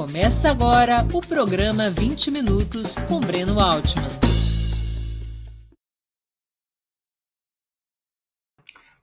Começa 0.00 0.50
agora 0.50 1.06
o 1.12 1.20
programa 1.20 1.90
20 1.90 2.30
Minutos 2.30 2.94
com 3.06 3.20
Breno 3.20 3.60
Altman. 3.60 4.08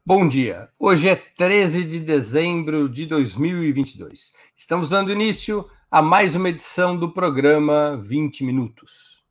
Bom 0.04 0.28
dia. 0.28 0.71
Hoje 0.79 1.10
é 1.10 1.15
13 1.15 1.83
de 1.83 2.00
dezembro 2.00 2.89
de 2.89 3.05
2022. 3.05 4.32
Estamos 4.57 4.89
dando 4.89 5.11
início 5.11 5.70
a 5.91 6.02
mais 6.02 6.36
uma 6.36 6.50
edição 6.50 6.98
do 6.98 7.14
programa 7.14 7.95
20 7.98 8.43
Minutos. 8.43 9.23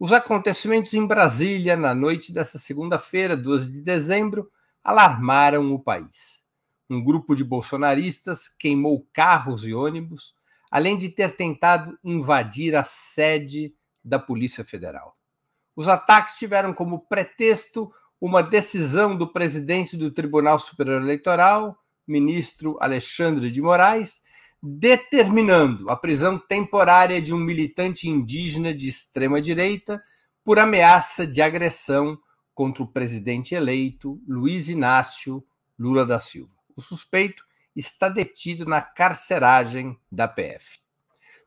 Os 0.00 0.12
acontecimentos 0.12 0.94
em 0.94 1.06
Brasília 1.06 1.76
na 1.76 1.94
noite 1.94 2.34
dessa 2.34 2.58
segunda-feira, 2.58 3.36
12 3.36 3.72
de 3.72 3.80
dezembro, 3.82 4.50
alarmaram 4.82 5.72
o 5.72 5.78
país. 5.78 6.42
Um 6.90 7.00
grupo 7.00 7.36
de 7.36 7.44
bolsonaristas 7.44 8.48
queimou 8.48 9.06
carros 9.12 9.64
e 9.64 9.72
ônibus 9.72 10.34
além 10.74 10.98
de 10.98 11.08
ter 11.08 11.36
tentado 11.36 11.96
invadir 12.02 12.74
a 12.74 12.82
sede 12.82 13.72
da 14.04 14.18
Polícia 14.18 14.64
Federal. 14.64 15.16
Os 15.76 15.88
ataques 15.88 16.34
tiveram 16.34 16.74
como 16.74 17.06
pretexto 17.06 17.92
uma 18.20 18.42
decisão 18.42 19.14
do 19.16 19.32
presidente 19.32 19.96
do 19.96 20.10
Tribunal 20.10 20.58
Superior 20.58 21.00
Eleitoral, 21.00 21.78
ministro 22.04 22.76
Alexandre 22.80 23.52
de 23.52 23.62
Moraes, 23.62 24.20
determinando 24.60 25.88
a 25.88 25.94
prisão 25.94 26.40
temporária 26.40 27.22
de 27.22 27.32
um 27.32 27.38
militante 27.38 28.08
indígena 28.08 28.74
de 28.74 28.88
extrema 28.88 29.40
direita 29.40 30.02
por 30.42 30.58
ameaça 30.58 31.24
de 31.24 31.40
agressão 31.40 32.18
contra 32.52 32.82
o 32.82 32.88
presidente 32.88 33.54
eleito 33.54 34.20
Luiz 34.26 34.68
Inácio 34.68 35.40
Lula 35.78 36.04
da 36.04 36.18
Silva. 36.18 36.56
O 36.74 36.82
suspeito 36.82 37.44
está 37.74 38.08
detido 38.08 38.64
na 38.64 38.80
carceragem 38.80 39.98
da 40.10 40.28
PF. 40.28 40.78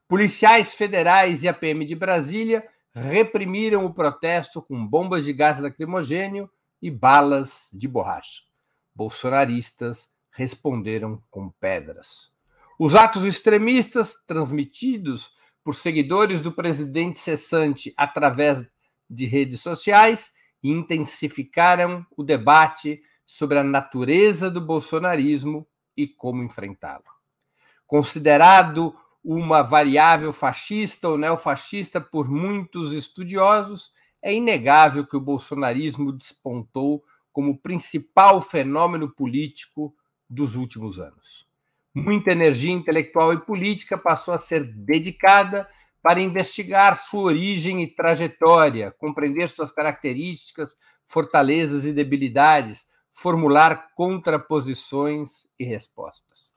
Policiais 0.08 0.74
federais 0.74 1.44
e 1.44 1.48
a 1.48 1.54
PM 1.54 1.86
de 1.86 1.96
Brasília 1.96 2.68
reprimiram 2.94 3.86
o 3.86 3.94
protesto 3.94 4.62
com 4.62 4.86
bombas 4.86 5.24
de 5.24 5.34
gás 5.34 5.60
lacrimogênio 5.60 6.50
e 6.82 6.90
balas 6.90 7.70
de 7.74 7.88
borracha. 7.88 8.42
Bolsonaristas 8.96 10.14
responderam 10.32 11.22
com 11.30 11.50
pedras. 11.60 12.32
Os 12.80 12.96
atos 12.96 13.26
extremistas, 13.26 14.24
transmitidos 14.26 15.32
por 15.64 15.76
seguidores 15.76 16.42
do 16.42 16.52
presidente 16.52 17.20
cessante 17.20 17.94
através 17.98 18.70
de 19.10 19.26
redes 19.26 19.62
sociais, 19.62 20.32
intensificaram 20.64 22.06
o 22.16 22.24
debate 22.24 23.02
sobre 23.26 23.60
a 23.60 23.64
natureza 23.64 24.50
do 24.50 24.62
bolsonarismo 24.62 25.68
e 25.98 26.08
como 26.08 26.44
enfrentá-lo. 26.44 27.04
Considerado 27.88 28.96
uma 29.24 29.62
variável 29.64 30.32
fascista 30.32 31.10
ou 31.10 31.18
neofascista 31.18 32.00
por 32.00 32.30
muitos 32.30 32.94
estudiosos, 32.94 33.92
é 34.22 34.34
inegável 34.34 35.06
que 35.06 35.18
o 35.18 35.22
bolsonarismo 35.22 36.12
despontou 36.12 37.04
como 37.32 37.58
principal 37.58 38.42
fenômeno 38.42 39.10
político 39.10 39.94
dos 40.30 40.56
últimos 40.56 41.00
anos. 41.00 41.48
Muita 41.94 42.32
energia 42.32 42.72
intelectual 42.72 43.34
e 43.34 43.40
política 43.40 43.98
passou 43.98 44.34
a 44.34 44.40
ser 44.40 44.64
dedicada 44.64 45.68
para 46.02 46.22
investigar 46.22 46.98
sua 46.98 47.24
origem 47.24 47.82
e 47.84 47.88
trajetória, 47.88 48.92
compreender 48.92 49.50
suas 49.50 49.72
características, 49.72 50.78
fortalezas 51.06 51.86
e 51.86 51.92
debilidades, 51.92 52.88
formular 53.18 53.96
contraposições 53.96 55.48
e 55.58 55.66
respostas. 55.66 56.54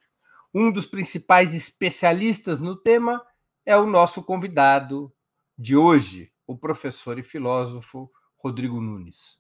Um 0.52 0.70
dos 0.70 0.84
principais 0.84 1.54
especialistas 1.54 2.60
no 2.60 2.76
tema 2.76 3.24
é 3.64 3.74
o 3.78 3.86
nosso 3.86 4.22
convidado 4.22 5.10
de 5.56 5.74
hoje, 5.74 6.30
o 6.46 6.58
professor 6.58 7.18
e 7.18 7.22
filósofo 7.22 8.10
Rodrigo 8.36 8.78
Nunes. 8.78 9.38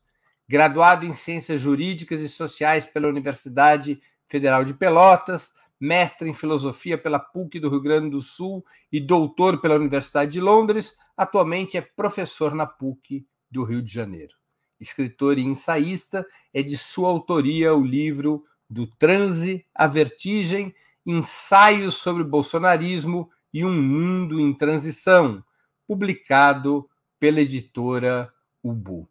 Graduado 0.48 1.04
em 1.04 1.12
Ciências 1.12 1.60
Jurídicas 1.60 2.22
e 2.22 2.28
Sociais 2.28 2.86
pela 2.86 3.08
Universidade 3.08 4.00
Federal 4.26 4.64
de 4.64 4.72
Pelotas, 4.72 5.52
mestre 5.78 6.26
em 6.26 6.32
Filosofia 6.32 6.96
pela 6.96 7.18
PUC 7.18 7.60
do 7.60 7.68
Rio 7.68 7.82
Grande 7.82 8.08
do 8.08 8.22
Sul 8.22 8.64
e 8.90 8.98
doutor 8.98 9.60
pela 9.60 9.74
Universidade 9.76 10.32
de 10.32 10.40
Londres, 10.40 10.96
atualmente 11.14 11.76
é 11.76 11.82
professor 11.82 12.54
na 12.54 12.64
PUC 12.64 13.26
do 13.50 13.62
Rio 13.62 13.82
de 13.82 13.92
Janeiro 13.92 14.39
escritor 14.80 15.38
e 15.38 15.42
ensaísta, 15.42 16.26
é 16.52 16.62
de 16.62 16.78
sua 16.78 17.08
autoria 17.08 17.74
o 17.74 17.84
livro 17.84 18.44
Do 18.68 18.86
Transe 18.86 19.64
à 19.74 19.86
Vertigem, 19.86 20.74
Ensaios 21.06 21.94
sobre 21.94 22.24
Bolsonarismo 22.24 23.30
e 23.52 23.64
um 23.64 23.72
Mundo 23.72 24.40
em 24.40 24.54
Transição, 24.54 25.44
publicado 25.86 26.88
pela 27.18 27.40
editora 27.40 28.32
Ubu. 28.62 29.08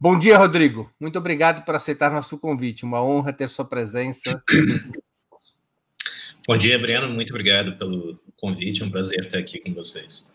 Bom 0.00 0.18
dia, 0.18 0.36
Rodrigo. 0.36 0.90
Muito 0.98 1.18
obrigado 1.18 1.64
por 1.64 1.74
aceitar 1.74 2.10
nosso 2.10 2.38
convite. 2.38 2.84
Uma 2.84 3.02
honra 3.02 3.32
ter 3.32 3.48
sua 3.48 3.64
presença. 3.64 4.42
Bom 6.46 6.56
dia, 6.56 6.76
Breno. 6.76 7.08
Muito 7.08 7.30
obrigado 7.30 7.78
pelo 7.78 8.18
convite. 8.36 8.82
É 8.82 8.86
um 8.86 8.90
prazer 8.90 9.20
estar 9.20 9.38
aqui 9.38 9.60
com 9.60 9.72
vocês. 9.72 10.31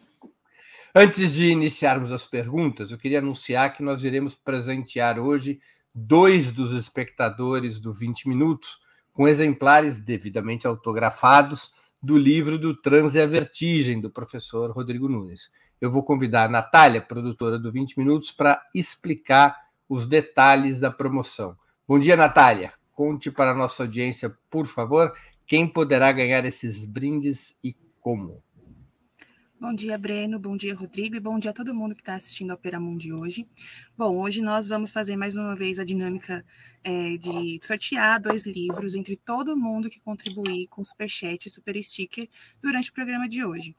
Antes 0.95 1.33
de 1.33 1.47
iniciarmos 1.47 2.11
as 2.11 2.25
perguntas, 2.25 2.91
eu 2.91 2.97
queria 2.97 3.19
anunciar 3.19 3.73
que 3.73 3.83
nós 3.83 4.03
iremos 4.03 4.35
presentear 4.35 5.19
hoje 5.19 5.59
dois 5.93 6.51
dos 6.51 6.71
espectadores 6.71 7.79
do 7.79 7.93
20 7.93 8.29
Minutos 8.29 8.79
com 9.13 9.27
exemplares 9.27 9.99
devidamente 9.99 10.65
autografados 10.65 11.73
do 12.01 12.17
livro 12.17 12.57
do 12.57 12.75
Transe 12.75 13.19
a 13.19 13.25
Vertigem, 13.25 13.99
do 13.99 14.09
professor 14.09 14.71
Rodrigo 14.71 15.09
Nunes. 15.09 15.51
Eu 15.81 15.91
vou 15.91 16.03
convidar 16.03 16.45
a 16.45 16.49
Natália, 16.49 17.01
produtora 17.01 17.59
do 17.59 17.71
20 17.71 17.97
Minutos, 17.97 18.31
para 18.31 18.61
explicar 18.73 19.57
os 19.89 20.05
detalhes 20.05 20.79
da 20.79 20.91
promoção. 20.91 21.57
Bom 21.87 21.99
dia, 21.99 22.15
Natália. 22.15 22.73
Conte 22.93 23.29
para 23.29 23.51
a 23.51 23.55
nossa 23.55 23.83
audiência, 23.83 24.35
por 24.49 24.65
favor, 24.65 25.13
quem 25.45 25.67
poderá 25.67 26.11
ganhar 26.11 26.45
esses 26.45 26.85
brindes 26.85 27.59
e 27.63 27.75
como. 27.99 28.41
Bom 29.59 29.73
dia, 29.73 29.97
Breno. 29.97 30.37
Bom 30.37 30.55
dia, 30.55 30.75
Rodrigo. 30.75 31.15
E 31.15 31.19
bom 31.19 31.39
dia 31.39 31.49
a 31.49 31.53
todo 31.53 31.73
mundo 31.73 31.95
que 31.95 32.01
está 32.01 32.13
assistindo 32.13 32.51
ao 32.51 32.57
Opera 32.57 32.79
Mundi 32.79 33.11
hoje. 33.11 33.47
Bom, 33.97 34.15
hoje 34.17 34.39
nós 34.39 34.67
vamos 34.67 34.91
fazer 34.91 35.15
mais 35.15 35.35
uma 35.35 35.55
vez 35.55 35.79
a 35.79 35.83
dinâmica 35.83 36.45
é, 36.83 37.17
de 37.17 37.59
sortear 37.63 38.21
dois 38.21 38.45
livros 38.45 38.93
entre 38.93 39.17
todo 39.17 39.57
mundo 39.57 39.89
que 39.89 39.99
contribuir 39.99 40.67
com 40.67 40.83
Superchat 40.83 41.47
e 41.47 41.49
Super 41.49 41.81
Sticker 41.81 42.29
durante 42.61 42.91
o 42.91 42.93
programa 42.93 43.27
de 43.27 43.43
hoje. 43.43 43.75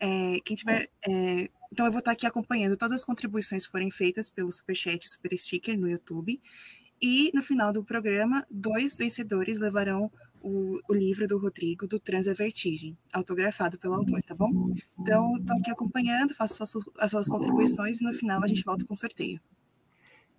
É, 0.00 0.40
quem 0.46 0.56
tiver. 0.56 0.88
É, 1.06 1.50
então, 1.70 1.84
eu 1.84 1.92
vou 1.92 1.98
estar 1.98 2.12
aqui 2.12 2.26
acompanhando 2.26 2.78
todas 2.78 3.00
as 3.00 3.04
contribuições 3.04 3.66
que 3.66 3.70
forem 3.70 3.90
feitas 3.90 4.30
pelo 4.30 4.50
Superchat 4.50 5.04
e 5.04 5.10
Super 5.10 5.36
Sticker 5.36 5.78
no 5.78 5.90
YouTube. 5.90 6.40
E 7.02 7.30
no 7.34 7.42
final 7.42 7.70
do 7.70 7.84
programa, 7.84 8.46
dois 8.50 8.96
vencedores 8.96 9.58
levarão 9.58 10.10
o, 10.42 10.78
o, 10.88 10.94
livro 10.94 11.26
do 11.26 11.38
Rodrigo, 11.38 11.86
do 11.86 11.98
Trans 11.98 12.28
a 12.28 12.32
Vertigem, 12.32 12.96
autografado 13.12 13.78
pelo 13.78 13.94
autor, 13.94 14.22
tá 14.22 14.34
bom? 14.34 14.72
Então, 14.98 15.36
estou 15.36 15.56
aqui 15.56 15.70
acompanhando, 15.70 16.34
faço 16.34 16.64
suas, 16.66 16.84
as 16.98 17.10
suas 17.10 17.28
contribuições 17.28 18.00
e 18.00 18.04
no 18.04 18.14
final 18.14 18.42
a 18.42 18.46
gente 18.46 18.64
volta 18.64 18.84
com 18.86 18.94
o 18.94 18.96
sorteio. 18.96 19.40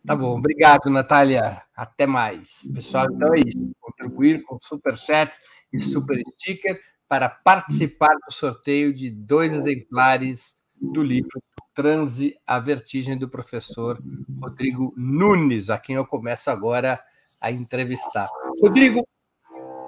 Tá 0.06 0.16
bom, 0.16 0.38
obrigado, 0.38 0.90
Natália. 0.90 1.62
Até 1.76 2.08
mais. 2.08 2.70
Pessoal, 2.74 3.08
então 3.12 3.34
é 3.34 3.40
isso. 3.40 3.72
Contribuir 3.80 4.44
com 4.44 4.58
super 4.62 4.98
chat 4.98 5.38
e 5.74 5.82
super 5.82 6.18
sticker 6.34 6.80
para 7.08 7.28
participar 7.28 8.16
do 8.26 8.34
sorteio 8.34 8.94
de 8.94 9.10
dois 9.10 9.54
exemplares 9.54 10.60
do 10.80 11.04
livro 11.04 11.42
Transe 11.74 12.36
a 12.46 12.60
Vertigem 12.60 13.18
do 13.18 13.30
professor 13.30 14.02
Rodrigo 14.42 14.94
Nunes, 14.98 15.70
a 15.70 15.78
quem 15.78 15.96
eu 15.96 16.06
começo 16.06 16.50
agora 16.50 17.00
a 17.42 17.52
entrevistar. 17.52 18.28
Rodrigo, 18.62 19.08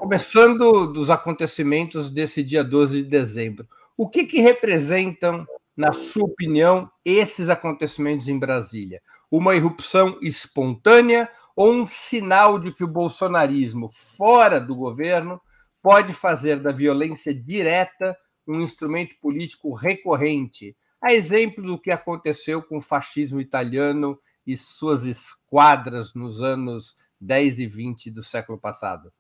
Começando 0.02 0.88
dos 0.88 1.12
acontecimentos 1.12 2.10
desse 2.10 2.42
dia 2.42 2.64
12 2.64 3.04
de 3.04 3.08
dezembro, 3.08 3.68
o 3.96 4.10
que, 4.10 4.26
que 4.26 4.42
representam, 4.42 5.46
na 5.78 5.94
sua 5.94 6.24
opinião, 6.24 6.90
esses 7.06 7.50
acontecimentos 7.50 8.28
em 8.28 8.40
Brasília? 8.40 9.00
Uma 9.30 9.56
irrupção 9.56 10.18
espontânea 10.20 11.30
ou 11.56 11.72
um 11.72 11.86
sinal 11.86 12.58
de 12.58 12.74
que 12.74 12.84
o 12.84 12.88
bolsonarismo, 12.88 13.92
fora 14.18 14.60
do 14.60 14.76
governo, 14.76 15.40
pode 15.84 16.14
fazer 16.14 16.60
da 16.60 16.72
violência 16.72 17.32
direta 17.32 18.18
um 18.48 18.60
instrumento 18.60 19.14
político 19.22 19.72
recorrente, 19.72 20.76
a 21.00 21.14
exemplo 21.14 21.64
do 21.64 21.80
que 21.80 21.92
aconteceu 21.92 22.64
com 22.64 22.80
o 22.80 22.82
fascismo 22.82 23.40
italiano 23.40 24.20
e 24.48 24.58
suas 24.58 25.06
esquadras 25.06 26.16
nos 26.16 26.42
anos 26.42 26.96
10 27.20 27.60
e 27.60 27.68
20 27.68 28.10
do 28.10 28.24
século 28.24 28.58
passado? 28.58 29.14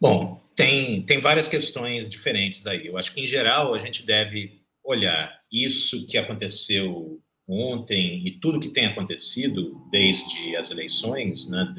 Bom, 0.00 0.40
tem, 0.54 1.02
tem 1.02 1.18
várias 1.18 1.48
questões 1.48 2.08
diferentes 2.08 2.66
aí. 2.66 2.86
Eu 2.86 2.98
acho 2.98 3.12
que, 3.12 3.20
em 3.20 3.26
geral, 3.26 3.74
a 3.74 3.78
gente 3.78 4.04
deve 4.04 4.60
olhar 4.84 5.40
isso 5.50 6.06
que 6.06 6.18
aconteceu 6.18 7.20
ontem 7.48 8.26
e 8.26 8.30
tudo 8.30 8.60
que 8.60 8.68
tem 8.68 8.86
acontecido 8.86 9.80
desde 9.90 10.56
as 10.56 10.70
eleições, 10.70 11.50
né, 11.50 11.74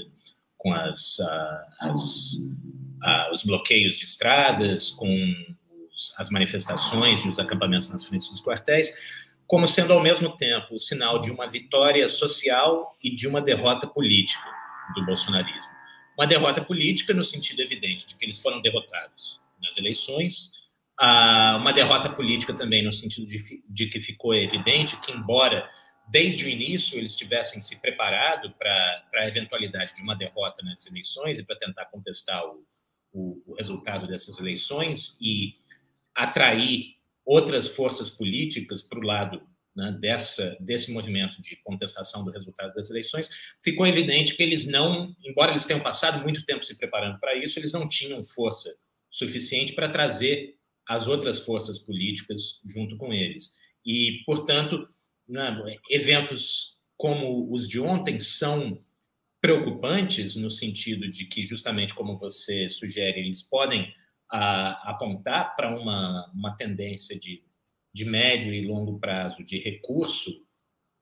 com 0.58 0.74
as, 0.74 1.18
as, 1.80 2.38
os 3.32 3.44
bloqueios 3.44 3.96
de 3.96 4.04
estradas, 4.04 4.92
com 4.92 5.08
os, 5.94 6.14
as 6.18 6.30
manifestações 6.30 7.20
e 7.20 7.28
os 7.28 7.40
acampamentos 7.40 7.90
nas 7.90 8.04
frentes 8.04 8.30
dos 8.30 8.42
quartéis, 8.42 8.92
como 9.48 9.68
sendo 9.68 9.94
ao 9.94 10.02
mesmo 10.02 10.36
tempo 10.36 10.76
o 10.76 10.80
sinal 10.80 11.20
de 11.20 11.32
uma 11.32 11.48
vitória 11.48 12.08
social 12.08 12.96
e 13.04 13.10
de 13.14 13.28
uma 13.28 13.42
derrota 13.42 13.88
política 13.88 14.48
do 14.96 15.06
bolsonarismo. 15.06 15.81
Uma 16.22 16.28
derrota 16.28 16.64
política 16.64 17.16
no 17.16 17.24
sentido 17.24 17.64
evidente 17.64 18.06
de 18.06 18.14
que 18.14 18.24
eles 18.24 18.38
foram 18.38 18.62
derrotados 18.62 19.42
nas 19.60 19.76
eleições, 19.76 20.52
uma 21.60 21.74
derrota 21.74 22.14
política 22.14 22.54
também 22.54 22.84
no 22.84 22.92
sentido 22.92 23.26
de, 23.26 23.64
de 23.68 23.88
que 23.88 24.00
ficou 24.00 24.36
evidente 24.36 24.96
que, 24.98 25.12
embora 25.12 25.68
desde 26.08 26.46
o 26.46 26.48
início 26.48 26.96
eles 26.96 27.16
tivessem 27.16 27.60
se 27.60 27.82
preparado 27.82 28.52
para 28.52 29.04
a 29.16 29.28
eventualidade 29.28 29.96
de 29.96 30.04
uma 30.04 30.16
derrota 30.16 30.64
nas 30.64 30.86
eleições 30.86 31.40
e 31.40 31.44
para 31.44 31.56
tentar 31.56 31.86
contestar 31.86 32.46
o, 32.46 32.64
o, 33.12 33.42
o, 33.48 33.56
resultado 33.56 34.06
dessas 34.06 34.38
eleições 34.38 35.18
e 35.20 35.56
atrair 36.14 36.98
outras 37.26 37.68
forças 37.68 38.12
políticas 38.12 38.84
para 38.84 39.00
o 39.00 39.04
lado 39.04 39.42
né, 39.76 39.98
dessa, 40.00 40.58
desse 40.60 40.92
movimento 40.92 41.42
de 41.42 41.56
contestação 41.64 42.24
do 42.24 42.32
resultado 42.32 42.74
das 42.74 42.90
eleições, 42.90 43.30
ficou 43.64 43.88
evidente 43.88 44.36
que 44.36 44.44
eles 44.44 44.68
não, 44.68 45.16
embora 45.24 45.52
eles 45.52 45.66
tenham 45.66 45.82
passado 45.82 46.22
muito 46.22 46.44
tempo 46.44 46.64
se 46.64 46.78
preparando 46.78 47.20
para 47.20 47.36
isso, 47.36 47.58
eles 47.58 47.72
não 47.72 47.88
tinham 47.88 48.22
força 48.24 48.74
suficiente 49.10 49.74
para 49.74 49.90
trazer 49.90 50.56
as 50.88 51.08
outras 51.08 51.40
forças 51.40 51.80
políticas 51.80 52.62
junto 52.66 52.98
com 52.98 53.14
eles. 53.14 53.58
E, 53.86 54.24
portanto, 54.26 54.88
né, 55.28 55.56
eventos 55.90 56.80
como 56.98 57.52
os 57.52 57.68
de 57.68 57.80
ontem 57.80 58.20
são 58.20 58.84
preocupantes 59.42 60.36
no 60.36 60.52
sentido 60.52 61.10
de 61.10 61.26
que, 61.26 61.42
justamente 61.42 61.96
como 61.96 62.18
você 62.18 62.70
sugere, 62.70 63.22
eles 63.22 63.42
podem 63.42 63.92
a, 64.30 64.92
apontar 64.92 65.56
para 65.56 65.76
uma, 65.76 66.32
uma 66.34 66.56
tendência 66.56 67.18
de, 67.18 67.44
de 67.94 68.06
médio 68.06 68.54
e 68.54 68.66
longo 68.66 69.00
prazo 69.00 69.44
de 69.44 69.60
recurso 69.60 70.46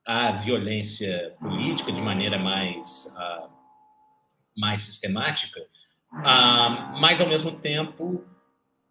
à 0.06 0.32
violência 0.32 1.36
política 1.40 1.92
de 1.92 2.02
maneira 2.02 2.40
mais, 2.40 3.14
uh, 3.16 3.50
mais 4.58 4.82
sistemática, 4.82 5.62
uh, 6.14 7.00
mas, 7.00 7.22
ao 7.22 7.28
mesmo 7.28 7.52
tempo, 7.52 8.26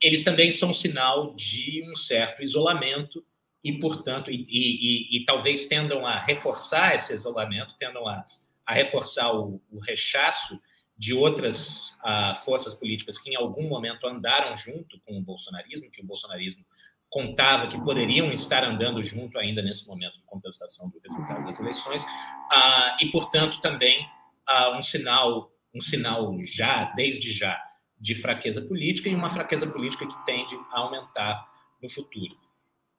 eles 0.01 0.23
também 0.23 0.53
são 0.53 0.73
sinal 0.73 1.35
de 1.35 1.83
um 1.91 1.97
certo 1.97 2.43
isolamento 2.43 3.25
e, 3.63 3.79
portanto, 3.79 4.31
e, 4.31 4.45
e, 4.49 5.17
e, 5.17 5.25
talvez 5.25 5.67
tendam 5.67 6.07
a 6.07 6.19
reforçar 6.19 6.95
esse 6.95 7.13
isolamento, 7.13 7.77
tendam 7.77 8.07
a, 8.07 8.25
a 8.65 8.73
reforçar 8.73 9.35
o, 9.35 9.61
o, 9.71 9.81
rechaço 9.81 10.61
de 10.97 11.13
outras 11.13 11.91
uh, 12.05 12.35
forças 12.45 12.75
políticas 12.75 13.19
que 13.19 13.31
em 13.31 13.37
algum 13.37 13.69
momento 13.69 14.07
andaram 14.07 14.57
junto 14.57 15.01
com 15.01 15.19
o 15.19 15.23
bolsonarismo, 15.23 15.91
que 15.91 16.01
o 16.01 16.07
bolsonarismo 16.07 16.65
contava 17.09 17.67
que 17.67 17.81
poderiam 17.81 18.31
estar 18.33 18.65
andando 18.65 19.03
junto 19.03 19.39
ainda 19.39 19.63
nesse 19.63 19.87
momento 19.89 20.19
de 20.19 20.25
contestação 20.25 20.91
do 20.91 21.01
resultado 21.01 21.45
das 21.45 21.59
eleições, 21.59 22.03
uh, 22.03 22.97
e, 23.01 23.11
portanto, 23.11 23.61
também 23.61 24.05
uh, 24.49 24.77
um 24.77 24.83
sinal, 24.83 25.51
um 25.75 25.81
sinal 25.81 26.37
já, 26.41 26.85
desde 26.95 27.33
já, 27.33 27.59
de 27.99 28.15
fraqueza 28.15 28.61
política 28.63 29.09
e 29.09 29.15
uma 29.15 29.31
fraqueza 29.31 29.67
política 29.67 30.07
que 30.07 30.25
tende 30.25 30.55
a 30.71 30.81
aumentar 30.81 31.49
no 31.83 31.89
futuro. 31.89 32.37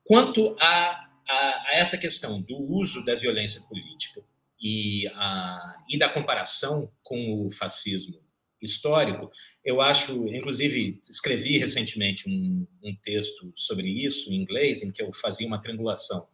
Quanto 0.03 0.55
a, 0.59 1.07
a, 1.27 1.35
a 1.67 1.69
essa 1.73 1.97
questão 1.97 2.41
do 2.41 2.57
uso 2.57 3.05
da 3.05 3.15
violência 3.15 3.61
política 3.69 4.21
e, 4.59 5.07
a, 5.15 5.75
e 5.87 5.97
da 5.97 6.09
comparação 6.09 6.91
com 7.03 7.45
o 7.45 7.49
fascismo 7.49 8.19
histórico, 8.61 9.31
eu 9.63 9.81
acho, 9.81 10.27
inclusive, 10.27 10.99
escrevi 11.09 11.57
recentemente 11.57 12.29
um, 12.29 12.67
um, 12.83 12.95
texto 13.01 13.51
sobre 13.55 13.87
isso 13.87 14.31
em 14.31 14.35
inglês, 14.35 14.81
em 14.81 14.91
que 14.91 15.01
eu 15.01 15.11
fazia 15.13 15.47
uma 15.47 15.59
triangulação 15.59 16.27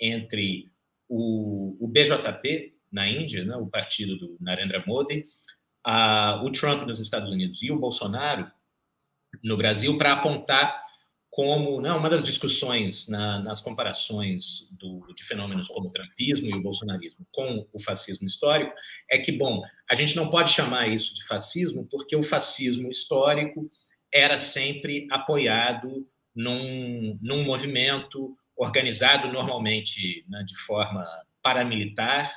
entre 0.00 0.70
o, 1.08 1.76
o 1.80 1.88
BJP 1.88 2.74
na 2.90 3.08
Índia, 3.08 3.44
né, 3.44 3.56
o 3.56 3.66
partido 3.66 4.16
do 4.16 4.36
Narendra 4.40 4.82
Modi, 4.86 5.24
a, 5.84 6.42
o 6.44 6.50
Trump 6.50 6.86
nos 6.86 7.00
Estados 7.00 7.30
Unidos 7.30 7.62
e 7.62 7.70
o 7.70 7.78
Bolsonaro 7.78 8.50
no 9.42 9.56
Brasil 9.56 9.96
para 9.98 10.12
apontar 10.12 10.82
como 11.36 11.82
né, 11.82 11.92
uma 11.92 12.08
das 12.08 12.24
discussões 12.24 13.08
na, 13.08 13.42
nas 13.42 13.60
comparações 13.60 14.70
do, 14.78 15.06
de 15.14 15.22
fenômenos 15.22 15.68
como 15.68 15.88
o 15.88 15.90
trumpismo 15.90 16.48
e 16.48 16.54
o 16.54 16.62
bolsonarismo 16.62 17.26
com 17.30 17.68
o 17.74 17.78
fascismo 17.78 18.26
histórico 18.26 18.72
é 19.10 19.18
que, 19.18 19.32
bom, 19.32 19.62
a 19.90 19.94
gente 19.94 20.16
não 20.16 20.30
pode 20.30 20.50
chamar 20.50 20.88
isso 20.88 21.14
de 21.14 21.22
fascismo 21.26 21.86
porque 21.90 22.16
o 22.16 22.22
fascismo 22.22 22.88
histórico 22.88 23.70
era 24.10 24.38
sempre 24.38 25.06
apoiado 25.10 26.08
num, 26.34 27.18
num 27.20 27.44
movimento 27.44 28.34
organizado 28.56 29.30
normalmente 29.30 30.24
né, 30.30 30.42
de 30.42 30.56
forma 30.56 31.04
paramilitar 31.42 32.32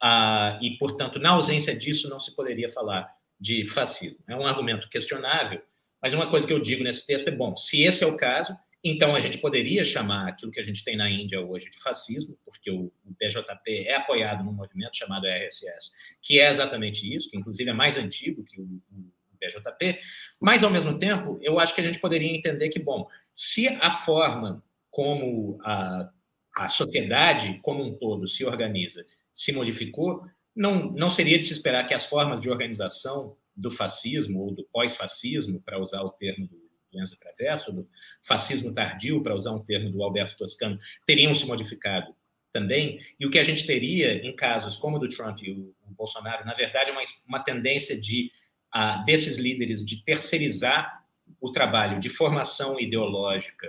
ah, 0.00 0.58
e, 0.62 0.78
portanto, 0.78 1.18
na 1.18 1.32
ausência 1.32 1.76
disso, 1.76 2.08
não 2.08 2.18
se 2.18 2.34
poderia 2.34 2.70
falar 2.70 3.06
de 3.38 3.66
fascismo. 3.66 4.18
É 4.26 4.34
um 4.34 4.46
argumento 4.46 4.88
questionável, 4.88 5.60
mas 6.02 6.14
uma 6.14 6.30
coisa 6.30 6.46
que 6.46 6.52
eu 6.52 6.60
digo 6.60 6.84
nesse 6.84 7.06
texto 7.06 7.28
é: 7.28 7.30
bom, 7.30 7.54
se 7.56 7.82
esse 7.82 8.04
é 8.04 8.06
o 8.06 8.16
caso, 8.16 8.56
então 8.82 9.14
a 9.14 9.20
gente 9.20 9.38
poderia 9.38 9.84
chamar 9.84 10.28
aquilo 10.28 10.52
que 10.52 10.60
a 10.60 10.62
gente 10.62 10.84
tem 10.84 10.96
na 10.96 11.10
Índia 11.10 11.40
hoje 11.40 11.68
de 11.70 11.78
fascismo, 11.78 12.38
porque 12.44 12.70
o, 12.70 12.92
BJP 13.20 13.86
é 13.86 13.96
apoiado 13.96 14.44
num 14.44 14.52
movimento 14.52 14.96
chamado 14.96 15.26
RSS, 15.26 15.90
que 16.22 16.38
é 16.38 16.50
exatamente 16.50 17.12
isso, 17.12 17.28
que 17.28 17.36
inclusive 17.36 17.68
é 17.68 17.74
mais 17.74 17.98
antigo 17.98 18.44
que 18.44 18.60
o, 18.60 18.64
o 18.64 19.12
BJP, 19.40 19.98
mas 20.40 20.62
ao 20.62 20.70
mesmo 20.70 20.96
tempo, 20.96 21.38
eu 21.42 21.58
acho 21.58 21.74
que 21.74 21.80
a 21.80 21.84
gente 21.84 21.98
poderia 21.98 22.30
entender 22.30 22.68
que, 22.68 22.78
bom, 22.78 23.06
se 23.32 23.68
a 23.68 23.90
forma 23.90 24.62
como 24.90 25.58
a, 25.64 26.10
a 26.56 26.68
sociedade 26.68 27.58
como 27.62 27.82
um 27.82 27.94
todo 27.94 28.26
se 28.26 28.44
organiza 28.44 29.04
se 29.32 29.52
modificou, 29.52 30.24
não, 30.54 30.90
não 30.90 31.10
seria 31.10 31.38
de 31.38 31.44
se 31.44 31.52
esperar 31.52 31.86
que 31.86 31.94
as 31.94 32.04
formas 32.04 32.40
de 32.40 32.50
organização 32.50 33.36
do 33.58 33.70
fascismo 33.70 34.40
ou 34.40 34.54
do 34.54 34.64
pós-fascismo, 34.72 35.60
para 35.60 35.80
usar 35.80 36.02
o 36.02 36.10
termo 36.10 36.46
do 36.46 36.68
Enzo 36.94 37.16
Traverso, 37.18 37.72
do 37.72 37.88
fascismo 38.22 38.72
tardio, 38.72 39.22
para 39.22 39.34
usar 39.34 39.52
um 39.52 39.62
termo 39.62 39.90
do 39.90 40.02
Alberto 40.02 40.36
Toscano, 40.36 40.78
teriam 41.04 41.34
se 41.34 41.44
modificado 41.44 42.14
também. 42.52 43.00
E 43.18 43.26
o 43.26 43.30
que 43.30 43.38
a 43.38 43.42
gente 43.42 43.66
teria 43.66 44.24
em 44.26 44.34
casos 44.34 44.76
como 44.76 44.96
o 44.96 45.00
do 45.00 45.08
Trump 45.08 45.42
e 45.42 45.50
o, 45.50 45.74
Bolsonaro, 45.90 46.46
na 46.46 46.54
verdade, 46.54 46.90
é 46.90 46.92
uma, 46.92 47.02
uma 47.26 47.40
tendência 47.40 48.00
de 48.00 48.30
uh, 48.74 49.04
desses 49.04 49.36
líderes 49.36 49.84
de 49.84 50.04
terceirizar 50.04 51.04
o 51.40 51.50
trabalho 51.50 51.98
de 51.98 52.08
formação 52.08 52.78
ideológica, 52.78 53.66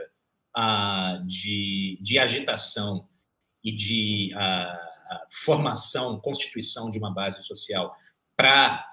uh, 0.56 1.26
de, 1.26 1.98
de 2.02 2.20
agitação 2.20 3.10
e 3.64 3.72
de 3.72 4.32
uh, 4.36 5.26
formação, 5.32 6.20
constituição 6.20 6.90
de 6.90 7.00
uma 7.00 7.12
base 7.12 7.44
social 7.44 7.96
para 8.38 8.89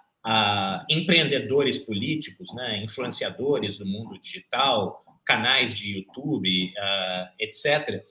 empreendedores 0.88 1.78
políticos, 1.78 2.52
né, 2.54 2.82
influenciadores 2.82 3.78
do 3.78 3.86
mundo 3.86 4.18
digital, 4.18 5.04
canais 5.24 5.74
de 5.74 5.98
YouTube, 5.98 6.72
uh, 6.72 7.34
etc., 7.38 8.02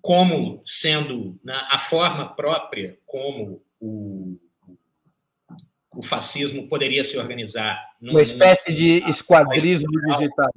como 0.00 0.62
sendo 0.64 1.38
né, 1.42 1.60
a 1.70 1.78
forma 1.78 2.34
própria 2.34 2.96
como 3.04 3.60
o, 3.80 4.38
o 5.96 6.02
fascismo 6.02 6.68
poderia 6.68 7.02
se 7.02 7.16
organizar. 7.16 7.76
Uma 8.00 8.22
espécie 8.22 8.72
de 8.72 8.98
esquadrismo 9.08 9.90
digital. 10.08 10.52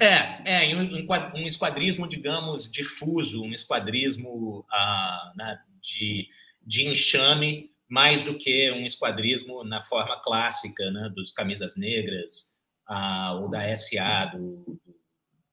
É, 0.00 0.70
é 0.70 0.76
um, 0.76 1.44
esquadrismo, 1.44 2.08
digamos, 2.08 2.70
difuso, 2.70 3.42
um 3.42 3.52
esquadrismo 3.52 4.64
ah, 4.72 5.32
né, 5.36 5.58
de, 5.82 6.26
de 6.66 6.88
enxame, 6.88 7.73
mais 7.88 8.24
do 8.24 8.36
que 8.36 8.70
um 8.72 8.84
esquadrismo 8.84 9.62
na 9.64 9.80
forma 9.80 10.20
clássica 10.20 10.90
né, 10.90 11.10
dos 11.14 11.32
camisas 11.32 11.76
negras 11.76 12.54
ou 13.40 13.48
da 13.48 13.74
SA, 13.76 14.26
do, 14.26 14.80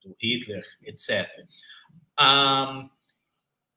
do 0.02 0.16
Hitler, 0.20 0.66
etc. 0.84 1.30
Ah, 2.18 2.90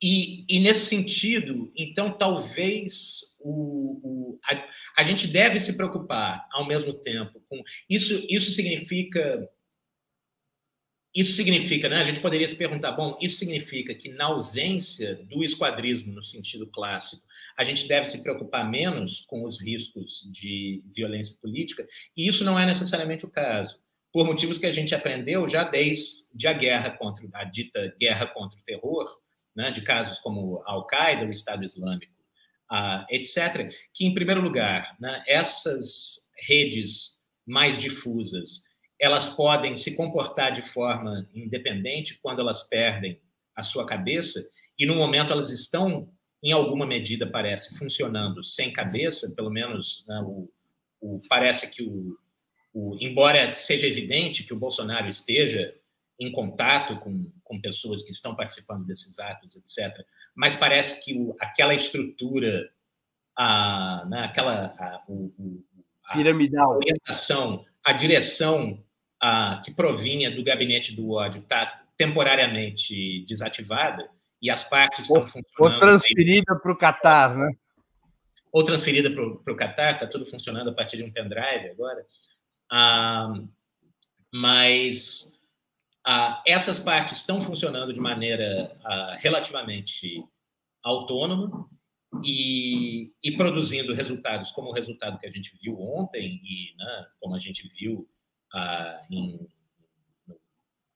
e, 0.02 0.44
e, 0.48 0.60
nesse 0.60 0.86
sentido, 0.86 1.72
então, 1.74 2.12
talvez 2.16 3.20
o, 3.40 4.00
o 4.02 4.38
a, 4.44 4.68
a, 4.98 5.02
gente 5.02 5.26
deve 5.26 5.58
se 5.58 5.76
preocupar 5.76 6.46
ao 6.52 6.66
mesmo 6.66 6.92
tempo 6.92 7.40
com. 7.48 7.62
Isso, 7.88 8.26
isso 8.28 8.50
significa 8.52 9.48
isso 11.14 11.36
significa, 11.36 11.88
né? 11.88 12.00
A 12.00 12.04
gente 12.04 12.18
poderia 12.18 12.48
se 12.48 12.56
perguntar, 12.56 12.90
bom, 12.92 13.16
isso 13.20 13.36
significa 13.36 13.94
que 13.94 14.08
na 14.08 14.24
ausência 14.24 15.14
do 15.26 15.44
esquadrismo 15.44 16.12
no 16.12 16.22
sentido 16.22 16.66
clássico, 16.66 17.22
a 17.56 17.62
gente 17.62 17.86
deve 17.86 18.06
se 18.06 18.20
preocupar 18.20 18.68
menos 18.68 19.24
com 19.28 19.44
os 19.44 19.62
riscos 19.62 20.28
de 20.32 20.82
violência 20.92 21.36
política? 21.40 21.86
E 22.16 22.26
isso 22.26 22.44
não 22.44 22.58
é 22.58 22.66
necessariamente 22.66 23.24
o 23.24 23.30
caso, 23.30 23.80
por 24.12 24.26
motivos 24.26 24.58
que 24.58 24.66
a 24.66 24.72
gente 24.72 24.92
aprendeu 24.92 25.46
já 25.46 25.62
desde 25.62 26.48
a 26.48 26.52
guerra 26.52 26.90
contra 26.90 27.28
a 27.32 27.44
dita 27.44 27.94
guerra 27.98 28.26
contra 28.26 28.58
o 28.58 28.64
terror, 28.64 29.08
né? 29.54 29.70
De 29.70 29.82
casos 29.82 30.18
como 30.18 30.64
Al-Qaeda, 30.66 31.26
o 31.26 31.30
Estado 31.30 31.64
Islâmico, 31.64 32.12
uh, 32.72 33.04
etc. 33.08 33.72
Que 33.92 34.04
em 34.04 34.14
primeiro 34.14 34.40
lugar, 34.40 34.96
né? 34.98 35.22
Essas 35.28 36.28
redes 36.48 37.20
mais 37.46 37.78
difusas 37.78 38.64
elas 39.00 39.28
podem 39.28 39.74
se 39.76 39.96
comportar 39.96 40.52
de 40.52 40.62
forma 40.62 41.28
independente 41.34 42.18
quando 42.22 42.40
elas 42.40 42.62
perdem 42.64 43.20
a 43.54 43.62
sua 43.62 43.86
cabeça, 43.86 44.40
e 44.78 44.86
no 44.86 44.96
momento 44.96 45.32
elas 45.32 45.50
estão, 45.50 46.08
em 46.42 46.52
alguma 46.52 46.86
medida, 46.86 47.30
parece, 47.30 47.78
funcionando 47.78 48.42
sem 48.42 48.72
cabeça, 48.72 49.32
pelo 49.34 49.50
menos 49.50 50.04
né, 50.08 50.20
o, 50.26 50.50
o, 51.00 51.20
parece 51.28 51.70
que 51.70 51.82
o, 51.82 52.16
o, 52.72 52.96
embora 53.00 53.52
seja 53.52 53.86
evidente 53.86 54.42
que 54.42 54.52
o 54.52 54.58
Bolsonaro 54.58 55.08
esteja 55.08 55.74
em 56.18 56.30
contato 56.30 56.98
com, 57.00 57.30
com 57.42 57.60
pessoas 57.60 58.02
que 58.02 58.10
estão 58.10 58.34
participando 58.34 58.84
desses 58.84 59.18
atos, 59.18 59.56
etc., 59.56 60.04
mas 60.34 60.56
parece 60.56 61.04
que 61.04 61.16
o, 61.16 61.36
aquela 61.40 61.74
estrutura, 61.74 62.68
a, 63.36 64.04
né, 64.08 64.24
aquela 64.24 64.74
a, 64.78 65.02
o, 65.08 65.62
a 66.06 66.14
piramidal 66.14 66.76
orientação, 66.76 67.64
a 67.84 67.92
direção 67.92 68.82
a, 69.20 69.60
que 69.64 69.70
provinha 69.70 70.30
do 70.30 70.42
gabinete 70.42 70.94
do 70.96 71.12
ódio 71.12 71.40
está 71.40 71.84
temporariamente 71.96 73.24
desativada 73.26 74.08
e 74.40 74.50
as 74.50 74.64
partes 74.64 75.00
estão 75.00 75.24
funcionando. 75.24 75.74
Ou 75.74 75.78
transferida 75.78 76.58
para 76.60 76.72
o 76.72 76.76
Catar, 76.76 77.36
né? 77.36 77.52
Ou 78.52 78.64
transferida 78.64 79.10
para 79.10 79.52
o 79.52 79.56
Catar, 79.56 79.94
está 79.94 80.06
tudo 80.06 80.24
funcionando 80.24 80.70
a 80.70 80.72
partir 80.72 80.96
de 80.96 81.04
um 81.04 81.10
pendrive 81.10 81.70
agora. 81.70 82.04
Ah, 82.70 83.32
mas 84.32 85.38
ah, 86.04 86.42
essas 86.46 86.78
partes 86.78 87.18
estão 87.18 87.40
funcionando 87.40 87.92
de 87.92 88.00
maneira 88.00 88.76
ah, 88.84 89.16
relativamente 89.18 90.24
autônoma 90.82 91.68
e, 92.22 93.12
e, 93.22 93.36
produzindo 93.36 93.94
resultados 93.94 94.50
como 94.52 94.68
o 94.68 94.72
resultado 94.72 95.18
que 95.18 95.26
a 95.26 95.30
gente 95.30 95.52
viu 95.60 95.80
ontem 95.80 96.40
e 96.42 96.74
né, 96.76 97.06
como 97.20 97.34
a 97.34 97.38
gente 97.38 97.66
viu 97.68 98.08
ah, 98.52 99.00
em, 99.10 99.40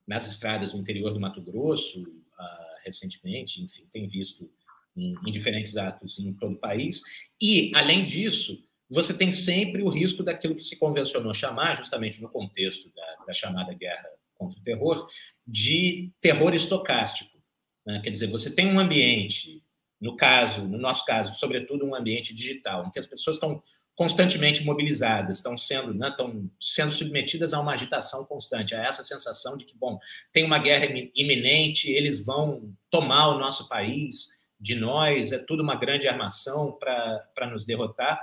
nas 0.06 0.26
estradas 0.26 0.72
do 0.72 0.78
interior 0.78 1.12
do 1.12 1.20
Mato 1.20 1.40
Grosso 1.40 2.04
ah, 2.38 2.76
recentemente, 2.84 3.62
enfim, 3.62 3.86
tem 3.90 4.06
visto 4.06 4.50
em, 4.96 5.14
em 5.26 5.30
diferentes 5.30 5.76
atos 5.76 6.18
em 6.18 6.32
todo 6.34 6.54
o 6.54 6.58
país. 6.58 7.00
E, 7.40 7.70
além 7.74 8.04
disso, 8.04 8.62
você 8.90 9.16
tem 9.16 9.30
sempre 9.30 9.82
o 9.82 9.88
risco 9.88 10.22
daquilo 10.22 10.54
que 10.54 10.62
se 10.62 10.78
convencionou 10.78 11.34
chamar, 11.34 11.76
justamente 11.76 12.20
no 12.22 12.30
contexto 12.30 12.90
da, 12.94 13.24
da 13.26 13.32
chamada 13.32 13.74
guerra 13.74 14.08
contra 14.34 14.58
o 14.58 14.62
terror, 14.62 15.06
de 15.46 16.12
terror 16.20 16.54
estocástico. 16.54 17.38
Né? 17.84 18.00
Quer 18.00 18.10
dizer, 18.10 18.28
você 18.28 18.54
tem 18.54 18.66
um 18.66 18.78
ambiente, 18.78 19.62
no 20.00 20.16
caso, 20.16 20.66
no 20.66 20.78
nosso 20.78 21.04
caso, 21.04 21.34
sobretudo 21.38 21.84
um 21.84 21.94
ambiente 21.94 22.34
digital, 22.34 22.86
em 22.86 22.90
que 22.90 22.98
as 22.98 23.06
pessoas 23.06 23.36
estão 23.36 23.62
constantemente 23.98 24.64
mobilizadas, 24.64 25.38
estão 25.38 25.58
sendo, 25.58 25.92
né, 25.92 26.08
estão 26.08 26.48
sendo 26.60 26.92
submetidas 26.92 27.52
a 27.52 27.60
uma 27.60 27.72
agitação 27.72 28.24
constante, 28.24 28.72
a 28.72 28.84
essa 28.84 29.02
sensação 29.02 29.56
de 29.56 29.64
que, 29.64 29.76
bom, 29.76 29.98
tem 30.32 30.44
uma 30.44 30.58
guerra 30.60 30.86
iminente, 31.16 31.90
eles 31.90 32.24
vão 32.24 32.72
tomar 32.88 33.30
o 33.30 33.40
nosso 33.40 33.68
país 33.68 34.28
de 34.60 34.76
nós, 34.76 35.32
é 35.32 35.38
tudo 35.38 35.64
uma 35.64 35.74
grande 35.74 36.06
armação 36.06 36.78
para 36.78 37.50
nos 37.50 37.64
derrotar. 37.64 38.22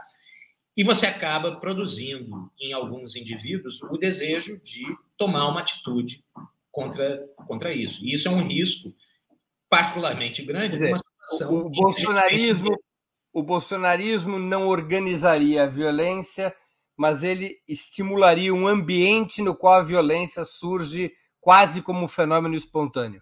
E 0.78 0.84
você 0.84 1.08
acaba 1.08 1.58
produzindo 1.58 2.50
em 2.58 2.72
alguns 2.72 3.18
indivíduos 3.18 3.82
o 3.82 3.98
desejo 3.98 4.58
de 4.62 4.86
tomar 5.18 5.50
uma 5.50 5.60
atitude 5.60 6.24
contra, 6.72 7.18
contra 7.48 7.74
isso. 7.74 8.04
E 8.06 8.14
isso 8.14 8.30
é 8.30 8.32
um 8.32 8.48
risco 8.48 8.96
particularmente 9.70 10.42
grande 10.42 10.78
dizer, 10.78 10.92
o, 11.50 11.56
o 11.66 11.70
bolsonarismo 11.70 12.76
o 13.36 13.44
bolsonarismo 13.44 14.40
não 14.40 14.70
organizaria 14.70 15.64
a 15.64 15.68
violência, 15.68 16.56
mas 16.96 17.22
ele 17.22 17.58
estimularia 17.68 18.54
um 18.54 18.66
ambiente 18.66 19.42
no 19.42 19.54
qual 19.54 19.74
a 19.74 19.84
violência 19.84 20.46
surge 20.46 21.12
quase 21.42 21.82
como 21.82 22.06
um 22.06 22.08
fenômeno 22.08 22.56
espontâneo. 22.56 23.22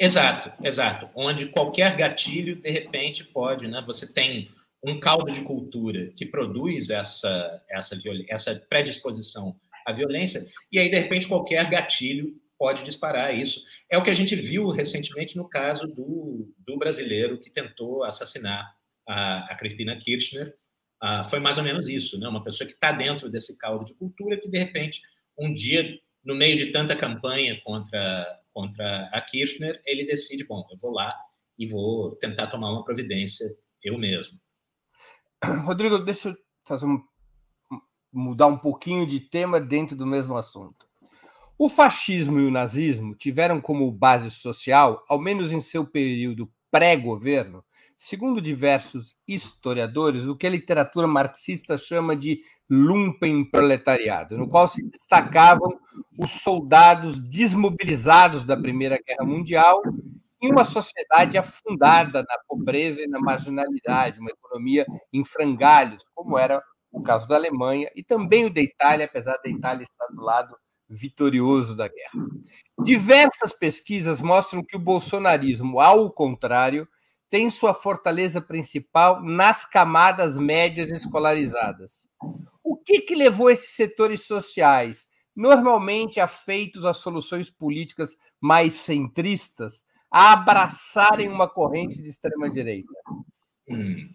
Exato, 0.00 0.50
exato. 0.64 1.10
Onde 1.14 1.48
qualquer 1.48 1.94
gatilho, 1.98 2.56
de 2.56 2.70
repente, 2.70 3.24
pode, 3.24 3.68
né? 3.68 3.84
Você 3.86 4.10
tem 4.10 4.48
um 4.82 4.98
caldo 4.98 5.30
de 5.30 5.42
cultura 5.42 6.10
que 6.16 6.24
produz 6.24 6.88
essa, 6.88 7.62
essa, 7.68 7.94
essa 8.30 8.66
predisposição 8.70 9.54
à 9.86 9.92
violência, 9.92 10.40
e 10.72 10.78
aí, 10.78 10.88
de 10.88 10.98
repente, 10.98 11.28
qualquer 11.28 11.68
gatilho 11.68 12.34
pode 12.62 12.84
disparar 12.84 13.36
isso. 13.36 13.60
É 13.90 13.98
o 13.98 14.04
que 14.04 14.10
a 14.10 14.14
gente 14.14 14.36
viu 14.36 14.68
recentemente 14.68 15.36
no 15.36 15.48
caso 15.48 15.84
do, 15.88 16.48
do 16.56 16.78
brasileiro 16.78 17.40
que 17.40 17.50
tentou 17.50 18.04
assassinar 18.04 18.72
a, 19.08 19.52
a 19.52 19.56
Cristina 19.56 19.98
Kirchner, 19.98 20.54
uh, 21.02 21.28
foi 21.28 21.40
mais 21.40 21.58
ou 21.58 21.64
menos 21.64 21.88
isso, 21.88 22.20
né? 22.20 22.28
Uma 22.28 22.44
pessoa 22.44 22.64
que 22.64 22.74
está 22.74 22.92
dentro 22.92 23.28
desse 23.28 23.58
caldo 23.58 23.84
de 23.84 23.94
cultura 23.94 24.38
que 24.38 24.48
de 24.48 24.58
repente 24.58 25.00
um 25.36 25.52
dia, 25.52 25.96
no 26.24 26.36
meio 26.36 26.54
de 26.54 26.70
tanta 26.70 26.94
campanha 26.94 27.60
contra 27.64 28.38
contra 28.52 29.08
a 29.12 29.20
Kirchner, 29.20 29.82
ele 29.84 30.04
decide, 30.04 30.44
bom, 30.44 30.64
eu 30.70 30.78
vou 30.78 30.92
lá 30.92 31.12
e 31.58 31.66
vou 31.66 32.14
tentar 32.16 32.46
tomar 32.46 32.70
uma 32.70 32.84
providência 32.84 33.44
eu 33.82 33.98
mesmo. 33.98 34.38
Rodrigo, 35.64 35.98
deixa 35.98 36.28
eu 36.28 36.36
fazer 36.64 36.86
um, 36.86 37.02
mudar 38.12 38.46
um 38.46 38.58
pouquinho 38.58 39.04
de 39.04 39.18
tema 39.18 39.58
dentro 39.58 39.96
do 39.96 40.06
mesmo 40.06 40.36
assunto. 40.36 40.91
O 41.58 41.68
fascismo 41.68 42.40
e 42.40 42.46
o 42.46 42.50
nazismo 42.50 43.14
tiveram 43.14 43.60
como 43.60 43.90
base 43.90 44.30
social, 44.30 45.04
ao 45.08 45.18
menos 45.18 45.52
em 45.52 45.60
seu 45.60 45.86
período 45.86 46.50
pré-governo, 46.70 47.62
segundo 47.96 48.40
diversos 48.40 49.16
historiadores, 49.28 50.26
o 50.26 50.34
que 50.36 50.46
a 50.46 50.50
literatura 50.50 51.06
marxista 51.06 51.76
chama 51.78 52.16
de 52.16 52.40
lumpenproletariado, 52.68 54.36
no 54.38 54.48
qual 54.48 54.66
se 54.66 54.82
destacavam 54.88 55.78
os 56.18 56.30
soldados 56.30 57.20
desmobilizados 57.20 58.44
da 58.44 58.56
Primeira 58.56 58.98
Guerra 59.06 59.24
Mundial 59.24 59.82
em 60.42 60.50
uma 60.50 60.64
sociedade 60.64 61.38
afundada 61.38 62.22
na 62.22 62.38
pobreza 62.48 63.02
e 63.02 63.06
na 63.06 63.20
marginalidade, 63.20 64.18
uma 64.18 64.30
economia 64.30 64.84
em 65.12 65.24
frangalhos, 65.24 66.02
como 66.14 66.36
era 66.36 66.60
o 66.90 67.00
caso 67.02 67.28
da 67.28 67.36
Alemanha 67.36 67.88
e 67.94 68.02
também 68.02 68.46
o 68.46 68.52
da 68.52 68.60
Itália, 68.60 69.04
apesar 69.06 69.38
da 69.44 69.48
Itália 69.48 69.84
estar 69.84 70.06
do 70.08 70.20
lado 70.22 70.56
vitorioso 70.92 71.74
da 71.74 71.88
guerra. 71.88 72.26
Diversas 72.84 73.52
pesquisas 73.52 74.20
mostram 74.20 74.62
que 74.62 74.76
o 74.76 74.80
bolsonarismo, 74.80 75.80
ao 75.80 76.10
contrário, 76.10 76.86
tem 77.30 77.48
sua 77.48 77.72
fortaleza 77.72 78.42
principal 78.42 79.22
nas 79.22 79.64
camadas 79.64 80.36
médias 80.36 80.90
escolarizadas. 80.90 82.06
O 82.62 82.76
que, 82.76 83.00
que 83.00 83.14
levou 83.14 83.48
esses 83.48 83.70
setores 83.70 84.26
sociais, 84.26 85.08
normalmente 85.34 86.20
afeitos 86.20 86.84
a 86.84 86.92
soluções 86.92 87.48
políticas 87.48 88.16
mais 88.38 88.74
centristas, 88.74 89.84
a 90.10 90.34
abraçarem 90.34 91.28
uma 91.28 91.48
corrente 91.48 92.02
de 92.02 92.08
extrema-direita? 92.10 92.92
Hum. 93.66 94.10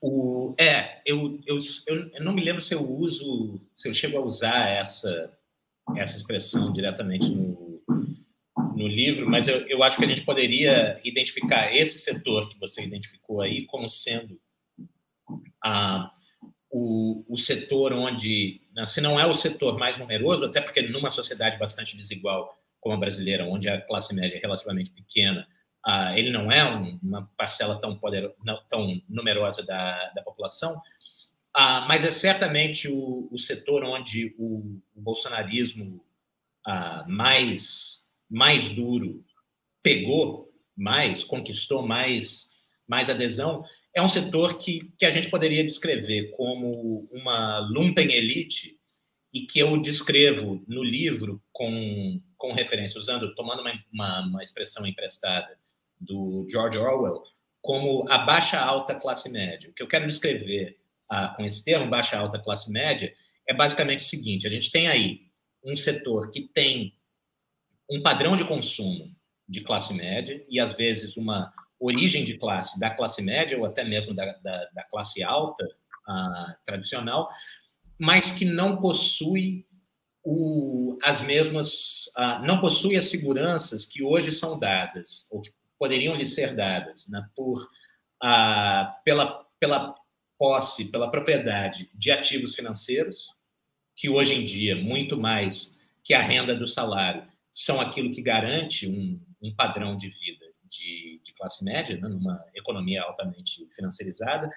O, 0.00 0.54
é, 0.58 1.02
eu, 1.04 1.38
eu, 1.46 1.58
eu 1.86 2.24
não 2.24 2.32
me 2.32 2.42
lembro 2.42 2.62
se 2.62 2.74
eu 2.74 2.80
uso, 2.88 3.60
se 3.70 3.86
eu 3.86 3.92
chego 3.92 4.16
a 4.16 4.22
usar 4.22 4.66
essa, 4.70 5.30
essa 5.96 6.16
expressão 6.16 6.72
diretamente 6.72 7.30
no, 7.30 7.82
no 8.76 8.88
livro, 8.88 9.28
mas 9.28 9.48
eu, 9.48 9.66
eu 9.66 9.82
acho 9.82 9.96
que 9.96 10.04
a 10.04 10.08
gente 10.08 10.22
poderia 10.22 11.00
identificar 11.04 11.74
esse 11.74 11.98
setor 11.98 12.48
que 12.48 12.58
você 12.58 12.82
identificou 12.82 13.40
aí 13.40 13.66
como 13.66 13.88
sendo 13.88 14.40
a, 15.62 16.10
o, 16.70 17.24
o 17.28 17.36
setor 17.36 17.92
onde, 17.92 18.60
né, 18.74 18.86
se 18.86 19.00
não 19.00 19.18
é 19.18 19.26
o 19.26 19.34
setor 19.34 19.78
mais 19.78 19.98
numeroso, 19.98 20.44
até 20.44 20.60
porque 20.60 20.82
numa 20.82 21.10
sociedade 21.10 21.58
bastante 21.58 21.96
desigual 21.96 22.50
como 22.80 22.94
a 22.94 22.98
brasileira, 22.98 23.44
onde 23.44 23.68
a 23.68 23.80
classe 23.80 24.14
média 24.14 24.36
é 24.36 24.40
relativamente 24.40 24.90
pequena, 24.90 25.44
ele 26.14 26.30
não 26.30 26.50
é 26.50 26.64
um, 26.64 26.98
uma 27.02 27.28
parcela 27.36 27.78
tão, 27.80 27.96
poder, 27.96 28.34
tão 28.68 29.00
numerosa 29.08 29.64
da, 29.64 30.10
da 30.10 30.22
população, 30.22 30.80
uh, 31.56 31.86
mas 31.88 32.04
é 32.04 32.10
certamente 32.10 32.88
o, 32.88 33.28
o 33.30 33.38
setor 33.38 33.84
onde 33.84 34.34
o, 34.38 34.80
o 34.94 35.00
bolsonarismo 35.00 36.04
uh, 36.66 37.08
mais 37.10 38.00
mais 38.28 38.68
duro 38.68 39.24
pegou 39.82 40.50
mais, 40.80 41.22
conquistou 41.22 41.86
mais, 41.86 42.50
mais 42.88 43.10
adesão, 43.10 43.64
é 43.94 44.00
um 44.00 44.08
setor 44.08 44.56
que, 44.56 44.92
que 44.96 45.04
a 45.04 45.10
gente 45.10 45.28
poderia 45.28 45.64
descrever 45.64 46.30
como 46.30 47.06
uma 47.12 47.58
lumpen 47.58 48.10
elite 48.12 48.78
e 49.32 49.42
que 49.42 49.58
eu 49.58 49.76
descrevo 49.78 50.64
no 50.66 50.82
livro 50.82 51.42
com, 51.52 52.20
com 52.36 52.52
referência, 52.52 52.98
usando, 52.98 53.34
tomando 53.34 53.60
uma, 53.60 53.72
uma, 53.92 54.26
uma 54.26 54.42
expressão 54.42 54.86
emprestada 54.86 55.58
do 56.00 56.46
George 56.50 56.78
Orwell, 56.78 57.22
como 57.60 58.08
a 58.08 58.18
baixa 58.18 58.58
alta 58.58 58.94
classe 58.94 59.28
média. 59.28 59.68
O 59.68 59.74
que 59.74 59.82
eu 59.82 59.88
quero 59.88 60.06
descrever 60.06 60.79
ah, 61.10 61.34
com 61.36 61.44
esse 61.44 61.64
termo, 61.64 61.90
baixa 61.90 62.16
alta 62.16 62.38
classe 62.38 62.70
média, 62.70 63.12
é 63.46 63.52
basicamente 63.52 64.00
o 64.00 64.08
seguinte: 64.08 64.46
a 64.46 64.50
gente 64.50 64.70
tem 64.70 64.86
aí 64.86 65.22
um 65.64 65.74
setor 65.74 66.30
que 66.30 66.42
tem 66.54 66.94
um 67.90 68.00
padrão 68.00 68.36
de 68.36 68.44
consumo 68.44 69.14
de 69.48 69.60
classe 69.60 69.92
média 69.92 70.44
e, 70.48 70.60
às 70.60 70.72
vezes, 70.74 71.16
uma 71.16 71.52
origem 71.80 72.22
de 72.22 72.38
classe 72.38 72.78
da 72.78 72.90
classe 72.90 73.20
média 73.20 73.58
ou 73.58 73.64
até 73.64 73.82
mesmo 73.82 74.14
da, 74.14 74.32
da, 74.34 74.64
da 74.66 74.84
classe 74.84 75.22
alta 75.22 75.64
uh, 75.64 76.54
tradicional, 76.64 77.28
mas 77.98 78.30
que 78.30 78.44
não 78.44 78.80
possui 78.80 79.66
o, 80.22 80.98
as 81.02 81.20
mesmas, 81.20 82.04
não 82.46 82.60
possui 82.60 82.96
as 82.96 83.06
seguranças 83.06 83.86
que 83.86 84.02
hoje 84.02 84.30
são 84.30 84.58
dadas, 84.58 85.26
ou 85.30 85.40
que 85.40 85.50
poderiam 85.78 86.14
lhe 86.14 86.26
ser 86.26 86.54
dadas, 86.54 87.08
né, 87.08 87.26
por, 87.34 87.62
uh, 88.22 89.02
pela, 89.02 89.44
pela 89.58 89.94
posse, 90.40 90.86
pela 90.86 91.10
propriedade 91.10 91.90
de 91.94 92.10
ativos 92.10 92.54
financeiros, 92.54 93.34
que 93.94 94.08
hoje 94.08 94.34
em 94.34 94.42
dia, 94.42 94.74
muito 94.74 95.18
mais 95.18 95.78
que 96.02 96.14
a 96.14 96.22
renda 96.22 96.54
do 96.54 96.66
salário, 96.66 97.22
são 97.52 97.78
aquilo 97.78 98.10
que 98.10 98.22
garante 98.22 98.88
um, 98.88 99.20
um 99.42 99.54
padrão 99.54 99.94
de 99.94 100.08
vida 100.08 100.46
de, 100.64 101.20
de 101.22 101.34
classe 101.34 101.62
média, 101.62 101.98
né, 102.00 102.08
numa 102.08 102.42
economia 102.54 103.02
altamente 103.02 103.68
financiarizada. 103.76 104.48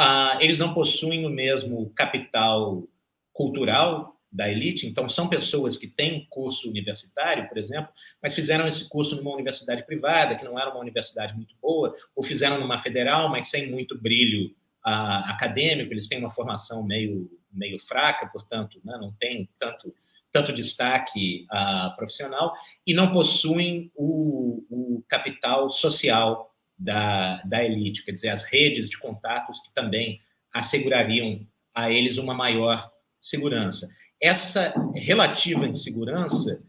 Uh, 0.00 0.40
eles 0.40 0.58
não 0.58 0.74
possuem 0.74 1.24
o 1.24 1.30
mesmo 1.30 1.88
capital 1.90 2.88
cultural 3.32 4.16
da 4.32 4.50
elite, 4.50 4.88
então 4.88 5.08
são 5.08 5.28
pessoas 5.28 5.76
que 5.76 5.86
têm 5.86 6.26
curso 6.28 6.68
universitário, 6.68 7.48
por 7.48 7.58
exemplo, 7.58 7.92
mas 8.20 8.34
fizeram 8.34 8.66
esse 8.66 8.88
curso 8.88 9.14
numa 9.14 9.32
universidade 9.32 9.86
privada, 9.86 10.34
que 10.34 10.44
não 10.44 10.58
era 10.58 10.70
uma 10.70 10.80
universidade 10.80 11.34
muito 11.36 11.54
boa, 11.62 11.94
ou 12.16 12.24
fizeram 12.24 12.58
numa 12.58 12.76
federal, 12.76 13.28
mas 13.28 13.48
sem 13.48 13.70
muito 13.70 13.96
brilho 13.96 14.52
uh, 14.88 15.30
acadêmico, 15.30 15.92
eles 15.92 16.08
têm 16.08 16.18
uma 16.18 16.30
formação 16.30 16.84
meio, 16.84 17.30
meio 17.52 17.78
fraca, 17.78 18.26
portanto, 18.26 18.80
né, 18.84 18.96
não 18.98 19.12
tem 19.12 19.48
tanto, 19.58 19.92
tanto 20.32 20.52
destaque 20.52 21.46
uh, 21.52 21.94
profissional, 21.96 22.52
e 22.86 22.94
não 22.94 23.12
possuem 23.12 23.92
o, 23.94 24.64
o 24.70 25.04
capital 25.08 25.68
social 25.68 26.54
da, 26.78 27.42
da 27.42 27.62
elite, 27.62 28.04
quer 28.04 28.12
dizer, 28.12 28.30
as 28.30 28.44
redes 28.44 28.88
de 28.88 28.98
contatos 28.98 29.60
que 29.60 29.74
também 29.74 30.20
assegurariam 30.52 31.46
a 31.74 31.90
eles 31.90 32.18
uma 32.18 32.34
maior 32.34 32.90
segurança. 33.20 33.88
Essa 34.20 34.74
relativa 34.94 35.66
insegurança 35.66 36.62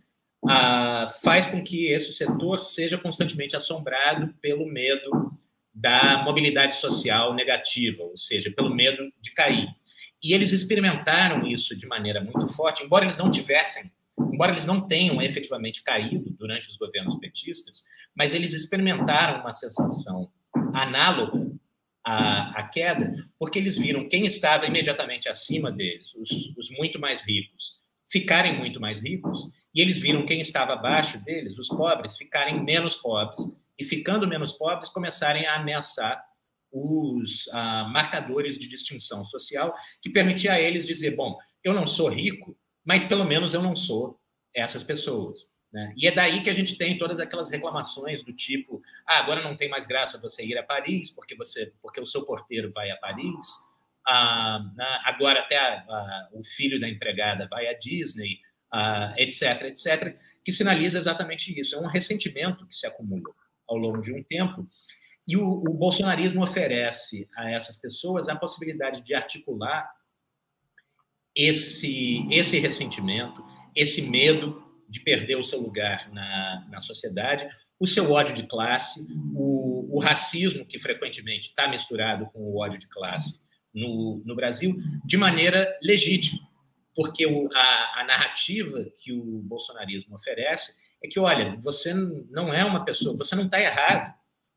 ah, 0.48 1.08
faz 1.22 1.46
com 1.46 1.64
que 1.64 1.88
esse 1.88 2.14
setor 2.14 2.60
seja 2.60 2.98
constantemente 2.98 3.56
assombrado 3.56 4.34
pelo 4.42 4.66
medo 4.66 5.32
da 5.74 6.24
mobilidade 6.24 6.76
social 6.76 7.34
negativa, 7.34 8.04
ou 8.04 8.18
seja, 8.18 8.52
pelo 8.52 8.74
medo 8.74 9.04
de 9.22 9.32
cair. 9.32 9.68
E 10.22 10.34
eles 10.34 10.52
experimentaram 10.52 11.48
isso 11.48 11.76
de 11.76 11.88
maneira 11.88 12.22
muito 12.22 12.46
forte, 12.48 12.84
embora 12.84 13.06
eles 13.06 13.18
não 13.18 13.32
tivessem, 13.32 13.92
embora 14.34 14.52
eles 14.52 14.66
não 14.66 14.86
tenham 14.86 15.22
efetivamente 15.22 15.82
caído 15.82 16.30
durante 16.32 16.70
os 16.70 16.78
governos 16.78 17.16
petistas, 17.16 17.86
mas 18.16 18.34
eles 18.34 18.54
experimentaram 18.54 19.42
uma 19.42 19.54
sensação 19.54 20.30
análoga 20.74 21.50
a, 22.04 22.60
a, 22.60 22.64
queda, 22.64 23.14
porque 23.38 23.60
eles 23.60 23.78
viram 23.78 24.08
quem 24.08 24.26
estava 24.26 24.66
imediatamente 24.66 25.30
acima 25.30 25.72
deles, 25.72 26.14
os, 26.16 26.30
os, 26.58 26.70
muito 26.72 27.00
mais 27.00 27.22
ricos, 27.22 27.80
ficarem 28.10 28.58
muito 28.58 28.80
mais 28.80 29.00
ricos, 29.00 29.52
e 29.74 29.82
eles 29.82 29.98
viram 29.98 30.26
quem 30.26 30.40
estava 30.40 30.74
abaixo 30.74 31.24
deles, 31.24 31.58
os 31.58 31.68
pobres, 31.68 32.18
ficarem 32.18 32.64
menos 32.64 32.96
pobres, 32.96 33.56
e 33.80 33.84
ficando 33.86 34.28
menos 34.28 34.52
pobres, 34.52 34.90
começarem 34.90 35.48
a 35.48 35.56
ameaçar 35.56 36.22
os 36.72 37.50
ah, 37.54 37.90
marcadores 37.92 38.58
de 38.58 38.68
distinção 38.68 39.24
social, 39.24 39.74
que 40.02 40.10
permitia 40.10 40.54
a 40.54 40.60
eles 40.60 40.86
dizer: 40.86 41.16
bom, 41.16 41.38
eu 41.64 41.74
não 41.74 41.88
sou 41.88 42.10
rico, 42.10 42.58
mas 42.84 43.06
pelo 43.06 43.24
menos 43.24 43.54
eu 43.54 43.62
não 43.62 43.76
sou 43.76 44.20
essas 44.54 44.84
pessoas. 44.84 45.52
Né? 45.72 45.94
E 45.96 46.08
é 46.08 46.12
daí 46.12 46.44
que 46.44 46.50
a 46.50 46.54
gente 46.54 46.76
tem 46.78 46.98
todas 46.98 47.20
aquelas 47.20 47.50
reclamações 47.50 48.22
do 48.22 48.34
tipo: 48.34 48.82
ah, 49.08 49.20
agora 49.20 49.42
não 49.42 49.56
tem 49.56 49.70
mais 49.70 49.88
graça 49.88 50.20
você 50.20 50.46
ir 50.46 50.58
a 50.58 50.64
Paris 50.64 51.10
porque 51.10 51.36
você, 51.36 51.74
porque 51.82 52.02
o 52.02 52.06
seu 52.06 52.26
porteiro 52.26 52.72
vai 52.72 52.92
a 52.92 52.98
Paris. 52.98 53.70
Ah, 54.06 54.60
né? 54.76 55.00
agora 55.04 55.40
até 55.40 55.58
a, 55.58 55.86
a, 55.88 56.30
o 56.34 56.44
filho 56.44 56.80
da 56.80 56.90
empregada 56.90 57.48
vai 57.48 57.68
a 57.68 57.78
Disney, 57.78 58.40
ah, 58.74 59.14
etc, 59.18 59.64
etc, 59.64 60.18
que 60.44 60.52
sinaliza 60.52 60.98
exatamente 60.98 61.58
isso. 61.58 61.76
É 61.76 61.80
um 61.80 61.88
ressentimento 61.88 62.68
que 62.68 62.76
se 62.76 62.86
acumula 62.86 63.39
ao 63.70 63.78
longo 63.78 64.02
de 64.02 64.12
um 64.14 64.24
tempo. 64.24 64.68
E 65.28 65.38
o, 65.38 65.46
o 65.48 65.74
bolsonarismo 65.76 66.42
oferece 66.42 67.30
a 67.38 67.50
essas 67.52 67.78
pessoas 67.78 68.28
a 68.28 68.36
possibilidade 68.36 69.02
de 69.02 69.14
articular 69.14 69.88
esse, 71.36 72.26
esse 72.32 72.58
ressentimento, 72.58 73.46
esse 73.76 74.02
medo 74.02 74.64
de 74.90 75.00
perder 75.02 75.36
o 75.36 75.44
seu 75.44 75.62
lugar 75.62 76.12
na, 76.12 76.68
na 76.72 76.80
sociedade, 76.80 77.48
o 77.80 77.86
seu 77.86 78.12
ódio 78.12 78.34
de 78.34 78.44
classe, 78.44 79.08
o, 79.34 79.98
o 79.98 80.00
racismo 80.00 80.66
que 80.66 80.80
frequentemente 80.80 81.50
está 81.50 81.68
misturado 81.68 82.26
com 82.32 82.40
o 82.40 82.60
ódio 82.60 82.80
de 82.80 82.90
classe 82.90 83.40
no, 83.74 84.22
no 84.26 84.36
Brasil, 84.36 84.76
de 85.06 85.16
maneira 85.16 85.78
legítima, 85.82 86.40
porque 86.96 87.26
o, 87.26 87.50
a, 87.54 88.02
a 88.02 88.04
narrativa 88.04 88.84
que 89.02 89.14
o 89.14 89.44
bolsonarismo 89.44 90.16
oferece 90.16 90.74
é 91.04 91.08
que, 91.08 91.20
olha, 91.20 91.56
você 91.58 91.94
não 91.94 92.54
é 92.54 92.64
uma 92.64 92.84
pessoa, 92.84 93.16
você 93.16 93.36
não 93.36 93.46
está 93.46 93.60
errado 93.60 94.14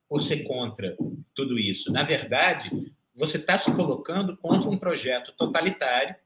por 0.09 0.21
ser 0.21 0.45
contra 0.45 0.97
tudo 1.35 1.59
isso. 1.59 1.93
Na 1.93 2.03
verdade, 2.03 2.71
você 3.15 3.37
está 3.37 3.57
se 3.57 3.75
colocando 3.75 4.37
contra 4.37 4.71
um 4.71 4.79
projeto 4.79 5.33
totalitário 5.33 6.17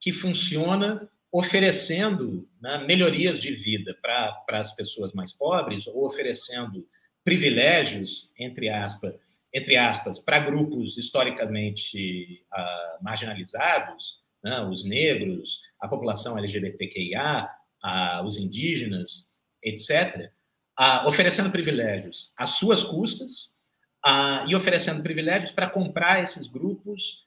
que 0.00 0.12
funciona 0.12 1.08
oferecendo 1.32 2.48
né, 2.60 2.78
melhorias 2.78 3.38
de 3.38 3.52
vida 3.52 3.96
para 4.00 4.44
as 4.50 4.74
pessoas 4.74 5.12
mais 5.12 5.32
pobres 5.32 5.86
ou 5.86 6.04
oferecendo 6.04 6.86
privilégios, 7.24 8.32
entre 8.38 8.68
aspas, 8.68 9.40
entre 9.52 9.76
aspas 9.76 10.18
para 10.18 10.38
grupos 10.38 10.96
historicamente 10.96 12.44
uh, 12.56 13.02
marginalizados, 13.02 14.20
né, 14.42 14.60
os 14.62 14.84
negros, 14.84 15.60
a 15.80 15.88
população 15.88 16.38
LGBTQIA, 16.38 17.48
uh, 17.84 18.24
os 18.24 18.36
indígenas, 18.36 19.34
etc., 19.68 20.30
uh, 20.78 21.06
oferecendo 21.06 21.50
privilégios 21.50 22.32
às 22.36 22.50
suas 22.50 22.82
custas 22.82 23.54
e 24.46 24.54
oferecendo 24.54 25.02
privilégios 25.02 25.50
para 25.50 25.68
comprar 25.68 26.22
esses 26.22 26.46
grupos 26.46 27.26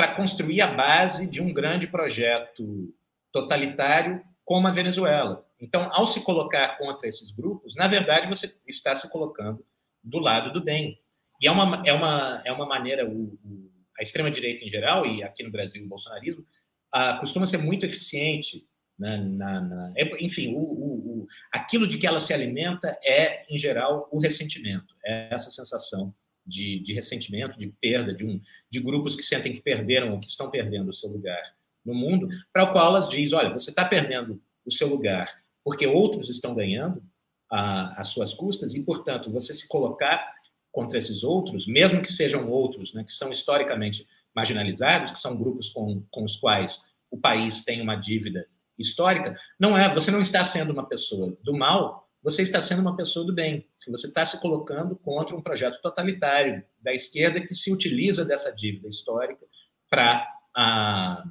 para 0.00 0.14
construir 0.14 0.62
a 0.62 0.66
base 0.66 1.28
de 1.28 1.42
um 1.42 1.52
grande 1.52 1.86
projeto 1.86 2.90
totalitário 3.30 4.24
como 4.46 4.66
a 4.66 4.70
Venezuela. 4.70 5.46
Então, 5.60 5.90
ao 5.92 6.06
se 6.06 6.22
colocar 6.22 6.78
contra 6.78 7.06
esses 7.06 7.30
grupos, 7.30 7.76
na 7.76 7.86
verdade, 7.86 8.26
você 8.26 8.50
está 8.66 8.96
se 8.96 9.10
colocando 9.10 9.62
do 10.02 10.18
lado 10.18 10.54
do 10.54 10.64
bem. 10.64 10.98
E 11.38 11.46
é 11.46 11.50
uma, 11.50 11.82
é 11.86 11.92
uma, 11.92 12.42
é 12.46 12.50
uma 12.50 12.64
maneira, 12.64 13.06
o, 13.06 13.38
o, 13.44 13.70
a 13.98 14.02
extrema-direita 14.02 14.64
em 14.64 14.70
geral, 14.70 15.04
e 15.04 15.22
aqui 15.22 15.42
no 15.42 15.50
Brasil 15.50 15.84
o 15.84 15.88
bolsonarismo, 15.88 16.46
ah, 16.90 17.18
costuma 17.20 17.44
ser 17.44 17.58
muito 17.58 17.84
eficiente. 17.84 18.66
Na, 19.00 19.16
na, 19.16 19.60
na 19.62 19.92
é, 19.96 20.22
enfim, 20.22 20.54
o, 20.54 20.58
o, 20.58 21.26
aquilo 21.50 21.86
de 21.86 21.96
que 21.96 22.06
ela 22.06 22.20
se 22.20 22.34
alimenta 22.34 22.98
é, 23.02 23.46
em 23.48 23.56
geral, 23.56 24.06
o 24.12 24.20
ressentimento, 24.20 24.94
é 25.02 25.34
essa 25.34 25.48
sensação 25.48 26.14
de, 26.46 26.80
de 26.80 26.92
ressentimento, 26.92 27.58
de 27.58 27.68
perda, 27.80 28.12
de, 28.12 28.26
um, 28.26 28.38
de 28.70 28.78
grupos 28.78 29.16
que 29.16 29.22
sentem 29.22 29.54
que 29.54 29.62
perderam 29.62 30.12
ou 30.12 30.20
que 30.20 30.26
estão 30.26 30.50
perdendo 30.50 30.90
o 30.90 30.92
seu 30.92 31.08
lugar 31.08 31.42
no 31.82 31.94
mundo, 31.94 32.28
para 32.52 32.64
o 32.64 32.72
qual 32.72 32.88
elas 32.88 33.08
dizem: 33.08 33.38
olha, 33.38 33.50
você 33.50 33.70
está 33.70 33.86
perdendo 33.86 34.42
o 34.66 34.70
seu 34.70 34.86
lugar 34.86 35.40
porque 35.64 35.86
outros 35.86 36.28
estão 36.28 36.54
ganhando 36.54 37.02
às 37.50 38.08
suas 38.08 38.32
custas, 38.32 38.74
e, 38.74 38.84
portanto, 38.84 39.30
você 39.30 39.52
se 39.52 39.66
colocar 39.66 40.34
contra 40.70 40.98
esses 40.98 41.24
outros, 41.24 41.66
mesmo 41.66 42.00
que 42.00 42.12
sejam 42.12 42.48
outros, 42.48 42.94
né, 42.94 43.02
que 43.02 43.10
são 43.10 43.30
historicamente 43.32 44.06
marginalizados, 44.34 45.10
que 45.10 45.18
são 45.18 45.36
grupos 45.36 45.70
com, 45.70 46.04
com 46.10 46.22
os 46.22 46.36
quais 46.36 46.92
o 47.10 47.18
país 47.18 47.62
tem 47.62 47.80
uma 47.80 47.96
dívida 47.96 48.46
histórica, 48.80 49.38
não 49.58 49.76
é, 49.76 49.92
você 49.92 50.10
não 50.10 50.20
está 50.20 50.44
sendo 50.44 50.72
uma 50.72 50.88
pessoa 50.88 51.36
do 51.42 51.56
mal, 51.56 52.08
você 52.22 52.42
está 52.42 52.60
sendo 52.60 52.80
uma 52.80 52.96
pessoa 52.96 53.24
do 53.24 53.34
bem. 53.34 53.66
Você 53.88 54.06
está 54.06 54.24
se 54.26 54.40
colocando 54.40 54.94
contra 54.96 55.34
um 55.34 55.40
projeto 55.40 55.80
totalitário 55.80 56.62
da 56.80 56.92
esquerda 56.92 57.40
que 57.40 57.54
se 57.54 57.72
utiliza 57.72 58.24
dessa 58.24 58.52
dívida 58.52 58.88
histórica 58.88 59.46
para 59.88 60.26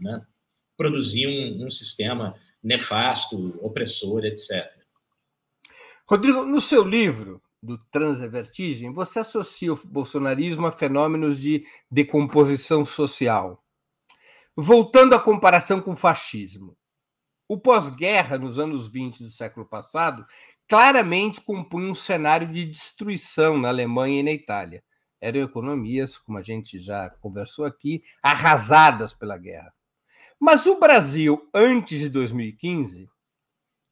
né, 0.02 0.26
produzir 0.76 1.28
um, 1.28 1.66
um 1.66 1.70
sistema 1.70 2.36
nefasto, 2.62 3.58
opressor, 3.64 4.26
etc. 4.26 4.66
Rodrigo, 6.08 6.44
no 6.44 6.60
seu 6.60 6.84
livro 6.84 7.42
do 7.62 7.78
Transevertigem, 7.92 8.92
você 8.92 9.20
associa 9.20 9.72
o 9.72 9.88
bolsonarismo 9.88 10.66
a 10.66 10.72
fenômenos 10.72 11.40
de 11.40 11.64
decomposição 11.92 12.84
social. 12.84 13.64
Voltando 14.56 15.14
à 15.14 15.20
comparação 15.20 15.80
com 15.80 15.92
o 15.92 15.96
fascismo, 15.96 16.76
o 17.50 17.58
pós-guerra, 17.58 18.38
nos 18.38 18.60
anos 18.60 18.88
20 18.88 19.24
do 19.24 19.30
século 19.30 19.66
passado, 19.66 20.24
claramente 20.68 21.42
compunha 21.42 21.92
um 21.92 21.96
cenário 21.96 22.48
de 22.48 22.64
destruição 22.64 23.58
na 23.58 23.70
Alemanha 23.70 24.20
e 24.20 24.24
na 24.24 24.32
Itália. 24.32 24.84
Eram 25.20 25.42
economias, 25.42 26.16
como 26.16 26.38
a 26.38 26.44
gente 26.44 26.78
já 26.78 27.10
conversou 27.10 27.66
aqui, 27.66 28.04
arrasadas 28.22 29.16
pela 29.16 29.36
guerra. 29.36 29.74
Mas 30.40 30.68
o 30.68 30.80
Brasil, 30.80 31.50
antes 31.52 32.00
de 32.00 32.08
2015, 32.08 33.10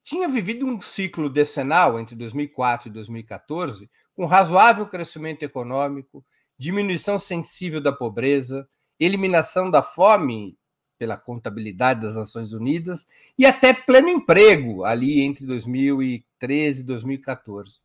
tinha 0.04 0.30
vivido 0.30 0.68
um 0.68 0.80
ciclo 0.80 1.28
decenal 1.28 2.00
entre 2.00 2.16
2004 2.16 2.90
e 2.90 2.92
2014 2.92 3.90
com 4.16 4.26
razoável 4.26 4.86
crescimento 4.86 5.42
econômico, 5.42 6.24
diminuição 6.58 7.18
sensível 7.18 7.82
da 7.82 7.92
pobreza, 7.92 8.70
eliminação 9.00 9.70
da 9.70 9.82
fome 9.82 10.58
pela 10.98 11.18
contabilidade 11.18 12.02
das 12.02 12.16
Nações 12.16 12.54
Unidas 12.54 13.08
e 13.38 13.46
até 13.46 13.74
pleno 13.74 14.10
emprego 14.10 14.84
ali 14.84 15.22
entre 15.22 15.46
2013 15.46 16.82
e 16.82 16.84
2014. 16.84 17.80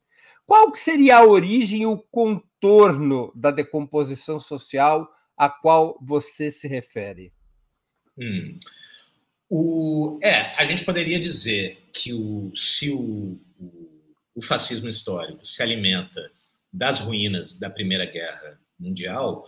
Qual 0.47 0.73
que 0.73 0.79
seria 0.79 1.19
a 1.19 1.27
origem 1.27 1.83
e 1.83 1.87
o 1.87 1.99
contorno 1.99 3.33
da 3.35 3.51
decomposição 3.51 4.41
social 4.41 5.09
a 5.37 5.49
qual 5.49 5.99
você 6.01 6.51
se 6.51 6.67
refere? 6.69 7.33
Hum. 8.19 8.59
O, 9.49 10.19
é, 10.23 10.55
a 10.57 10.65
gente 10.65 10.85
poderia 10.85 11.19
dizer 11.19 11.89
que 11.93 12.13
o, 12.15 12.51
se 12.57 12.91
o, 12.91 13.39
o, 14.35 14.41
fascismo 14.41 14.89
histórico 14.89 15.45
se 15.45 15.63
alimenta 15.63 16.31
das 16.73 17.01
ruínas 17.01 17.59
da 17.59 17.69
Primeira 17.69 18.07
Guerra 18.07 18.59
Mundial, 18.79 19.47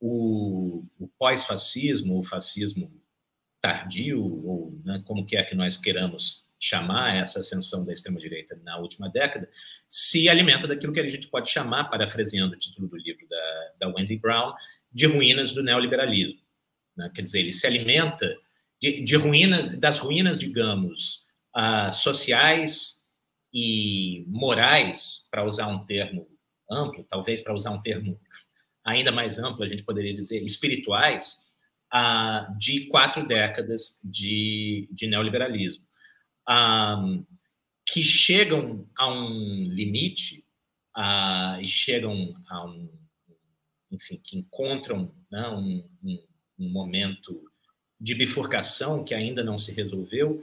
o, 0.00 0.84
o 0.98 1.08
pós-fascismo, 1.18 2.18
o 2.18 2.22
fascismo 2.22 2.92
tardio, 3.60 4.22
ou 4.22 4.80
né, 4.84 5.02
como 5.04 5.26
quer 5.26 5.44
que 5.44 5.54
nós 5.54 5.76
queiramos 5.76 6.44
chamar 6.58 7.16
essa 7.16 7.40
ascensão 7.40 7.84
da 7.84 7.92
extrema-direita 7.92 8.58
na 8.62 8.78
última 8.78 9.08
década, 9.08 9.48
se 9.88 10.28
alimenta 10.28 10.66
daquilo 10.68 10.92
que 10.92 11.00
a 11.00 11.06
gente 11.06 11.28
pode 11.28 11.48
chamar, 11.48 11.84
parafraseando 11.84 12.54
o 12.54 12.58
título 12.58 12.86
do 12.86 12.96
livro 12.96 13.26
da, 13.26 13.70
da 13.80 13.88
Wendy 13.88 14.18
Brown, 14.18 14.52
de 14.92 15.06
ruínas 15.06 15.52
do 15.52 15.62
neoliberalismo. 15.62 16.40
Né? 16.96 17.10
Quer 17.14 17.22
dizer, 17.22 17.40
ele 17.40 17.52
se 17.52 17.66
alimenta 17.66 18.36
de, 18.80 19.02
de 19.02 19.16
ruínas, 19.16 19.68
das 19.78 19.98
ruínas, 19.98 20.38
digamos, 20.38 21.24
uh, 21.56 21.92
sociais 21.94 23.00
e 23.52 24.24
morais, 24.28 25.26
para 25.30 25.44
usar 25.44 25.66
um 25.66 25.84
termo 25.84 26.28
amplo, 26.70 27.04
talvez 27.08 27.40
para 27.40 27.54
usar 27.54 27.70
um 27.70 27.80
termo 27.80 28.20
ainda 28.84 29.10
mais 29.10 29.38
amplo, 29.38 29.62
a 29.62 29.66
gente 29.66 29.82
poderia 29.82 30.12
dizer, 30.12 30.42
espirituais, 30.42 31.49
uh, 31.94 32.58
de 32.58 32.86
quatro 32.86 33.26
décadas 33.26 34.00
de, 34.04 34.88
de 34.90 35.06
neoliberalismo, 35.06 35.84
um, 36.48 37.24
que 37.86 38.02
chegam 38.02 38.88
a 38.96 39.08
um 39.08 39.64
limite 39.72 40.44
uh, 40.96 41.60
e 41.60 41.66
chegam 41.66 42.34
a 42.48 42.66
um, 42.66 42.90
enfim, 43.90 44.20
que 44.22 44.38
encontram 44.38 45.14
né, 45.30 45.48
um, 45.48 45.88
um, 46.02 46.26
um 46.58 46.68
momento 46.70 47.42
de 48.00 48.14
bifurcação 48.14 49.04
que 49.04 49.14
ainda 49.14 49.44
não 49.44 49.58
se 49.58 49.72
resolveu 49.72 50.42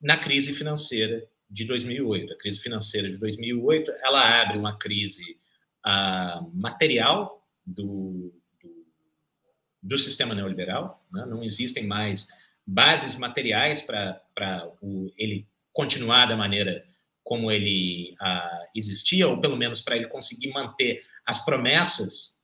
na 0.00 0.16
crise 0.16 0.52
financeira 0.52 1.26
de 1.48 1.64
2008. 1.64 2.32
A 2.32 2.38
crise 2.38 2.60
financeira 2.60 3.08
de 3.08 3.16
2008 3.16 3.90
ela 4.02 4.42
abre 4.42 4.58
uma 4.58 4.76
crise 4.76 5.38
uh, 5.86 6.50
material 6.52 7.46
do, 7.64 8.32
do, 9.88 9.98
sistema 9.98 10.34
neoliberal. 10.34 11.04
Né? 11.12 11.24
Não 11.26 11.42
existem 11.42 11.86
mais 11.86 12.28
bases 12.66 13.16
materiais 13.16 13.80
para 13.80 14.20
ele 15.16 15.46
continuar 15.72 16.26
da 16.26 16.36
maneira 16.36 16.84
como 17.24 17.50
ele 17.52 18.14
uh, 18.22 18.66
existia, 18.74 19.28
ou 19.28 19.40
pelo 19.40 19.56
menos 19.56 19.82
para 19.82 19.96
ele 19.96 20.08
conseguir 20.08 20.48
manter 20.48 21.02
as 21.26 21.44
promessas 21.44 22.38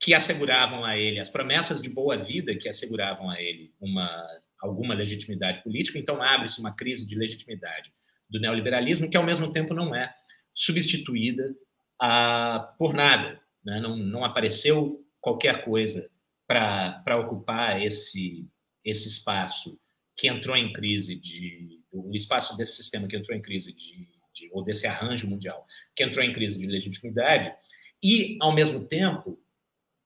que 0.00 0.12
asseguravam 0.12 0.84
a 0.84 0.98
ele, 0.98 1.20
as 1.20 1.30
promessas 1.30 1.80
de 1.80 1.88
boa 1.88 2.16
vida 2.16 2.56
que 2.56 2.68
asseguravam 2.68 3.30
a 3.30 3.40
ele 3.40 3.72
uma, 3.80 4.26
alguma 4.60 4.94
legitimidade 4.94 5.62
política. 5.62 5.96
Então, 5.96 6.20
abre-se 6.20 6.58
uma 6.58 6.74
crise 6.74 7.06
de 7.06 7.14
legitimidade 7.14 7.92
do 8.28 8.40
neoliberalismo, 8.40 9.08
que 9.08 9.16
ao 9.16 9.22
mesmo 9.22 9.52
tempo 9.52 9.72
não 9.74 9.94
é 9.94 10.12
substituída 10.52 11.54
ah, 12.00 12.74
por 12.76 12.92
nada. 12.92 13.40
Né? 13.64 13.78
Não, 13.78 13.96
não 13.96 14.24
apareceu 14.24 15.06
qualquer 15.20 15.64
coisa 15.64 16.10
para 16.52 17.18
ocupar 17.18 17.80
esse, 17.82 18.46
esse 18.84 19.08
espaço 19.08 19.78
que 20.16 20.28
entrou 20.28 20.56
em 20.56 20.72
crise 20.72 21.16
de 21.16 21.80
o 21.90 22.14
espaço 22.14 22.56
desse 22.56 22.76
sistema 22.76 23.06
que 23.06 23.16
entrou 23.16 23.36
em 23.36 23.42
crise 23.42 23.72
de, 23.72 24.08
de, 24.32 24.50
ou 24.52 24.62
desse 24.64 24.86
arranjo 24.86 25.28
mundial 25.28 25.66
que 25.94 26.02
entrou 26.02 26.24
em 26.24 26.32
crise 26.32 26.58
de 26.58 26.66
legitimidade 26.66 27.54
e 28.02 28.36
ao 28.40 28.52
mesmo 28.52 28.86
tempo 28.86 29.38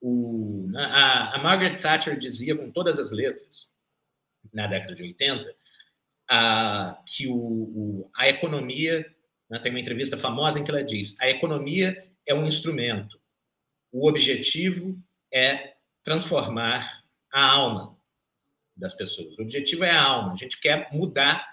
o, 0.00 0.68
a, 0.76 1.36
a, 1.36 1.42
Margaret 1.42 1.76
Thatcher 1.76 2.18
dizia 2.18 2.54
com 2.54 2.70
todas 2.70 2.98
as 2.98 3.10
letras, 3.10 3.72
na 4.52 4.66
década 4.66 4.94
de 4.94 5.02
80, 5.02 5.54
a, 6.28 7.02
que 7.06 7.26
o, 7.26 7.34
o, 7.34 8.10
a 8.14 8.28
economia. 8.28 9.04
Né, 9.48 9.58
tem 9.58 9.70
uma 9.70 9.80
entrevista 9.80 10.16
famosa 10.16 10.58
em 10.58 10.64
que 10.64 10.70
ela 10.70 10.84
diz: 10.84 11.16
a 11.20 11.28
economia 11.30 12.06
é 12.26 12.34
um 12.34 12.46
instrumento, 12.46 13.18
o 13.90 14.08
objetivo 14.08 15.00
é 15.32 15.75
transformar 16.06 17.02
a 17.32 17.44
alma 17.44 17.98
das 18.76 18.94
pessoas. 18.94 19.36
O 19.36 19.42
objetivo 19.42 19.82
é 19.82 19.90
a 19.90 20.00
alma. 20.00 20.32
A 20.32 20.36
gente 20.36 20.60
quer 20.60 20.88
mudar, 20.92 21.44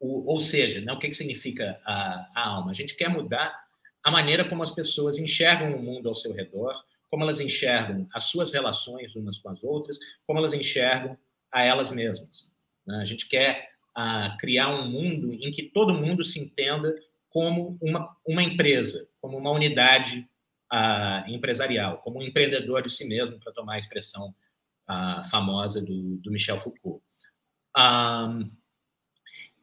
o, 0.00 0.28
ou 0.28 0.40
seja, 0.40 0.80
né, 0.80 0.92
o 0.92 0.98
que, 0.98 1.12
significa 1.12 1.80
a, 1.86 2.28
a 2.34 2.48
alma? 2.48 2.72
A 2.72 2.74
gente 2.74 2.96
quer 2.96 3.08
mudar 3.08 3.56
a 4.02 4.10
maneira 4.10 4.44
como 4.44 4.60
as 4.60 4.72
pessoas 4.72 5.18
enxergam 5.18 5.76
o 5.76 5.80
mundo 5.80 6.08
ao 6.08 6.16
seu 6.16 6.32
redor, 6.32 6.82
como 7.08 7.22
elas 7.22 7.38
enxergam 7.38 8.08
as 8.12 8.24
suas 8.24 8.50
relações 8.50 9.14
umas 9.14 9.38
com 9.38 9.50
as 9.50 9.62
outras, 9.62 9.96
como 10.26 10.40
elas 10.40 10.52
enxergam 10.52 11.16
a 11.52 11.62
elas 11.62 11.92
mesmas. 11.92 12.50
Né? 12.84 12.96
A 12.96 13.04
gente 13.04 13.28
quer 13.28 13.70
criar 14.40 14.68
um 14.70 14.90
mundo 14.90 15.32
em 15.32 15.52
que 15.52 15.62
todo 15.62 15.94
mundo 15.94 16.24
se 16.24 16.40
entenda 16.40 16.92
como 17.30 17.78
uma, 17.80 18.16
uma 18.26 18.42
empresa, 18.42 19.08
como 19.20 19.38
uma 19.38 19.52
unidade 19.52 20.28
empresarial, 21.28 21.98
como 21.98 22.18
um 22.18 22.22
empreendedor 22.22 22.82
de 22.82 22.90
si 22.90 23.06
mesmo, 23.06 23.38
para 23.38 23.52
tomar 23.52 23.74
a 23.74 23.78
expressão 23.78 24.34
a, 24.86 25.22
famosa 25.24 25.80
do, 25.80 26.16
do, 26.18 26.30
Michel 26.30 26.56
Foucault. 26.56 27.02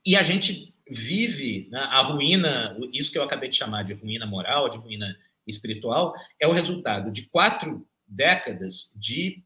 e 0.06 0.16
a 0.16 0.24
gente 0.24 0.74
vive 0.90 1.68
né, 1.72 1.80
a 1.80 2.02
ruína, 2.02 2.78
isso 2.92 3.12
que 3.12 3.18
eu 3.18 3.24
acabei 3.24 3.50
de 3.50 3.56
chamar 3.56 3.84
de 3.84 3.94
ruína 3.94 4.26
moral, 4.26 4.70
de 4.70 4.78
ruína 4.78 5.16
espiritual 5.48 6.14
é 6.40 6.48
o 6.48 6.52
resultado 6.52 7.12
de 7.12 7.24
quatro 7.30 7.88
décadas 8.08 8.94
de 8.96 9.44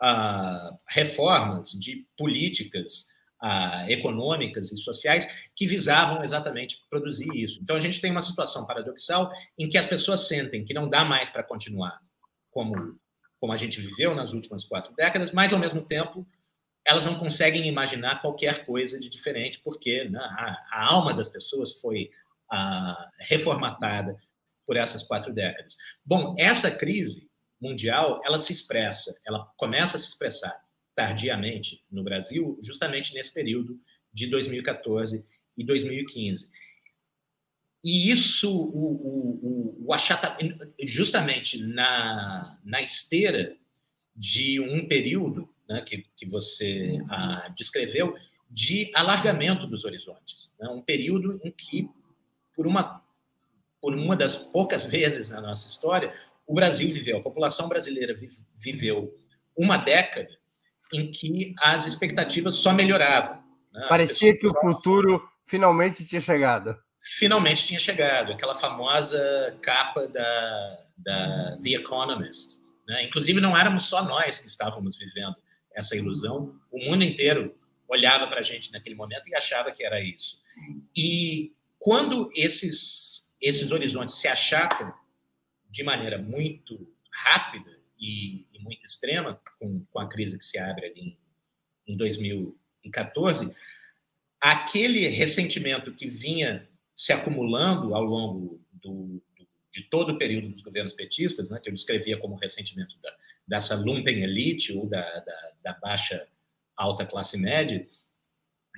uh, 0.00 0.78
reformas, 0.88 1.70
de 1.70 2.06
políticas 2.16 3.08
uh, 3.46 3.88
econômicas 3.88 4.72
e 4.72 4.76
sociais 4.76 5.28
que 5.54 5.66
visavam 5.66 6.22
exatamente 6.22 6.84
produzir 6.90 7.28
isso. 7.34 7.60
Então, 7.62 7.76
a 7.76 7.80
gente 7.80 8.00
tem 8.00 8.10
uma 8.10 8.22
situação 8.22 8.66
paradoxal 8.66 9.30
em 9.56 9.68
que 9.68 9.78
as 9.78 9.86
pessoas 9.86 10.26
sentem 10.26 10.64
que 10.64 10.74
não 10.74 10.88
dá 10.88 11.04
mais 11.04 11.28
para 11.28 11.44
continuar 11.44 12.00
como, 12.50 12.98
como 13.38 13.52
a 13.52 13.56
gente 13.56 13.80
viveu 13.80 14.14
nas 14.14 14.32
últimas 14.32 14.64
quatro 14.64 14.94
décadas, 14.94 15.30
mas, 15.30 15.52
ao 15.52 15.58
mesmo 15.58 15.82
tempo, 15.82 16.26
elas 16.84 17.04
não 17.04 17.18
conseguem 17.18 17.66
imaginar 17.66 18.20
qualquer 18.20 18.64
coisa 18.64 18.98
de 18.98 19.08
diferente, 19.08 19.60
porque 19.60 20.04
né, 20.04 20.18
a, 20.18 20.56
a, 20.72 20.86
alma 20.86 21.12
das 21.12 21.28
pessoas 21.28 21.72
foi 21.80 22.10
uh, 22.52 23.10
reformatada 23.20 24.16
por 24.66 24.76
essas 24.76 25.02
quatro 25.02 25.32
décadas. 25.32 25.76
Bom, 26.04 26.34
essa 26.38 26.70
crise 26.70 27.28
mundial, 27.60 28.20
ela 28.24 28.38
se 28.38 28.52
expressa, 28.52 29.14
ela 29.24 29.50
começa 29.56 29.96
a 29.96 30.00
se 30.00 30.08
expressar 30.08 30.65
tardiamente 30.96 31.84
no 31.90 32.02
Brasil, 32.02 32.58
justamente 32.60 33.14
nesse 33.14 33.32
período 33.32 33.78
de 34.12 34.26
2014 34.28 35.24
e 35.56 35.62
2015. 35.62 36.50
E 37.84 38.10
isso, 38.10 38.50
o, 38.50 39.84
o, 39.84 39.86
o, 39.86 39.96
justamente 40.86 41.62
na, 41.62 42.58
na 42.64 42.80
esteira 42.80 43.56
de 44.16 44.58
um 44.58 44.88
período 44.88 45.48
né, 45.68 45.82
que, 45.82 46.06
que 46.16 46.26
você 46.26 46.98
ah, 47.10 47.52
descreveu, 47.54 48.14
de 48.50 48.90
alargamento 48.94 49.66
dos 49.66 49.84
horizontes. 49.84 50.54
Né, 50.58 50.68
um 50.68 50.80
período 50.80 51.38
em 51.44 51.50
que, 51.50 51.88
por 52.54 52.66
uma 52.66 53.04
por 53.78 53.94
uma 53.94 54.16
das 54.16 54.36
poucas 54.36 54.86
vezes 54.86 55.28
na 55.28 55.40
nossa 55.40 55.68
história, 55.68 56.12
o 56.46 56.54
Brasil 56.54 56.90
viveu, 56.90 57.18
a 57.18 57.22
população 57.22 57.68
brasileira 57.68 58.14
viveu 58.54 59.16
uma 59.56 59.76
década 59.76 60.36
em 60.92 61.10
que 61.10 61.54
as 61.58 61.86
expectativas 61.86 62.54
só 62.54 62.72
melhoravam. 62.72 63.42
Né? 63.72 63.86
Parecia 63.88 64.32
que 64.38 64.46
o 64.46 64.54
futuro 64.60 65.22
finalmente 65.44 66.04
tinha 66.04 66.20
chegado. 66.20 66.76
Finalmente 67.00 67.64
tinha 67.64 67.78
chegado, 67.78 68.32
aquela 68.32 68.54
famosa 68.54 69.56
capa 69.62 70.08
da, 70.08 70.78
da 70.96 71.58
The 71.62 71.70
Economist. 71.70 72.58
Né? 72.88 73.04
Inclusive, 73.04 73.40
não 73.40 73.56
éramos 73.56 73.84
só 73.84 74.04
nós 74.04 74.38
que 74.38 74.48
estávamos 74.48 74.96
vivendo 74.96 75.36
essa 75.74 75.94
ilusão, 75.94 76.54
o 76.70 76.78
mundo 76.78 77.04
inteiro 77.04 77.54
olhava 77.86 78.26
para 78.26 78.40
a 78.40 78.42
gente 78.42 78.72
naquele 78.72 78.94
momento 78.94 79.28
e 79.28 79.34
achava 79.34 79.70
que 79.70 79.84
era 79.84 80.00
isso. 80.00 80.42
E 80.96 81.52
quando 81.78 82.30
esses 82.34 83.26
esses 83.40 83.70
horizontes 83.70 84.16
se 84.16 84.28
achatam 84.28 84.92
de 85.70 85.82
maneira 85.82 86.18
muito 86.18 86.88
rápida 87.12 87.70
e, 87.98 88.46
e 88.52 88.58
muito 88.60 88.84
extrema, 88.84 89.40
com, 89.58 89.84
com, 89.90 89.98
a 89.98 90.08
crise 90.08 90.38
que 90.38 90.44
se 90.44 90.58
abre 90.58 90.86
ali 90.86 91.00
em, 91.86 91.94
em 91.94 91.96
2014, 91.96 93.52
aquele 94.40 95.06
ressentimento 95.08 95.92
que 95.92 96.08
vinha 96.08 96.68
se 96.94 97.12
acumulando 97.12 97.94
ao 97.94 98.04
longo 98.04 98.60
do, 98.72 99.22
do, 99.36 99.48
de 99.72 99.82
todo 99.84 100.10
o 100.12 100.18
período 100.18 100.48
dos 100.48 100.62
governos 100.62 100.92
petistas, 100.92 101.48
né, 101.48 101.58
que 101.62 101.68
eu 101.68 101.74
descrevia 101.74 102.18
como 102.18 102.36
ressentimento 102.36 102.96
da, 103.00 103.16
dessa 103.46 103.74
lumpen 103.74 104.22
elite 104.22 104.72
ou 104.72 104.86
da, 104.86 105.20
da, 105.20 105.52
da 105.62 105.72
baixa 105.74 106.26
alta 106.76 107.06
classe 107.06 107.38
média, 107.38 107.86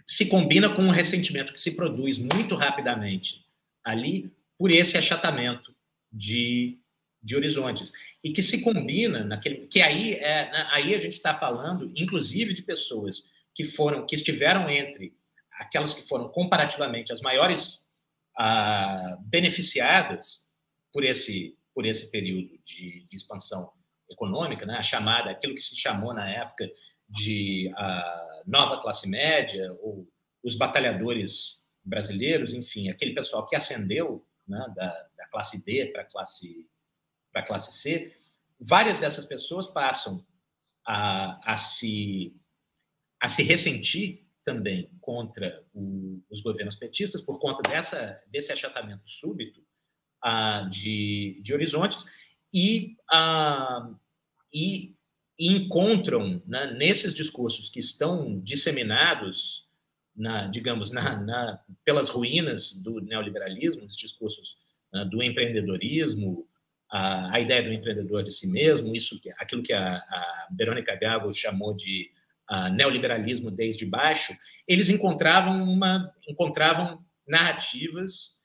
se 0.07 0.27
combina 0.27 0.75
com 0.75 0.83
um 0.83 0.91
ressentimento 0.91 1.53
que 1.53 1.61
se 1.61 1.73
produz 1.73 2.19
muito 2.19 2.55
rapidamente 2.55 3.45
ali 3.85 4.33
por 4.57 4.71
esse 4.71 4.97
achatamento 4.97 5.75
de, 6.11 6.79
de 7.29 7.37
horizontes 7.37 7.93
e 8.25 8.33
que 8.33 8.43
se 8.43 8.63
combina 8.63 9.23
naquele 9.23 9.67
que 9.67 9.83
aí 9.83 10.15
é 10.15 10.51
né, 10.51 10.67
aí 10.73 10.95
a 10.95 10.99
gente 10.99 11.13
está 11.13 11.35
falando 11.35 11.93
inclusive 11.95 12.55
de 12.55 12.63
pessoas 12.63 13.31
que 13.55 13.65
foram 13.65 14.07
que 14.07 14.17
estiveram 14.17 14.69
entre 14.69 15.15
aquelas 15.53 15.93
que 15.93 16.01
foram 16.09 16.29
comparativamente 16.31 17.13
as 17.13 17.21
maiores 17.21 17.87
ah, 18.37 19.19
beneficiadas 19.21 20.49
por 20.91 21.05
esse 21.05 21.55
por 21.75 21.85
esse 21.85 22.11
período 22.11 22.59
de, 22.65 23.05
de, 23.09 23.15
expansão 23.15 23.71
econômica, 24.11 24.67
né? 24.67 24.79
a 24.79 24.83
chamada 24.83 25.31
aquilo 25.31 25.55
que 25.55 25.61
se 25.61 25.77
chamou 25.77 26.13
na 26.13 26.29
época 26.29 26.69
de 27.09 27.71
a 27.77 28.43
nova 28.47 28.81
classe 28.81 29.07
média 29.07 29.71
ou 29.81 30.09
os 30.43 30.57
batalhadores 30.57 31.63
brasileiros, 31.85 32.53
enfim, 32.53 32.89
aquele 32.89 33.15
pessoal 33.15 33.47
que 33.47 33.55
ascendeu 33.55 34.27
né, 34.47 34.59
da, 34.75 35.09
da 35.17 35.29
classe 35.29 35.65
D 35.65 35.87
para 35.93 36.03
a 36.03 36.07
classe 36.07 36.67
para 37.33 37.43
a 37.43 37.47
classe 37.47 37.81
C, 37.81 38.15
várias 38.61 39.01
dessas 39.01 39.27
pessoas 39.27 39.67
passam 39.67 40.25
a, 40.87 41.53
a 41.53 41.57
se 41.57 42.35
a 43.21 43.29
se 43.29 43.43
ressentir 43.43 44.29
também 44.45 44.91
contra 45.01 45.63
o, 45.75 46.23
os 46.31 46.41
governos 46.41 46.77
petistas 46.77 47.21
por 47.21 47.39
conta 47.39 47.63
dessa, 47.69 48.23
desse 48.29 48.51
achatamento 48.51 49.09
súbito 49.09 49.61
uh, 50.25 50.69
de, 50.71 51.39
de 51.43 51.53
horizontes 51.53 52.07
e, 52.53 52.97
e, 54.55 54.95
e, 55.39 55.53
encontram 55.53 56.43
né, 56.47 56.73
nesses 56.73 57.13
discursos 57.13 57.69
que 57.69 57.79
estão 57.79 58.41
disseminados, 58.41 59.69
na, 60.17 60.47
digamos, 60.47 60.91
na, 60.91 61.21
na, 61.21 61.63
pelas 61.85 62.09
ruínas 62.09 62.73
do 62.73 63.01
neoliberalismo, 63.01 63.85
os 63.85 63.97
discursos 63.97 64.57
uh, 64.95 65.05
do 65.05 65.23
empreendedorismo, 65.23 66.48
a, 66.91 67.37
a, 67.37 67.41
ideia 67.41 67.63
do 67.63 67.73
empreendedor 67.73 68.23
de 68.23 68.33
si 68.33 68.47
mesmo, 68.47 68.95
isso 68.95 69.21
que 69.21 69.31
aquilo 69.33 69.63
que 69.63 69.73
a, 69.73 69.97
a 69.97 70.49
Verônica 70.51 70.95
Gago 70.97 71.33
chamou 71.33 71.75
de 71.75 72.11
uh, 72.51 72.73
neoliberalismo 72.73 73.51
desde 73.51 73.85
baixo, 73.85 74.37
eles 74.67 74.89
encontravam 74.89 75.63
uma 75.63 76.13
encontravam 76.27 77.05
narrativas 77.27 78.39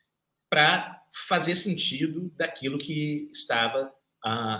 para 0.50 1.02
fazer 1.28 1.56
sentido 1.56 2.32
daquilo 2.36 2.78
que 2.78 3.30
estava 3.32 3.92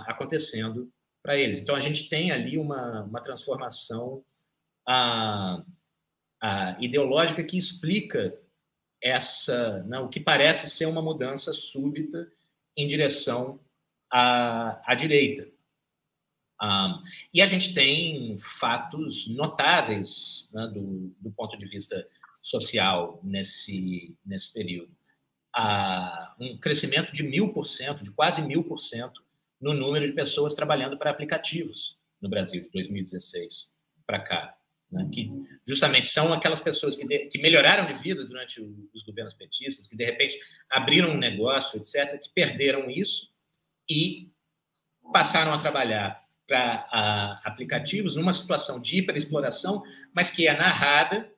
acontecendo 0.06 0.92
para 1.22 1.38
eles. 1.38 1.58
Então 1.60 1.74
a 1.74 1.80
gente 1.80 2.08
tem 2.08 2.30
ali 2.30 2.58
uma, 2.58 3.02
uma 3.04 3.20
transformação 3.20 4.22
ideológica 6.80 7.42
que 7.42 7.56
explica 7.56 8.38
essa, 9.02 9.82
não, 9.82 9.88
né, 9.88 9.98
o 10.00 10.08
que 10.08 10.20
parece 10.20 10.68
ser 10.68 10.86
uma 10.86 11.02
mudança 11.02 11.52
súbita 11.52 12.26
em 12.76 12.86
direção 12.86 13.60
à, 14.14 14.80
à 14.86 14.94
direita. 14.94 15.50
Um, 16.62 17.00
e 17.34 17.42
a 17.42 17.46
gente 17.46 17.74
tem 17.74 18.38
fatos 18.38 19.26
notáveis 19.26 20.48
né, 20.54 20.68
do, 20.68 21.12
do, 21.18 21.32
ponto 21.32 21.58
de 21.58 21.66
vista 21.66 22.08
social 22.40 23.20
nesse, 23.24 24.16
nesse 24.24 24.52
período. 24.52 24.94
Uh, 25.58 26.44
um 26.44 26.58
crescimento 26.58 27.12
de 27.12 27.24
mil 27.24 27.52
por 27.52 27.66
cento, 27.66 28.04
de 28.04 28.12
quase 28.12 28.40
mil 28.40 28.62
por 28.62 28.78
cento, 28.78 29.20
no 29.60 29.74
número 29.74 30.06
de 30.06 30.12
pessoas 30.12 30.54
trabalhando 30.54 30.96
para 30.96 31.10
aplicativos 31.10 31.98
no 32.22 32.28
Brasil 32.28 32.60
de 32.60 32.70
2016 32.70 33.74
para 34.06 34.20
cá. 34.20 34.56
Né, 34.92 35.08
que 35.12 35.28
justamente 35.66 36.06
são 36.06 36.32
aquelas 36.32 36.60
pessoas 36.60 36.94
que, 36.94 37.04
de, 37.04 37.26
que 37.26 37.38
melhoraram 37.38 37.84
de 37.84 37.94
vida 37.94 38.24
durante 38.24 38.60
os 38.94 39.02
governos 39.02 39.34
petistas, 39.34 39.88
que 39.88 39.96
de 39.96 40.04
repente 40.04 40.38
abriram 40.70 41.10
um 41.10 41.18
negócio, 41.18 41.76
etc., 41.78 42.20
que 42.20 42.30
perderam 42.32 42.88
isso 42.88 43.33
e 43.88 44.30
passaram 45.12 45.52
a 45.52 45.58
trabalhar 45.58 46.22
para 46.46 47.40
aplicativos 47.44 48.16
numa 48.16 48.32
situação 48.32 48.80
de 48.80 48.98
hiperexploração, 48.98 49.82
mas 50.14 50.30
que 50.30 50.46
é 50.46 50.56
narrada 50.56 51.32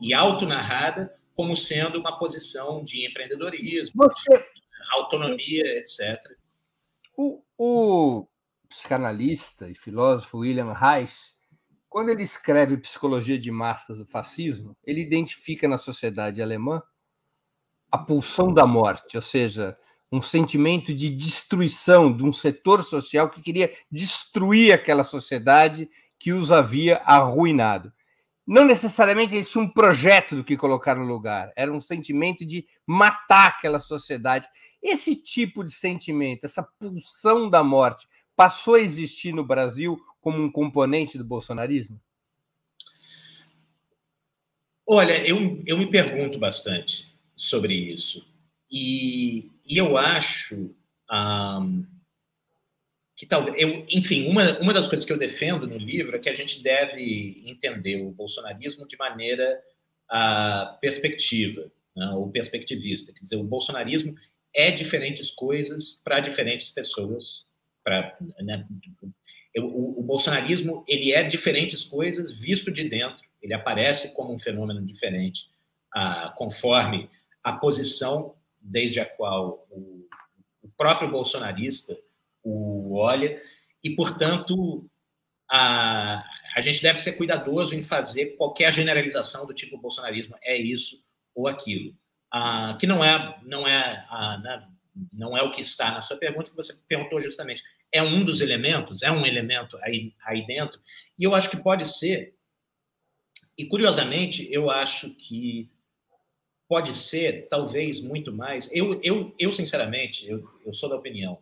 e 0.00 0.12
autonarrada 0.12 1.14
como 1.34 1.56
sendo 1.56 1.98
uma 2.00 2.18
posição 2.18 2.82
de 2.82 3.06
empreendedorismo, 3.08 4.02
Você... 4.04 4.46
autonomia, 4.92 5.62
etc. 5.78 6.18
O, 7.16 7.42
o, 7.56 8.26
psicanalista 8.68 9.68
e 9.68 9.74
filósofo 9.74 10.38
William 10.38 10.72
Reich, 10.72 11.14
quando 11.88 12.10
ele 12.10 12.22
escreve 12.22 12.76
Psicologia 12.78 13.38
de 13.38 13.50
Massas 13.50 13.98
do 13.98 14.06
Fascismo, 14.06 14.76
ele 14.82 15.00
identifica 15.00 15.68
na 15.68 15.76
sociedade 15.76 16.40
alemã 16.40 16.82
a 17.90 17.98
pulsão 17.98 18.52
da 18.52 18.66
morte, 18.66 19.16
ou 19.16 19.22
seja, 19.22 19.76
um 20.12 20.20
sentimento 20.20 20.92
de 20.92 21.08
destruição 21.08 22.14
de 22.14 22.22
um 22.22 22.32
setor 22.32 22.84
social 22.84 23.30
que 23.30 23.40
queria 23.40 23.72
destruir 23.90 24.74
aquela 24.74 25.04
sociedade 25.04 25.88
que 26.18 26.32
os 26.32 26.52
havia 26.52 26.98
arruinado. 26.98 27.90
Não 28.46 28.66
necessariamente 28.66 29.34
eles 29.34 29.50
tinham 29.50 29.64
um 29.64 29.72
projeto 29.72 30.36
do 30.36 30.44
que 30.44 30.56
colocar 30.56 30.94
no 30.94 31.04
lugar, 31.04 31.50
era 31.56 31.72
um 31.72 31.80
sentimento 31.80 32.44
de 32.44 32.66
matar 32.86 33.48
aquela 33.48 33.80
sociedade. 33.80 34.46
Esse 34.82 35.16
tipo 35.16 35.64
de 35.64 35.70
sentimento, 35.70 36.44
essa 36.44 36.62
pulsão 36.62 37.48
da 37.48 37.64
morte, 37.64 38.06
passou 38.36 38.74
a 38.74 38.80
existir 38.80 39.32
no 39.32 39.44
Brasil 39.44 39.98
como 40.20 40.42
um 40.42 40.52
componente 40.52 41.16
do 41.16 41.24
bolsonarismo? 41.24 41.98
Olha, 44.86 45.26
eu, 45.26 45.62
eu 45.64 45.78
me 45.78 45.88
pergunto 45.88 46.38
bastante 46.38 47.14
sobre 47.34 47.74
isso. 47.74 48.31
E, 48.72 49.50
e 49.68 49.76
eu 49.76 49.98
acho 49.98 50.74
um, 51.12 51.86
que 53.14 53.26
talvez. 53.26 53.54
Eu, 53.58 53.84
enfim, 53.90 54.26
uma, 54.28 54.58
uma 54.60 54.72
das 54.72 54.88
coisas 54.88 55.04
que 55.04 55.12
eu 55.12 55.18
defendo 55.18 55.66
no 55.66 55.76
livro 55.76 56.16
é 56.16 56.18
que 56.18 56.30
a 56.30 56.34
gente 56.34 56.62
deve 56.62 57.42
entender 57.44 58.02
o 58.02 58.10
bolsonarismo 58.10 58.86
de 58.86 58.96
maneira 58.96 59.62
uh, 60.10 60.80
perspectiva, 60.80 61.70
né, 61.94 62.10
ou 62.14 62.30
perspectivista. 62.30 63.12
Quer 63.12 63.20
dizer, 63.20 63.36
o 63.36 63.44
bolsonarismo 63.44 64.16
é 64.54 64.70
diferentes 64.70 65.30
coisas 65.30 66.00
para 66.02 66.20
diferentes 66.20 66.70
pessoas. 66.70 67.44
Pra, 67.84 68.16
né, 68.40 68.66
o, 69.58 70.00
o, 70.00 70.02
bolsonarismo 70.02 70.82
ele 70.88 71.12
é 71.12 71.22
diferentes 71.22 71.84
coisas 71.84 72.40
visto 72.40 72.70
de 72.70 72.88
dentro. 72.88 73.24
Ele 73.42 73.52
aparece 73.52 74.14
como 74.14 74.32
um 74.32 74.38
fenômeno 74.38 74.80
diferente, 74.80 75.50
uh, 75.94 76.34
conforme 76.36 77.10
a 77.42 77.52
posição 77.52 78.34
desde 78.62 79.00
a 79.00 79.06
qual 79.06 79.66
o, 79.70 80.08
o 80.62 80.68
próprio 80.76 81.10
bolsonarista 81.10 81.98
o 82.42 82.96
olha, 82.96 83.40
e, 83.82 83.94
portanto, 83.94 84.88
a, 85.50 86.24
a 86.54 86.60
gente 86.60 86.82
deve 86.82 87.00
ser 87.00 87.12
cuidadoso 87.12 87.74
em 87.74 87.82
fazer 87.82 88.36
qualquer 88.36 88.72
generalização 88.72 89.46
do 89.46 89.54
tipo 89.54 89.78
bolsonarismo 89.78 90.36
é 90.42 90.56
isso 90.56 91.04
ou 91.34 91.48
aquilo. 91.48 91.94
Ah, 92.32 92.76
que 92.80 92.86
não 92.86 93.04
é, 93.04 93.38
não, 93.42 93.66
é, 93.66 94.06
ah, 94.08 94.68
não 95.12 95.36
é 95.36 95.42
o 95.42 95.50
que 95.50 95.60
está 95.60 95.90
na 95.90 96.00
sua 96.00 96.16
pergunta, 96.16 96.50
que 96.50 96.56
você 96.56 96.74
perguntou 96.88 97.20
justamente. 97.20 97.62
É 97.90 98.02
um 98.02 98.24
dos 98.24 98.40
elementos, 98.40 99.02
é 99.02 99.10
um 99.10 99.26
elemento 99.26 99.78
aí, 99.82 100.14
aí 100.24 100.46
dentro, 100.46 100.80
e 101.18 101.24
eu 101.24 101.34
acho 101.34 101.50
que 101.50 101.58
pode 101.58 101.86
ser, 101.86 102.34
e 103.58 103.66
curiosamente, 103.66 104.48
eu 104.50 104.70
acho 104.70 105.10
que 105.10 105.70
pode 106.72 106.94
ser, 106.94 107.48
talvez, 107.50 108.00
muito 108.00 108.32
mais. 108.32 108.66
Eu, 108.72 108.98
eu, 109.02 109.34
eu 109.38 109.52
sinceramente, 109.52 110.26
eu, 110.26 110.42
eu 110.64 110.72
sou 110.72 110.88
da 110.88 110.96
opinião 110.96 111.38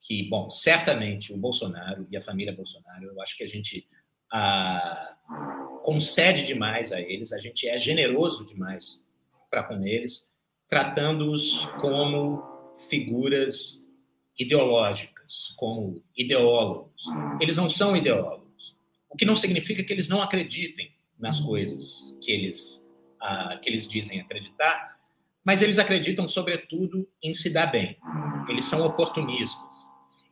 que, 0.00 0.26
bom, 0.30 0.48
certamente 0.48 1.34
o 1.34 1.36
Bolsonaro 1.36 2.06
e 2.10 2.16
a 2.16 2.20
família 2.22 2.56
Bolsonaro, 2.56 3.04
eu 3.04 3.20
acho 3.20 3.36
que 3.36 3.44
a 3.44 3.46
gente 3.46 3.86
ah, 4.32 5.18
concede 5.82 6.46
demais 6.46 6.92
a 6.92 6.98
eles, 6.98 7.30
a 7.30 7.36
gente 7.36 7.68
é 7.68 7.76
generoso 7.76 8.46
demais 8.46 9.04
para 9.50 9.64
com 9.64 9.84
eles, 9.84 10.30
tratando-os 10.66 11.66
como 11.78 12.42
figuras 12.88 13.86
ideológicas, 14.38 15.52
como 15.58 16.02
ideólogos. 16.16 17.04
Eles 17.38 17.58
não 17.58 17.68
são 17.68 17.94
ideólogos, 17.94 18.74
o 19.10 19.14
que 19.14 19.26
não 19.26 19.36
significa 19.36 19.84
que 19.84 19.92
eles 19.92 20.08
não 20.08 20.22
acreditem 20.22 20.90
nas 21.18 21.38
coisas 21.38 22.16
que 22.22 22.32
eles 22.32 22.79
que 23.62 23.68
eles 23.68 23.86
dizem 23.86 24.20
acreditar, 24.20 24.98
mas 25.44 25.62
eles 25.62 25.78
acreditam, 25.78 26.28
sobretudo, 26.28 27.08
em 27.22 27.32
se 27.32 27.50
dar 27.50 27.66
bem. 27.66 27.98
Eles 28.48 28.64
são 28.64 28.84
oportunistas. 28.84 29.88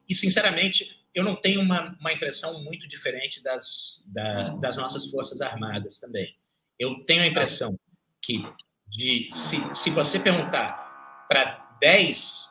E, 0.08 0.14
sinceramente, 0.14 1.04
eu 1.14 1.24
não 1.24 1.34
tenho 1.34 1.60
uma, 1.60 1.96
uma 1.98 2.12
impressão 2.12 2.62
muito 2.62 2.86
diferente 2.86 3.42
das, 3.42 4.04
da, 4.12 4.50
das 4.50 4.76
nossas 4.76 5.10
Forças 5.10 5.40
Armadas 5.40 5.98
também. 5.98 6.36
Eu 6.78 7.04
tenho 7.04 7.22
a 7.22 7.26
impressão 7.26 7.78
que, 8.22 8.46
de, 8.86 9.28
se, 9.30 9.56
se 9.72 9.90
você 9.90 10.20
perguntar 10.20 11.26
para 11.28 11.76
10 11.80 12.48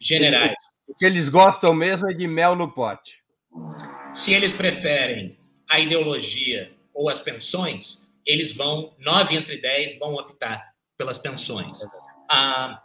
generais. 0.00 0.54
O 0.86 0.94
que 0.94 1.04
eles 1.04 1.28
gostam 1.28 1.74
mesmo 1.74 2.10
é 2.10 2.12
de 2.12 2.26
mel 2.26 2.56
no 2.56 2.72
pote. 2.72 3.22
Se 4.12 4.32
eles 4.32 4.52
preferem 4.52 5.38
a 5.68 5.78
ideologia 5.78 6.72
ou 6.92 7.08
as 7.08 7.20
pensões, 7.20 8.08
eles 8.26 8.52
vão, 8.52 8.94
nove 8.98 9.36
entre 9.36 9.58
dez 9.58 9.98
vão 9.98 10.14
optar 10.14 10.74
pelas 10.96 11.18
pensões. 11.18 11.78
Ah, 12.30 12.82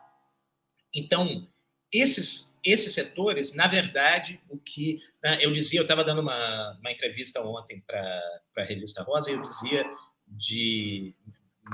então, 0.94 1.50
esses, 1.92 2.56
esses 2.64 2.94
setores, 2.94 3.54
na 3.54 3.68
verdade, 3.68 4.42
o 4.50 4.58
que. 4.58 5.00
Né, 5.24 5.40
eu 5.42 5.52
dizia, 5.52 5.80
eu 5.80 5.84
estava 5.84 6.04
dando 6.04 6.22
uma, 6.22 6.78
uma 6.80 6.92
entrevista 6.92 7.42
ontem 7.42 7.82
para 7.82 8.42
a 8.58 8.64
revista 8.64 9.04
Rosa, 9.04 9.30
e 9.30 9.34
eu 9.34 9.42
dizia, 9.42 9.86
de 10.28 11.16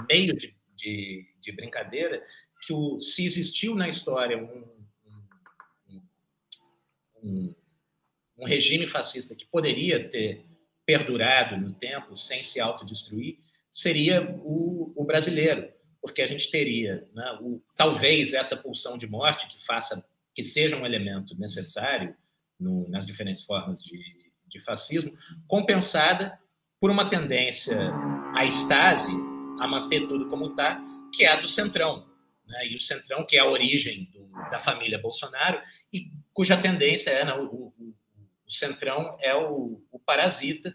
meio 0.10 0.36
de, 0.36 0.56
de, 0.76 1.26
de 1.39 1.52
brincadeira, 1.52 2.21
que 2.65 2.74
o, 2.74 3.00
se 3.00 3.26
existiu 3.26 3.76
na 3.76 3.88
história 3.88 4.38
um, 4.38 4.86
um, 5.88 6.02
um, 7.24 7.56
um 8.38 8.45
regime 8.45 8.86
fascista 8.86 9.36
que 9.36 9.45
poderia 9.45 10.10
ter 10.10 10.45
perdurado 10.86 11.58
no 11.58 11.71
tempo 11.74 12.15
sem 12.15 12.43
se 12.43 12.60
autodestruir, 12.60 13.38
seria 13.71 14.36
o, 14.43 14.93
o 14.95 15.05
brasileiro, 15.05 15.71
porque 16.01 16.21
a 16.21 16.27
gente 16.27 16.51
teria, 16.51 17.07
né, 17.13 17.38
o, 17.41 17.62
talvez 17.77 18.34
essa 18.34 18.57
pulsão 18.57 18.97
de 18.97 19.07
morte 19.07 19.47
que 19.47 19.63
faça 19.63 20.05
que 20.34 20.43
seja 20.43 20.75
um 20.75 20.86
elemento 20.86 21.38
necessário 21.38 22.15
no, 22.60 22.88
nas 22.89 23.05
diferentes 23.05 23.43
formas 23.43 23.81
de, 23.81 23.99
de 24.47 24.60
fascismo, 24.60 25.17
compensada 25.47 26.39
por 26.79 26.89
uma 26.89 27.10
tendência 27.10 27.91
à 28.36 28.45
estase, 28.45 29.12
a 29.60 29.67
manter 29.67 30.07
tudo 30.07 30.27
como 30.27 30.47
está, 30.47 30.81
que 31.13 31.23
é 31.23 31.31
a 31.31 31.36
do 31.36 31.47
centrão, 31.47 32.07
né? 32.47 32.67
e 32.67 32.75
o 32.75 32.79
centrão 32.79 33.25
que 33.25 33.38
é 33.38 33.39
a 33.39 33.45
origem 33.45 34.10
do, 34.13 34.27
da 34.49 34.57
família 34.57 34.99
Bolsonaro 34.99 35.62
e 35.91 36.12
cuja 36.34 36.57
tendência 36.57 37.10
é 37.10 37.25
né, 37.25 37.34
o, 37.34 37.45
o, 37.45 37.95
o, 38.47 38.51
centrão 38.51 39.17
é 39.21 39.36
o, 39.36 39.84
o 39.91 39.99
parasita 39.99 40.73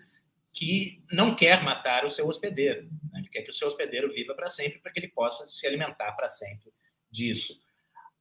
que 0.56 1.04
não 1.12 1.36
quer 1.36 1.62
matar 1.62 2.02
o 2.06 2.08
seu 2.08 2.26
hospedeiro. 2.26 2.88
Né? 3.12 3.20
Ele 3.20 3.28
quer 3.28 3.42
que 3.42 3.50
o 3.50 3.54
seu 3.54 3.68
hospedeiro 3.68 4.10
viva 4.10 4.34
para 4.34 4.48
sempre, 4.48 4.78
para 4.80 4.90
que 4.90 4.98
ele 4.98 5.08
possa 5.08 5.44
se 5.44 5.66
alimentar 5.66 6.12
para 6.12 6.30
sempre 6.30 6.72
disso. 7.10 7.60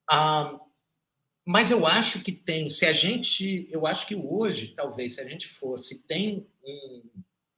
Ah, 0.08 0.60
mas 1.45 1.71
eu 1.71 1.88
acho 1.88 2.21
que 2.21 2.34
tem, 2.34 2.67
se 2.67 2.86
a 2.86 2.91
gente, 2.91 3.69
eu 3.71 3.88
acho 3.88 4.06
que 4.06 4.15
hoje, 4.15 4.74
talvez, 4.76 5.15
se 5.15 5.21
a 5.21 5.24
gente 5.24 5.48
fosse, 5.48 6.06
tem 6.06 6.45
um, 6.62 7.04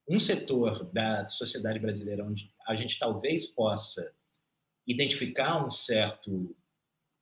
um 0.10 0.20
setor 0.20 0.84
da 0.94 1.26
sociedade 1.26 1.80
brasileira 1.80 2.24
onde 2.24 2.54
a 2.68 2.76
gente 2.76 3.00
talvez 3.00 3.48
possa 3.48 4.14
identificar 4.86 5.66
um 5.66 5.72
certo 5.72 6.56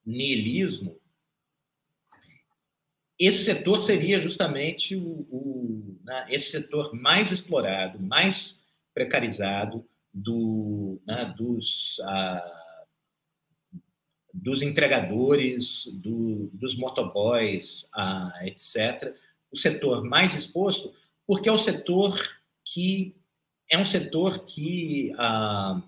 niilismo, 0.04 1.00
esse 3.18 3.44
setor 3.44 3.80
seria 3.80 4.18
justamente 4.18 4.94
o, 4.94 5.26
o 5.30 5.98
né, 6.04 6.26
esse 6.28 6.50
setor 6.50 6.94
mais 6.94 7.30
explorado, 7.30 8.00
mais 8.00 8.62
precarizado 8.92 9.86
do, 10.12 11.00
né, 11.06 11.34
dos, 11.36 12.00
ah, 12.04 12.66
dos 14.32 14.62
entregadores, 14.62 15.86
do, 16.02 16.50
dos 16.52 16.76
motoboys, 16.76 17.90
ah, 17.94 18.32
etc. 18.42 19.14
O 19.50 19.56
setor 19.56 20.04
mais 20.04 20.34
exposto, 20.34 20.94
porque 21.26 21.48
é 21.48 21.52
o 21.52 21.58
setor 21.58 22.18
que 22.64 23.16
é 23.70 23.78
um 23.78 23.84
setor 23.84 24.44
que 24.44 25.12
ah, 25.18 25.82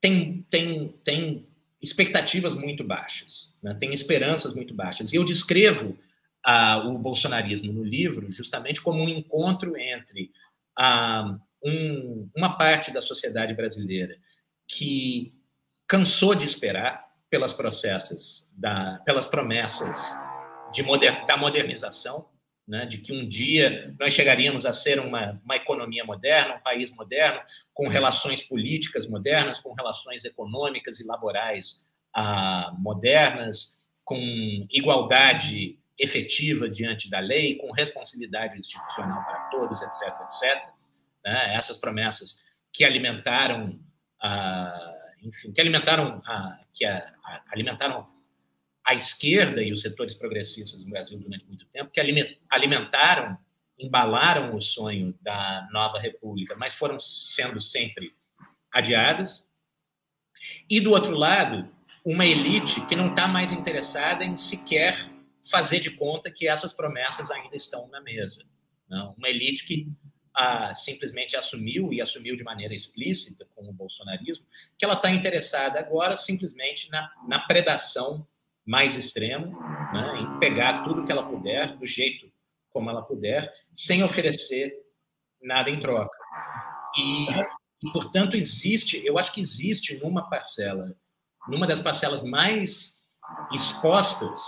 tem, 0.00 0.42
tem, 0.48 0.88
tem 0.88 1.47
expectativas 1.82 2.54
muito 2.54 2.82
baixas, 2.82 3.52
né? 3.62 3.74
tem 3.74 3.92
esperanças 3.92 4.54
muito 4.54 4.74
baixas. 4.74 5.12
E 5.12 5.16
eu 5.16 5.24
descrevo 5.24 5.96
ah, 6.44 6.78
o 6.86 6.98
bolsonarismo 6.98 7.72
no 7.72 7.84
livro 7.84 8.28
justamente 8.30 8.80
como 8.80 9.02
um 9.02 9.08
encontro 9.08 9.76
entre 9.76 10.32
ah, 10.76 11.38
um, 11.62 12.28
uma 12.36 12.56
parte 12.56 12.92
da 12.92 13.00
sociedade 13.00 13.54
brasileira 13.54 14.16
que 14.66 15.34
cansou 15.86 16.34
de 16.34 16.46
esperar 16.46 17.06
pelas 17.30 17.52
processos, 17.52 18.50
da, 18.52 19.00
pelas 19.04 19.26
promessas 19.26 20.14
de 20.72 20.82
moder, 20.82 21.26
da 21.26 21.36
modernização, 21.36 22.26
né, 22.68 22.84
de 22.84 22.98
que 22.98 23.14
um 23.14 23.26
dia 23.26 23.96
nós 23.98 24.12
chegaríamos 24.12 24.66
a 24.66 24.74
ser 24.74 25.00
uma, 25.00 25.40
uma 25.42 25.56
economia 25.56 26.04
moderna, 26.04 26.56
um 26.56 26.60
país 26.60 26.90
moderno, 26.90 27.40
com 27.72 27.88
relações 27.88 28.42
políticas 28.42 29.08
modernas, 29.08 29.58
com 29.58 29.72
relações 29.72 30.22
econômicas 30.26 31.00
e 31.00 31.06
laborais 31.06 31.88
ah, 32.14 32.70
modernas, 32.78 33.78
com 34.04 34.18
igualdade 34.70 35.78
efetiva 35.98 36.68
diante 36.68 37.10
da 37.10 37.20
lei, 37.20 37.56
com 37.56 37.72
responsabilidade 37.72 38.58
institucional 38.58 39.24
para 39.24 39.48
todos, 39.50 39.80
etc., 39.80 40.14
etc. 40.20 40.68
Né, 41.24 41.54
essas 41.54 41.78
promessas 41.78 42.44
que 42.70 42.84
alimentaram, 42.84 43.80
ah, 44.20 44.94
enfim, 45.22 45.52
que 45.52 45.60
alimentaram, 45.60 46.20
ah, 46.26 46.60
que 46.74 46.84
alimentaram 47.50 48.06
a 48.88 48.94
esquerda 48.94 49.62
e 49.62 49.70
os 49.70 49.82
setores 49.82 50.14
progressistas 50.14 50.82
no 50.82 50.88
Brasil 50.88 51.18
durante 51.18 51.46
muito 51.46 51.66
tempo, 51.66 51.90
que 51.90 52.00
alimentaram, 52.48 53.36
embalaram 53.78 54.56
o 54.56 54.62
sonho 54.62 55.14
da 55.20 55.68
nova 55.70 55.98
república, 55.98 56.56
mas 56.56 56.72
foram 56.72 56.98
sendo 56.98 57.60
sempre 57.60 58.14
adiadas. 58.72 59.46
E, 60.70 60.80
do 60.80 60.92
outro 60.92 61.14
lado, 61.14 61.70
uma 62.02 62.24
elite 62.24 62.80
que 62.86 62.96
não 62.96 63.08
está 63.08 63.28
mais 63.28 63.52
interessada 63.52 64.24
em 64.24 64.34
sequer 64.36 64.96
fazer 65.50 65.80
de 65.80 65.90
conta 65.90 66.30
que 66.30 66.48
essas 66.48 66.72
promessas 66.72 67.30
ainda 67.30 67.56
estão 67.56 67.88
na 67.88 68.00
mesa. 68.00 68.46
Não? 68.88 69.12
Uma 69.18 69.28
elite 69.28 69.66
que 69.66 69.86
ah, 70.32 70.72
simplesmente 70.72 71.36
assumiu, 71.36 71.92
e 71.92 72.00
assumiu 72.00 72.34
de 72.34 72.42
maneira 72.42 72.72
explícita 72.72 73.46
com 73.54 73.68
o 73.68 73.72
bolsonarismo, 73.72 74.46
que 74.78 74.84
ela 74.86 74.94
está 74.94 75.10
interessada 75.10 75.78
agora 75.78 76.16
simplesmente 76.16 76.90
na, 76.90 77.12
na 77.28 77.40
predação 77.40 78.26
mais 78.68 78.98
extremo, 78.98 79.58
né, 79.94 80.20
em 80.20 80.38
pegar 80.38 80.84
tudo 80.84 81.02
que 81.02 81.10
ela 81.10 81.26
puder, 81.26 81.74
do 81.78 81.86
jeito 81.86 82.30
como 82.68 82.90
ela 82.90 83.00
puder, 83.00 83.50
sem 83.72 84.02
oferecer 84.02 84.74
nada 85.42 85.70
em 85.70 85.80
troca. 85.80 86.16
E, 86.94 87.30
e, 87.82 87.90
portanto, 87.94 88.36
existe, 88.36 89.02
eu 89.06 89.18
acho 89.18 89.32
que 89.32 89.40
existe 89.40 89.96
numa 89.96 90.28
parcela, 90.28 90.94
numa 91.48 91.66
das 91.66 91.80
parcelas 91.80 92.22
mais 92.22 93.02
expostas 93.50 94.38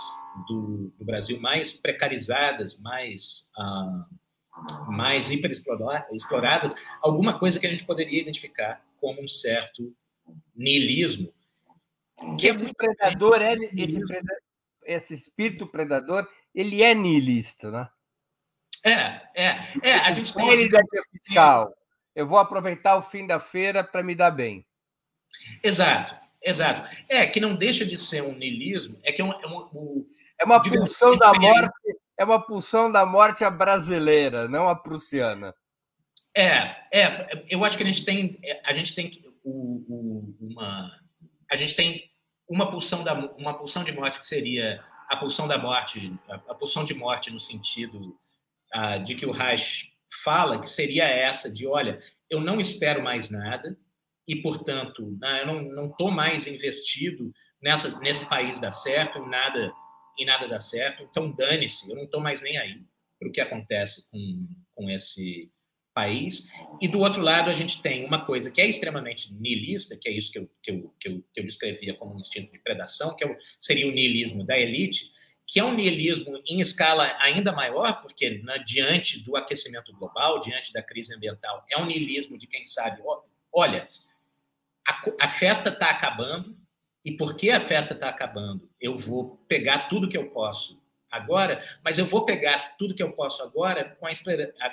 do, 0.47 0.93
do 0.99 1.03
Brasil, 1.03 1.41
mais 1.41 1.73
precarizadas, 1.73 2.79
mais, 2.79 3.49
ah, 3.57 4.03
mais 4.87 5.31
hiperexploradas, 5.31 6.75
alguma 7.01 7.39
coisa 7.39 7.59
que 7.59 7.65
a 7.65 7.71
gente 7.71 7.85
poderia 7.85 8.21
identificar 8.21 8.85
como 8.99 9.23
um 9.23 9.27
certo 9.27 9.91
niilismo 10.55 11.33
que 12.37 12.47
esse 12.47 12.73
predador 12.73 13.41
é 13.41 13.53
esse, 13.53 13.99
predador, 14.05 14.37
esse 14.85 15.13
espírito 15.13 15.67
predador, 15.67 16.27
ele 16.53 16.81
é 16.81 16.93
niilista, 16.93 17.71
né? 17.71 17.89
É, 18.83 19.21
é, 19.35 19.57
é. 19.83 19.93
A 19.93 20.11
gente 20.11 20.33
tem. 20.33 20.49
Ele 20.49 20.69
fiscal. 21.11 21.73
Eu 22.15 22.27
vou 22.27 22.39
aproveitar 22.39 22.97
o 22.97 23.01
fim 23.01 23.25
da 23.25 23.39
feira 23.39 23.83
para 23.83 24.03
me 24.03 24.15
dar 24.15 24.31
bem. 24.31 24.65
Exato, 25.63 26.13
exato. 26.41 26.89
É 27.07 27.25
que 27.25 27.39
não 27.39 27.55
deixa 27.55 27.85
de 27.85 27.97
ser 27.97 28.21
um 28.21 28.35
niilismo, 28.35 28.99
é 29.03 29.11
que 29.11 29.21
é, 29.21 29.25
um, 29.25 29.31
é, 29.31 29.47
um, 29.47 30.07
é 30.39 30.45
uma 30.45 30.61
pulsão 30.61 31.17
da 31.17 31.33
morte, 31.33 31.97
é 32.17 32.25
uma 32.25 32.39
pulsão 32.39 32.91
da 32.91 33.05
morte 33.05 33.49
brasileira, 33.49 34.47
não 34.47 34.67
a 34.67 34.75
prussiana. 34.75 35.55
É, 36.35 36.75
é. 36.91 37.45
Eu 37.49 37.63
acho 37.63 37.77
que 37.77 37.83
a 37.83 37.85
gente 37.85 38.03
tem, 38.03 38.37
a 38.65 38.73
gente 38.73 38.93
tem 38.93 39.11
o, 39.43 39.51
o, 39.87 40.35
uma, 40.39 40.91
a 41.49 41.55
gente 41.55 41.75
tem 41.75 42.10
uma 42.51 42.69
pulsão, 42.69 43.01
da, 43.01 43.13
uma 43.37 43.57
pulsão 43.57 43.81
de 43.81 43.93
morte 43.93 44.19
que 44.19 44.25
seria 44.25 44.83
a 45.09 45.15
pulsão 45.15 45.47
da 45.47 45.57
morte, 45.57 46.13
a, 46.29 46.35
a 46.35 46.55
pulsão 46.55 46.83
de 46.83 46.93
morte 46.93 47.31
no 47.31 47.39
sentido 47.39 48.17
uh, 48.75 49.01
de 49.03 49.15
que 49.15 49.25
o 49.25 49.31
Reich 49.31 49.89
fala, 50.21 50.59
que 50.59 50.67
seria 50.67 51.05
essa 51.05 51.49
de, 51.49 51.65
olha, 51.65 51.97
eu 52.29 52.41
não 52.41 52.59
espero 52.59 53.01
mais 53.01 53.29
nada 53.29 53.77
e, 54.27 54.35
portanto, 54.41 55.17
né, 55.21 55.41
eu 55.41 55.45
não 55.47 55.87
estou 55.87 56.11
mais 56.11 56.45
investido 56.45 57.31
nessa, 57.61 57.97
nesse 57.99 58.25
país 58.25 58.59
dar 58.59 58.73
certo, 58.73 59.19
em 59.19 59.29
nada, 59.29 59.73
em 60.19 60.25
nada 60.25 60.45
dar 60.45 60.59
certo, 60.59 61.03
então 61.03 61.31
dane-se, 61.31 61.89
eu 61.89 61.95
não 61.95 62.03
estou 62.03 62.19
mais 62.19 62.41
nem 62.41 62.57
aí 62.57 62.85
para 63.17 63.29
o 63.29 63.31
que 63.31 63.39
acontece 63.39 64.09
com, 64.11 64.47
com 64.75 64.89
esse 64.89 65.49
país. 65.93 66.47
E 66.81 66.87
do 66.87 66.99
outro 66.99 67.21
lado, 67.21 67.49
a 67.49 67.53
gente 67.53 67.81
tem 67.81 68.05
uma 68.05 68.25
coisa 68.25 68.49
que 68.51 68.61
é 68.61 68.67
extremamente 68.67 69.33
niilista, 69.33 69.97
que 69.97 70.09
é 70.09 70.11
isso 70.11 70.31
que 70.31 70.39
eu, 70.39 70.49
que 70.61 70.71
eu, 70.71 70.93
que 70.99 71.09
eu, 71.09 71.23
que 71.33 71.39
eu 71.39 71.45
descrevia 71.45 71.93
como 71.95 72.15
um 72.15 72.19
instinto 72.19 72.51
de 72.51 72.59
predação, 72.59 73.15
que 73.15 73.23
é 73.23 73.27
o, 73.27 73.35
seria 73.59 73.87
o 73.87 73.91
niilismo 73.91 74.43
da 74.43 74.57
elite, 74.57 75.11
que 75.45 75.59
é 75.59 75.63
um 75.63 75.73
niilismo 75.73 76.39
em 76.47 76.61
escala 76.61 77.15
ainda 77.19 77.51
maior, 77.51 78.01
porque 78.01 78.41
né, 78.43 78.57
diante 78.59 79.19
do 79.23 79.35
aquecimento 79.35 79.91
global, 79.93 80.39
diante 80.39 80.71
da 80.71 80.81
crise 80.81 81.13
ambiental, 81.13 81.65
é 81.69 81.77
um 81.77 81.85
niilismo 81.85 82.37
de 82.37 82.47
quem 82.47 82.63
sabe, 82.63 83.01
olha, 83.51 83.89
a, 84.87 85.01
a 85.21 85.27
festa 85.27 85.69
está 85.69 85.89
acabando, 85.89 86.57
e 87.03 87.11
porque 87.11 87.49
a 87.49 87.59
festa 87.59 87.93
está 87.93 88.09
acabando, 88.09 88.69
eu 88.79 88.95
vou 88.95 89.37
pegar 89.47 89.89
tudo 89.89 90.07
que 90.07 90.17
eu 90.17 90.29
posso 90.29 90.80
agora, 91.11 91.61
mas 91.83 91.97
eu 91.97 92.05
vou 92.05 92.25
pegar 92.25 92.75
tudo 92.77 92.95
que 92.95 93.03
eu 93.03 93.11
posso 93.13 93.43
agora 93.43 93.95
com 93.99 94.07
a, 94.07 94.11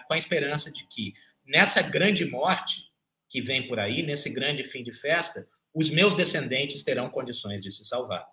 com 0.06 0.14
a 0.14 0.18
esperança 0.18 0.72
de 0.72 0.86
que 0.86 1.12
nessa 1.44 1.82
grande 1.82 2.24
morte 2.24 2.88
que 3.28 3.40
vem 3.40 3.66
por 3.66 3.78
aí, 3.78 4.02
nesse 4.02 4.30
grande 4.30 4.62
fim 4.62 4.82
de 4.82 4.92
festa, 4.92 5.46
os 5.74 5.90
meus 5.90 6.14
descendentes 6.14 6.82
terão 6.82 7.10
condições 7.10 7.62
de 7.62 7.70
se 7.70 7.84
salvar. 7.84 8.26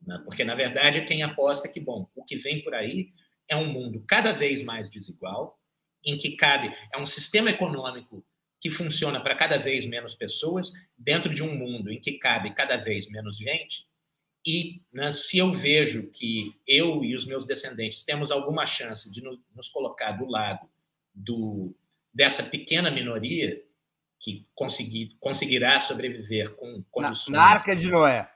Né? 0.00 0.20
Porque, 0.24 0.44
na 0.44 0.54
verdade, 0.54 1.04
quem 1.04 1.22
aposta 1.22 1.68
que, 1.68 1.80
bom, 1.80 2.08
o 2.14 2.24
que 2.24 2.36
vem 2.36 2.62
por 2.62 2.74
aí 2.74 3.10
é 3.48 3.56
um 3.56 3.66
mundo 3.66 4.04
cada 4.06 4.32
vez 4.32 4.62
mais 4.62 4.88
desigual, 4.88 5.58
em 6.04 6.16
que 6.16 6.36
cabe, 6.36 6.72
é 6.92 6.98
um 6.98 7.06
sistema 7.06 7.50
econômico 7.50 8.24
que 8.60 8.70
funciona 8.70 9.20
para 9.20 9.34
cada 9.34 9.58
vez 9.58 9.84
menos 9.84 10.14
pessoas, 10.14 10.72
dentro 10.96 11.32
de 11.32 11.42
um 11.42 11.56
mundo 11.56 11.90
em 11.90 12.00
que 12.00 12.18
cabe 12.18 12.54
cada 12.54 12.76
vez 12.76 13.10
menos 13.10 13.36
gente. 13.36 13.87
E 14.48 14.80
né, 14.90 15.12
se 15.12 15.36
eu 15.36 15.52
vejo 15.52 16.08
que 16.08 16.58
eu 16.66 17.04
e 17.04 17.14
os 17.14 17.26
meus 17.26 17.44
descendentes 17.44 18.02
temos 18.02 18.30
alguma 18.30 18.64
chance 18.64 19.12
de 19.12 19.22
no, 19.22 19.38
nos 19.54 19.68
colocar 19.68 20.12
do 20.12 20.24
lado 20.24 20.66
do, 21.14 21.76
dessa 22.14 22.42
pequena 22.42 22.90
minoria 22.90 23.62
que 24.18 24.48
conseguir, 24.54 25.18
conseguirá 25.20 25.78
sobreviver 25.78 26.56
com 26.56 26.82
condições. 26.90 27.28
Na, 27.28 27.38
na 27.40 27.44
Arca 27.44 27.76
de 27.76 27.90
Noé. 27.90 28.26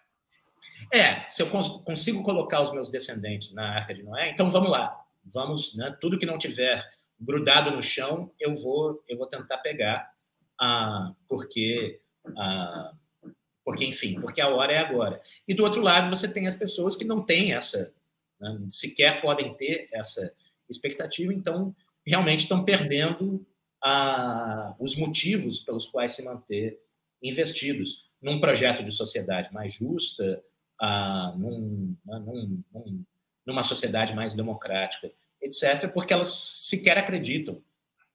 É, 0.93 1.21
se 1.21 1.41
eu 1.41 1.49
cons 1.49 1.83
consigo 1.83 2.23
colocar 2.23 2.61
os 2.61 2.75
meus 2.75 2.91
descendentes 2.91 3.55
na 3.55 3.71
Arca 3.75 3.95
de 3.95 4.03
Noé, 4.03 4.29
então 4.29 4.51
vamos 4.51 4.71
lá. 4.71 4.95
Vamos, 5.25 5.75
né, 5.75 5.97
tudo 5.99 6.19
que 6.19 6.27
não 6.27 6.37
tiver 6.37 6.87
grudado 7.19 7.71
no 7.71 7.83
chão, 7.83 8.31
eu 8.39 8.55
vou, 8.55 9.03
eu 9.09 9.17
vou 9.17 9.27
tentar 9.27 9.57
pegar, 9.59 10.13
ah, 10.61 11.15
porque, 11.27 12.03
ah, 12.37 12.93
porque, 13.65 13.85
enfim, 13.85 14.21
porque 14.21 14.41
a 14.41 14.49
hora 14.49 14.73
é 14.73 14.79
agora. 14.79 15.21
E 15.47 15.55
do 15.55 15.63
outro 15.63 15.81
lado, 15.81 16.11
você 16.11 16.33
tem 16.33 16.47
as 16.47 16.55
pessoas 16.55 16.97
que 16.97 17.05
não 17.05 17.23
têm 17.23 17.53
essa, 17.53 17.93
né, 18.41 18.59
sequer 18.69 19.21
podem 19.21 19.55
ter 19.55 19.89
essa 19.93 20.33
expectativa, 20.69 21.33
então 21.33 21.75
realmente 22.05 22.41
estão 22.41 22.65
perdendo 22.65 23.47
ah, 23.83 24.75
os 24.79 24.97
motivos 24.97 25.61
pelos 25.61 25.87
quais 25.87 26.13
se 26.13 26.25
manter 26.25 26.81
investidos 27.23 28.05
num 28.21 28.41
projeto 28.41 28.83
de 28.83 28.93
sociedade 28.93 29.53
mais 29.53 29.73
justa, 29.73 30.43
ah, 30.81 31.35
num, 31.37 31.97
né, 32.05 32.19
num, 32.19 32.65
num, 32.73 33.05
numa 33.47 33.63
sociedade 33.63 34.15
mais 34.15 34.35
democrática, 34.35 35.11
etc., 35.41 35.89
porque 35.93 36.13
elas 36.13 36.29
sequer 36.29 36.99
acreditam 36.99 37.63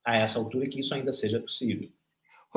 a 0.03 0.15
essa 0.15 0.39
altura 0.39 0.67
que 0.67 0.79
isso 0.79 0.93
ainda 0.93 1.11
seja 1.11 1.39
possível. 1.39 1.89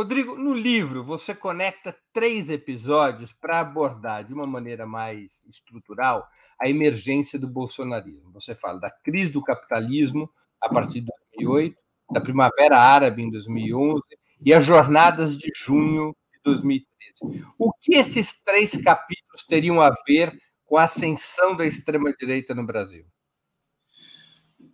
Rodrigo, 0.00 0.34
no 0.34 0.54
livro 0.54 1.04
você 1.04 1.34
conecta 1.34 1.94
três 2.10 2.48
episódios 2.48 3.34
para 3.34 3.60
abordar 3.60 4.24
de 4.24 4.32
uma 4.32 4.46
maneira 4.46 4.86
mais 4.86 5.44
estrutural 5.44 6.26
a 6.58 6.66
emergência 6.70 7.38
do 7.38 7.46
bolsonarismo. 7.46 8.32
Você 8.32 8.54
fala 8.54 8.80
da 8.80 8.90
crise 8.90 9.30
do 9.30 9.44
capitalismo 9.44 10.30
a 10.58 10.70
partir 10.70 11.02
de 11.02 11.08
2008, 11.36 11.76
da 12.12 12.18
Primavera 12.18 12.78
Árabe 12.78 13.22
em 13.22 13.30
2011 13.30 14.00
e 14.42 14.54
as 14.54 14.64
jornadas 14.64 15.36
de 15.36 15.50
junho 15.54 16.16
de 16.32 16.40
2013. 16.44 17.44
O 17.58 17.70
que 17.70 17.94
esses 17.94 18.42
três 18.42 18.70
capítulos 18.82 19.44
teriam 19.46 19.82
a 19.82 19.90
ver 20.06 20.32
com 20.64 20.78
a 20.78 20.84
ascensão 20.84 21.54
da 21.54 21.66
extrema-direita 21.66 22.54
no 22.54 22.64
Brasil? 22.64 23.04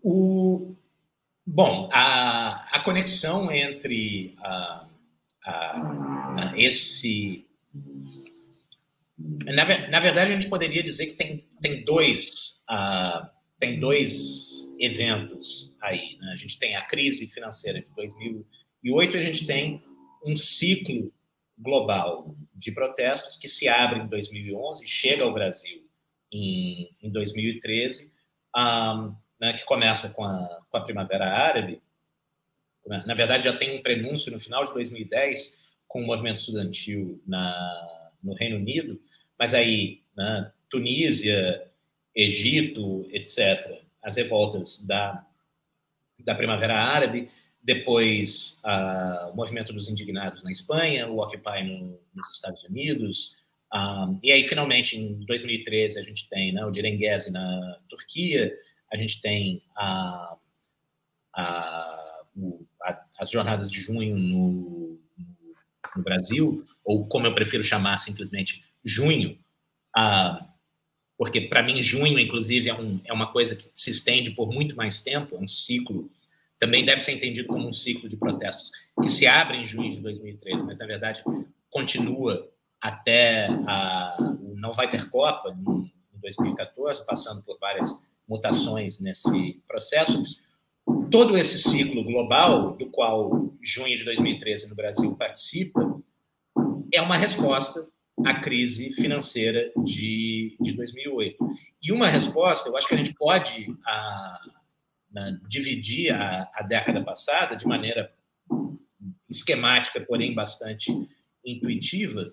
O, 0.04 0.76
bom, 1.44 1.88
a, 1.92 2.64
a 2.70 2.80
conexão 2.84 3.50
entre 3.50 4.36
a, 4.38 4.85
a, 5.46 6.52
esse. 6.56 7.46
Na, 9.18 9.64
na, 9.88 10.00
verdade, 10.00 10.32
a 10.32 10.34
gente 10.34 10.48
poderia 10.48 10.82
dizer 10.82 11.06
que 11.06 11.14
tem, 11.14 11.46
tem 11.60 11.84
dois. 11.84 12.60
Uh, 12.70 13.26
tem 13.58 13.80
dois 13.80 14.68
eventos 14.78 15.74
aí. 15.80 16.16
Né? 16.18 16.32
A 16.32 16.36
gente 16.36 16.58
tem 16.58 16.76
a 16.76 16.82
crise 16.82 17.26
financeira 17.26 17.80
de 17.80 17.94
2008 17.94 19.16
e 19.16 19.18
a 19.18 19.22
gente 19.22 19.46
tem 19.46 19.82
um 20.24 20.36
ciclo 20.36 21.12
global 21.58 22.36
de 22.54 22.72
protestos 22.72 23.36
que 23.36 23.48
se 23.48 23.68
abre 23.68 24.00
em 24.00 24.06
2011, 24.06 24.86
chega 24.86 25.24
ao 25.24 25.32
Brasil 25.32 25.82
em, 26.32 26.90
em 27.02 27.10
2013, 27.10 28.12
um, 28.54 29.14
né, 29.40 29.52
que 29.54 29.64
começa 29.64 30.10
com 30.10 30.24
a, 30.24 30.62
com 30.70 30.76
a 30.76 30.84
Primavera 30.84 31.26
Árabe. 31.26 31.80
Na 32.88 33.14
verdade, 33.14 33.44
já 33.44 33.52
tem 33.52 33.78
um 33.78 33.82
prenúncio 33.82 34.30
no 34.30 34.38
final 34.38 34.64
de 34.64 34.72
2010 34.72 35.58
com 35.88 36.02
o 36.02 36.06
movimento 36.06 36.38
estudantil 36.38 37.20
na, 37.26 38.12
no 38.22 38.34
Reino 38.34 38.56
Unido, 38.56 39.00
mas 39.38 39.54
aí 39.54 40.02
né, 40.16 40.52
Tunísia, 40.70 41.70
Egito, 42.14 43.06
etc., 43.10 43.82
as 44.02 44.16
revoltas 44.16 44.86
da, 44.86 45.26
da 46.20 46.34
Primavera 46.34 46.76
Árabe, 46.76 47.28
depois 47.62 48.62
o 49.32 49.34
movimento 49.34 49.72
dos 49.72 49.88
indignados 49.88 50.44
na 50.44 50.50
Espanha, 50.50 51.08
o 51.08 51.18
Occupy 51.18 51.64
no, 51.64 52.00
nos 52.14 52.32
Estados 52.32 52.62
Unidos, 52.64 53.36
e 54.22 54.30
aí 54.30 54.44
finalmente 54.44 54.96
em 54.96 55.18
2013 55.26 55.98
a 55.98 56.02
gente 56.02 56.28
tem 56.28 56.52
né, 56.52 56.64
o 56.64 56.70
Direngezi 56.70 57.32
na 57.32 57.76
Turquia, 57.88 58.54
a 58.92 58.96
gente 58.96 59.20
tem 59.20 59.62
a, 59.76 60.36
a, 61.34 62.22
o, 62.36 62.64
as 63.18 63.30
jornadas 63.30 63.70
de 63.70 63.80
junho 63.80 64.16
no, 64.16 65.00
no, 65.96 66.02
Brasil, 66.02 66.66
ou 66.84 67.06
como 67.06 67.26
eu 67.26 67.34
prefiro 67.34 67.64
chamar 67.64 67.98
simplesmente 67.98 68.64
junho, 68.84 69.38
porque 71.16 71.40
para 71.40 71.62
mim 71.62 71.80
junho, 71.80 72.18
inclusive, 72.18 72.68
é, 72.68 72.74
um, 72.74 73.00
é 73.04 73.12
uma 73.12 73.32
coisa 73.32 73.56
que 73.56 73.64
se 73.74 73.90
estende 73.90 74.32
por 74.32 74.52
muito 74.52 74.76
mais 74.76 75.00
tempo, 75.00 75.36
é 75.36 75.38
um 75.38 75.48
ciclo, 75.48 76.10
também 76.58 76.84
deve 76.84 77.00
ser 77.00 77.12
entendido 77.12 77.48
como 77.48 77.66
um 77.66 77.72
ciclo 77.72 78.08
de 78.08 78.16
protestos 78.16 78.70
que 79.02 79.08
se 79.08 79.26
abre 79.26 79.56
em 79.56 79.66
junho 79.66 79.90
de 79.90 80.00
2013, 80.00 80.64
mas 80.64 80.78
na 80.78 80.86
verdade 80.86 81.22
continua 81.70 82.48
até 82.80 83.46
a, 83.66 84.16
Não 84.56 84.72
Vai 84.72 84.88
Ter 84.88 85.08
Copa, 85.10 85.50
em 85.50 86.20
2014, 86.20 87.04
passando 87.06 87.42
por 87.42 87.58
várias 87.58 88.06
mutações 88.28 89.00
nesse 89.00 89.62
processo. 89.66 90.22
Todo 91.10 91.36
esse 91.36 91.58
ciclo 91.58 92.04
global, 92.04 92.76
do 92.76 92.90
qual 92.90 93.54
junho 93.60 93.96
de 93.96 94.04
2013 94.04 94.68
no 94.68 94.74
Brasil 94.74 95.14
participa, 95.16 95.80
é 96.92 97.00
uma 97.00 97.16
resposta 97.16 97.86
a 98.24 98.34
crise 98.40 98.90
financeira 98.92 99.70
de, 99.84 100.56
de 100.60 100.72
2008. 100.72 101.36
E 101.82 101.92
uma 101.92 102.06
resposta, 102.06 102.68
eu 102.68 102.76
acho 102.76 102.88
que 102.88 102.94
a 102.94 102.98
gente 102.98 103.14
pode 103.14 103.76
a, 103.84 104.40
a, 105.16 105.30
dividir 105.46 106.12
a, 106.12 106.50
a 106.54 106.62
década 106.62 107.04
passada 107.04 107.56
de 107.56 107.66
maneira 107.66 108.12
esquemática, 109.28 110.00
porém 110.00 110.34
bastante 110.34 110.90
intuitiva, 111.44 112.32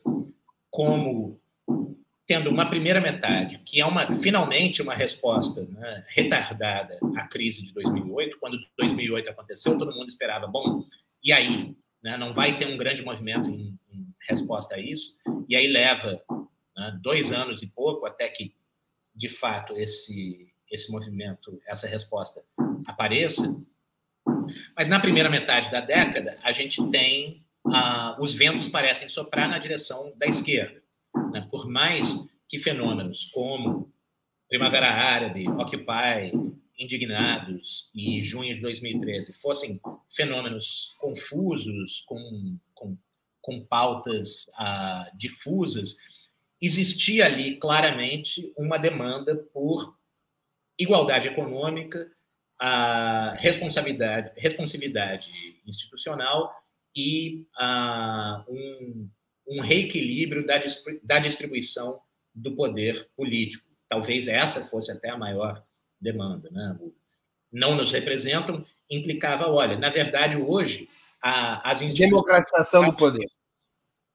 como 0.70 1.40
tendo 2.26 2.50
uma 2.50 2.66
primeira 2.66 3.02
metade 3.02 3.60
que 3.66 3.82
é 3.82 3.86
uma 3.86 4.08
finalmente 4.08 4.82
uma 4.82 4.94
resposta 4.94 5.66
né, 5.66 6.06
retardada 6.10 6.98
à 7.18 7.28
crise 7.28 7.62
de 7.64 7.74
2008. 7.74 8.40
Quando 8.40 8.58
2008 8.78 9.30
aconteceu, 9.30 9.78
todo 9.78 9.94
mundo 9.94 10.08
esperava, 10.08 10.48
bom, 10.48 10.86
e 11.24 11.32
aí, 11.32 11.76
né, 12.02 12.18
não 12.18 12.32
vai 12.32 12.58
ter 12.58 12.68
um 12.68 12.78
grande 12.78 13.04
movimento 13.04 13.50
em, 13.50 13.78
em 13.92 14.16
resposta 14.28 14.76
a 14.76 14.80
isso? 14.80 15.18
E 15.48 15.56
aí 15.56 15.68
leva 15.68 16.22
né, 16.76 17.00
dois 17.02 17.32
anos 17.32 17.62
e 17.62 17.74
pouco 17.74 18.06
até 18.06 18.30
que, 18.30 18.54
de 19.16 19.30
fato, 19.30 19.76
esse, 19.78 20.54
esse 20.72 20.92
movimento, 20.92 21.62
essa 21.68 21.88
resposta 21.88 22.44
apareça. 22.88 23.44
Mas 24.76 24.88
na 24.88 25.00
primeira 25.00 25.30
metade 25.30 25.72
da 25.72 25.80
década, 25.80 26.38
a 26.44 26.52
gente 26.52 26.90
tem 26.90 27.44
ah, 27.66 28.18
os 28.20 28.34
ventos 28.34 28.68
parecem 28.68 29.08
soprar 29.08 29.48
na 29.48 29.58
direção 29.58 30.14
da 30.18 30.26
esquerda. 30.26 30.83
Né? 31.32 31.48
Por 31.50 31.70
mais 31.70 32.30
que 32.48 32.58
fenômenos 32.60 33.26
como 33.34 33.92
Primavera 34.48 34.90
Árabe, 34.90 35.48
Occupy, 35.50 36.32
Indignados 36.78 37.92
e 37.94 38.20
junho 38.20 38.54
de 38.54 38.60
2013 38.60 39.34
fossem 39.34 39.80
fenômenos 40.10 40.96
confusos, 41.00 42.04
com, 42.08 42.58
com 42.74 42.98
com 43.44 43.62
pautas 43.62 44.48
ah, 44.58 45.12
difusas, 45.14 45.98
existia 46.62 47.26
ali 47.26 47.58
claramente 47.58 48.52
uma 48.58 48.80
demanda 48.80 49.36
por 49.54 49.96
igualdade 50.80 51.28
econômica, 51.28 52.10
a 52.58 53.36
responsabilidade, 53.38 54.32
responsividade 54.38 55.30
institucional 55.68 56.56
e 56.96 57.46
ah, 57.60 58.46
um, 58.48 59.10
um, 59.48 59.62
reequilíbrio 59.62 60.46
da, 60.46 60.60
da 61.04 61.20
distribuição 61.20 62.00
do 62.34 62.56
poder 62.56 63.10
político. 63.16 63.70
Talvez 63.88 64.28
essa 64.28 64.64
fosse 64.64 64.92
até 64.92 65.10
a 65.10 65.18
maior 65.18 65.64
demanda. 66.00 66.50
Né? 66.52 66.78
Não 67.52 67.76
nos 67.76 67.92
representam 67.92 68.66
implicava, 68.90 69.50
olha, 69.50 69.78
na 69.78 69.90
verdade, 69.90 70.38
hoje 70.38 70.88
a, 71.22 71.70
as 71.70 71.82
Democratização 71.94 72.86
do 72.86 72.94
poder. 72.94 73.26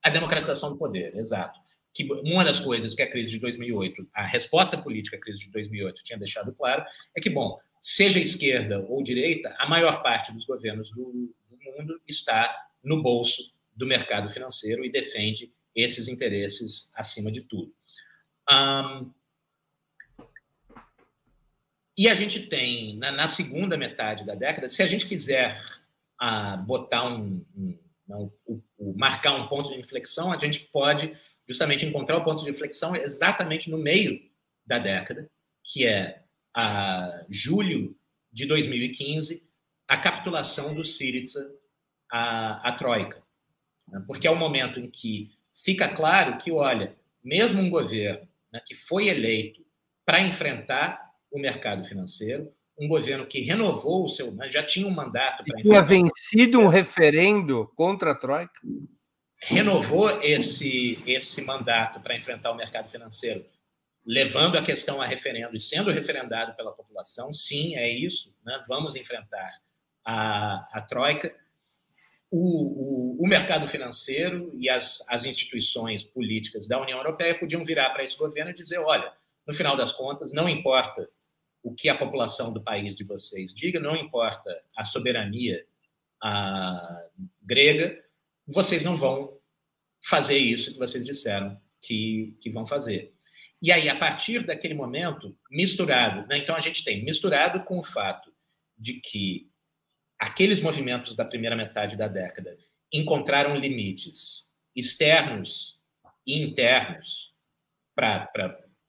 A 0.03 0.11
democratização 0.11 0.71
do 0.71 0.79
poder, 0.79 1.17
exato. 1.17 1.59
Que 1.93 2.05
uma 2.23 2.45
das 2.45 2.61
coisas 2.61 2.95
que 2.95 3.03
a 3.03 3.11
crise 3.11 3.31
de 3.31 3.41
2008, 3.41 4.07
a 4.15 4.27
resposta 4.27 4.79
política 4.79 5.17
à 5.17 5.21
crise 5.21 5.41
de 5.41 5.51
2008 5.51 6.03
tinha 6.05 6.19
deixado 6.19 6.53
claro 6.55 6.85
é 7.15 7.21
que, 7.21 7.31
bom, 7.31 7.59
seja 7.81 8.19
esquerda 8.19 8.85
ou 8.89 9.03
direita, 9.03 9.55
a 9.59 9.69
maior 9.69 10.03
parte 10.03 10.33
dos 10.33 10.45
governos 10.45 10.91
do, 10.91 11.35
do 11.49 11.59
mundo 11.65 12.01
está 12.07 12.55
no 12.85 13.03
bolso 13.03 13.53
do 13.79 13.87
mercado 13.87 14.29
financeiro 14.29 14.85
e 14.85 14.91
defende 14.91 15.55
esses 15.75 16.09
interesses 16.09 16.91
acima 16.97 17.31
de 17.31 17.43
tudo. 17.43 17.73
Um, 18.51 19.13
e 21.97 22.09
a 22.09 22.15
gente 22.15 22.47
tem, 22.47 22.97
na, 22.97 23.13
na, 23.13 23.29
segunda 23.29 23.77
metade 23.77 24.25
da 24.25 24.35
década, 24.35 24.69
se 24.69 24.83
a 24.83 24.87
gente 24.87 25.07
quiser 25.07 25.63
uh, 26.21 26.61
botar 26.65 27.05
um, 27.05 27.45
um, 27.57 27.79
um, 28.49 28.95
marcar 28.97 29.35
um 29.35 29.47
ponto 29.47 29.71
de 29.71 29.79
inflexão, 29.79 30.33
a 30.33 30.39
gente 30.39 30.61
pode 30.73 31.17
justamente 31.49 31.87
encontrar 31.87 32.17
o 32.17 32.25
ponto 32.25 32.43
de 32.43 32.51
inflexão 32.51 32.97
exatamente 32.97 33.71
no 33.71 33.79
meio 33.79 34.21
da 34.67 34.79
década, 34.79 35.31
que 35.65 35.87
é 35.87 36.23
a 36.57 37.25
julho 37.29 37.97
de 38.33 38.45
2015, 38.47 39.47
a 39.87 39.97
capitulação 39.97 40.75
do 40.75 40.85
Syriza 40.85 41.55
à, 42.11 42.69
à 42.69 42.73
Troika. 42.73 43.28
Né? 43.91 44.03
Porque 44.07 44.27
é 44.27 44.31
o 44.31 44.37
momento 44.37 44.79
em 44.79 44.91
que 44.91 45.31
fica 45.55 45.89
claro 45.89 46.39
que, 46.39 46.53
olha, 46.53 46.97
mesmo 47.23 47.61
um 47.61 47.71
governo 47.71 48.27
né, 48.53 48.61
que 48.65 48.75
foi 48.75 49.09
eleito 49.09 49.65
para 50.05 50.21
enfrentar 50.21 51.11
o 51.31 51.39
mercado 51.39 51.85
financeiro, 51.85 52.53
um 52.79 52.89
governo 52.89 53.27
que 53.27 53.41
renovou 53.41 54.05
o 54.05 54.09
seu, 54.09 54.33
né, 54.33 54.49
já 54.49 54.63
tinha 54.63 54.87
um 54.87 54.91
mandato 54.91 55.43
para 55.45 55.63
tinha 55.63 55.83
vencido 55.83 56.61
um 56.61 56.69
referendo 56.69 57.67
contra 57.75 58.13
a 58.13 58.15
troika, 58.15 58.61
renovou 59.41 60.23
esse 60.23 61.03
esse 61.07 61.43
mandato 61.43 62.01
para 62.01 62.17
enfrentar 62.17 62.51
o 62.51 62.57
mercado 62.57 62.89
financeiro, 62.89 63.45
levando 64.07 64.57
a 64.57 64.63
questão 64.63 65.03
a 65.03 65.05
referendo 65.05 65.55
e 65.55 65.61
sendo 65.61 65.91
referendado 65.91 66.55
pela 66.57 66.73
população. 66.73 67.33
Sim, 67.33 67.77
é 67.77 67.89
isso. 67.89 68.35
Né, 68.45 68.61
vamos 68.67 68.97
enfrentar 68.97 69.53
a, 70.05 70.67
a 70.73 70.81
troika 70.81 71.35
o, 72.31 73.17
o, 73.17 73.25
o, 73.25 73.27
mercado 73.27 73.67
financeiro 73.67 74.51
e 74.55 74.69
as, 74.69 75.05
as 75.09 75.25
instituições 75.25 76.05
políticas 76.05 76.67
da 76.67 76.81
União 76.81 76.99
Europeia 76.99 77.39
podiam 77.39 77.65
virar 77.65 77.91
para 77.91 78.05
esse 78.05 78.17
governo 78.17 78.51
e 78.51 78.55
dizer: 78.55 78.79
olha, 78.79 79.13
no 79.47 79.55
final 79.55 79.77
das 79.77 79.93
contas, 79.93 80.33
não 80.33 80.49
importa 80.49 81.09
o 81.63 81.75
que 81.75 81.89
a 81.89 81.97
população 81.97 82.53
do 82.53 82.63
país 82.63 82.95
de 82.95 83.05
vocês 83.05 83.55
diga, 83.55 83.81
não 83.81 83.97
importa 83.97 84.63
a 84.77 84.85
soberania 84.85 85.65
a, 86.23 87.09
grega, 87.43 88.03
vocês 88.47 88.85
não 88.85 88.97
vão 88.97 89.39
fazer 90.03 90.39
isso 90.39 90.73
que 90.73 90.79
vocês 90.79 91.05
disseram 91.05 91.61
que, 91.81 92.37
que 92.41 92.51
vão 92.51 92.67
fazer. 92.67 93.15
E 93.61 93.73
aí, 93.73 93.89
a 93.89 93.99
partir 93.99 94.45
daquele 94.45 94.75
momento, 94.75 95.37
misturado, 95.51 96.27
né? 96.29 96.39
então 96.39 96.55
a 96.55 96.61
gente 96.61 96.85
tem 96.85 97.05
misturado 97.05 97.65
com 97.65 97.79
o 97.79 97.83
fato 97.83 98.33
de 98.77 99.01
que 99.01 99.51
aqueles 100.19 100.61
movimentos 100.61 101.15
da 101.15 101.25
primeira 101.25 101.55
metade 101.55 101.97
da 101.97 102.09
década 102.09 102.57
encontraram 102.93 103.57
limites 103.57 104.49
externos 104.75 105.79
e 106.27 106.43
internos 106.43 107.33
para 107.95 108.31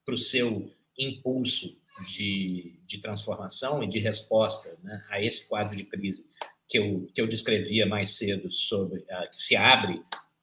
o 0.07 0.17
seu 0.17 0.73
impulso 0.97 1.77
de, 2.07 2.79
de 2.85 2.99
transformação 2.99 3.83
e 3.83 3.87
de 3.87 3.99
resposta 3.99 4.77
né, 4.83 5.03
a 5.09 5.21
esse 5.21 5.47
quadro 5.47 5.75
de 5.75 5.83
crise 5.83 6.29
que 6.67 6.77
eu, 6.77 7.07
que 7.13 7.21
eu 7.21 7.27
descrevia 7.27 7.85
mais 7.85 8.11
cedo 8.11 8.49
sobre 8.49 8.99
uh, 8.99 9.29
que 9.29 9.37
se 9.37 9.55
abre 9.55 9.95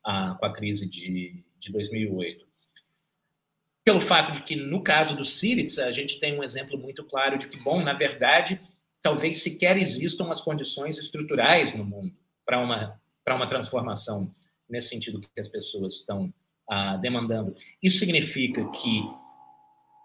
uh, 0.07 0.37
com 0.39 0.47
a 0.47 0.53
crise 0.53 0.89
de, 0.89 1.45
de 1.59 1.73
2008. 1.73 2.47
Pelo 3.85 4.01
fato 4.01 4.33
de 4.33 4.43
que, 4.43 4.57
no 4.57 4.83
caso 4.83 5.17
do 5.17 5.25
Syriza, 5.25 5.87
a 5.87 5.93
gente 5.93 6.19
tem 6.19 6.37
um 6.37 6.43
exemplo 6.43 6.77
muito 6.77 7.05
claro 7.05 7.39
de 7.39 7.47
que, 7.47 7.63
bom, 7.63 7.81
na 7.81 7.93
verdade, 7.93 8.61
talvez 9.07 9.41
sequer 9.41 9.77
existam 9.79 10.33
as 10.33 10.41
condições 10.41 10.99
estruturais 10.99 11.73
no 11.73 11.85
mundo 11.85 12.13
para 12.45 12.59
uma, 12.59 13.01
para 13.25 13.37
uma 13.37 13.47
transformação 13.47 14.35
nesse 14.69 14.89
sentido 14.89 15.21
que 15.21 15.41
as 15.41 15.47
pessoas 15.47 15.95
estão 15.95 16.35
ah, 16.69 16.97
demandando. 16.97 17.55
Isso 17.81 17.99
significa 17.99 18.69
que, 18.73 19.09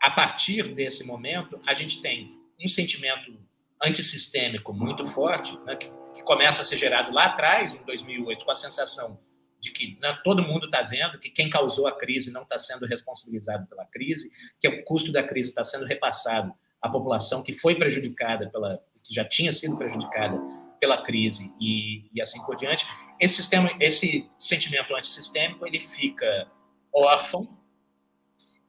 a 0.04 0.12
partir 0.12 0.76
desse 0.76 1.04
momento, 1.04 1.60
a 1.66 1.74
gente 1.74 2.00
tem 2.00 2.40
um 2.64 2.68
sentimento 2.68 3.36
antissistêmico 3.84 4.72
muito 4.72 5.04
forte, 5.04 5.60
né, 5.66 5.76
que, 5.76 5.92
que, 6.14 6.22
começa 6.22 6.62
a 6.62 6.66
ser 6.66 6.78
gerado 6.78 7.12
lá 7.12 7.26
atrás, 7.26 7.74
em 7.74 7.84
2008, 7.84 8.46
com 8.46 8.52
a 8.52 8.56
sensação 8.56 9.20
de 9.60 9.72
que 9.72 9.98
né, 10.00 10.16
todo 10.24 10.44
mundo 10.44 10.66
está 10.66 10.84
vendo 10.84 11.18
que 11.18 11.32
quem 11.32 11.50
causou 11.50 11.88
a 11.88 11.98
crise 11.98 12.32
não 12.32 12.44
está 12.44 12.60
sendo 12.60 12.86
responsabilizado 12.86 13.66
pela 13.66 13.84
crise, 13.86 14.30
que 14.60 14.68
o 14.68 14.84
custo 14.84 15.12
da 15.12 15.24
crise 15.24 15.50
está 15.50 15.64
sendo 15.64 15.86
repassado 15.86 16.54
à 16.80 16.88
população 16.88 17.42
que 17.44 17.52
foi 17.52 17.74
prejudicada 17.74 18.48
pela, 18.52 18.80
que 19.06 19.14
já 19.14 19.26
tinha 19.26 19.52
sido 19.52 19.78
prejudicada 19.78 20.40
pela 20.80 21.02
crise 21.04 21.54
e, 21.60 22.04
e 22.14 22.22
assim 22.22 22.44
por 22.44 22.56
diante, 22.56 22.86
esse, 23.20 23.36
sistema, 23.36 23.70
esse 23.80 24.30
sentimento 24.40 24.96
antissistêmico 24.96 25.66
ele 25.66 25.80
fica 25.80 26.50
órfão 26.94 27.58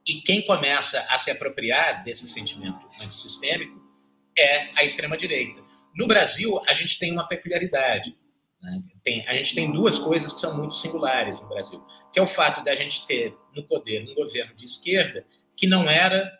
e 0.05 0.21
quem 0.21 0.45
começa 0.45 1.05
a 1.09 1.17
se 1.17 1.31
apropriar 1.31 2.03
desse 2.03 2.27
sentimento 2.27 2.85
antissistêmico 3.01 3.81
é 4.37 4.69
a 4.75 4.83
extrema-direita. 4.83 5.63
No 5.95 6.07
Brasil, 6.07 6.59
a 6.67 6.73
gente 6.73 6.99
tem 6.99 7.11
uma 7.11 7.27
peculiaridade. 7.27 8.17
Né? 8.61 8.81
Tem, 9.03 9.27
a 9.27 9.33
gente 9.33 9.55
tem 9.55 9.71
duas 9.71 9.97
coisas 9.99 10.33
que 10.33 10.39
são 10.39 10.57
muito 10.57 10.75
singulares 10.75 11.39
no 11.39 11.47
Brasil, 11.47 11.83
que 12.11 12.19
é 12.19 12.21
o 12.21 12.27
fato 12.27 12.63
da 12.63 12.75
gente 12.75 13.05
ter 13.05 13.35
no 13.55 13.63
poder 13.63 14.03
um 14.09 14.13
governo 14.13 14.53
de 14.53 14.65
esquerda 14.65 15.25
que 15.55 15.67
não 15.67 15.89
era 15.89 16.31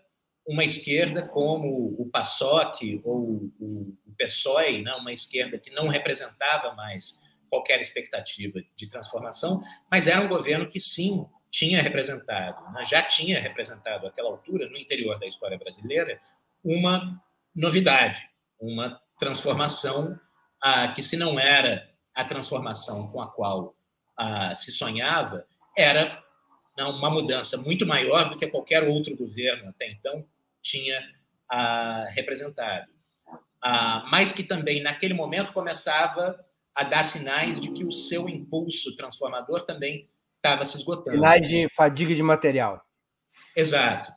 uma 0.46 0.64
esquerda 0.64 1.28
como 1.28 1.96
o 1.98 2.10
PASOK 2.10 3.02
ou 3.04 3.52
o, 3.60 3.98
PSOE, 4.18 4.84
né, 4.84 4.94
uma 4.94 5.12
esquerda 5.12 5.58
que 5.58 5.72
não 5.72 5.88
representava 5.88 6.74
mais 6.76 7.20
qualquer 7.50 7.82
expectativa 7.82 8.62
de 8.76 8.88
transformação, 8.88 9.60
mas 9.89 10.08
era 10.08 10.22
um 10.22 10.28
governo 10.28 10.68
que 10.68 10.80
sim 10.80 11.26
tinha 11.50 11.82
representado, 11.82 12.72
né, 12.72 12.84
já 12.84 13.02
tinha 13.02 13.39
representado 13.39 14.06
àquela 14.06 14.30
altura, 14.30 14.70
no 14.70 14.78
interior 14.78 15.20
da 15.20 15.26
história 15.26 15.58
brasileira, 15.58 16.20
uma 16.64 17.22
novidade, 17.56 18.28
uma 18.60 19.02
transformação 19.20 20.20
ah, 20.62 20.89
que, 20.89 21.02
se 21.02 21.18
não 21.18 21.39
era 21.39 21.89
a 22.14 22.24
transformação 22.24 23.12
com 23.12 23.22
a 23.22 23.32
qual 23.32 23.76
ah, 24.16 24.54
se 24.56 24.72
sonhava, 24.72 25.46
era 25.78 26.24
não, 26.78 26.91
uma 26.91 27.10
mudança 27.10 27.58
muito 27.58 27.86
maior 27.86 28.30
do 28.30 28.38
que 28.38 28.48
qualquer 28.48 28.84
outro 28.84 29.16
governo 29.16 29.70
até 29.70 29.89
então 29.91 30.26
tinha 30.64 30.99
ah, 31.51 32.07
representado. 32.11 32.91
Ah, 33.61 34.07
mas 34.09 34.32
que 34.32 34.43
também, 34.43 34.82
naquele 34.82 35.14
momento, 35.14 35.53
começava 35.53 36.43
a 36.76 36.84
dar 36.84 37.03
sinais 37.03 37.59
de 37.59 37.72
que 37.72 37.86
o 37.86 37.91
seu 37.91 38.28
impulso 38.28 38.95
transformador 38.95 39.64
também 39.64 40.09
estava 40.38 40.66
se 40.66 40.78
esgotando. 40.78 41.18
Sinais 41.18 41.47
de 41.47 41.70
fadiga 41.76 42.16
de 42.16 42.24
material. 42.24 42.84
Exato. 43.55 44.11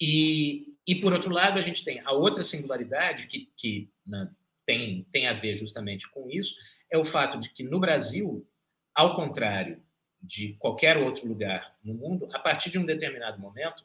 E, 0.00 0.74
e, 0.86 0.96
por 0.96 1.12
outro 1.12 1.32
lado, 1.32 1.58
a 1.58 1.62
gente 1.62 1.84
tem 1.84 2.00
a 2.04 2.12
outra 2.12 2.42
singularidade 2.42 3.26
que, 3.26 3.52
que 3.56 3.90
né, 4.06 4.28
tem, 4.66 5.06
tem 5.10 5.28
a 5.28 5.32
ver 5.32 5.54
justamente 5.54 6.10
com 6.10 6.28
isso, 6.28 6.54
é 6.90 6.98
o 6.98 7.04
fato 7.04 7.38
de 7.38 7.48
que 7.50 7.62
no 7.62 7.80
Brasil, 7.80 8.46
ao 8.94 9.14
contrário 9.14 9.82
de 10.20 10.54
qualquer 10.54 10.96
outro 10.96 11.26
lugar 11.26 11.76
no 11.82 11.94
mundo, 11.94 12.28
a 12.32 12.38
partir 12.38 12.70
de 12.70 12.78
um 12.78 12.84
determinado 12.84 13.38
momento, 13.38 13.84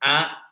há 0.00 0.49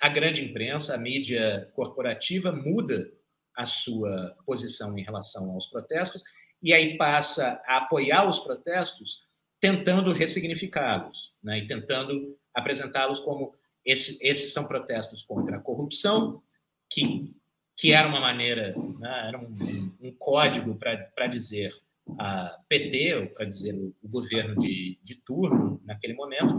a 0.00 0.08
grande 0.08 0.42
imprensa, 0.44 0.94
a 0.94 0.98
mídia 0.98 1.70
corporativa 1.74 2.50
muda 2.50 3.12
a 3.54 3.66
sua 3.66 4.34
posição 4.46 4.98
em 4.98 5.02
relação 5.02 5.50
aos 5.50 5.66
protestos 5.66 6.22
e 6.62 6.72
aí 6.72 6.96
passa 6.96 7.60
a 7.66 7.78
apoiar 7.78 8.26
os 8.26 8.38
protestos 8.38 9.24
tentando 9.60 10.12
ressignificá-los 10.12 11.34
né? 11.42 11.58
e 11.58 11.66
tentando 11.66 12.38
apresentá-los 12.54 13.20
como 13.20 13.54
esse, 13.84 14.18
esses 14.22 14.52
são 14.52 14.66
protestos 14.66 15.22
contra 15.22 15.56
a 15.56 15.60
corrupção, 15.60 16.42
que, 16.88 17.34
que 17.76 17.92
era 17.92 18.08
uma 18.08 18.20
maneira, 18.20 18.74
né? 18.98 19.28
era 19.28 19.38
um, 19.38 19.52
um 20.00 20.14
código 20.18 20.76
para 20.76 21.26
dizer 21.26 21.72
a 22.18 22.58
PT, 22.68 23.32
para 23.34 23.44
dizer 23.44 23.74
o, 23.74 23.94
o 24.02 24.08
governo 24.08 24.56
de, 24.56 24.98
de 25.02 25.16
turno 25.16 25.80
naquele 25.84 26.14
momento. 26.14 26.56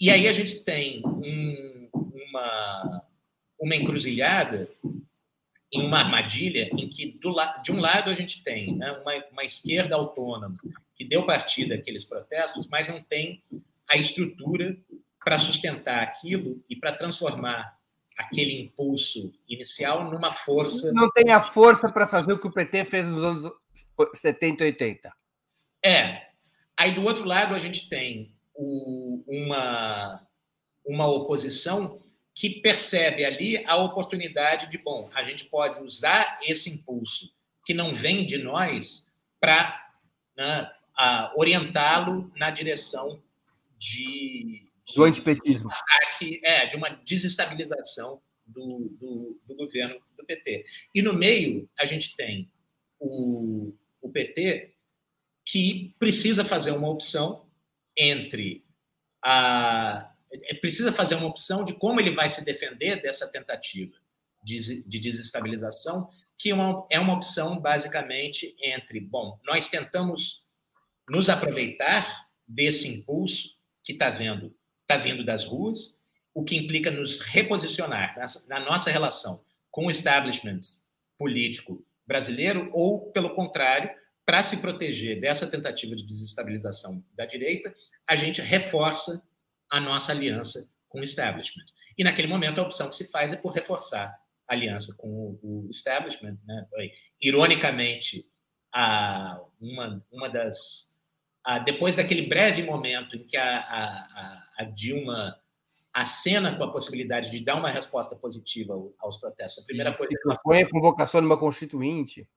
E 0.00 0.10
aí 0.10 0.28
a 0.28 0.32
gente 0.32 0.64
tem 0.64 1.02
um, 1.04 1.77
uma, 1.92 3.02
uma 3.60 3.76
encruzilhada, 3.76 4.70
em 5.72 5.86
uma 5.86 5.98
armadilha 5.98 6.70
em 6.72 6.88
que, 6.88 7.18
do, 7.20 7.34
de 7.62 7.72
um 7.72 7.80
lado, 7.80 8.10
a 8.10 8.14
gente 8.14 8.42
tem 8.42 8.74
né, 8.76 8.90
uma, 8.92 9.12
uma 9.32 9.44
esquerda 9.44 9.96
autônoma 9.96 10.54
que 10.94 11.04
deu 11.04 11.26
partida 11.26 11.74
àqueles 11.74 12.04
protestos, 12.04 12.66
mas 12.68 12.88
não 12.88 13.02
tem 13.02 13.42
a 13.88 13.96
estrutura 13.96 14.76
para 15.22 15.38
sustentar 15.38 16.02
aquilo 16.02 16.64
e 16.68 16.76
para 16.76 16.92
transformar 16.92 17.78
aquele 18.16 18.60
impulso 18.60 19.32
inicial 19.48 20.10
numa 20.10 20.32
força. 20.32 20.92
Não 20.92 21.10
tem 21.10 21.30
a 21.30 21.40
força 21.40 21.88
para 21.90 22.06
fazer 22.06 22.32
o 22.32 22.38
que 22.38 22.48
o 22.48 22.52
PT 22.52 22.84
fez 22.84 23.06
nos 23.06 23.22
anos 23.22 23.52
70 24.14 24.64
e 24.64 24.66
80. 24.66 25.12
É. 25.84 26.28
Aí, 26.76 26.92
do 26.92 27.04
outro 27.04 27.24
lado, 27.24 27.54
a 27.54 27.58
gente 27.58 27.88
tem 27.88 28.34
o, 28.54 29.22
uma, 29.26 30.26
uma 30.88 31.06
oposição 31.06 32.00
que 32.34 32.60
percebe 32.60 33.24
ali 33.24 33.64
a 33.66 33.76
oportunidade 33.76 34.70
de, 34.70 34.78
bom, 34.78 35.10
a 35.14 35.22
gente 35.22 35.44
pode 35.44 35.82
usar 35.82 36.38
esse 36.42 36.70
impulso 36.70 37.30
que 37.64 37.74
não 37.74 37.92
vem 37.92 38.24
de 38.24 38.38
nós 38.38 39.06
para 39.38 39.90
né, 40.36 40.70
orientá-lo 41.36 42.32
na 42.36 42.50
direção 42.50 43.22
de, 43.76 44.62
de 44.84 44.94
do 44.96 45.04
antipetismo. 45.04 45.70
Ataque, 45.70 46.40
é, 46.42 46.66
de 46.66 46.76
uma 46.76 46.88
desestabilização 46.88 48.22
do, 48.46 48.96
do, 48.98 49.40
do, 49.46 49.54
governo 49.54 50.00
do 50.16 50.24
PT. 50.24 50.64
E 50.94 51.02
no 51.02 51.12
meio, 51.12 51.68
a 51.78 51.84
gente 51.84 52.16
tem 52.16 52.50
o, 52.98 53.74
o 54.00 54.10
PT 54.10 54.74
que 55.44 55.94
precisa 55.98 56.44
fazer 56.44 56.72
uma 56.72 56.88
opção 56.88 57.46
entre 57.96 58.64
a. 59.22 60.07
É, 60.32 60.54
precisa 60.54 60.92
fazer 60.92 61.14
uma 61.14 61.26
opção 61.28 61.64
de 61.64 61.74
como 61.74 62.00
ele 62.00 62.10
vai 62.10 62.28
se 62.28 62.44
defender 62.44 63.00
dessa 63.00 63.30
tentativa 63.30 63.94
de, 64.42 64.84
de 64.84 64.98
desestabilização, 64.98 66.08
que 66.36 66.50
é 66.50 67.00
uma 67.00 67.14
opção 67.14 67.60
basicamente 67.60 68.54
entre, 68.62 69.00
bom, 69.00 69.38
nós 69.44 69.68
tentamos 69.68 70.44
nos 71.08 71.28
aproveitar 71.28 72.28
desse 72.46 72.86
impulso 72.88 73.56
que 73.82 73.92
está 73.92 74.10
vendo, 74.10 74.54
está 74.78 74.96
vindo 74.96 75.24
das 75.24 75.44
ruas, 75.44 75.98
o 76.34 76.44
que 76.44 76.56
implica 76.56 76.90
nos 76.90 77.20
reposicionar 77.20 78.16
na, 78.16 78.58
na 78.58 78.64
nossa 78.64 78.90
relação 78.90 79.42
com 79.70 79.86
o 79.86 79.90
establishment 79.90 80.60
político 81.18 81.84
brasileiro, 82.06 82.70
ou, 82.72 83.10
pelo 83.10 83.34
contrário, 83.34 83.90
para 84.24 84.42
se 84.42 84.58
proteger 84.58 85.20
dessa 85.20 85.46
tentativa 85.46 85.96
de 85.96 86.04
desestabilização 86.04 87.02
da 87.16 87.26
direita, 87.26 87.74
a 88.06 88.14
gente 88.14 88.40
reforça 88.40 89.22
a 89.70 89.80
nossa 89.80 90.12
aliança 90.12 90.70
com 90.88 91.00
o 91.00 91.04
establishment. 91.04 91.64
E 91.96 92.04
naquele 92.04 92.28
momento 92.28 92.60
a 92.60 92.62
opção 92.62 92.88
que 92.88 92.96
se 92.96 93.10
faz 93.10 93.32
é 93.32 93.36
por 93.36 93.52
reforçar 93.52 94.16
a 94.48 94.54
aliança 94.54 94.96
com 94.98 95.38
o 95.42 95.68
establishment. 95.70 96.38
Né? 96.46 96.66
Ironicamente, 97.20 98.26
a, 98.72 99.40
uma, 99.60 100.04
uma 100.10 100.28
das. 100.28 100.96
A, 101.44 101.58
depois 101.58 101.96
daquele 101.96 102.26
breve 102.26 102.62
momento 102.62 103.16
em 103.16 103.24
que 103.24 103.36
a, 103.36 103.58
a, 103.58 104.48
a 104.58 104.64
Dilma 104.64 105.36
acena 105.92 106.56
com 106.56 106.62
a 106.62 106.72
possibilidade 106.72 107.30
de 107.30 107.44
dar 107.44 107.56
uma 107.56 107.68
resposta 107.68 108.14
positiva 108.14 108.74
aos 108.98 109.16
protestos. 109.18 109.64
A 109.64 109.66
primeira 109.66 109.92
coisa. 109.92 110.12
Foi 110.42 110.62
a 110.62 110.68
convocação 110.68 111.20
de 111.20 111.26
uma 111.26 111.38
constituinte. 111.38 112.28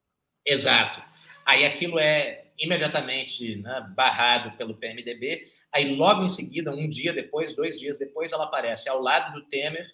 Exato. 0.45 1.01
Aí 1.45 1.65
aquilo 1.65 1.99
é 1.99 2.51
imediatamente 2.57 3.57
né, 3.57 3.91
barrado 3.95 4.55
pelo 4.57 4.75
PMDB. 4.75 5.51
Aí, 5.73 5.95
logo 5.95 6.23
em 6.23 6.27
seguida, 6.27 6.73
um 6.73 6.87
dia 6.87 7.13
depois, 7.13 7.55
dois 7.55 7.79
dias 7.79 7.97
depois, 7.97 8.31
ela 8.31 8.45
aparece 8.45 8.89
ao 8.89 9.01
lado 9.01 9.33
do 9.33 9.47
Temer, 9.47 9.89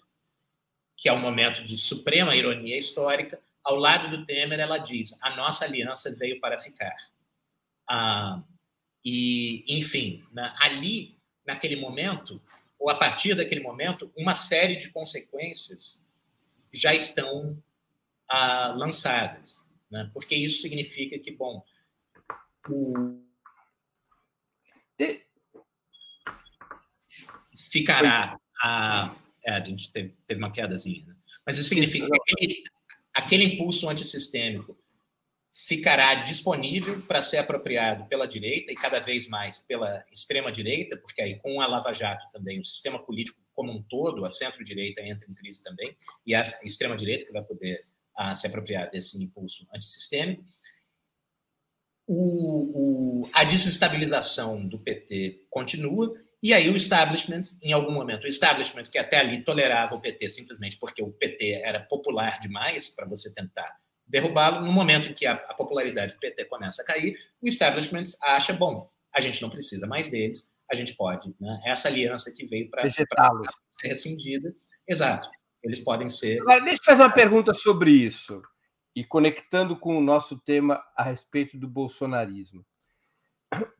que 0.96 1.08
é 1.08 1.12
um 1.12 1.20
momento 1.20 1.62
de 1.62 1.76
suprema 1.76 2.34
ironia 2.34 2.76
histórica. 2.76 3.40
Ao 3.62 3.76
lado 3.76 4.16
do 4.16 4.24
Temer, 4.24 4.58
ela 4.58 4.78
diz: 4.78 5.16
a 5.22 5.36
nossa 5.36 5.64
aliança 5.64 6.12
veio 6.14 6.40
para 6.40 6.58
ficar. 6.58 6.96
Ah, 7.88 8.42
e, 9.04 9.64
enfim, 9.68 10.24
na, 10.32 10.54
ali, 10.60 11.16
naquele 11.46 11.76
momento, 11.76 12.42
ou 12.78 12.90
a 12.90 12.96
partir 12.96 13.34
daquele 13.34 13.60
momento, 13.60 14.12
uma 14.16 14.34
série 14.34 14.76
de 14.76 14.90
consequências 14.90 16.04
já 16.72 16.94
estão 16.94 17.62
ah, 18.28 18.74
lançadas 18.76 19.66
né? 19.90 20.10
porque 20.12 20.34
isso 20.34 20.60
significa 20.60 21.18
que, 21.18 21.30
bom, 21.30 21.64
o... 22.68 23.22
ficará 27.70 28.38
a. 28.62 29.14
É, 29.44 29.52
a 29.52 29.64
gente 29.64 29.90
teve, 29.92 30.14
teve 30.26 30.40
uma 30.40 30.50
quedazinha, 30.50 31.06
né? 31.06 31.14
mas 31.46 31.56
isso 31.56 31.68
significa 31.68 32.06
que 32.06 32.32
aquele, 32.34 32.62
aquele 33.14 33.44
impulso 33.44 33.88
antissistêmico 33.88 34.76
ficará 35.50 36.16
disponível 36.16 37.00
para 37.02 37.22
ser 37.22 37.38
apropriado 37.38 38.06
pela 38.06 38.26
direita 38.26 38.70
e 38.70 38.74
cada 38.74 39.00
vez 39.00 39.26
mais 39.26 39.58
pela 39.58 40.04
extrema 40.12 40.52
direita, 40.52 40.96
porque 40.98 41.22
aí 41.22 41.38
com 41.38 41.60
a 41.60 41.66
Lava 41.66 41.92
Jato 41.92 42.26
também 42.32 42.60
o 42.60 42.64
sistema 42.64 42.98
político 42.98 43.40
como 43.54 43.72
um 43.72 43.82
todo, 43.82 44.24
a 44.24 44.30
centro-direita 44.30 45.02
entra 45.02 45.26
em 45.28 45.34
crise 45.34 45.64
também, 45.64 45.96
e 46.24 46.34
a 46.34 46.42
extrema 46.62 46.94
direita 46.94 47.26
que 47.26 47.32
vai 47.32 47.42
poder 47.42 47.80
a 48.14 48.34
se 48.34 48.46
apropriar 48.46 48.88
desse 48.90 49.20
impulso 49.22 49.66
antissistêmico. 49.74 50.44
O, 52.06 53.22
o, 53.22 53.30
a 53.32 53.44
desestabilização 53.44 54.66
do 54.66 54.78
PT 54.78 55.46
continua, 55.50 56.14
e 56.42 56.54
aí 56.54 56.68
o 56.68 56.76
establishment, 56.76 57.42
em 57.62 57.72
algum 57.72 57.92
momento, 57.92 58.24
o 58.24 58.28
establishment 58.28 58.84
que 58.84 58.98
até 58.98 59.18
ali 59.18 59.42
tolerava 59.42 59.94
o 59.94 60.00
PT 60.00 60.30
simplesmente 60.30 60.78
porque 60.78 61.02
o 61.02 61.12
PT 61.12 61.62
era 61.64 61.80
popular 61.80 62.38
demais 62.38 62.88
para 62.88 63.06
você 63.06 63.32
tentar 63.32 63.76
derrubá-lo, 64.06 64.64
no 64.64 64.72
momento 64.72 65.10
em 65.10 65.14
que 65.14 65.26
a, 65.26 65.34
a, 65.34 65.54
popularidade 65.54 66.14
do 66.14 66.20
PT 66.20 66.46
começa 66.46 66.80
a 66.82 66.84
cair, 66.84 67.18
o 67.42 67.46
establishment 67.46 68.04
acha, 68.22 68.52
bom, 68.54 68.88
a 69.14 69.20
gente 69.20 69.42
não 69.42 69.50
precisa 69.50 69.86
mais 69.86 70.08
deles, 70.08 70.48
a 70.70 70.74
gente 70.74 70.94
pode, 70.94 71.34
né? 71.38 71.60
essa 71.66 71.88
aliança 71.88 72.32
que 72.34 72.46
veio 72.46 72.70
para 72.70 72.88
ser 72.88 73.06
rescindida, 73.84 74.54
exato, 74.86 75.28
eles 75.62 75.80
podem 75.80 76.08
ser. 76.08 76.40
Agora, 76.40 76.60
deixa 76.60 76.80
eu 76.80 76.84
fazer 76.84 77.02
uma 77.02 77.12
pergunta 77.12 77.52
sobre 77.52 77.90
isso, 77.90 78.40
e 78.96 79.04
conectando 79.04 79.76
com 79.76 79.96
o 79.96 80.00
nosso 80.00 80.38
tema 80.40 80.82
a 80.96 81.02
respeito 81.02 81.58
do 81.58 81.68
bolsonarismo. 81.68 82.64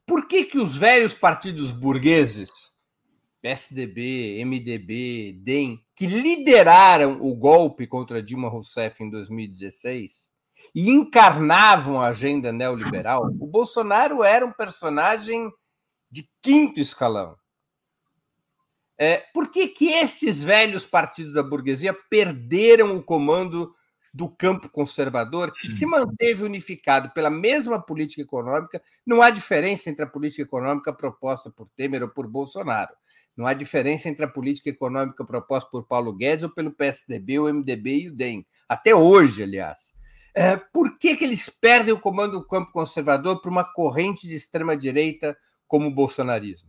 Por 0.06 0.26
que, 0.26 0.44
que 0.44 0.58
os 0.58 0.76
velhos 0.76 1.14
partidos 1.14 1.70
burgueses, 1.70 2.50
PSDB, 3.42 4.42
MDB, 4.44 5.32
DEM, 5.42 5.84
que 5.94 6.06
lideraram 6.06 7.18
o 7.20 7.34
golpe 7.34 7.86
contra 7.86 8.22
Dilma 8.22 8.48
Rousseff 8.48 9.02
em 9.02 9.10
2016 9.10 10.30
e 10.74 10.90
encarnavam 10.90 12.00
a 12.00 12.08
agenda 12.08 12.52
neoliberal, 12.52 13.26
o 13.26 13.46
Bolsonaro 13.46 14.22
era 14.22 14.44
um 14.44 14.52
personagem 14.52 15.50
de 16.10 16.28
quinto 16.42 16.80
escalão. 16.80 17.36
É, 18.98 19.18
por 19.32 19.50
que, 19.50 19.68
que 19.68 19.90
esses 19.90 20.42
velhos 20.42 20.84
partidos 20.84 21.32
da 21.34 21.42
burguesia 21.42 21.94
perderam 22.10 22.96
o 22.96 23.02
comando 23.02 23.72
do 24.12 24.28
campo 24.28 24.68
conservador, 24.68 25.52
que 25.52 25.66
se 25.66 25.84
manteve 25.86 26.44
unificado 26.44 27.10
pela 27.10 27.30
mesma 27.30 27.80
política 27.80 28.22
econômica? 28.22 28.82
Não 29.06 29.22
há 29.22 29.30
diferença 29.30 29.90
entre 29.90 30.04
a 30.04 30.08
política 30.08 30.42
econômica 30.42 30.92
proposta 30.92 31.50
por 31.50 31.68
Temer 31.76 32.02
ou 32.02 32.08
por 32.08 32.26
Bolsonaro. 32.26 32.92
Não 33.36 33.46
há 33.46 33.54
diferença 33.54 34.08
entre 34.08 34.24
a 34.24 34.28
política 34.28 34.68
econômica 34.68 35.24
proposta 35.24 35.70
por 35.70 35.86
Paulo 35.86 36.12
Guedes 36.12 36.42
ou 36.42 36.50
pelo 36.50 36.72
PSDB, 36.72 37.38
o 37.38 37.48
MDB 37.48 37.98
e 37.98 38.08
o 38.08 38.12
DEM. 38.12 38.44
Até 38.68 38.94
hoje, 38.94 39.44
aliás. 39.44 39.94
É, 40.34 40.56
por 40.56 40.98
que, 40.98 41.16
que 41.16 41.24
eles 41.24 41.48
perdem 41.48 41.94
o 41.94 42.00
comando 42.00 42.32
do 42.32 42.46
campo 42.46 42.72
conservador 42.72 43.40
para 43.40 43.50
uma 43.50 43.64
corrente 43.64 44.26
de 44.26 44.34
extrema-direita 44.34 45.36
como 45.68 45.88
o 45.88 45.94
bolsonarismo? 45.94 46.68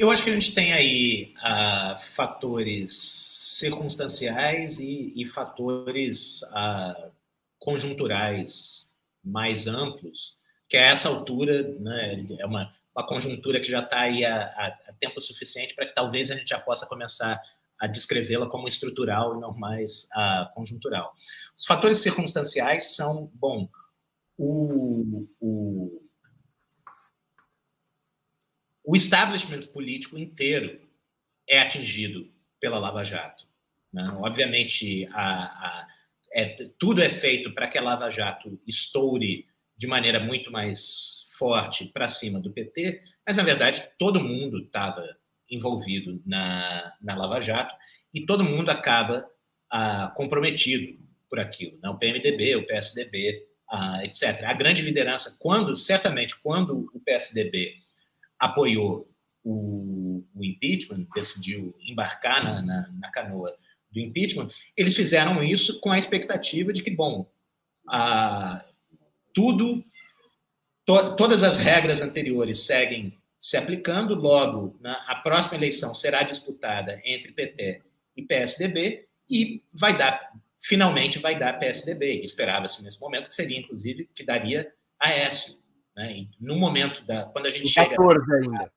Eu 0.00 0.10
acho 0.10 0.24
que 0.24 0.30
a 0.30 0.32
gente 0.32 0.54
tem 0.54 0.72
aí 0.72 1.34
uh, 1.36 1.98
fatores 1.98 2.90
circunstanciais 3.58 4.80
e, 4.80 5.12
e 5.14 5.26
fatores 5.26 6.40
uh, 6.44 7.12
conjunturais 7.58 8.86
mais 9.22 9.66
amplos, 9.66 10.38
que 10.66 10.78
a 10.78 10.86
essa 10.86 11.06
altura 11.06 11.74
né, 11.78 12.24
é 12.38 12.46
uma, 12.46 12.72
uma 12.96 13.06
conjuntura 13.06 13.60
que 13.60 13.70
já 13.70 13.80
está 13.80 14.00
aí 14.00 14.24
há, 14.24 14.42
há, 14.42 14.94
tempo 14.98 15.20
suficiente 15.20 15.74
para 15.74 15.84
que 15.84 15.94
talvez 15.94 16.30
a 16.30 16.34
gente 16.34 16.48
já 16.48 16.58
possa 16.58 16.86
começar 16.86 17.38
a 17.78 17.86
descrevê-la 17.86 18.48
como 18.48 18.68
estrutural 18.68 19.36
e 19.36 19.40
não 19.40 19.52
mais 19.52 20.08
uh, 20.16 20.50
conjuntural. 20.54 21.12
Os 21.54 21.66
fatores 21.66 21.98
circunstanciais 21.98 22.96
são, 22.96 23.30
bom, 23.34 23.68
o, 24.38 25.26
o 25.38 26.09
o 28.84 28.96
establishment 28.96 29.66
político 29.72 30.18
inteiro 30.18 30.80
é 31.48 31.60
atingido 31.60 32.32
pela 32.58 32.78
Lava 32.78 33.02
Jato. 33.02 33.44
Né? 33.92 34.08
Obviamente, 34.20 35.08
a, 35.12 35.44
a, 35.44 35.88
é, 36.32 36.70
tudo 36.78 37.02
é 37.02 37.08
feito 37.08 37.52
para 37.52 37.66
que 37.66 37.78
a 37.78 37.82
Lava 37.82 38.08
Jato 38.08 38.58
estoure 38.66 39.46
de 39.76 39.86
maneira 39.86 40.20
muito 40.20 40.52
mais 40.52 41.26
forte 41.38 41.86
para 41.86 42.06
cima 42.06 42.38
do 42.38 42.52
PT, 42.52 43.00
mas, 43.26 43.36
na 43.36 43.42
verdade, 43.42 43.88
todo 43.98 44.22
mundo 44.22 44.58
estava 44.58 45.04
envolvido 45.50 46.22
na, 46.24 46.94
na 47.00 47.16
Lava 47.16 47.40
Jato 47.40 47.74
e 48.12 48.24
todo 48.24 48.44
mundo 48.44 48.70
acaba 48.70 49.26
ah, 49.70 50.12
comprometido 50.14 50.98
por 51.28 51.40
aquilo. 51.40 51.78
Né? 51.82 51.88
O 51.88 51.98
PMDB, 51.98 52.56
o 52.56 52.66
PSDB, 52.66 53.46
ah, 53.70 54.04
etc. 54.04 54.44
A 54.44 54.52
grande 54.52 54.82
liderança, 54.82 55.36
quando, 55.40 55.74
certamente, 55.74 56.40
quando 56.40 56.90
o 56.92 57.00
PSDB 57.00 57.76
apoiou 58.40 59.08
o, 59.44 60.24
o 60.34 60.44
impeachment, 60.44 61.06
decidiu 61.14 61.74
embarcar 61.80 62.42
na, 62.42 62.62
na, 62.62 62.88
na, 62.98 63.10
canoa 63.10 63.54
do 63.90 64.00
impeachment, 64.00 64.48
eles 64.76 64.96
fizeram 64.96 65.42
isso 65.42 65.78
com 65.80 65.92
a 65.92 65.98
expectativa 65.98 66.72
de 66.72 66.82
que, 66.82 66.90
bom, 66.90 67.30
a, 67.88 68.64
tudo, 69.34 69.84
to, 70.84 71.16
todas 71.16 71.42
as 71.42 71.58
regras 71.58 72.00
anteriores 72.00 72.60
seguem 72.60 73.16
se 73.38 73.56
aplicando, 73.56 74.14
logo, 74.14 74.76
na, 74.80 74.94
a 75.06 75.16
próxima 75.16 75.56
eleição 75.56 75.94
será 75.94 76.22
disputada 76.22 77.00
entre 77.04 77.32
PT 77.32 77.82
e 78.16 78.22
PSDB 78.22 79.06
e 79.28 79.62
vai 79.72 79.96
dar, 79.96 80.32
finalmente 80.58 81.18
vai 81.18 81.38
dar 81.38 81.58
PSDB. 81.58 82.22
Esperava-se 82.22 82.82
nesse 82.82 83.00
momento 83.00 83.28
que 83.28 83.34
seria, 83.34 83.58
inclusive, 83.58 84.08
que 84.14 84.24
daria 84.24 84.70
Aécio. 84.98 85.59
Né? 86.00 86.26
no 86.40 86.56
momento 86.56 87.04
da. 87.04 87.26
Quando 87.26 87.44
a 87.44 87.50
gente 87.50 87.68
em 87.68 87.70
chega. 87.70 87.94
14 87.94 88.34
ainda. 88.34 88.72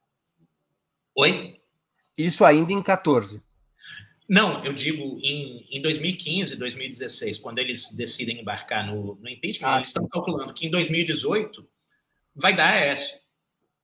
Oi? 1.16 1.62
Isso 2.18 2.44
ainda 2.44 2.74
em 2.74 2.84
14. 2.84 3.42
Não, 4.28 4.64
eu 4.66 4.74
digo 4.74 5.20
em, 5.22 5.66
em 5.72 5.82
2015, 5.82 6.58
2016, 6.58 7.38
quando 7.38 7.60
eles 7.60 7.94
decidem 7.96 8.42
embarcar 8.42 8.86
no, 8.86 9.16
no 9.16 9.30
impeachment, 9.30 9.70
ah, 9.70 9.76
eles 9.78 9.90
estão 9.90 10.08
calculando 10.08 10.54
que 10.54 10.68
em 10.68 10.72
2018 10.72 11.66
vai 12.36 12.54
dar 12.54 12.74
Aécio. 12.74 13.20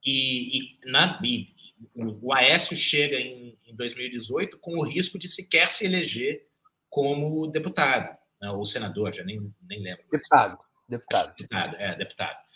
E, 0.05 0.59
e, 0.59 0.79
na, 0.85 1.19
e 1.23 1.49
o 1.95 2.33
Aécio 2.33 2.75
chega 2.75 3.17
em, 3.17 3.53
em 3.67 3.75
2018 3.75 4.57
com 4.57 4.77
o 4.77 4.83
risco 4.83 5.17
de 5.17 5.27
sequer 5.27 5.71
se 5.71 5.85
eleger 5.85 6.45
como 6.89 7.47
deputado, 7.47 8.17
né, 8.41 8.49
ou 8.49 8.65
senador, 8.65 9.13
já 9.13 9.23
nem, 9.23 9.53
nem 9.61 9.81
lembro. 9.81 10.03
Deputado. 10.11 10.57
Deputado. 10.87 11.35
Deputado, 11.37 11.75
é, 11.75 11.95
deputado. 11.95 12.48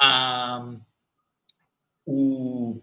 Ah, 0.00 0.76
o... 2.06 2.80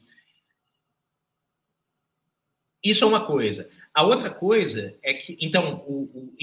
Isso 2.83 3.03
é 3.03 3.07
uma 3.07 3.25
coisa. 3.25 3.69
A 3.93 4.03
outra 4.03 4.29
coisa 4.29 4.97
é 5.01 5.13
que, 5.13 5.35
então, 5.41 5.83
o, 5.87 6.03
o, 6.03 6.33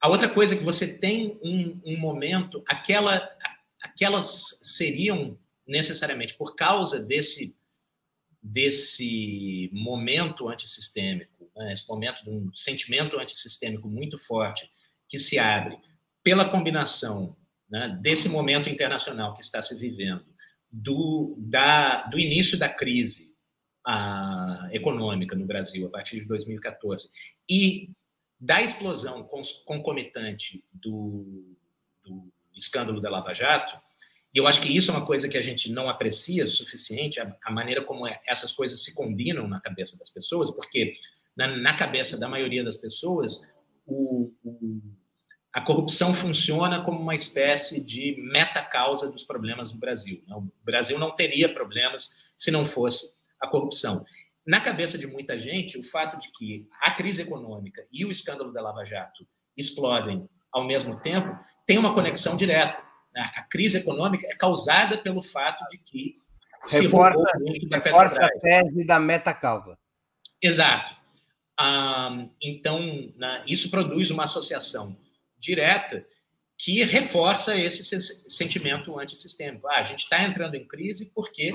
a 0.00 0.08
outra 0.08 0.28
coisa 0.28 0.54
é 0.54 0.58
que 0.58 0.64
você 0.64 0.98
tem 0.98 1.38
um, 1.42 1.80
um 1.84 1.96
momento, 1.96 2.62
aquela, 2.66 3.30
aquelas 3.82 4.58
seriam 4.60 5.38
necessariamente 5.66 6.34
por 6.34 6.56
causa 6.56 7.00
desse 7.00 7.54
desse 8.42 9.68
momento 9.70 10.48
antissistêmico, 10.48 11.50
né, 11.54 11.74
esse 11.74 11.86
momento 11.86 12.24
de 12.24 12.30
um 12.30 12.50
sentimento 12.54 13.18
antissistêmico 13.18 13.86
muito 13.86 14.16
forte 14.16 14.70
que 15.06 15.18
se 15.18 15.38
abre 15.38 15.78
pela 16.22 16.48
combinação 16.48 17.36
né, 17.70 17.98
desse 18.02 18.28
momento 18.28 18.68
internacional 18.68 19.34
que 19.34 19.42
está 19.42 19.62
se 19.62 19.76
vivendo, 19.76 20.24
do, 20.70 21.36
da, 21.38 22.04
do 22.04 22.18
início 22.18 22.58
da 22.58 22.68
crise 22.68 23.34
a, 23.84 24.68
econômica 24.72 25.36
no 25.36 25.46
Brasil 25.46 25.86
a 25.86 25.90
partir 25.90 26.20
de 26.20 26.26
2014 26.26 27.10
e 27.48 27.90
da 28.38 28.62
explosão 28.62 29.26
concomitante 29.66 30.64
do, 30.72 31.56
do 32.02 32.32
escândalo 32.56 33.00
da 33.00 33.10
Lava 33.10 33.34
Jato, 33.34 33.78
e 34.32 34.38
eu 34.38 34.46
acho 34.46 34.60
que 34.60 34.74
isso 34.74 34.90
é 34.90 34.94
uma 34.94 35.04
coisa 35.04 35.28
que 35.28 35.36
a 35.36 35.42
gente 35.42 35.70
não 35.72 35.88
aprecia 35.88 36.46
suficiente, 36.46 37.20
a, 37.20 37.36
a 37.44 37.52
maneira 37.52 37.84
como 37.84 38.06
é, 38.06 38.20
essas 38.26 38.52
coisas 38.52 38.82
se 38.82 38.94
combinam 38.94 39.46
na 39.46 39.60
cabeça 39.60 39.98
das 39.98 40.08
pessoas, 40.08 40.50
porque 40.50 40.94
na, 41.36 41.48
na 41.48 41.74
cabeça 41.74 42.16
da 42.16 42.28
maioria 42.28 42.64
das 42.64 42.76
pessoas, 42.76 43.42
o, 43.86 44.32
o, 44.44 44.80
a 45.52 45.60
corrupção 45.60 46.14
funciona 46.14 46.82
como 46.82 47.00
uma 47.00 47.14
espécie 47.14 47.80
de 47.80 48.16
meta-causa 48.32 49.10
dos 49.10 49.24
problemas 49.24 49.70
do 49.70 49.78
Brasil. 49.78 50.22
Né? 50.26 50.36
O 50.36 50.48
Brasil 50.62 50.98
não 50.98 51.10
teria 51.10 51.52
problemas 51.52 52.24
se 52.36 52.50
não 52.50 52.64
fosse 52.64 53.14
a 53.40 53.48
corrupção. 53.48 54.04
Na 54.46 54.60
cabeça 54.60 54.96
de 54.96 55.06
muita 55.06 55.38
gente, 55.38 55.76
o 55.76 55.82
fato 55.82 56.16
de 56.18 56.30
que 56.30 56.68
a 56.80 56.92
crise 56.92 57.22
econômica 57.22 57.84
e 57.92 58.04
o 58.04 58.10
escândalo 58.10 58.52
da 58.52 58.62
Lava 58.62 58.84
Jato 58.84 59.26
explodem 59.56 60.28
ao 60.52 60.64
mesmo 60.64 61.00
tempo 61.00 61.36
tem 61.66 61.78
uma 61.78 61.94
conexão 61.94 62.36
direta. 62.36 62.82
Né? 63.12 63.30
A 63.34 63.42
crise 63.42 63.78
econômica 63.78 64.26
é 64.28 64.36
causada 64.36 64.98
pelo 64.98 65.20
fato 65.20 65.66
de 65.68 65.78
que 65.78 66.16
se 66.64 66.80
reforça, 66.80 67.22
reforça 67.72 68.24
a 68.24 68.28
tese 68.38 68.86
da 68.86 69.00
meta-causa. 69.00 69.76
Exato. 70.40 70.94
Ah, 71.58 72.26
então, 72.40 72.78
né, 73.16 73.42
isso 73.46 73.70
produz 73.70 74.10
uma 74.10 74.24
associação 74.24 74.96
direta 75.40 76.06
que 76.58 76.84
reforça 76.84 77.56
esse 77.56 77.82
sentimento 78.28 78.98
antissistêmico. 78.98 79.66
Ah, 79.66 79.78
a 79.78 79.82
gente 79.82 80.04
está 80.04 80.22
entrando 80.22 80.54
em 80.54 80.66
crise 80.66 81.10
porque 81.14 81.54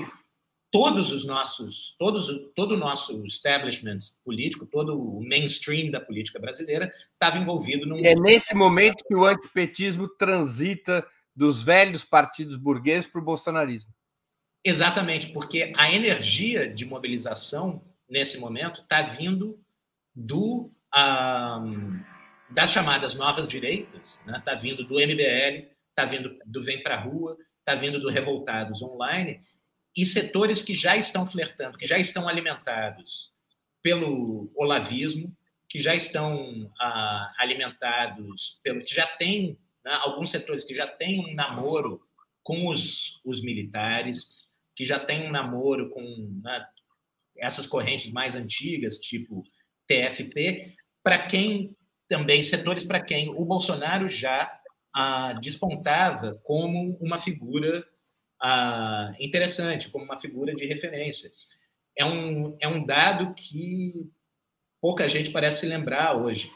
todos 0.70 1.12
os 1.12 1.24
nossos, 1.24 1.94
todos, 1.98 2.28
todo 2.54 2.72
o 2.72 2.76
nosso 2.76 3.24
establishment 3.24 3.98
político, 4.24 4.66
todo 4.66 5.00
o 5.00 5.26
mainstream 5.26 5.90
da 5.90 6.00
política 6.00 6.40
brasileira 6.40 6.92
estava 7.12 7.38
envolvido 7.38 7.86
num. 7.86 8.04
É 8.04 8.14
nesse 8.14 8.54
momento 8.54 9.04
que 9.06 9.14
o 9.14 9.24
antipetismo 9.24 10.08
transita 10.08 11.06
dos 11.34 11.62
velhos 11.62 12.02
partidos 12.02 12.56
burgueses 12.56 13.08
para 13.08 13.20
o 13.20 13.24
bolsonarismo. 13.24 13.92
Exatamente, 14.64 15.28
porque 15.28 15.72
a 15.76 15.92
energia 15.92 16.68
de 16.68 16.84
mobilização 16.84 17.84
nesse 18.08 18.38
momento 18.38 18.80
está 18.80 19.02
vindo 19.02 19.60
do. 20.14 20.72
Um, 20.96 22.15
das 22.48 22.70
chamadas 22.70 23.14
novas 23.14 23.48
direitas, 23.48 24.20
está 24.20 24.32
né? 24.32 24.42
Tá 24.44 24.54
vindo 24.54 24.84
do 24.84 24.94
MBL, 24.94 25.68
está 25.90 26.04
vindo 26.04 26.38
do 26.44 26.62
Vem 26.62 26.82
Pra 26.82 26.96
Rua, 26.96 27.36
está 27.58 27.74
vindo 27.74 27.98
do 27.98 28.08
Revoltados 28.08 28.82
Online, 28.82 29.40
e 29.96 30.04
setores 30.04 30.62
que 30.62 30.74
já 30.74 30.96
estão 30.96 31.24
flertando, 31.24 31.78
que 31.78 31.86
já 31.86 31.98
estão 31.98 32.28
alimentados 32.28 33.32
pelo 33.82 34.50
olavismo, 34.54 35.34
que 35.68 35.78
já 35.78 35.94
estão 35.94 36.70
ah, 36.80 37.32
alimentados 37.38 38.60
pelo. 38.62 38.82
que 38.82 38.94
já 38.94 39.06
tem, 39.06 39.58
né, 39.84 39.92
alguns 40.02 40.30
setores 40.30 40.64
que 40.64 40.74
já 40.74 40.86
têm 40.86 41.20
um 41.20 41.34
namoro 41.34 42.00
com 42.42 42.68
os, 42.68 43.20
os 43.24 43.42
militares, 43.42 44.36
que 44.74 44.84
já 44.84 45.00
têm 45.00 45.26
um 45.26 45.32
namoro 45.32 45.90
com 45.90 46.40
né, 46.44 46.64
essas 47.38 47.66
correntes 47.66 48.12
mais 48.12 48.34
antigas, 48.36 48.98
tipo 48.98 49.42
TFP, 49.88 50.74
para 51.02 51.26
quem 51.26 51.74
também 52.08 52.42
setores 52.42 52.84
para 52.84 53.00
quem 53.00 53.30
o 53.30 53.44
Bolsonaro 53.44 54.08
já 54.08 54.50
ah, 54.94 55.34
despontava 55.34 56.40
como 56.44 56.96
uma 57.00 57.18
figura 57.18 57.86
ah, 58.40 59.12
interessante, 59.20 59.88
como 59.88 60.04
uma 60.04 60.16
figura 60.16 60.54
de 60.54 60.64
referência. 60.66 61.30
É 61.96 62.04
um, 62.04 62.56
é 62.60 62.68
um 62.68 62.84
dado 62.84 63.34
que 63.34 64.10
pouca 64.80 65.08
gente 65.08 65.30
parece 65.30 65.60
se 65.60 65.66
lembrar 65.66 66.16
hoje, 66.16 66.50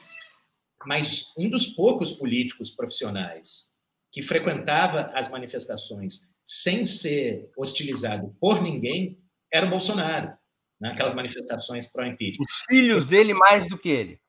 mas 0.87 1.33
um 1.37 1.49
dos 1.49 1.67
poucos 1.67 2.13
políticos 2.13 2.71
profissionais 2.71 3.71
que 4.13 4.23
frequentava 4.23 5.11
as 5.15 5.29
manifestações 5.29 6.31
sem 6.45 6.85
ser 6.85 7.51
hostilizado 7.57 8.35
por 8.41 8.63
ninguém 8.63 9.19
era 9.53 9.67
o 9.67 9.71
Bolsonaro, 9.71 10.33
naquelas 10.81 11.13
né? 11.13 11.17
manifestações 11.17 11.87
pró-impeachment. 11.91 12.45
Os 12.45 12.65
filhos 12.69 13.07
dele 13.07 13.35
mais 13.35 13.69
do 13.69 13.79
que 13.79 13.89
ele. 13.89 14.21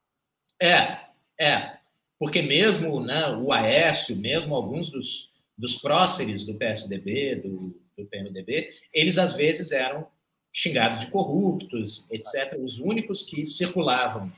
É, 0.61 1.10
é, 1.41 1.77
porque 2.19 2.43
mesmo 2.43 3.03
né, 3.03 3.29
o 3.29 3.51
Aécio, 3.51 4.15
mesmo 4.15 4.55
alguns 4.55 4.89
dos, 4.89 5.31
dos 5.57 5.77
próceres 5.77 6.45
do 6.45 6.53
PSDB, 6.53 7.35
do, 7.37 7.81
do 7.97 8.05
PMDB, 8.05 8.69
eles 8.93 9.17
às 9.17 9.33
vezes 9.33 9.71
eram 9.71 10.07
xingados 10.53 10.99
de 10.99 11.07
corruptos, 11.07 12.07
etc. 12.11 12.59
Os 12.59 12.77
únicos 12.77 13.23
que 13.23 13.43
circulavam 13.43 14.31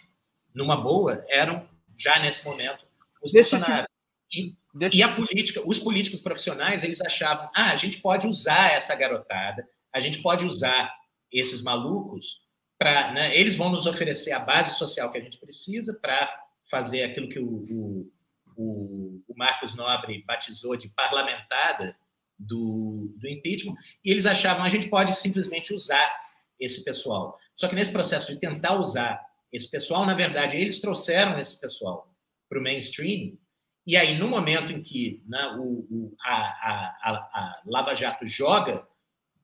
numa 0.55 0.77
boa 0.77 1.25
eram, 1.27 1.67
já 1.97 2.19
nesse 2.19 2.45
momento, 2.45 2.85
os 3.21 3.33
Bolsonaros. 3.33 3.87
E, 4.33 4.55
e, 4.93 5.03
a 5.03 5.13
política, 5.13 5.61
os 5.65 5.77
políticos 5.77 6.21
profissionais, 6.21 6.83
eles 6.83 7.01
achavam, 7.01 7.49
ah, 7.53 7.71
a 7.71 7.75
gente 7.75 7.97
pode 7.97 8.25
usar 8.27 8.71
essa 8.71 8.95
garotada, 8.95 9.67
a 9.91 9.99
gente 9.99 10.21
pode 10.21 10.45
usar 10.45 10.91
esses 11.31 11.61
malucos 11.61 12.41
para, 12.77 13.11
né, 13.11 13.37
eles 13.37 13.55
vão 13.55 13.69
nos 13.69 13.85
oferecer 13.85 14.31
a 14.31 14.39
base 14.39 14.75
social 14.77 15.11
que 15.11 15.17
a 15.17 15.21
gente 15.21 15.37
precisa 15.37 15.93
para 16.01 16.43
fazer 16.64 17.03
aquilo 17.03 17.30
que 17.30 17.39
o, 17.39 17.64
o, 17.70 18.11
o, 18.55 19.24
o 19.28 19.38
Marcos 19.38 19.76
Nobre 19.76 20.24
batizou 20.26 20.76
de 20.76 20.89
parlamentada 20.89 21.95
do, 22.38 23.14
do 23.18 23.28
impeachment, 23.28 23.76
e 24.03 24.11
eles 24.11 24.26
achavam 24.26 24.64
a 24.64 24.70
gente 24.70 24.89
pode 24.89 25.16
simplesmente 25.16 25.74
usar 25.74 26.20
esse 26.59 26.84
pessoal. 26.84 27.38
Só 27.55 27.68
que 27.68 27.76
nesse 27.76 27.91
processo 27.91 28.34
de 28.34 28.39
tentar 28.39 28.80
usar 28.80 29.22
esse 29.51 29.70
pessoal, 29.70 30.05
na 30.05 30.14
verdade, 30.14 30.57
eles 30.57 30.80
trouxeram 30.80 31.38
esse 31.38 31.59
pessoal 31.59 32.11
para 32.49 32.59
o 32.59 32.64
mainstream, 32.64 33.38
e 33.86 33.97
aí, 33.97 34.18
no 34.18 34.30
momento 34.30 34.72
em 34.72 34.82
que 34.82 35.22
né, 35.28 35.45
o, 35.57 35.86
o 35.91 36.16
a, 36.24 36.32
a, 36.32 37.09
a, 37.11 37.61
Lava 37.66 37.93
Jato 37.93 38.26
joga 38.26 38.88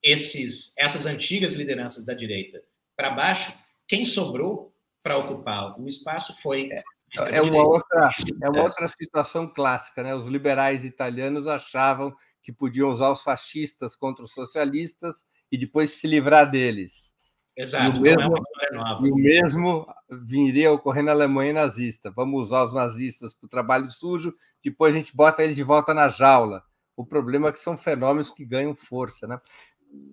esses, 0.01 0.73
essas 0.77 1.05
antigas 1.05 1.53
lideranças 1.53 2.05
da 2.05 2.13
direita 2.13 2.63
para 2.95 3.09
baixo, 3.09 3.53
quem 3.85 4.05
sobrou 4.05 4.73
para 5.03 5.17
ocupar 5.17 5.79
o 5.79 5.87
espaço 5.87 6.33
foi 6.41 6.69
é. 7.17 7.37
É 7.37 7.41
uma, 7.41 7.65
outra, 7.65 8.09
é 8.41 8.49
uma 8.49 8.63
outra 8.63 8.87
situação 8.87 9.47
clássica, 9.47 10.03
né? 10.03 10.13
Os 10.13 10.27
liberais 10.27 10.85
italianos 10.85 11.47
achavam 11.47 12.13
que 12.41 12.51
podiam 12.51 12.91
usar 12.91 13.09
os 13.09 13.21
fascistas 13.21 13.95
contra 13.95 14.23
os 14.23 14.33
socialistas 14.33 15.25
e 15.51 15.57
depois 15.57 15.91
se 15.91 16.07
livrar 16.07 16.49
deles. 16.49 17.13
Exato, 17.57 17.97
e 17.97 17.99
o 17.99 18.01
mesmo, 18.01 18.35
é 18.37 19.07
e 19.07 19.11
o 19.11 19.15
mesmo 19.15 19.87
viria 20.09 20.71
ocorrer 20.71 21.03
na 21.03 21.11
Alemanha 21.11 21.51
nazista. 21.51 22.09
Vamos 22.09 22.43
usar 22.43 22.63
os 22.63 22.73
nazistas 22.73 23.33
para 23.33 23.47
o 23.47 23.49
trabalho 23.49 23.89
sujo, 23.89 24.33
depois 24.63 24.95
a 24.95 24.97
gente 24.97 25.15
bota 25.15 25.43
eles 25.43 25.57
de 25.57 25.63
volta 25.63 25.93
na 25.93 26.07
jaula. 26.07 26.63
O 26.95 27.05
problema 27.05 27.49
é 27.49 27.51
que 27.51 27.59
são 27.59 27.77
fenômenos 27.77 28.31
que 28.31 28.45
ganham 28.45 28.73
força. 28.73 29.27
Né? 29.27 29.39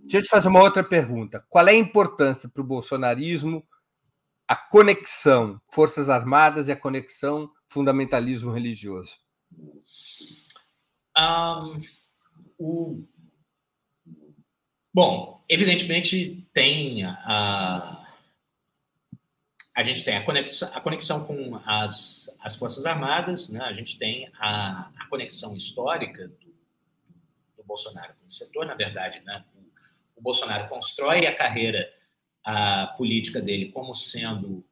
Deixa 0.03 0.18
eu 0.18 0.22
te 0.22 0.28
fazer 0.28 0.49
uma 0.49 0.61
outra 0.61 0.82
pergunta. 0.82 1.44
Qual 1.49 1.66
é 1.68 1.70
a 1.70 1.76
importância 1.76 2.49
para 2.49 2.62
o 2.62 2.66
bolsonarismo 2.66 3.64
a 4.49 4.55
conexão 4.55 5.61
Forças 5.72 6.09
Armadas 6.09 6.68
e 6.68 6.72
a 6.72 6.76
conexão 6.76 7.51
fundamentalismo 7.68 8.53
religioso? 8.53 9.16
Um, 11.18 11.80
o... 12.59 13.05
Bom, 14.94 15.44
evidentemente 15.49 16.49
tem 16.53 17.05
a, 17.05 18.07
a 19.74 19.82
gente 19.82 20.05
tem 20.05 20.16
a 20.16 20.24
conexão, 20.24 20.70
a 20.74 20.80
conexão 20.80 21.26
com 21.26 21.61
as, 21.66 22.34
as 22.40 22.55
Forças 22.57 22.86
Armadas, 22.86 23.51
né? 23.51 23.61
a 23.61 23.72
gente 23.72 23.99
tem 23.99 24.30
a, 24.38 24.90
a 24.97 25.07
conexão 25.11 25.55
histórica 25.55 26.28
do, 26.28 26.57
do, 27.57 27.64
Bolsonaro 27.64 28.14
com 28.14 28.26
o 28.26 28.30
setor, 28.30 28.64
na 28.64 28.74
verdade, 28.74 29.20
né? 29.24 29.44
o, 29.55 30.20
o 30.20 30.22
Bolsonaro 30.22 30.68
constrói 30.68 31.26
a 31.26 31.36
carreira 31.36 31.92
a 32.47 32.86
política 32.97 33.42
dele 33.42 33.72
como 33.72 33.92
sendo 33.92 34.64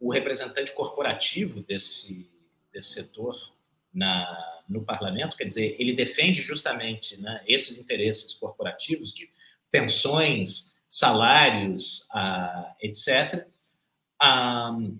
o 0.00 0.10
representante 0.10 0.72
corporativo 0.72 1.62
desse, 1.62 2.28
desse 2.72 2.94
setor 2.94 3.54
na, 3.94 4.62
no 4.68 4.84
parlamento, 4.84 5.36
quer 5.36 5.44
dizer, 5.44 5.76
ele 5.78 5.92
defende 5.92 6.42
justamente 6.42 7.16
né, 7.20 7.40
esses 7.46 7.78
interesses 7.78 8.34
corporativos 8.34 9.14
de 9.14 9.30
pensões, 9.70 10.74
salários, 10.88 12.00
uh, 12.12 12.74
etc. 12.82 13.46
Um, 14.20 14.98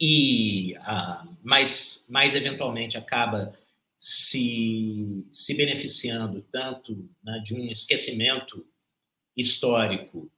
e 0.00 0.76
uh, 0.76 1.36
mais, 1.42 2.06
mais 2.08 2.36
eventualmente 2.36 2.96
acaba 2.96 3.52
se, 3.98 5.26
se 5.28 5.54
beneficiando 5.54 6.40
tanto 6.42 7.08
né, 7.20 7.40
de 7.42 7.54
um 7.54 7.68
esquecimento 7.68 8.64
histórico 9.36 10.30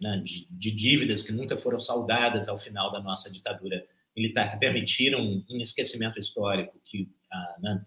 né, 0.00 0.22
de, 0.22 0.70
dívidas 0.70 1.22
que 1.22 1.32
nunca 1.32 1.56
foram 1.56 1.78
saldadas 1.78 2.48
ao 2.48 2.56
final 2.56 2.92
da 2.92 3.00
nossa 3.00 3.30
ditadura 3.30 3.84
militar, 4.16 4.48
que 4.48 4.58
permitiram 4.58 5.20
um 5.50 5.60
esquecimento 5.60 6.20
histórico 6.20 6.78
que 6.84 7.10
né, 7.60 7.84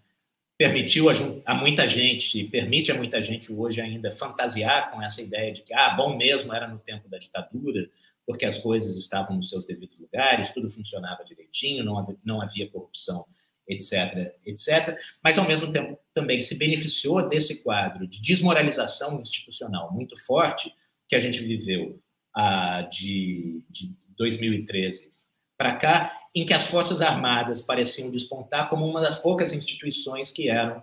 permitiu 0.58 1.08
a, 1.08 1.12
a, 1.46 1.54
muita 1.54 1.86
gente, 1.86 2.44
permite 2.44 2.92
a 2.92 2.94
muita 2.96 3.22
gente 3.22 3.52
hoje 3.52 3.80
ainda 3.80 4.10
fantasiar 4.10 4.90
com 4.90 5.00
essa 5.00 5.22
ideia 5.22 5.52
de 5.52 5.62
que 5.62 5.72
ah, 5.72 5.90
bom 5.90 6.16
mesmo 6.16 6.52
era 6.52 6.68
no 6.68 6.78
tempo 6.78 7.08
da 7.08 7.16
ditadura, 7.16 7.88
porque 8.26 8.44
as 8.44 8.58
coisas 8.58 8.96
estavam 8.96 9.36
nos 9.36 9.48
seus 9.48 9.64
devidos 9.64 9.98
lugares, 9.98 10.52
tudo 10.52 10.68
funcionava 10.68 11.24
direitinho, 11.24 11.82
não 11.82 11.96
havia, 11.96 12.16
não 12.22 12.42
havia 12.42 12.68
corrupção, 12.68 13.24
etc., 13.66 14.34
etc. 14.44 14.98
Mas, 15.24 15.38
ao 15.38 15.46
mesmo 15.46 15.72
tempo, 15.72 15.98
também 16.12 16.40
se 16.40 16.54
beneficiou 16.56 17.26
desse 17.26 17.62
quadro 17.62 18.06
de 18.06 18.20
desmoralização 18.20 19.18
institucional 19.22 19.94
muito 19.94 20.14
forte 20.26 20.74
que 21.08 21.16
a 21.16 21.18
gente 21.18 21.40
viveu 21.40 22.00
ah, 22.36 22.82
de, 22.82 23.64
de 23.70 23.96
2013 24.16 25.12
para 25.56 25.74
cá, 25.74 26.20
em 26.34 26.44
que 26.46 26.54
as 26.54 26.66
Forças 26.66 27.02
Armadas 27.02 27.60
pareciam 27.60 28.10
despontar 28.10 28.68
como 28.68 28.86
uma 28.86 29.00
das 29.00 29.16
poucas 29.16 29.52
instituições 29.52 30.30
que 30.30 30.48
eram 30.48 30.82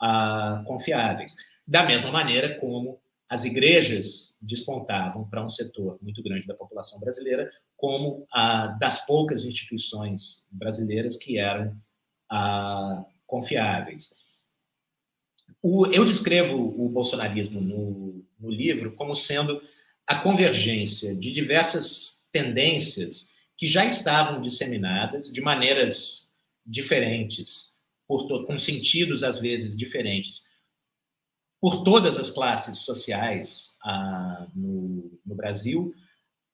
ah, 0.00 0.62
confiáveis. 0.66 1.34
Da 1.66 1.84
mesma 1.84 2.10
maneira 2.10 2.58
como 2.58 3.00
as 3.28 3.44
igrejas 3.44 4.36
despontavam 4.40 5.28
para 5.28 5.44
um 5.44 5.48
setor 5.48 5.98
muito 6.00 6.22
grande 6.22 6.46
da 6.46 6.54
população 6.54 7.00
brasileira 7.00 7.50
como 7.76 8.26
a 8.32 8.68
das 8.68 9.04
poucas 9.04 9.44
instituições 9.44 10.46
brasileiras 10.50 11.16
que 11.16 11.36
eram 11.36 11.76
confiáveis. 13.26 14.10
O, 15.62 15.86
eu 15.86 16.04
descrevo 16.04 16.56
o 16.56 16.88
bolsonarismo 16.88 17.60
no, 17.60 18.24
no 18.38 18.50
livro 18.50 18.94
como 18.94 19.14
sendo 19.14 19.60
a 20.06 20.14
convergência 20.16 21.14
de 21.14 21.32
diversas 21.32 22.24
tendências 22.30 23.30
que 23.56 23.66
já 23.66 23.84
estavam 23.84 24.40
disseminadas 24.40 25.32
de 25.32 25.40
maneiras 25.40 26.32
diferentes, 26.64 27.78
com 28.06 28.58
sentidos 28.58 29.22
às 29.22 29.38
vezes 29.38 29.76
diferentes, 29.76 30.44
por 31.60 31.82
todas 31.82 32.18
as 32.18 32.30
classes 32.30 32.78
sociais 32.78 33.76
ah, 33.82 34.46
no, 34.54 35.18
no, 35.24 35.34
Brasil, 35.34 35.92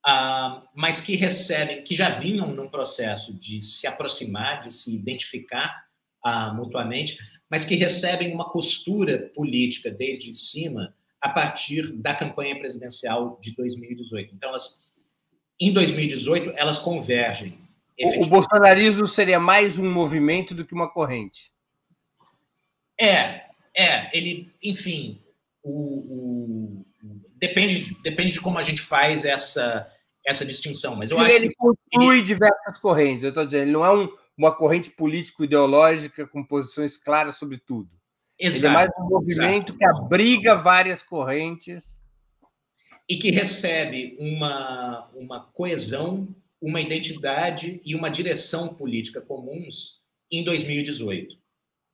ah, 0.07 0.63
mas 0.75 1.01
que 1.01 1.17
recebem, 1.17 1.83
que 1.83 1.95
já 1.95 2.09
vinham 2.09 2.55
num 2.55 2.71
processo 2.71 3.35
de 3.35 3.61
se 3.61 3.87
aproximar, 3.87 4.61
de 4.61 4.71
se 4.71 4.95
identificar 4.95 5.87
ah, 6.25 6.55
mutuamente, 6.55 7.19
mas 7.53 7.67
que 7.67 7.75
recebem 7.75 8.33
uma 8.33 8.49
costura 8.49 9.31
política 9.35 9.91
desde 9.91 10.33
cima 10.33 10.97
a 11.21 11.29
partir 11.29 11.93
da 11.93 12.15
campanha 12.15 12.59
presidencial 12.59 13.39
de 13.43 13.55
2018. 13.55 14.35
Então, 14.35 14.49
elas, 14.49 14.89
em 15.61 15.71
2018, 15.71 16.55
elas 16.57 16.79
convergem. 16.79 17.59
O, 18.01 18.27
bolsonarismo 18.27 19.07
seria 19.07 19.39
mais 19.39 19.79
um 19.79 19.93
movimento 19.93 20.55
do 20.55 20.65
que 20.65 20.73
uma 20.73 20.91
corrente. 20.91 21.53
É, 22.99 23.43
é, 23.77 24.17
ele, 24.17 24.51
enfim, 24.63 25.21
o, 25.63 25.73
o, 25.73 26.87
depende, 27.37 27.95
depende 28.03 28.33
de 28.33 28.41
como 28.41 28.57
a 28.57 28.63
gente 28.63 28.81
faz 28.81 29.27
essa, 29.27 29.87
essa 30.27 30.47
distinção. 30.47 30.97
Mas 30.97 31.11
eu 31.11 31.19
ele, 31.19 31.49
acho 31.49 31.77
ele 31.93 32.07
ele... 32.07 32.23
diversas 32.23 32.79
correntes. 32.79 33.25
Eu 33.25 33.29
estou 33.29 33.45
dizendo, 33.45 33.65
ele 33.65 33.73
não 33.73 33.85
é 33.85 33.95
um, 33.95 34.09
uma 34.37 34.55
corrente 34.55 34.91
político-ideológica 34.91 36.27
com 36.27 36.45
posições 36.45 36.97
claras 36.97 37.37
sobre 37.37 37.59
tudo. 37.59 37.91
Exato, 38.39 38.59
ele 38.59 38.67
é 38.67 38.71
mais 38.71 38.91
um 38.99 39.09
movimento 39.09 39.73
exato. 39.73 39.79
que 39.79 39.85
abriga 39.85 40.55
várias 40.55 41.03
correntes. 41.03 42.01
E 43.09 43.17
que 43.17 43.31
recebe 43.31 44.17
uma, 44.19 45.11
uma 45.15 45.41
coesão, 45.41 46.35
uma 46.61 46.81
identidade 46.81 47.81
e 47.85 47.95
uma 47.95 48.09
direção 48.09 48.75
política 48.75 49.21
comuns 49.21 50.01
em 50.31 50.43
2018 50.45 51.43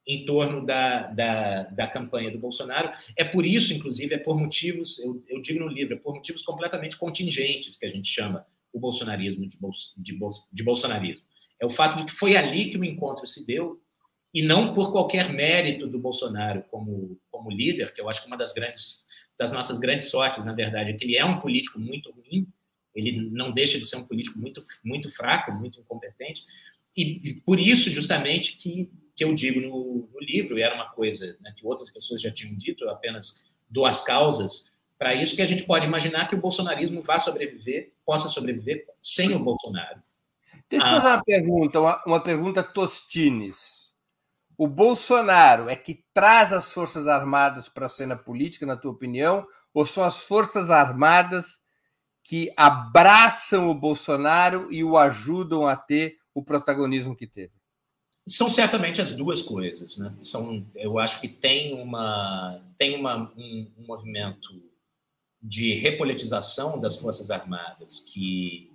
em 0.09 0.25
torno 0.25 0.65
da, 0.65 1.09
da, 1.09 1.63
da, 1.65 1.87
campanha 1.87 2.31
do 2.31 2.39
Bolsonaro. 2.39 2.91
É 3.15 3.25
por 3.25 3.45
isso, 3.45 3.75
inclusive, 3.75 4.15
é 4.15 4.19
por 4.19 4.39
motivos, 4.39 4.99
eu, 5.01 5.21
eu, 5.29 5.43
digo 5.43 5.61
no 5.61 5.69
livro, 5.69 5.95
é 5.95 5.99
por 5.99 6.15
motivos 6.15 6.41
completamente 6.41 6.97
contingentes 6.97 7.77
que 7.77 7.85
a 7.85 7.91
gente 7.91 8.09
chama 8.09 8.47
o 8.73 8.81
bolsonarismo 8.81 9.47
de, 9.47 9.59
de, 9.99 10.19
de 10.51 10.65
bolsonarismo. 10.65 11.27
É 11.61 11.67
o 11.67 11.69
fato 11.69 11.97
de 11.97 12.05
que 12.05 12.13
foi 12.13 12.37
ali 12.37 12.71
que 12.71 12.79
o 12.79 12.85
encontro 12.85 13.27
se 13.27 13.47
deu 13.47 13.81
e 14.33 14.43
não 14.43 14.75
por 14.75 14.93
qualquer 14.93 15.33
mérito 15.33 15.87
do 15.87 15.99
Bolsonaro 15.99 16.63
como, 16.71 17.19
como 17.31 17.51
líder, 17.51 17.93
que 17.93 18.01
eu 18.01 18.09
acho 18.09 18.23
que 18.23 18.27
uma 18.27 18.37
das 18.37 18.53
grandes 18.53 19.07
das 19.39 19.53
nossas 19.53 19.79
grandes 19.79 20.11
sortes, 20.11 20.45
na 20.45 20.53
verdade, 20.53 20.91
é 20.91 20.95
que 20.95 21.05
ele 21.05 21.17
é 21.17 21.25
um 21.25 21.39
político 21.39 21.79
muito 21.79 22.11
ruim, 22.11 22.49
ele 22.93 23.31
não 23.31 23.53
deixa 23.53 23.79
de 23.79 23.87
ser 23.87 23.97
um 23.97 24.07
político 24.07 24.39
muito 24.39 24.61
muito 24.85 25.09
fraco, 25.09 25.53
muito 25.53 25.81
incompetente, 25.81 26.43
e, 26.97 27.15
e 27.29 27.35
por 27.43 27.59
isso 27.59 27.91
justamente 27.91 28.57
que 28.57 28.91
que 29.19 29.25
eu 29.25 29.35
digo 29.35 29.61
no, 29.61 30.09
no 30.13 30.21
livro, 30.21 30.57
e 30.57 30.63
era 30.63 30.77
uma 30.77 30.91
coisa 30.91 31.37
né, 31.41 31.53
que 31.57 31.67
outras 31.67 31.91
pessoas 31.91 32.23
já 32.23 32.31
tinham 32.31 32.57
dito, 32.57 32.85
eu 32.85 32.91
apenas 32.91 33.45
duas 33.69 34.01
causas 34.01 34.73
para 34.97 35.13
isso, 35.13 35.35
que 35.35 35.43
a 35.43 35.47
gente 35.47 35.65
pode 35.65 35.87
imaginar 35.87 36.29
que 36.29 36.37
o 36.37 36.41
bolsonarismo 36.41 37.03
vá 37.03 37.19
sobreviver, 37.19 37.93
possa 38.07 38.29
sobreviver 38.29 38.87
sem 39.03 39.35
o 39.35 39.41
Bolsonaro. 39.41 40.01
Deixa 40.71 40.87
eu 40.87 40.97
ah. 40.97 41.01
fazer 41.01 41.15
uma 41.15 41.25
pergunta, 41.25 41.81
uma, 41.81 42.03
uma 42.07 42.21
pergunta 42.21 42.63
Tostines. 42.63 43.95
O 44.57 44.67
Bolsonaro 44.67 45.69
é 45.69 45.77
que 45.77 46.05
traz 46.13 46.53
as 46.53 46.73
Forças 46.73 47.07
Armadas 47.07 47.69
para 47.69 47.87
a 47.87 47.89
cena 47.89 48.17
política, 48.17 48.67
na 48.67 48.77
tua 48.77 48.91
opinião, 48.91 49.47
ou 49.73 49.87
são 49.87 50.03
as 50.03 50.25
Forças 50.25 50.71
Armadas 50.71 51.63
que 52.25 52.53
abraçam 52.57 53.71
o 53.71 53.75
Bolsonaro 53.75 54.69
e 54.71 54.85
o 54.85 54.99
ajudam 54.99 55.67
a 55.67 55.77
ter 55.77 56.19
o 56.35 56.43
protagonismo 56.43 57.17
que 57.17 57.27
teve? 57.27 57.53
São 58.27 58.51
certamente 58.51 59.01
as 59.01 59.13
duas 59.13 59.41
coisas, 59.41 59.97
né? 59.97 60.15
São, 60.21 60.67
eu 60.75 60.99
acho 60.99 61.21
que 61.21 61.29
tem 61.29 61.73
uma 61.81 62.63
tem 62.77 62.95
uma, 62.95 63.33
um, 63.35 63.73
um 63.79 63.87
movimento 63.87 64.63
de 65.41 65.75
repolitização 65.75 66.79
das 66.79 66.97
forças 66.97 67.31
armadas 67.31 68.01
que 68.01 68.68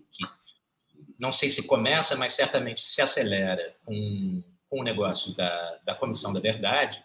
não 1.24 1.32
sei 1.32 1.50
se 1.50 1.64
começa, 1.64 2.18
mas 2.18 2.34
certamente 2.34 2.82
se 2.82 3.02
acelera 3.02 3.74
com, 3.86 4.44
com 4.70 4.82
o 4.82 4.84
negócio 4.84 5.34
da, 5.36 5.80
da 5.86 5.96
comissão 5.96 6.34
da 6.34 6.42
verdade. 6.42 7.02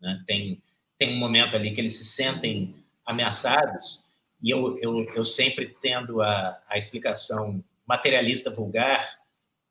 Né? 0.00 0.20
Tem 0.26 0.60
tem 1.00 1.16
um 1.16 1.18
momento 1.18 1.56
ali 1.56 1.72
que 1.72 1.80
eles 1.80 1.96
se 1.96 2.04
sentem 2.04 2.74
ameaçados 3.06 4.04
e 4.42 4.50
eu, 4.50 4.78
eu, 4.80 5.02
eu 5.14 5.24
sempre 5.24 5.74
tendo 5.80 6.20
a, 6.20 6.60
a 6.68 6.76
explicação 6.76 7.64
materialista 7.86 8.50
vulgar 8.50 9.18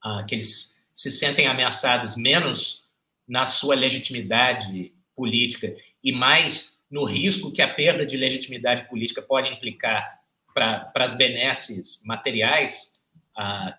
ah, 0.03 0.23
que 0.27 0.33
eles 0.33 0.81
se 0.91 1.11
sentem 1.11 1.45
ameaçados 1.45 2.15
menos 2.15 2.83
na 3.27 3.45
sua 3.45 3.75
legitimidade 3.75 4.91
política 5.15 5.75
e 6.03 6.11
mais 6.11 6.79
no 6.89 7.03
risco 7.03 7.51
que 7.51 7.61
a 7.61 7.71
perda 7.71 8.07
de 8.07 8.17
legitimidade 8.17 8.89
política 8.89 9.21
pode 9.21 9.49
implicar 9.49 10.19
para 10.51 10.91
as 10.95 11.13
benesses 11.13 12.01
materiais 12.03 12.98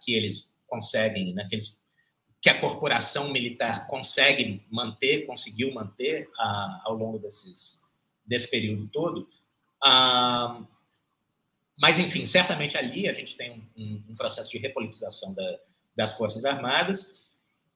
que 0.03 0.15
eles 0.15 0.55
conseguem, 0.67 1.35
né, 1.35 1.47
que, 1.49 1.57
eles, 1.57 1.83
que, 2.41 2.49
a 2.49 2.59
corporação 2.59 3.33
militar 3.33 3.87
consegue 3.87 4.65
manter, 4.71 5.27
conseguiu 5.27 5.73
manter 5.75 6.29
ao 6.85 6.95
longo 6.95 7.19
desses, 7.19 7.81
desse 8.25 8.51
período 8.51 8.89
todo. 8.89 9.29
Ah, 9.83 10.63
mas, 11.81 11.99
enfim, 11.99 12.27
certamente 12.27 12.77
ali 12.77 13.09
a 13.09 13.13
gente 13.13 13.37
tem 13.37 13.67
um, 13.77 14.03
um 14.11 14.15
processo 14.15 14.51
de 14.51 14.59
repolitização 14.59 15.33
da, 15.35 15.59
das 15.97 16.13
Forças 16.13 16.45
Armadas. 16.45 17.15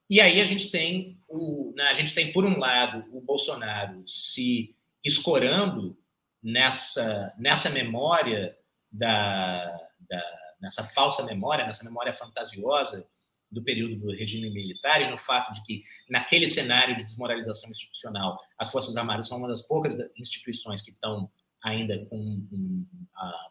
E 0.09 0.21
aí 0.21 0.39
a 0.39 0.45
gente 0.45 0.69
tem 0.69 1.17
o, 1.27 1.73
né, 1.75 1.85
a 1.85 1.93
gente 1.95 2.13
tem 2.13 2.31
por 2.31 2.45
um 2.45 2.59
lado 2.59 3.03
o 3.11 3.21
Bolsonaro 3.21 4.03
se 4.05 4.75
escorando 5.03 5.97
nessa 6.41 7.33
nessa 7.39 7.71
memória 7.71 8.55
da, 8.93 9.65
da 10.07 10.44
nessa 10.65 10.83
falsa 10.83 11.23
memória, 11.23 11.63
nessa 11.63 11.83
memória 11.83 12.11
fantasiosa 12.11 13.07
do 13.51 13.63
período 13.63 13.95
do 13.97 14.11
regime 14.11 14.49
militar 14.49 14.99
e 15.01 15.09
no 15.09 15.15
fato 15.15 15.51
de 15.53 15.63
que, 15.63 15.83
naquele 16.09 16.47
cenário 16.47 16.95
de 16.95 17.03
desmoralização 17.03 17.69
institucional, 17.69 18.39
as 18.57 18.71
Forças 18.71 18.97
Armadas 18.97 19.27
são 19.27 19.37
uma 19.37 19.47
das 19.47 19.61
poucas 19.61 19.95
instituições 20.17 20.81
que 20.81 20.89
estão 20.89 21.29
ainda 21.63 22.03
com 22.07 22.17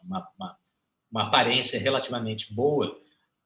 uma, 0.03 0.29
uma, 0.37 0.57
uma 1.09 1.23
aparência 1.23 1.79
relativamente 1.79 2.53
boa. 2.53 2.99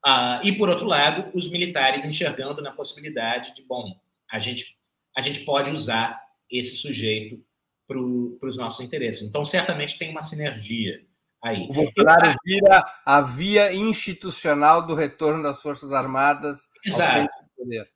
Ah, 0.04 0.40
e, 0.42 0.52
por 0.52 0.68
outro 0.68 0.86
lado, 0.86 1.30
os 1.32 1.48
militares 1.48 2.04
enxergando 2.04 2.60
na 2.60 2.72
possibilidade 2.72 3.54
de, 3.54 3.62
bom, 3.62 3.98
a 4.30 4.38
gente, 4.38 4.76
a 5.16 5.20
gente 5.20 5.40
pode 5.44 5.70
usar 5.70 6.20
esse 6.50 6.76
sujeito 6.76 7.42
para 7.86 7.98
os 7.98 8.56
nossos 8.56 8.84
interesses. 8.84 9.22
Então, 9.28 9.44
certamente 9.44 9.98
tem 9.98 10.10
uma 10.10 10.22
sinergia 10.22 11.04
Aí. 11.42 11.66
O 11.70 11.72
Bolsonaro 11.72 12.36
vira 12.44 12.84
a 13.04 13.20
via 13.20 13.72
institucional 13.72 14.86
do 14.86 14.94
retorno 14.94 15.42
das 15.42 15.62
Forças 15.62 15.92
Armadas 15.92 16.68
Exato. 16.84 17.20
ao 17.20 17.44
poder. 17.56 17.90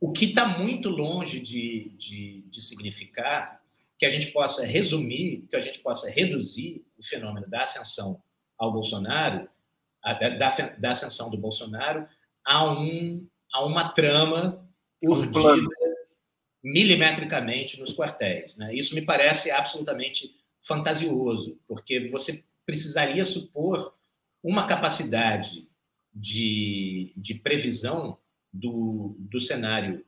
O 0.00 0.12
que 0.12 0.26
está 0.26 0.46
muito 0.46 0.88
longe 0.88 1.40
de, 1.40 1.92
de, 1.96 2.42
de 2.48 2.60
significar 2.60 3.60
que 3.98 4.06
a 4.06 4.10
gente 4.10 4.28
possa 4.28 4.64
resumir, 4.64 5.46
que 5.48 5.56
a 5.56 5.60
gente 5.60 5.78
possa 5.80 6.08
reduzir 6.10 6.84
o 6.98 7.04
fenômeno 7.04 7.48
da 7.48 7.62
ascensão 7.62 8.22
ao 8.58 8.72
Bolsonaro, 8.72 9.48
a, 10.02 10.12
da, 10.12 10.48
da 10.78 10.90
ascensão 10.90 11.30
do 11.30 11.38
Bolsonaro, 11.38 12.06
a, 12.44 12.70
um, 12.70 13.26
a 13.52 13.64
uma 13.64 13.88
trama 13.88 14.64
urdida 15.02 15.56
milimetricamente 16.62 17.78
nos 17.80 17.94
quartéis. 17.94 18.56
Né? 18.56 18.74
Isso 18.74 18.94
me 18.94 19.02
parece 19.02 19.50
absolutamente 19.50 20.36
fantasioso, 20.66 21.58
porque 21.66 22.08
você 22.08 22.44
precisaria 22.64 23.24
supor 23.24 23.94
uma 24.42 24.66
capacidade 24.66 25.68
de, 26.12 27.12
de 27.16 27.34
previsão 27.34 28.18
do, 28.52 29.16
do 29.18 29.40
cenário 29.40 30.04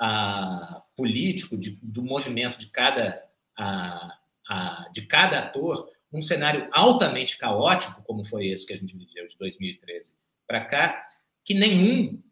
a, 0.00 0.82
político, 0.96 1.56
de, 1.56 1.78
do 1.82 2.02
movimento 2.02 2.58
de 2.58 2.66
cada, 2.66 3.22
a, 3.58 4.18
a, 4.48 4.88
de 4.92 5.02
cada 5.02 5.40
ator, 5.40 5.88
um 6.12 6.22
cenário 6.22 6.68
altamente 6.72 7.36
caótico, 7.36 8.02
como 8.02 8.24
foi 8.24 8.48
esse 8.48 8.66
que 8.66 8.72
a 8.72 8.76
gente 8.76 8.96
viveu 8.96 9.26
de 9.26 9.36
2013 9.38 10.14
para 10.46 10.64
cá, 10.64 11.06
que 11.44 11.54
nenhum 11.54 12.22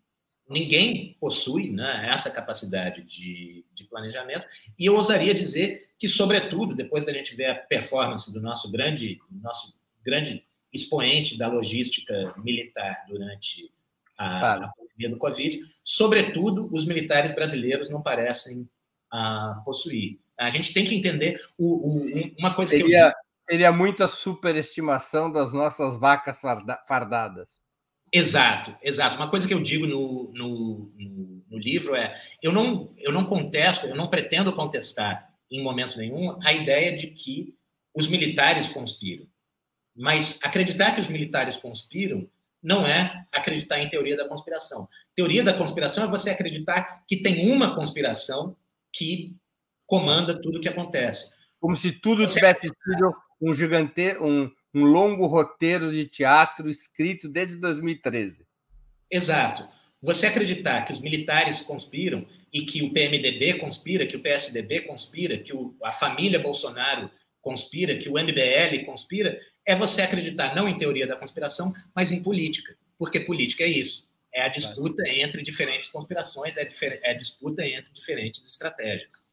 ninguém 0.49 1.17
possui 1.21 1.71
né, 1.71 2.09
essa 2.09 2.31
capacidade 2.31 3.03
de, 3.03 3.65
de, 3.73 3.85
planejamento. 3.85 4.47
E 4.79 4.87
eu 4.87 4.95
ousaria 4.95 5.35
dizer 5.35 5.91
que, 5.99 6.09
sobretudo, 6.09 6.75
depois 6.75 7.05
da 7.05 7.13
gente 7.13 7.37
ver 7.37 7.47
a 7.47 7.55
performance 7.55 8.33
do 8.33 8.41
nosso 8.41 8.71
grande, 8.71 9.19
nosso 9.31 9.75
grande 10.05 10.45
expoente 10.73 11.37
da 11.37 11.49
logística 11.49 12.35
militar 12.39 13.05
durante 13.09 13.71
a, 14.17 14.41
claro. 14.41 14.65
a 14.65 14.69
pandemia 14.69 15.11
do 15.11 15.19
Covid, 15.19 15.61
sobretudo, 15.83 16.69
os 16.73 16.85
militares 16.85 17.35
brasileiros 17.35 17.91
não 17.91 18.03
parecem 18.03 18.69
ah, 19.11 19.61
possuir. 19.65 20.19
A 20.39 20.51
gente 20.51 20.73
tem 20.73 20.85
que 20.85 20.95
entender 20.95 21.41
o, 21.59 21.67
o, 21.67 22.33
uma 22.39 22.55
coisa 22.55 22.71
seria, 22.71 22.87
que 22.87 23.17
eu. 23.17 23.29
Seria 23.51 23.73
muita 23.73 24.07
superestimação 24.07 25.33
das 25.33 25.53
nossas 25.53 25.99
vacas 25.99 26.39
fardadas. 26.87 27.59
Exato, 28.13 28.75
exato. 28.83 29.17
Uma 29.17 29.31
coisa 29.31 29.47
que 29.47 29.53
eu 29.53 29.61
digo 29.61 29.87
no, 29.87 30.33
no, 30.33 30.93
no, 30.97 31.45
no, 31.51 31.59
livro 31.59 31.95
é: 31.95 32.19
eu 32.43 32.53
não, 32.53 32.93
eu 32.99 33.13
não 33.13 33.25
contesto, 33.25 33.87
eu 33.87 33.95
não 33.95 34.09
pretendo 34.09 34.53
contestar 34.53 35.29
em 35.51 35.63
momento 35.63 35.99
nenhum 35.99 36.39
a 36.43 36.53
ideia 36.53 36.95
de 36.95 37.09
que 37.09 37.55
os 37.95 38.07
militares 38.07 38.69
conspiram. 38.69 39.27
Mas 39.95 40.39
acreditar 40.43 40.95
que 40.95 41.01
os 41.01 41.09
militares 41.09 41.57
conspiram 41.57 42.29
não 42.63 42.87
é 42.87 43.27
acreditar 43.33 43.79
em 43.81 43.89
teoria 43.89 44.17
da 44.17 44.29
conspiração. 44.29 44.89
Teoria 45.15 45.43
da 45.43 45.55
conspiração 45.55 46.05
é 46.05 46.09
você 46.09 46.31
acreditar 46.31 47.05
que 47.07 47.17
tem 47.17 47.51
uma 47.53 47.75
conspiração 47.75 48.57
que 48.93 49.37
comanda 49.87 50.41
tudo 50.41 50.59
o 50.59 50.61
que 50.61 50.69
acontece. 50.69 51.35
Como 51.61 51.77
se 51.77 51.93
tudo 51.93 52.27
você... 52.27 52.35
tivesse 52.35 52.69
sido 52.69 53.15
um 53.41 53.53
gigante, 53.53 54.17
um, 54.21 54.51
um 54.79 54.85
longo 54.85 55.27
roteiro 55.27 55.91
de 55.91 56.07
teatro 56.07 56.71
escrito 56.71 57.29
desde 57.29 57.57
2013. 57.57 58.47
Exato. 59.11 59.69
Você 60.01 60.27
acreditar 60.27 60.83
que 60.83 60.93
os 60.93 61.01
militares 61.01 61.61
conspiram 61.61 62.25
e 62.53 62.63
que 62.63 62.83
o 62.83 62.93
PMDB 62.93 63.55
conspira, 63.55 64.07
que 64.07 64.17
o 64.17 64.21
PSDB 64.21 64.83
conspira, 64.83 65.37
que 65.37 65.53
o, 65.53 65.75
a 65.83 65.91
família 65.91 66.39
Bolsonaro 66.39 67.11
conspira, 67.41 67.97
que 67.97 68.09
o 68.09 68.13
MBL 68.13 68.85
conspira, 68.87 69.39
é 69.67 69.75
você 69.75 70.03
acreditar 70.03 70.55
não 70.55 70.69
em 70.69 70.77
teoria 70.77 71.07
da 71.07 71.17
conspiração, 71.17 71.75
mas 71.95 72.13
em 72.13 72.23
política. 72.23 72.77
Porque 72.97 73.19
política 73.19 73.65
é 73.65 73.69
isso. 73.69 74.09
É 74.33 74.43
a 74.43 74.49
disputa 74.49 75.03
entre 75.09 75.43
diferentes 75.43 75.89
conspirações, 75.89 76.57
é, 76.57 76.69
é 77.03 77.11
a 77.11 77.15
disputa 77.15 77.67
entre 77.67 77.93
diferentes 77.93 78.47
estratégias. 78.47 79.25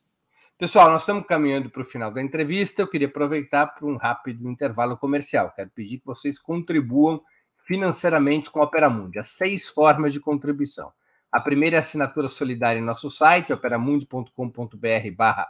Pessoal, 0.58 0.90
nós 0.90 1.02
estamos 1.02 1.26
caminhando 1.28 1.70
para 1.70 1.82
o 1.82 1.86
final 1.86 2.10
da 2.10 2.22
entrevista. 2.22 2.82
Eu 2.82 2.88
queria 2.88 3.10
aproveitar 3.10 3.68
para 3.68 3.86
um 3.86 3.98
rápido 3.98 4.50
intervalo 4.50 4.98
comercial. 4.98 5.52
Quero 5.54 5.70
pedir 5.72 5.98
que 5.98 6.06
vocês 6.06 6.40
contribuam 6.40 7.22
financeiramente 7.68 8.50
com 8.50 8.62
a 8.62 8.64
Opera 8.64 8.90
Mundi. 8.90 9.20
Há 9.20 9.26
seis 9.26 9.68
formas 9.68 10.14
de 10.14 10.22
contribuição. 10.22 10.94
A 11.30 11.42
primeira 11.42 11.76
é 11.76 11.80
a 11.80 11.82
assinatura 11.82 12.30
solidária 12.30 12.80
em 12.80 12.82
nosso 12.82 13.12
site, 13.12 13.52
operamundi.com.br 13.52 14.32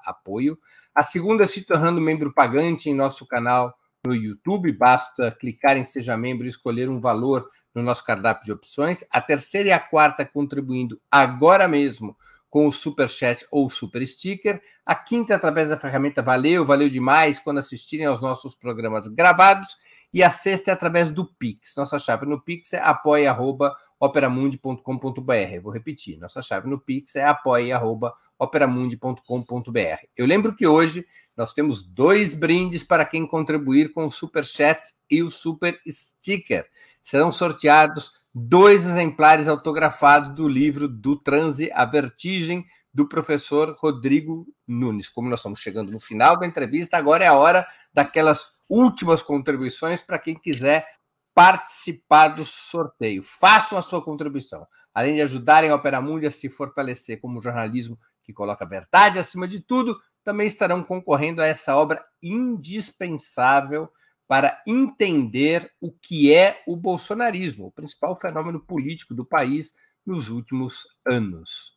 apoio. 0.06 0.58
A 0.96 1.04
segunda 1.04 1.44
é 1.44 1.48
se 1.48 1.62
tornando 1.62 2.02
membro 2.02 2.34
pagante 2.34 2.90
em 2.90 2.96
nosso 2.96 3.28
canal 3.28 3.78
no 4.04 4.16
YouTube. 4.16 4.72
Basta 4.72 5.30
clicar 5.30 5.78
em 5.78 5.86
Seja 5.86 6.18
Membro 6.18 6.48
e 6.48 6.50
escolher 6.50 6.90
um 6.90 7.00
valor 7.00 7.48
no 7.76 7.84
nosso 7.84 8.04
cardápio 8.04 8.46
de 8.46 8.54
opções. 8.54 9.06
A 9.12 9.22
terceira 9.22 9.70
e 9.70 9.72
a 9.72 9.80
quarta 9.80 10.26
contribuindo 10.26 11.00
agora 11.12 11.68
mesmo 11.68 12.18
com 12.56 12.68
o 12.68 12.72
Super 12.72 13.10
Chat 13.10 13.46
ou 13.52 13.70
Super 13.70 14.08
Sticker. 14.08 14.62
A 14.86 14.96
quinta, 14.96 15.36
através 15.36 15.68
da 15.68 15.78
ferramenta 15.78 16.22
Valeu, 16.22 16.66
valeu 16.66 16.90
demais 16.90 17.38
quando 17.38 17.58
assistirem 17.58 18.06
aos 18.06 18.22
nossos 18.22 18.56
programas 18.56 19.08
gravados. 19.08 19.76
E 20.14 20.24
a 20.24 20.30
sexta 20.30 20.72
é 20.72 20.74
através 20.74 21.12
do 21.12 21.26
Pix. 21.26 21.76
Nossa 21.76 22.00
chave 22.00 22.26
no 22.26 22.40
Pix 22.40 22.72
é 22.72 22.80
apoia.operamundi.com.br. 22.80 25.62
Vou 25.62 25.74
repetir, 25.74 26.18
nossa 26.18 26.42
chave 26.42 26.70
no 26.70 26.80
Pix 26.80 27.18
é 27.18 27.26
apoia.operamundi.com.br. 27.26 30.08
Eu 30.16 30.26
lembro 30.26 30.56
que 30.56 30.66
hoje 30.66 31.06
nós 31.36 31.52
temos 31.52 31.84
dois 31.84 32.34
brindes 32.34 32.86
para 32.86 33.04
quem 33.04 33.28
contribuir 33.28 33.92
com 33.92 34.06
o 34.06 34.10
Super 34.10 34.46
Chat 34.46 34.94
e 35.12 35.22
o 35.22 35.30
Super 35.30 35.78
Sticker. 35.86 36.66
Serão 37.04 37.34
sorteados 37.34 38.14
dois 38.38 38.86
exemplares 38.86 39.48
autografados 39.48 40.32
do 40.32 40.46
livro 40.46 40.90
Do 40.90 41.16
Transe 41.16 41.72
à 41.74 41.86
Vertigem, 41.86 42.66
do 42.94 43.08
professor 43.08 43.74
Rodrigo 43.80 44.46
Nunes. 44.68 45.08
Como 45.08 45.30
nós 45.30 45.40
estamos 45.40 45.60
chegando 45.60 45.90
no 45.90 46.02
final 46.02 46.38
da 46.38 46.46
entrevista, 46.46 46.98
agora 46.98 47.24
é 47.24 47.28
a 47.28 47.34
hora 47.34 47.66
daquelas 47.94 48.56
últimas 48.68 49.24
contribuições 49.24 50.02
para 50.02 50.20
quem 50.20 50.36
quiser 50.36 50.86
participar 51.34 52.30
do 52.30 52.44
sorteio. 52.44 53.24
Façam 53.24 53.78
a 53.78 53.82
sua 53.82 54.04
contribuição. 54.04 54.68
Além 54.94 55.16
de 55.16 55.22
ajudarem 55.22 55.70
a 55.70 55.76
Opera 55.76 56.02
Mundi 56.02 56.26
a 56.26 56.32
se 56.32 56.50
fortalecer 56.50 57.22
como 57.22 57.42
jornalismo 57.42 57.98
que 58.22 58.34
coloca 58.34 58.66
a 58.66 58.68
verdade 58.68 59.18
acima 59.18 59.48
de 59.48 59.62
tudo, 59.62 59.98
também 60.26 60.48
estarão 60.48 60.84
concorrendo 60.84 61.42
a 61.42 61.46
essa 61.46 61.76
obra 61.76 62.04
indispensável 62.22 63.90
para 64.28 64.62
entender 64.66 65.72
o 65.80 65.92
que 65.92 66.34
é 66.34 66.62
o 66.66 66.76
bolsonarismo, 66.76 67.68
o 67.68 67.72
principal 67.72 68.20
fenômeno 68.20 68.60
político 68.60 69.14
do 69.14 69.26
país 69.26 69.74
nos 70.06 70.30
últimos 70.30 70.88
anos. 71.06 71.76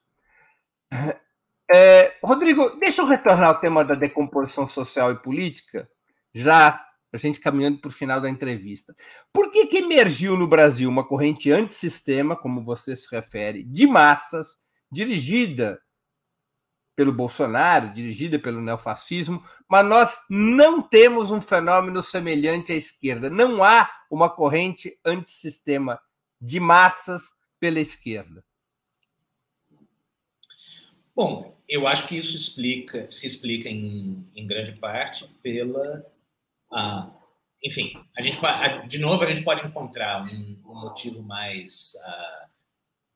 É, 1.71 2.15
Rodrigo, 2.25 2.71
deixa 2.81 3.03
eu 3.03 3.07
retornar 3.07 3.49
ao 3.49 3.61
tema 3.61 3.85
da 3.85 3.95
decomposição 3.95 4.67
social 4.67 5.13
e 5.13 5.19
política, 5.19 5.87
já 6.33 6.83
a 7.13 7.17
gente 7.17 7.41
caminhando 7.41 7.79
para 7.79 7.89
o 7.89 7.93
final 7.93 8.21
da 8.21 8.29
entrevista. 8.29 8.95
Por 9.33 9.51
que, 9.51 9.67
que 9.67 9.79
emergiu 9.79 10.37
no 10.37 10.47
Brasil 10.47 10.89
uma 10.89 11.07
corrente 11.07 11.51
antissistema, 11.51 12.37
como 12.37 12.65
você 12.65 12.97
se 12.97 13.07
refere, 13.15 13.65
de 13.65 13.87
massas, 13.87 14.57
dirigida 14.91 15.79
pelo 16.99 17.13
Bolsonaro, 17.13 17.95
dirigida 17.95 18.41
pelo 18.41 18.61
neofascismo, 18.61 19.41
mas 19.69 19.87
nós 19.87 20.21
não 20.29 20.83
temos 20.83 21.31
um 21.31 21.41
fenômeno 21.41 22.03
semelhante 22.03 22.73
à 22.73 22.75
esquerda. 22.75 23.31
Não 23.31 23.63
há 23.63 23.89
uma 24.11 24.29
corrente 24.29 24.99
antissistema 25.05 26.01
de 26.41 26.59
massas 26.59 27.33
pela 27.61 27.79
esquerda. 27.79 28.45
Bom, 31.15 31.57
eu 31.69 31.87
acho 31.87 32.09
que 32.09 32.17
isso 32.17 32.35
explica, 32.35 33.09
se 33.09 33.29
explica 33.29 33.69
em, 33.69 34.29
em 34.35 34.45
grande 34.45 34.73
parte 34.73 35.29
pela. 35.41 36.05
Enfim, 37.63 37.93
a 38.17 38.23
gente, 38.23 38.41
de 38.89 38.99
novo, 38.99 39.23
a 39.23 39.29
gente 39.29 39.45
pode 39.45 39.65
encontrar 39.65 40.25
um, 40.25 40.61
um 40.67 40.81
motivo 40.81 41.23
mais 41.23 41.93
ah, 42.03 42.49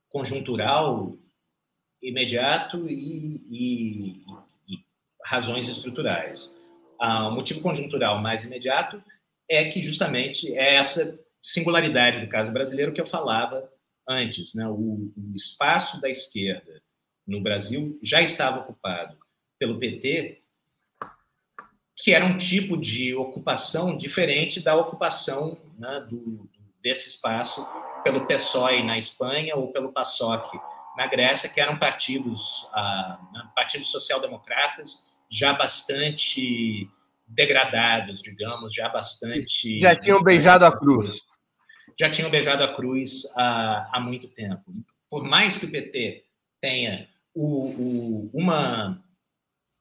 conjuntural 0.08 1.18
imediato 2.02 2.88
e, 2.88 3.36
e, 3.50 4.12
e 4.68 4.84
razões 5.24 5.68
estruturais. 5.68 6.56
Ah, 7.00 7.28
o 7.28 7.32
motivo 7.32 7.60
conjuntural 7.60 8.20
mais 8.20 8.44
imediato 8.44 9.02
é 9.48 9.64
que 9.64 9.80
justamente 9.80 10.52
é 10.54 10.74
essa 10.74 11.18
singularidade 11.42 12.20
do 12.20 12.28
caso 12.28 12.52
brasileiro 12.52 12.92
que 12.92 13.00
eu 13.00 13.06
falava 13.06 13.70
antes. 14.08 14.54
Né? 14.54 14.66
O, 14.66 15.12
o 15.16 15.32
espaço 15.34 16.00
da 16.00 16.08
esquerda 16.08 16.82
no 17.26 17.40
Brasil 17.40 17.98
já 18.02 18.20
estava 18.20 18.60
ocupado 18.60 19.16
pelo 19.58 19.78
PT, 19.78 20.42
que 21.96 22.12
era 22.12 22.24
um 22.24 22.36
tipo 22.36 22.76
de 22.76 23.14
ocupação 23.14 23.96
diferente 23.96 24.60
da 24.60 24.74
ocupação 24.74 25.56
né, 25.78 26.06
do, 26.08 26.48
desse 26.82 27.08
espaço 27.08 27.66
pelo 28.02 28.26
PSOE 28.26 28.82
na 28.82 28.98
Espanha 28.98 29.54
ou 29.54 29.72
pelo 29.72 29.92
PASOK 29.92 30.58
na 30.96 31.06
Grécia, 31.06 31.48
que 31.48 31.60
eram 31.60 31.78
partidos, 31.78 32.68
ah, 32.72 33.18
né, 33.32 33.50
partidos 33.54 33.90
social-democratas 33.90 35.06
já 35.30 35.52
bastante 35.52 36.88
degradados, 37.26 38.20
digamos, 38.20 38.74
já 38.74 38.88
bastante. 38.88 39.80
Já 39.80 39.96
tinham 39.96 40.22
beijado 40.22 40.66
a 40.66 40.76
cruz. 40.76 41.22
Já 41.98 42.10
tinham 42.10 42.30
beijado 42.30 42.62
a 42.62 42.74
cruz 42.74 43.22
há, 43.36 43.90
há 43.96 44.00
muito 44.00 44.28
tempo. 44.28 44.72
Por 45.08 45.24
mais 45.24 45.56
que 45.56 45.66
o 45.66 45.70
PT 45.70 46.24
tenha 46.60 47.08
o, 47.34 47.68
o, 47.68 48.30
uma, 48.32 49.02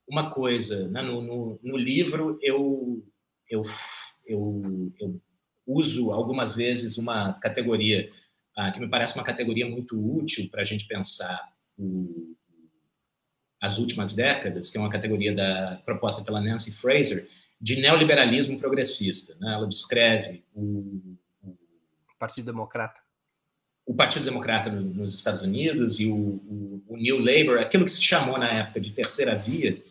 uma 0.08 0.32
coisa, 0.32 0.88
né? 0.88 1.02
no, 1.02 1.22
no, 1.22 1.60
no, 1.62 1.78
livro 1.78 2.38
eu, 2.42 3.04
eu, 3.50 3.62
eu, 4.26 4.94
eu, 5.00 5.22
uso 5.66 6.12
algumas 6.12 6.56
vezes 6.56 6.98
uma 6.98 7.34
categoria 7.34 8.08
ah, 8.08 8.21
que 8.74 8.80
me 8.80 8.90
parece 8.90 9.16
uma 9.16 9.24
categoria 9.24 9.68
muito 9.68 9.98
útil 9.98 10.50
para 10.50 10.62
a 10.62 10.64
gente 10.64 10.88
pensar 10.88 11.42
o, 11.78 12.36
as 13.62 13.78
últimas 13.78 14.14
décadas, 14.14 14.70
que 14.70 14.78
é 14.78 14.80
uma 14.80 14.90
categoria 14.90 15.34
da, 15.34 15.82
proposta 15.86 16.24
pela 16.24 16.42
Nancy 16.42 16.72
Fraser, 16.72 17.28
de 17.60 17.80
neoliberalismo 17.80 18.60
progressista. 18.60 19.36
Né? 19.40 19.54
Ela 19.54 19.68
descreve 19.68 20.44
o, 20.54 21.18
o 21.44 21.56
Partido 22.18 22.46
Democrata 22.46 23.02
o 23.86 23.94
Partido 23.94 24.24
Democrata 24.24 24.70
nos 24.70 25.14
Estados 25.14 25.42
Unidos 25.42 26.00
e 26.00 26.08
o, 26.08 26.16
o, 26.16 26.84
o, 26.88 26.98
New 26.98 27.18
Labour, 27.18 27.60
aquilo 27.60 27.84
que 27.84 27.92
se 27.92 28.02
chamou 28.02 28.38
na 28.38 28.48
época 28.48 28.80
de 28.80 28.94
terceira 28.94 29.36
via, 29.36 29.82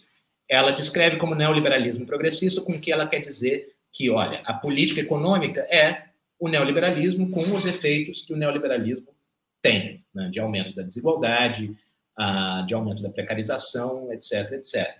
ela 0.49 0.71
descreve 0.71 1.17
como 1.17 1.35
neoliberalismo 1.35 2.07
progressista, 2.07 2.63
com 2.63 2.81
que 2.81 2.91
ela 2.91 3.07
quer 3.07 3.21
dizer 3.21 3.75
que, 3.93 4.09
olha, 4.09 4.41
a 4.45 4.55
política 4.55 5.01
econômica 5.01 5.61
é 5.63 6.10
o 6.41 6.49
neoliberalismo 6.49 7.30
com 7.30 7.55
os 7.55 7.66
efeitos 7.66 8.22
que 8.22 8.32
o 8.32 8.36
neoliberalismo 8.36 9.14
tem, 9.61 10.03
né, 10.12 10.30
de 10.30 10.41
aumento 10.41 10.74
da 10.74 10.82
desigualdade, 10.82 11.76
uh, 12.18 12.64
de 12.64 12.72
aumento 12.72 13.03
da 13.03 13.11
precarização, 13.11 14.11
etc., 14.11 14.53
etc. 14.53 14.99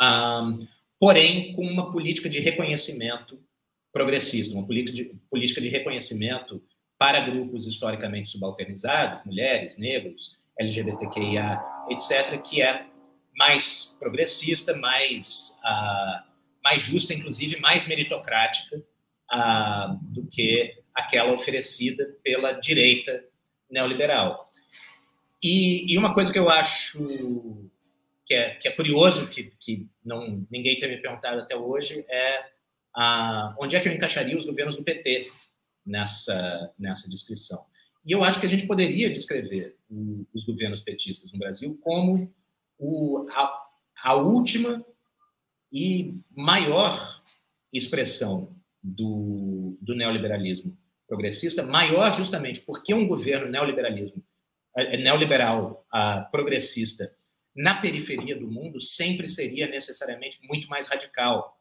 Um, 0.00 0.60
porém, 0.98 1.52
com 1.54 1.66
uma 1.66 1.90
política 1.90 2.28
de 2.28 2.38
reconhecimento 2.38 3.42
progressista, 3.92 4.54
uma 4.54 4.64
política 4.64 4.96
de, 4.96 5.04
política 5.28 5.60
de 5.60 5.68
reconhecimento 5.68 6.62
para 6.96 7.20
grupos 7.20 7.66
historicamente 7.66 8.28
subalternizados, 8.28 9.24
mulheres, 9.26 9.76
negros, 9.76 10.40
LGBTQIA, 10.58 11.60
etc., 11.90 12.40
que 12.40 12.62
é 12.62 12.86
mais 13.36 13.96
progressista, 13.98 14.76
mais, 14.76 15.58
uh, 15.64 16.22
mais 16.62 16.80
justa, 16.80 17.12
inclusive 17.12 17.58
mais 17.58 17.88
meritocrática 17.88 18.80
do 20.02 20.26
que 20.26 20.74
aquela 20.94 21.32
oferecida 21.32 22.16
pela 22.22 22.52
direita 22.52 23.24
neoliberal. 23.70 24.50
E, 25.42 25.92
e, 25.92 25.98
uma 25.98 26.14
coisa 26.14 26.32
que 26.32 26.38
eu 26.38 26.48
acho 26.48 27.00
que 28.24 28.34
é, 28.34 28.54
que 28.54 28.68
é 28.68 28.70
curioso, 28.70 29.28
que, 29.28 29.50
que 29.58 29.88
não, 30.04 30.46
ninguém 30.50 30.76
tem 30.76 30.88
me 30.88 30.98
perguntado 30.98 31.40
até 31.40 31.56
hoje, 31.56 32.04
é 32.08 32.40
uh, 32.96 33.54
onde 33.58 33.74
é 33.74 33.80
que 33.80 33.88
eu 33.88 33.92
encaixaria 33.92 34.36
os 34.36 34.44
governos 34.44 34.76
do 34.76 34.84
PT 34.84 35.26
nessa, 35.84 36.72
nessa 36.78 37.08
descrição. 37.08 37.64
E 38.04 38.12
eu 38.12 38.22
acho 38.22 38.38
que 38.38 38.46
a 38.46 38.48
gente 38.48 38.66
poderia 38.66 39.10
descrever 39.10 39.76
o, 39.90 40.26
os 40.32 40.44
governos 40.44 40.80
petistas 40.80 41.32
no 41.32 41.38
Brasil 41.38 41.76
como 41.82 42.32
o, 42.78 43.26
a, 43.30 43.62
a 44.04 44.14
última 44.14 44.84
e 45.72 46.22
maior 46.30 47.22
expressão 47.72 48.54
do, 48.82 49.76
do 49.80 49.94
neoliberalismo 49.94 50.76
progressista, 51.06 51.62
maior 51.62 52.12
justamente 52.14 52.60
porque 52.60 52.92
um 52.94 53.06
governo 53.06 53.50
neoliberalismo 53.50 54.22
é, 54.76 54.94
é 54.94 54.96
neoliberal 54.96 55.86
uh, 55.94 56.30
progressista 56.30 57.14
na 57.54 57.74
periferia 57.74 58.34
do 58.34 58.50
mundo 58.50 58.80
sempre 58.80 59.28
seria 59.28 59.66
necessariamente 59.66 60.38
muito 60.48 60.68
mais 60.68 60.86
radical 60.86 61.60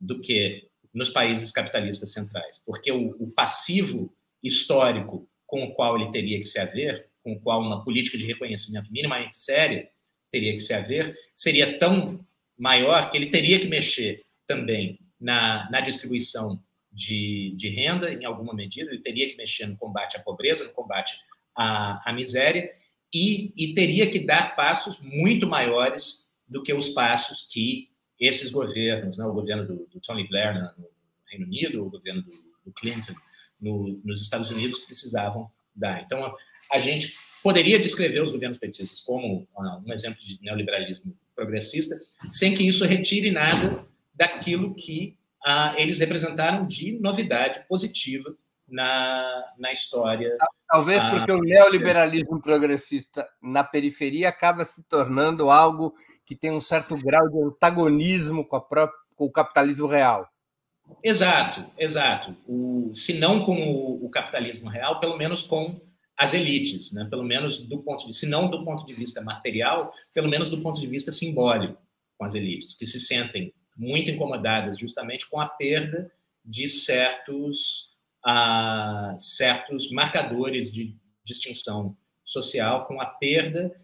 do 0.00 0.20
que 0.20 0.68
nos 0.94 1.10
países 1.10 1.50
capitalistas 1.50 2.12
centrais, 2.12 2.62
porque 2.64 2.92
o, 2.92 3.10
o 3.18 3.34
passivo 3.34 4.14
histórico 4.42 5.28
com 5.46 5.64
o 5.64 5.74
qual 5.74 5.96
ele 5.96 6.10
teria 6.10 6.38
que 6.38 6.44
se 6.44 6.58
haver, 6.58 7.08
com 7.22 7.32
o 7.32 7.40
qual 7.40 7.60
uma 7.60 7.84
política 7.84 8.16
de 8.16 8.26
reconhecimento 8.26 8.90
minimamente 8.92 9.34
séria 9.34 9.88
teria 10.30 10.52
que 10.52 10.58
se 10.58 10.72
haver, 10.72 11.16
seria 11.34 11.78
tão 11.78 12.24
maior 12.56 13.10
que 13.10 13.16
ele 13.16 13.26
teria 13.26 13.58
que 13.58 13.66
mexer 13.66 14.24
também 14.46 14.98
na, 15.22 15.70
na 15.70 15.80
distribuição 15.80 16.62
de, 16.92 17.54
de, 17.56 17.68
renda, 17.68 18.12
em 18.12 18.24
alguma 18.24 18.52
medida, 18.52 18.90
ele 18.90 19.00
teria 19.00 19.28
que 19.30 19.36
mexer 19.36 19.66
no 19.66 19.76
combate 19.76 20.16
à 20.16 20.20
pobreza, 20.20 20.64
no 20.64 20.72
combate 20.72 21.14
à, 21.56 22.10
à 22.10 22.12
miséria, 22.12 22.70
e, 23.14 23.52
e 23.56 23.72
teria 23.72 24.10
que 24.10 24.18
dar 24.18 24.56
passos 24.56 24.98
muito 25.00 25.46
maiores 25.46 26.26
do 26.46 26.62
que 26.62 26.74
os 26.74 26.88
passos 26.90 27.46
que 27.50 27.90
esses 28.18 28.50
governos, 28.50 29.18
né, 29.18 29.24
o 29.24 29.32
governo 29.32 29.66
do, 29.66 29.86
do 29.90 30.00
Tony 30.00 30.26
Blair 30.28 30.54
no 30.76 30.88
Reino 31.26 31.46
Unido, 31.46 31.86
o 31.86 31.90
governo 31.90 32.22
do, 32.22 32.30
do 32.64 32.72
Clinton 32.72 33.14
no, 33.60 34.00
nos 34.04 34.20
Estados 34.20 34.50
Unidos 34.50 34.80
precisavam 34.80 35.50
dar. 35.74 36.02
Então, 36.02 36.34
a 36.70 36.78
gente 36.78 37.14
poderia 37.42 37.78
descrever 37.78 38.20
os 38.20 38.30
governos 38.30 38.58
petistas 38.58 39.00
como 39.00 39.48
uh, 39.56 39.82
um 39.86 39.92
exemplo 39.92 40.20
de 40.20 40.38
neoliberalismo 40.42 41.16
progressista, 41.34 42.00
sem 42.30 42.54
que 42.54 42.66
isso 42.66 42.84
retire 42.84 43.30
nada 43.30 43.86
daquilo 44.14 44.74
que 44.74 45.16
uh, 45.46 45.76
eles 45.76 45.98
representaram 45.98 46.66
de 46.66 46.98
novidade 47.00 47.64
positiva 47.68 48.34
na, 48.68 49.52
na 49.58 49.72
história. 49.72 50.36
Talvez 50.68 51.02
porque 51.04 51.32
uh, 51.32 51.36
o 51.36 51.42
neoliberalismo 51.42 52.40
progressista 52.40 53.28
na 53.42 53.62
periferia 53.62 54.28
acaba 54.28 54.64
se 54.64 54.82
tornando 54.84 55.50
algo 55.50 55.94
que 56.24 56.34
tem 56.34 56.50
um 56.50 56.60
certo 56.60 56.96
grau 56.96 57.28
de 57.28 57.42
antagonismo 57.42 58.46
com, 58.46 58.60
própria, 58.60 58.98
com 59.14 59.26
o 59.26 59.32
capitalismo 59.32 59.86
real. 59.86 60.26
Exato, 61.02 61.64
exato. 61.78 62.36
O, 62.46 62.90
se 62.92 63.14
não 63.14 63.44
com 63.44 63.54
o, 63.54 64.04
o, 64.04 64.10
capitalismo 64.10 64.68
real, 64.68 65.00
pelo 65.00 65.16
menos 65.16 65.42
com 65.42 65.80
as 66.16 66.34
elites, 66.34 66.92
né? 66.92 67.06
pelo 67.08 67.24
menos 67.24 67.58
do 67.66 67.82
ponto 67.82 68.06
de, 68.06 68.14
se 68.14 68.26
não 68.26 68.48
do 68.48 68.64
ponto 68.64 68.84
de 68.84 68.92
vista 68.92 69.20
material, 69.20 69.90
pelo 70.12 70.28
menos 70.28 70.48
do 70.48 70.60
ponto 70.60 70.80
de 70.80 70.86
vista 70.86 71.10
simbólico 71.10 71.80
com 72.18 72.24
as 72.24 72.34
elites, 72.34 72.74
que 72.74 72.86
se 72.86 73.00
sentem 73.00 73.52
muito 73.76 74.10
incomodadas 74.10 74.78
justamente 74.78 75.28
com 75.28 75.40
a 75.40 75.46
perda 75.46 76.10
de 76.44 76.68
certos, 76.68 77.90
uh, 78.26 79.18
certos 79.18 79.90
marcadores 79.90 80.70
de 80.70 80.96
distinção 81.24 81.96
social, 82.24 82.86
com 82.86 83.00
a 83.00 83.06
perda 83.06 83.74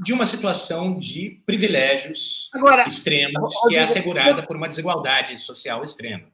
de 0.00 0.12
uma 0.12 0.26
situação 0.26 0.98
de 0.98 1.42
privilégios 1.46 2.50
Agora, 2.52 2.86
extremos 2.86 3.54
que 3.68 3.76
é 3.76 3.80
assegurada 3.80 4.46
por 4.46 4.56
uma 4.56 4.68
desigualdade 4.68 5.38
social 5.38 5.82
extrema. 5.82 6.30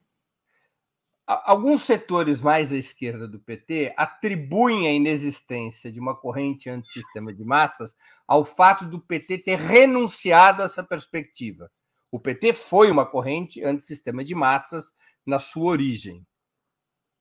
Alguns 1.25 1.83
setores 1.83 2.41
mais 2.41 2.73
à 2.73 2.77
esquerda 2.77 3.29
do 3.29 3.39
PT 3.39 3.95
atribuem 3.97 4.89
a 4.89 4.93
inexistência 4.93 5.91
de 5.91 6.01
uma 6.01 6.17
corrente 6.17 6.69
antissistema 6.69 7.33
de 7.33 7.45
massas 7.45 7.95
ao 8.27 8.45
fato 8.45 8.85
do 8.87 8.99
PT 8.99 9.39
ter 9.39 9.59
renunciado 9.59 10.63
a 10.63 10.65
essa 10.65 10.83
perspectiva. 10.83 11.71
O 12.13 12.21
PT 12.21 12.53
foi 12.53 12.91
uma 12.91 13.07
corrente 13.07 13.65
antissistema 13.65 14.23
de 14.23 14.35
massas 14.35 14.93
na 15.25 15.39
sua 15.39 15.71
origem, 15.71 16.27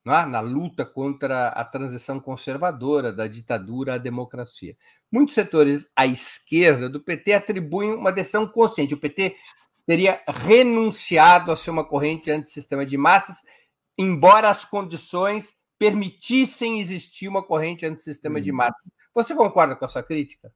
é? 0.06 0.26
na 0.26 0.42
luta 0.42 0.86
contra 0.86 1.48
a 1.48 1.64
transição 1.64 2.20
conservadora 2.20 3.14
da 3.14 3.26
ditadura 3.26 3.94
à 3.94 3.98
democracia. 3.98 4.76
Muitos 5.10 5.34
setores 5.34 5.88
à 5.96 6.06
esquerda 6.06 6.90
do 6.90 7.00
PT 7.00 7.32
atribuem 7.32 7.94
uma 7.94 8.12
decisão 8.12 8.46
consciente. 8.46 8.94
O 8.94 9.00
PT 9.00 9.34
teria 9.86 10.22
renunciado 10.28 11.54
a 11.54 11.56
ser 11.56 11.70
uma 11.70 11.86
corrente 11.86 12.30
antissistema 12.30 12.86
de 12.86 12.98
massas, 12.98 13.38
embora 13.98 14.50
as 14.50 14.66
condições 14.66 15.56
permitissem 15.80 16.82
existir 16.82 17.30
uma 17.30 17.42
corrente 17.42 17.86
antissistema 17.86 18.40
hum. 18.40 18.42
de 18.42 18.52
uhum. 18.52 18.58
massas. 18.58 18.92
Você 19.14 19.34
concorda 19.34 19.74
com 19.74 19.86
essa 19.86 20.04
crítica? 20.04 20.52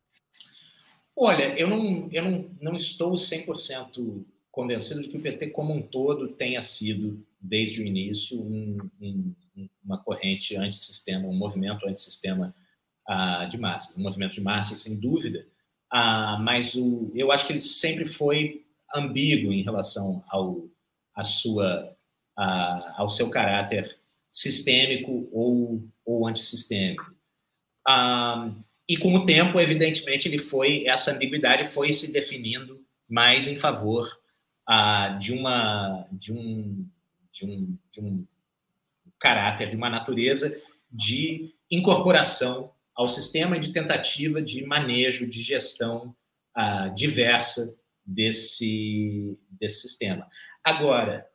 Olha, 1.17 1.57
eu 1.57 1.67
não, 1.67 2.09
eu 2.11 2.23
não, 2.23 2.49
não 2.61 2.75
estou 2.75 3.13
100% 3.13 4.25
convencido 4.51 5.01
de 5.01 5.09
que 5.09 5.17
o 5.17 5.21
PT 5.21 5.47
como 5.47 5.73
um 5.73 5.81
todo 5.81 6.29
tenha 6.29 6.61
sido, 6.61 7.25
desde 7.39 7.81
o 7.81 7.85
início, 7.85 8.41
um, 8.41 8.77
um, 9.01 9.35
uma 9.83 9.97
corrente 9.97 10.55
antissistema, 10.55 11.27
um 11.27 11.35
movimento 11.35 11.87
antissistema 11.87 12.53
uh, 13.09 13.47
de 13.47 13.57
massa. 13.57 13.97
Um 13.99 14.03
movimento 14.03 14.33
de 14.33 14.41
massa, 14.41 14.75
sem 14.75 14.99
dúvida, 14.99 15.47
ah, 15.91 16.37
mas 16.41 16.75
o, 16.75 17.11
eu 17.15 17.31
acho 17.31 17.45
que 17.45 17.53
ele 17.53 17.59
sempre 17.59 18.05
foi 18.05 18.65
ambíguo 18.93 19.53
em 19.53 19.61
relação 19.61 20.23
ao, 20.27 20.67
a 21.15 21.23
sua, 21.23 21.95
a, 22.35 23.01
ao 23.01 23.07
seu 23.07 23.29
caráter 23.29 23.97
sistêmico 24.31 25.29
ou, 25.31 25.87
ou 26.05 26.27
antissistêmico. 26.27 27.13
Ah, 27.87 28.51
e 28.87 28.97
com 28.97 29.13
o 29.15 29.25
tempo, 29.25 29.59
evidentemente, 29.59 30.27
ele 30.27 30.37
foi 30.37 30.85
essa 30.85 31.11
ambiguidade 31.11 31.65
foi 31.65 31.91
se 31.91 32.11
definindo 32.11 32.77
mais 33.09 33.47
em 33.47 33.55
favor 33.55 34.19
ah, 34.67 35.09
de 35.19 35.33
uma 35.33 36.07
de 36.11 36.31
um, 36.33 36.87
de 37.31 37.45
um 37.45 37.77
de 37.91 38.01
um 38.01 38.25
caráter, 39.19 39.67
de 39.67 39.75
uma 39.75 39.89
natureza 39.89 40.61
de 40.91 41.53
incorporação 41.69 42.71
ao 42.95 43.07
sistema 43.07 43.57
e 43.57 43.59
de 43.59 43.73
tentativa 43.73 44.41
de 44.41 44.65
manejo, 44.65 45.27
de 45.27 45.41
gestão 45.41 46.15
uh, 46.55 46.93
diversa 46.95 47.77
desse, 48.05 49.37
desse 49.49 49.81
sistema. 49.81 50.29
Agora, 50.63 51.27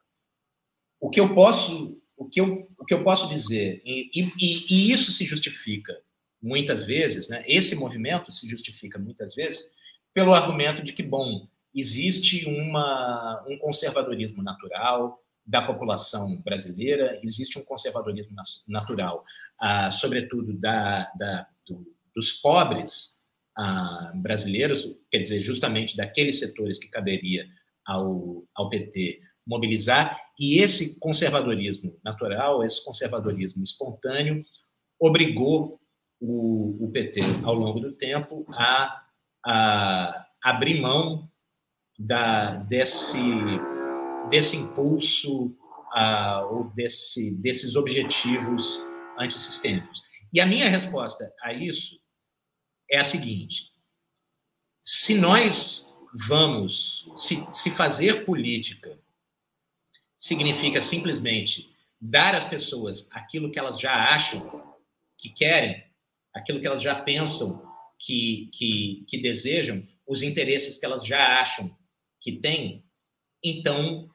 o 0.99 1.11
que 1.11 1.21
eu 1.21 1.35
posso 1.35 1.99
o 2.17 2.27
que 2.27 2.39
eu, 2.39 2.69
o 2.79 2.85
que 2.85 2.93
eu 2.93 3.03
posso 3.03 3.29
dizer 3.29 3.81
e, 3.85 4.11
e, 4.15 4.67
e 4.69 4.93
isso 4.93 5.11
se 5.11 5.25
justifica 5.25 5.99
muitas 6.43 6.85
vezes, 6.85 7.29
né? 7.29 7.43
Esse 7.47 7.75
movimento 7.75 8.31
se 8.31 8.49
justifica 8.49 8.99
muitas 8.99 9.35
vezes 9.35 9.71
pelo 10.15 10.35
argumento 10.35 10.83
de 10.83 10.93
que 10.93 11.03
bom 11.03 11.47
existe 11.75 12.47
uma, 12.47 13.45
um 13.49 13.59
conservadorismo 13.59 14.43
natural, 14.43 15.21
da 15.47 15.63
população 15.63 16.41
brasileira, 16.43 17.19
existe 17.25 17.59
um 17.59 17.65
conservadorismo 17.65 18.37
natural, 18.69 19.25
ah, 19.59 19.91
sobretudo 19.91 20.53
da, 20.53 21.11
da 21.19 21.47
do, 21.67 21.85
dos 22.15 22.33
pobres 22.35 23.19
ah, 23.57 24.13
brasileiros, 24.15 24.97
quer 25.11 25.19
dizer, 25.19 25.41
justamente 25.41 25.97
daqueles 25.97 26.39
setores 26.39 26.79
que 26.79 26.89
caberia 26.89 27.45
ao, 27.85 28.45
ao 28.55 28.69
PT 28.69 29.21
mobilizar, 29.45 30.21
e 30.39 30.59
esse 30.59 30.99
conservadorismo 31.01 31.99
natural, 32.05 32.63
esse 32.63 32.85
conservadorismo 32.85 33.65
espontâneo, 33.65 34.45
obrigou 35.01 35.80
o, 36.21 36.85
o 36.85 36.91
PT, 36.93 37.21
ao 37.43 37.55
longo 37.55 37.81
do 37.81 37.93
tempo, 37.93 38.45
a, 38.51 39.05
a 39.45 40.27
abrir 40.43 40.81
mão 40.81 41.31
da, 41.99 42.57
desse 42.57 43.19
desse 44.29 44.57
impulso 44.57 45.47
uh, 45.47 46.47
ou 46.53 46.71
desse, 46.73 47.33
desses 47.33 47.77
objetivos 47.77 48.79
antissistêmicos. 49.19 50.03
E 50.33 50.41
a 50.41 50.47
minha 50.47 50.69
resposta 50.69 51.33
a 51.43 51.53
isso 51.53 52.01
é 52.91 52.99
a 52.99 53.05
seguinte: 53.05 53.73
se 54.83 55.15
nós 55.15 55.87
vamos, 56.27 57.09
se, 57.17 57.47
se 57.53 57.71
fazer 57.71 58.25
política 58.25 58.99
significa 60.17 60.81
simplesmente 60.81 61.75
dar 62.01 62.35
às 62.35 62.45
pessoas 62.45 63.09
aquilo 63.13 63.51
que 63.51 63.59
elas 63.59 63.79
já 63.79 64.15
acham 64.15 64.77
que 65.19 65.29
querem, 65.29 65.85
aquilo 66.35 66.61
que 66.61 66.67
elas 66.67 66.83
já 66.83 66.95
pensam 66.95 67.63
que, 67.99 68.49
que, 68.53 69.05
que 69.07 69.19
desejam, 69.19 69.87
os 70.07 70.23
interesses 70.23 70.79
que 70.79 70.87
elas 70.87 71.05
já 71.07 71.41
acham 71.41 71.77
que 72.21 72.33
têm, 72.33 72.85
então, 73.43 74.09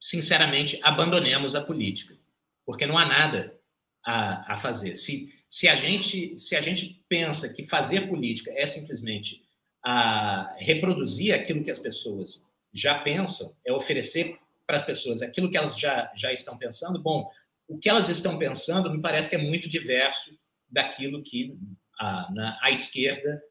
sinceramente, 0.00 0.78
abandonemos 0.82 1.54
a 1.54 1.60
política, 1.60 2.16
porque 2.64 2.86
não 2.86 2.96
há 2.96 3.04
nada 3.04 3.58
a, 4.04 4.54
a 4.54 4.56
fazer. 4.56 4.94
Se, 4.94 5.32
se, 5.48 5.68
a 5.68 5.74
gente, 5.74 6.38
se 6.38 6.56
a 6.56 6.60
gente 6.60 7.02
pensa 7.08 7.52
que 7.52 7.64
fazer 7.64 8.08
política 8.08 8.52
é 8.54 8.66
simplesmente 8.66 9.44
a 9.82 10.54
reproduzir 10.58 11.34
aquilo 11.34 11.62
que 11.62 11.70
as 11.70 11.78
pessoas 11.78 12.48
já 12.72 12.98
pensam, 12.98 13.54
é 13.66 13.72
oferecer 13.72 14.38
para 14.66 14.76
as 14.76 14.82
pessoas 14.82 15.22
aquilo 15.22 15.50
que 15.50 15.56
elas 15.56 15.78
já, 15.78 16.12
já 16.14 16.32
estão 16.32 16.58
pensando, 16.58 17.00
bom, 17.00 17.30
o 17.66 17.78
que 17.78 17.88
elas 17.88 18.08
estão 18.08 18.38
pensando 18.38 18.90
me 18.90 19.00
parece 19.00 19.28
que 19.28 19.36
é 19.36 19.38
muito 19.38 19.68
diverso 19.68 20.38
daquilo 20.70 21.22
que 21.22 21.56
a, 21.98 22.32
na, 22.32 22.58
a 22.62 22.70
esquerda 22.70 23.42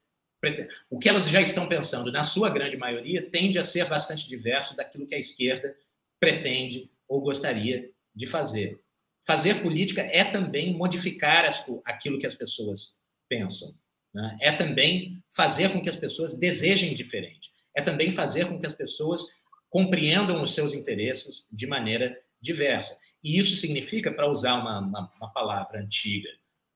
o 0.89 0.99
que 0.99 1.10
elas 1.10 1.27
já 1.27 1.41
estão 1.41 1.68
pensando, 1.68 2.11
na 2.11 2.23
sua 2.23 2.49
grande 2.49 2.77
maioria, 2.77 3.27
tende 3.30 3.57
a 3.57 3.64
ser 3.64 3.85
bastante 3.85 4.27
diverso 4.27 4.76
daquilo 4.76 5.06
que 5.06 5.15
a 5.15 5.19
esquerda 5.19 5.76
pretende 6.19 6.89
ou 7.07 7.22
gostaria 7.22 7.89
de 8.15 8.26
fazer. 8.26 8.80
Fazer 9.26 9.61
política 9.61 10.02
é 10.02 10.23
também 10.23 10.73
modificar 10.73 11.44
as, 11.44 11.64
aquilo 11.85 12.19
que 12.19 12.27
as 12.27 12.35
pessoas 12.35 12.99
pensam. 13.27 13.69
Né? 14.14 14.38
É 14.41 14.52
também 14.52 15.22
fazer 15.30 15.69
com 15.69 15.81
que 15.81 15.89
as 15.89 15.95
pessoas 15.95 16.34
desejem 16.34 16.94
diferente. 16.94 17.52
É 17.76 17.81
também 17.81 18.10
fazer 18.10 18.45
com 18.45 18.60
que 18.60 18.65
as 18.65 18.73
pessoas 18.73 19.26
compreendam 19.69 20.41
os 20.41 20.56
seus 20.56 20.73
interesses 20.73 21.48
de 21.52 21.68
maneira 21.68 22.18
diversa. 22.39 22.98
E 23.23 23.38
isso 23.38 23.56
significa, 23.56 24.11
para 24.11 24.30
usar 24.30 24.56
uma, 24.56 24.80
uma, 24.80 25.10
uma 25.19 25.34
palavra 25.34 25.81
antiga, 25.81 26.30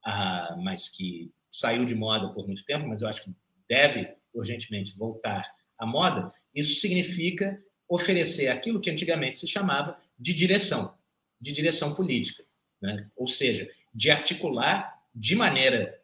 ah, 0.03 0.55
mas 0.61 0.89
que 0.89 1.31
saiu 1.51 1.85
de 1.85 1.95
moda 1.95 2.29
por 2.29 2.45
muito 2.47 2.63
tempo, 2.63 2.87
mas 2.87 3.01
eu 3.01 3.07
acho 3.07 3.23
que 3.23 3.35
deve 3.67 4.13
urgentemente 4.33 4.97
voltar 4.97 5.43
à 5.77 5.85
moda, 5.85 6.31
isso 6.53 6.79
significa 6.79 7.61
oferecer 7.87 8.47
aquilo 8.47 8.79
que 8.79 8.89
antigamente 8.89 9.37
se 9.37 9.47
chamava 9.47 9.99
de 10.17 10.33
direção, 10.33 10.97
de 11.39 11.51
direção 11.51 11.93
política, 11.93 12.43
né? 12.81 13.09
ou 13.15 13.27
seja, 13.27 13.69
de 13.93 14.09
articular 14.09 15.01
de 15.13 15.35
maneira 15.35 15.99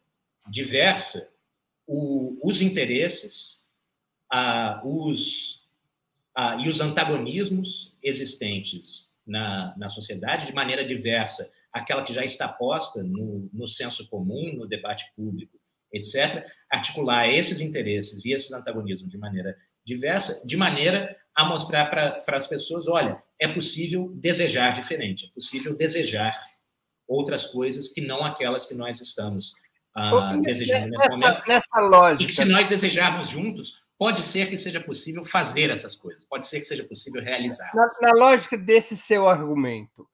diversa 0.49 1.33
o, 1.85 2.37
os 2.43 2.61
interesses 2.61 3.65
a, 4.29 4.81
os, 4.83 5.65
a, 6.35 6.57
e 6.57 6.67
os 6.67 6.81
antagonismos 6.81 7.95
existentes 8.03 9.09
na, 9.25 9.73
na 9.77 9.89
sociedade 9.89 10.47
de 10.47 10.53
maneira 10.53 10.83
diversa, 10.83 11.51
aquela 11.77 12.03
que 12.03 12.13
já 12.13 12.23
está 12.23 12.47
posta 12.47 13.03
no, 13.03 13.49
no 13.53 13.67
senso 13.67 14.07
comum, 14.09 14.53
no 14.53 14.67
debate 14.67 15.05
público, 15.15 15.57
etc., 15.93 16.45
articular 16.69 17.27
esses 17.29 17.61
interesses 17.61 18.25
e 18.25 18.33
esses 18.33 18.51
antagonismos 18.51 19.11
de 19.11 19.17
maneira 19.17 19.55
diversa, 19.85 20.45
de 20.45 20.57
maneira 20.57 21.15
a 21.35 21.45
mostrar 21.45 21.85
para 21.89 22.23
as 22.27 22.47
pessoas: 22.47 22.87
olha, 22.87 23.21
é 23.39 23.47
possível 23.47 24.11
desejar 24.15 24.73
diferente, 24.73 25.27
é 25.27 25.33
possível 25.33 25.75
desejar 25.75 26.37
outras 27.07 27.45
coisas 27.45 27.87
que 27.87 28.01
não 28.01 28.25
aquelas 28.25 28.65
que 28.65 28.75
nós 28.75 28.99
estamos 28.99 29.53
ah, 29.95 30.37
desejando 30.41 30.89
nesse 30.89 31.09
momento. 31.09 31.41
Nessa 31.47 31.81
lógica. 31.81 32.23
E 32.23 32.27
que 32.27 32.33
se 32.33 32.45
nós 32.45 32.67
desejarmos 32.67 33.29
juntos, 33.29 33.81
pode 33.97 34.23
ser 34.23 34.49
que 34.49 34.57
seja 34.57 34.79
possível 34.79 35.23
fazer 35.23 35.69
essas 35.69 35.95
coisas, 35.95 36.25
pode 36.25 36.45
ser 36.45 36.59
que 36.59 36.65
seja 36.65 36.83
possível 36.83 37.21
realizar. 37.21 37.71
Na, 37.73 37.85
na 38.01 38.13
lógica 38.13 38.57
desse 38.57 38.95
seu 38.95 39.27
argumento, 39.27 40.07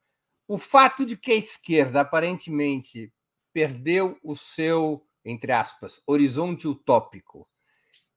o 0.48 0.58
fato 0.58 1.06
de 1.06 1.18
que 1.18 1.32
a 1.32 1.36
esquerda 1.36 2.02
aparentemente 2.02 3.12
perdeu 3.54 4.18
o 4.24 4.36
seu 4.36 5.06
entre 5.26 5.52
aspas, 5.52 6.02
horizonte 6.06 6.68
utópico, 6.68 7.48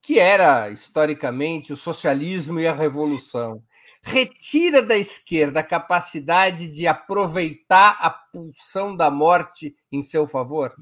que 0.03 0.19
era 0.19 0.71
historicamente 0.71 1.73
o 1.73 1.77
socialismo 1.77 2.61
e 2.61 2.67
a 2.67 2.75
revolução, 2.75 3.63
retira 4.03 4.83
da 4.83 4.97
esquerda 4.97 5.61
a 5.61 5.65
capacidade 5.65 6.69
de 6.69 6.87
aproveitar 6.87 7.99
a 8.01 8.11
pulsão 8.11 8.97
da 8.97 9.11
morte 9.11 9.77
em 9.91 10.03
seu 10.03 10.27
favor? 10.27 10.75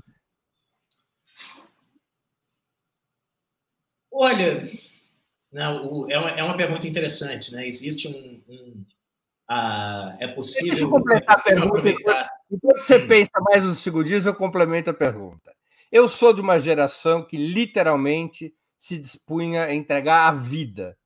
Olha, 4.10 4.70
não, 5.50 6.08
é, 6.10 6.18
uma, 6.18 6.30
é 6.30 6.42
uma 6.42 6.56
pergunta 6.56 6.86
interessante, 6.86 7.52
né? 7.52 7.66
Existe 7.66 8.06
um, 8.06 8.42
um 8.48 8.84
ah, 9.48 10.16
é 10.20 10.28
possível. 10.28 10.70
Deixa 10.70 10.82
eu 10.84 10.90
completar 10.90 11.36
a 11.36 11.40
pergunta. 11.42 11.88
Enquanto 12.50 12.80
você 12.80 12.96
hum. 12.96 13.06
pensa 13.06 13.40
mais 13.40 13.64
nos 13.64 13.78
segundinhos, 13.78 14.26
eu 14.26 14.34
complemento 14.34 14.90
a 14.90 14.94
pergunta. 14.94 15.54
Eu 15.90 16.08
sou 16.08 16.32
de 16.32 16.40
uma 16.40 16.58
geração 16.58 17.22
que 17.22 17.36
literalmente 17.36 18.54
se 18.78 18.98
dispunha 18.98 19.64
a 19.64 19.74
entregar 19.74 20.28
a 20.28 20.32
vida 20.32 20.96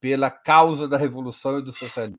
pela 0.00 0.30
causa 0.30 0.88
da 0.88 0.96
revolução 0.96 1.58
e 1.58 1.62
do 1.62 1.72
socialismo. 1.72 2.18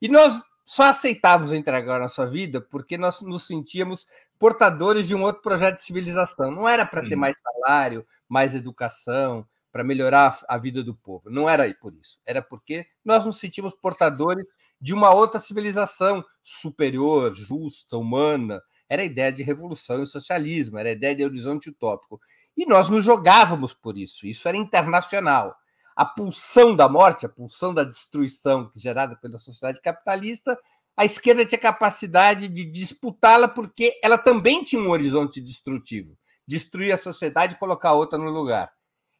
E 0.00 0.08
nós 0.08 0.40
só 0.64 0.90
aceitávamos 0.90 1.52
entregar 1.52 1.96
a 1.96 2.00
nossa 2.00 2.26
vida 2.26 2.60
porque 2.60 2.98
nós 2.98 3.22
nos 3.22 3.46
sentíamos 3.46 4.06
portadores 4.38 5.08
de 5.08 5.14
um 5.14 5.22
outro 5.22 5.40
projeto 5.42 5.76
de 5.76 5.82
civilização. 5.82 6.50
Não 6.50 6.68
era 6.68 6.84
para 6.84 7.08
ter 7.08 7.16
mais 7.16 7.36
salário, 7.40 8.06
mais 8.28 8.54
educação, 8.54 9.46
para 9.72 9.82
melhorar 9.82 10.38
a 10.46 10.58
vida 10.58 10.84
do 10.84 10.94
povo. 10.94 11.30
Não 11.30 11.48
era 11.48 11.72
por 11.74 11.94
isso. 11.94 12.20
Era 12.26 12.42
porque 12.42 12.86
nós 13.04 13.24
nos 13.24 13.38
sentíamos 13.38 13.74
portadores 13.74 14.44
de 14.80 14.94
uma 14.94 15.10
outra 15.12 15.40
civilização 15.40 16.24
superior, 16.42 17.34
justa, 17.34 17.96
humana, 17.96 18.62
era 18.88 19.02
a 19.02 19.04
ideia 19.04 19.32
de 19.32 19.42
revolução 19.42 20.02
e 20.02 20.06
socialismo, 20.06 20.78
era 20.78 20.88
a 20.88 20.92
ideia 20.92 21.14
de 21.14 21.24
horizonte 21.24 21.70
utópico. 21.70 22.20
E 22.56 22.66
nós 22.66 22.88
nos 22.88 23.04
jogávamos 23.04 23.74
por 23.74 23.96
isso, 23.96 24.26
isso 24.26 24.48
era 24.48 24.56
internacional. 24.56 25.54
A 25.94 26.04
pulsão 26.04 26.74
da 26.74 26.88
morte, 26.88 27.26
a 27.26 27.28
pulsão 27.28 27.74
da 27.74 27.84
destruição 27.84 28.70
gerada 28.74 29.16
pela 29.16 29.38
sociedade 29.38 29.80
capitalista, 29.80 30.58
a 30.96 31.04
esquerda 31.04 31.44
tinha 31.44 31.58
capacidade 31.58 32.48
de 32.48 32.64
disputá-la 32.64 33.48
porque 33.48 33.98
ela 34.02 34.16
também 34.16 34.64
tinha 34.64 34.82
um 34.82 34.90
horizonte 34.90 35.40
destrutivo 35.40 36.16
destruir 36.48 36.92
a 36.92 36.96
sociedade 36.96 37.54
e 37.54 37.58
colocar 37.58 37.92
outra 37.92 38.18
no 38.18 38.30
lugar. 38.30 38.72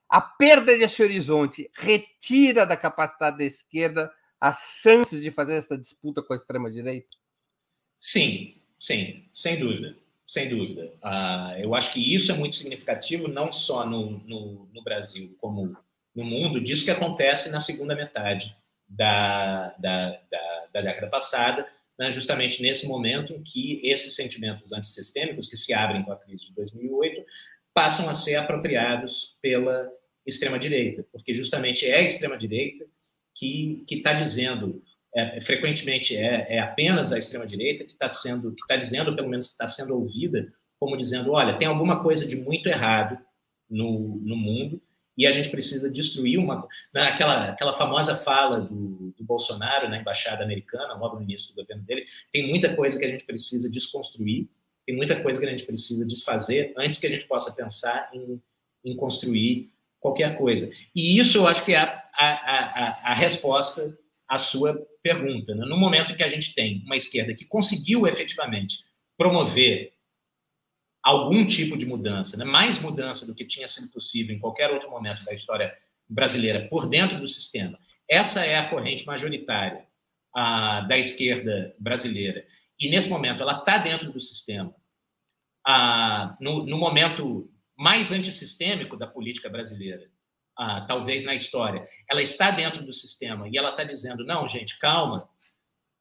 A 0.08 0.22
perda 0.22 0.74
desse 0.78 1.02
horizonte 1.02 1.70
retira 1.74 2.64
da 2.64 2.74
capacidade 2.74 3.36
da 3.36 3.44
esquerda 3.44 4.10
as 4.40 4.80
chances 4.82 5.22
de 5.22 5.30
fazer 5.30 5.54
essa 5.54 5.76
disputa 5.76 6.22
com 6.22 6.32
a 6.32 6.36
extrema-direita? 6.36 7.16
Sim, 7.96 8.54
sim, 8.78 9.28
sem 9.32 9.58
dúvida. 9.58 9.96
Sem 10.26 10.48
dúvida. 10.50 10.92
Uh, 11.02 11.58
eu 11.60 11.74
acho 11.74 11.90
que 11.92 12.14
isso 12.14 12.30
é 12.30 12.34
muito 12.34 12.54
significativo, 12.54 13.28
não 13.28 13.50
só 13.50 13.86
no, 13.86 14.18
no, 14.26 14.68
no, 14.72 14.84
Brasil, 14.84 15.34
como 15.40 15.74
no 16.14 16.24
mundo, 16.24 16.60
disso 16.60 16.84
que 16.84 16.90
acontece 16.90 17.48
na 17.48 17.60
segunda 17.60 17.96
metade 17.96 18.54
da, 18.86 19.74
da, 19.78 20.20
da, 20.30 20.66
da 20.74 20.80
década 20.82 21.08
passada, 21.08 21.66
né, 21.98 22.10
justamente 22.10 22.62
nesse 22.62 22.86
momento 22.86 23.32
em 23.32 23.42
que 23.42 23.80
esses 23.82 24.14
sentimentos 24.14 24.70
antissistêmicos, 24.72 25.48
que 25.48 25.56
se 25.56 25.72
abrem 25.72 26.04
com 26.04 26.12
a 26.12 26.16
crise 26.16 26.44
de 26.44 26.54
2008, 26.54 27.24
passam 27.72 28.06
a 28.06 28.12
ser 28.12 28.36
apropriados 28.36 29.38
pela 29.40 29.90
extrema-direita, 30.26 31.06
porque 31.10 31.32
justamente 31.32 31.86
é 31.86 31.96
a 31.96 32.02
extrema-direita 32.02 32.86
que 33.38 33.84
está 33.90 34.12
dizendo, 34.12 34.82
é, 35.14 35.40
frequentemente 35.40 36.16
é, 36.16 36.56
é, 36.56 36.60
apenas 36.60 37.12
a 37.12 37.18
extrema-direita 37.18 37.84
que 37.84 37.92
está 37.92 38.08
sendo, 38.08 38.52
que 38.54 38.62
está 38.62 38.76
dizendo, 38.76 39.14
pelo 39.14 39.28
menos 39.28 39.46
que 39.46 39.52
está 39.52 39.66
sendo 39.66 39.94
ouvida, 39.94 40.48
como 40.78 40.96
dizendo, 40.96 41.32
olha, 41.32 41.56
tem 41.56 41.68
alguma 41.68 42.02
coisa 42.02 42.26
de 42.26 42.36
muito 42.36 42.68
errado 42.68 43.18
no, 43.68 44.16
no 44.16 44.36
mundo 44.36 44.80
e 45.16 45.26
a 45.26 45.32
gente 45.32 45.48
precisa 45.48 45.90
destruir 45.90 46.38
uma. 46.38 46.66
Né, 46.94 47.02
aquela, 47.02 47.50
aquela 47.50 47.72
famosa 47.72 48.14
fala 48.14 48.60
do, 48.60 49.12
do, 49.16 49.24
Bolsonaro 49.24 49.88
na 49.88 49.98
embaixada 49.98 50.44
americana, 50.44 50.94
logo 50.94 51.16
no 51.16 51.22
início 51.22 51.48
do 51.48 51.56
governo 51.56 51.82
dele, 51.82 52.04
tem 52.30 52.48
muita 52.48 52.74
coisa 52.74 52.96
que 52.96 53.04
a 53.04 53.08
gente 53.08 53.24
precisa 53.24 53.68
desconstruir, 53.68 54.48
tem 54.86 54.96
muita 54.96 55.20
coisa 55.20 55.40
que 55.40 55.46
a 55.46 55.50
gente 55.50 55.66
precisa 55.66 56.06
desfazer 56.06 56.72
antes 56.78 56.98
que 56.98 57.06
a 57.06 57.10
gente 57.10 57.26
possa 57.26 57.52
pensar 57.52 58.08
em, 58.14 58.40
em 58.84 58.96
construir 58.96 59.72
qualquer 60.00 60.36
coisa. 60.36 60.70
E 60.94 61.18
isso 61.18 61.38
eu 61.38 61.46
acho 61.46 61.64
que 61.64 61.74
é 61.74 61.78
a, 61.78 62.04
a, 62.14 62.28
a, 62.28 63.12
a 63.12 63.14
resposta 63.14 63.96
à 64.28 64.36
sua 64.38 64.78
pergunta. 65.02 65.54
Né? 65.54 65.64
No 65.66 65.76
momento 65.76 66.14
que 66.14 66.22
a 66.22 66.28
gente 66.28 66.54
tem 66.54 66.82
uma 66.84 66.96
esquerda 66.96 67.34
que 67.34 67.44
conseguiu 67.44 68.06
efetivamente 68.06 68.84
promover 69.16 69.92
algum 71.02 71.46
tipo 71.46 71.76
de 71.76 71.86
mudança, 71.86 72.36
né? 72.36 72.44
mais 72.44 72.78
mudança 72.78 73.26
do 73.26 73.34
que 73.34 73.44
tinha 73.44 73.66
sido 73.66 73.90
possível 73.90 74.34
em 74.34 74.38
qualquer 74.38 74.70
outro 74.70 74.90
momento 74.90 75.24
da 75.24 75.32
história 75.32 75.74
brasileira 76.08 76.68
por 76.68 76.88
dentro 76.88 77.18
do 77.18 77.28
sistema. 77.28 77.78
Essa 78.08 78.44
é 78.44 78.58
a 78.58 78.68
corrente 78.68 79.06
majoritária 79.06 79.86
a, 80.34 80.82
da 80.82 80.98
esquerda 80.98 81.74
brasileira. 81.78 82.44
E, 82.78 82.88
nesse 82.88 83.08
momento, 83.08 83.42
ela 83.42 83.58
está 83.58 83.78
dentro 83.78 84.12
do 84.12 84.20
sistema. 84.20 84.74
No, 86.40 86.64
no, 86.64 86.78
momento 86.78 87.50
mais 87.78 88.10
antissistêmico 88.10 88.96
da 88.96 89.06
política 89.06 89.48
brasileira, 89.48 90.10
a, 90.56 90.80
talvez 90.80 91.24
na 91.24 91.34
história, 91.34 91.88
ela 92.10 92.20
está 92.20 92.50
dentro 92.50 92.84
do 92.84 92.92
sistema 92.92 93.48
e 93.48 93.56
ela 93.56 93.70
está 93.70 93.84
dizendo: 93.84 94.24
não, 94.24 94.46
gente, 94.48 94.78
calma, 94.78 95.28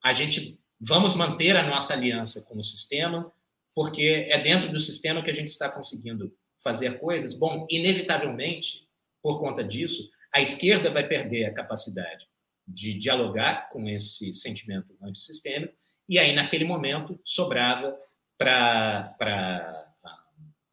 a 0.03 0.11
gente 0.11 0.59
vamos 0.79 1.13
manter 1.13 1.55
a 1.55 1.63
nossa 1.63 1.93
aliança 1.93 2.41
com 2.41 2.57
o 2.57 2.63
sistema, 2.63 3.31
porque 3.75 4.27
é 4.29 4.39
dentro 4.39 4.71
do 4.71 4.79
sistema 4.79 5.21
que 5.21 5.29
a 5.29 5.33
gente 5.33 5.49
está 5.49 5.69
conseguindo 5.69 6.35
fazer 6.57 6.99
coisas. 6.99 7.33
Bom, 7.33 7.67
inevitavelmente, 7.69 8.87
por 9.21 9.39
conta 9.39 9.63
disso, 9.63 10.09
a 10.33 10.41
esquerda 10.41 10.89
vai 10.89 11.07
perder 11.07 11.45
a 11.45 11.53
capacidade 11.53 12.27
de 12.67 12.93
dialogar 12.93 13.69
com 13.69 13.87
esse 13.87 14.33
sentimento 14.33 14.97
antissistêmico, 15.01 15.73
e 16.09 16.17
aí, 16.17 16.33
naquele 16.33 16.65
momento, 16.65 17.19
sobrava 17.23 17.97
para 18.37 19.86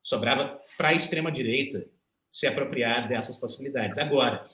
sobrava 0.05 0.61
para 0.77 0.89
a 0.89 0.93
extrema-direita 0.93 1.89
se 2.29 2.47
apropriar 2.47 3.09
dessas 3.09 3.39
possibilidades. 3.39 3.97
Agora, 3.97 4.49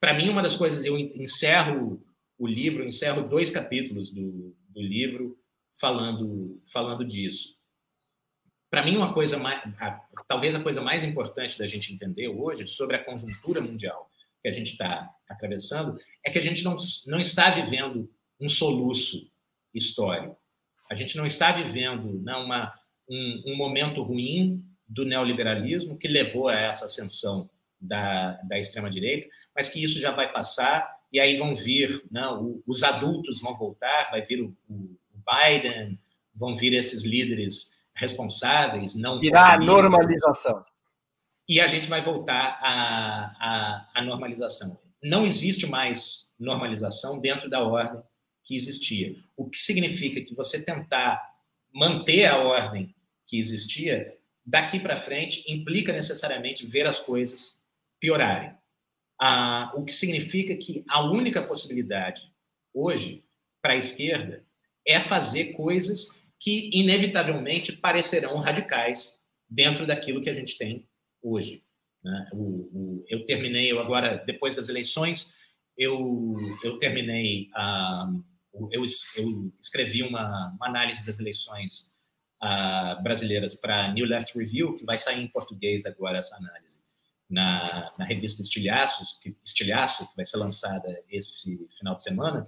para 0.00 0.14
mim, 0.14 0.30
uma 0.30 0.42
das 0.42 0.56
coisas, 0.56 0.84
eu 0.84 0.98
encerro 0.98 2.02
o 2.38 2.46
livro, 2.46 2.84
encerro 2.84 3.28
dois 3.28 3.50
capítulos 3.50 4.10
do, 4.10 4.56
do 4.68 4.80
livro 4.80 5.38
falando, 5.78 6.60
falando 6.72 7.04
disso. 7.04 7.54
Para 8.70 8.82
mim, 8.84 8.96
uma 8.96 9.12
coisa 9.12 9.36
mais, 9.36 9.62
a, 9.78 10.00
talvez 10.26 10.54
a 10.54 10.62
coisa 10.62 10.80
mais 10.80 11.04
importante 11.04 11.58
da 11.58 11.66
gente 11.66 11.92
entender 11.92 12.28
hoje 12.28 12.66
sobre 12.66 12.96
a 12.96 13.04
conjuntura 13.04 13.60
mundial 13.60 14.10
que 14.42 14.48
a 14.48 14.52
gente 14.52 14.72
está 14.72 15.08
atravessando 15.28 15.96
é 16.24 16.30
que 16.30 16.38
a 16.38 16.42
gente 16.42 16.64
não, 16.64 16.76
não 17.06 17.20
está 17.20 17.50
vivendo 17.50 18.10
um 18.40 18.48
soluço 18.48 19.30
histórico. 19.72 20.36
A 20.90 20.94
gente 20.94 21.16
não 21.16 21.26
está 21.26 21.52
vivendo 21.52 22.20
não, 22.22 22.44
uma, 22.44 22.72
um, 23.08 23.42
um 23.46 23.56
momento 23.56 24.02
ruim 24.02 24.64
do 24.86 25.04
neoliberalismo 25.04 25.98
que 25.98 26.08
levou 26.08 26.48
a 26.48 26.54
essa 26.54 26.86
ascensão 26.86 27.48
da, 27.80 28.32
da 28.42 28.58
extrema-direita, 28.58 29.28
mas 29.54 29.68
que 29.68 29.82
isso 29.82 29.98
já 29.98 30.10
vai 30.10 30.30
passar 30.32 30.88
e 31.12 31.20
aí 31.20 31.36
vão 31.36 31.54
vir, 31.54 32.02
não, 32.10 32.60
os 32.66 32.82
adultos 32.82 33.40
vão 33.40 33.56
voltar, 33.56 34.10
vai 34.10 34.22
vir 34.22 34.42
o, 34.42 34.56
o 34.68 34.98
Biden, 35.24 35.98
vão 36.34 36.56
vir 36.56 36.72
esses 36.72 37.04
líderes 37.04 37.76
responsáveis, 37.94 38.94
não 38.94 39.20
virá 39.20 39.54
a 39.54 39.58
normalização. 39.58 40.64
E 41.48 41.60
a 41.60 41.66
gente 41.66 41.86
vai 41.86 42.00
voltar 42.00 42.58
à, 42.60 43.36
à, 43.38 43.90
à 43.94 44.02
normalização. 44.02 44.80
Não 45.02 45.24
existe 45.24 45.66
mais 45.66 46.32
normalização 46.38 47.20
dentro 47.20 47.50
da 47.50 47.62
ordem 47.62 48.02
que 48.42 48.56
existia. 48.56 49.14
O 49.36 49.48
que 49.48 49.58
significa 49.58 50.20
que 50.20 50.34
você 50.34 50.64
tentar 50.64 51.22
manter 51.72 52.26
a 52.26 52.38
ordem 52.38 52.93
que 53.26 53.38
existia, 53.38 54.16
daqui 54.44 54.78
para 54.78 54.96
frente, 54.96 55.44
implica 55.50 55.92
necessariamente 55.92 56.66
ver 56.66 56.86
as 56.86 57.00
coisas 57.00 57.62
piorarem. 58.00 58.54
Ah, 59.20 59.72
o 59.74 59.84
que 59.84 59.92
significa 59.92 60.54
que 60.56 60.84
a 60.88 61.02
única 61.02 61.42
possibilidade 61.42 62.30
hoje 62.72 63.24
para 63.62 63.74
a 63.74 63.78
esquerda 63.78 64.44
é 64.86 65.00
fazer 65.00 65.52
coisas 65.52 66.08
que 66.38 66.68
inevitavelmente 66.72 67.72
parecerão 67.72 68.38
radicais 68.38 69.18
dentro 69.48 69.86
daquilo 69.86 70.20
que 70.20 70.28
a 70.28 70.34
gente 70.34 70.58
tem 70.58 70.86
hoje. 71.22 71.64
Né? 72.04 72.28
O, 72.32 72.42
o, 72.42 73.04
eu 73.08 73.24
terminei, 73.24 73.72
eu 73.72 73.80
agora, 73.80 74.22
depois 74.26 74.54
das 74.54 74.68
eleições, 74.68 75.32
eu, 75.78 76.34
eu 76.62 76.78
terminei, 76.78 77.48
uh, 77.56 78.22
eu, 78.70 78.84
eu, 79.16 79.52
escrevi 79.58 80.02
uma, 80.02 80.54
uma, 80.54 80.66
análise 80.66 81.04
das 81.06 81.18
eleições 81.18 81.93
uh, 82.44 83.02
brasileiras 83.02 83.54
para 83.54 83.90
New 83.92 84.06
Left 84.06 84.36
Review, 84.36 84.74
que 84.74 84.84
vai 84.84 84.98
sair 84.98 85.22
em 85.22 85.28
português 85.28 85.86
agora 85.86 86.18
essa 86.18 86.36
análise, 86.36 86.78
na, 87.28 87.92
na 87.98 88.04
revista 88.04 88.42
Estilhaços, 88.42 89.18
que, 89.20 89.34
Estilhaço, 89.42 90.06
que 90.08 90.16
vai 90.16 90.24
ser 90.24 90.36
lançada 90.36 91.02
esse 91.08 91.66
final 91.70 91.94
de 91.94 92.02
semana, 92.02 92.46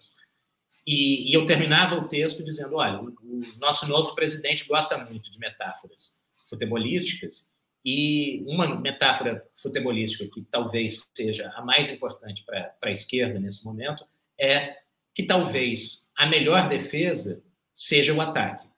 e, 0.86 1.30
e, 1.30 1.34
eu 1.34 1.46
terminava 1.46 1.96
o 1.96 2.06
texto 2.06 2.44
dizendo: 2.44 2.76
olha, 2.76 3.00
o, 3.00 3.08
o, 3.08 3.40
nosso 3.58 3.88
novo 3.88 4.14
presidente 4.14 4.66
gosta 4.66 4.98
muito 4.98 5.30
de 5.30 5.38
metáforas 5.38 6.22
futebolísticas, 6.48 7.50
e 7.84 8.42
uma 8.46 8.80
metáfora 8.80 9.44
futebolística 9.62 10.28
que 10.28 10.42
talvez 10.42 11.08
seja 11.14 11.48
a 11.56 11.64
mais 11.64 11.88
importante 11.88 12.44
para 12.44 12.74
a 12.82 12.90
esquerda 12.90 13.38
nesse 13.38 13.64
momento 13.64 14.04
é 14.38 14.76
que 15.14 15.22
talvez 15.22 16.10
a 16.16 16.26
melhor 16.26 16.68
defesa 16.68 17.42
seja 17.72 18.12
o 18.12 18.20
ataque. 18.20 18.68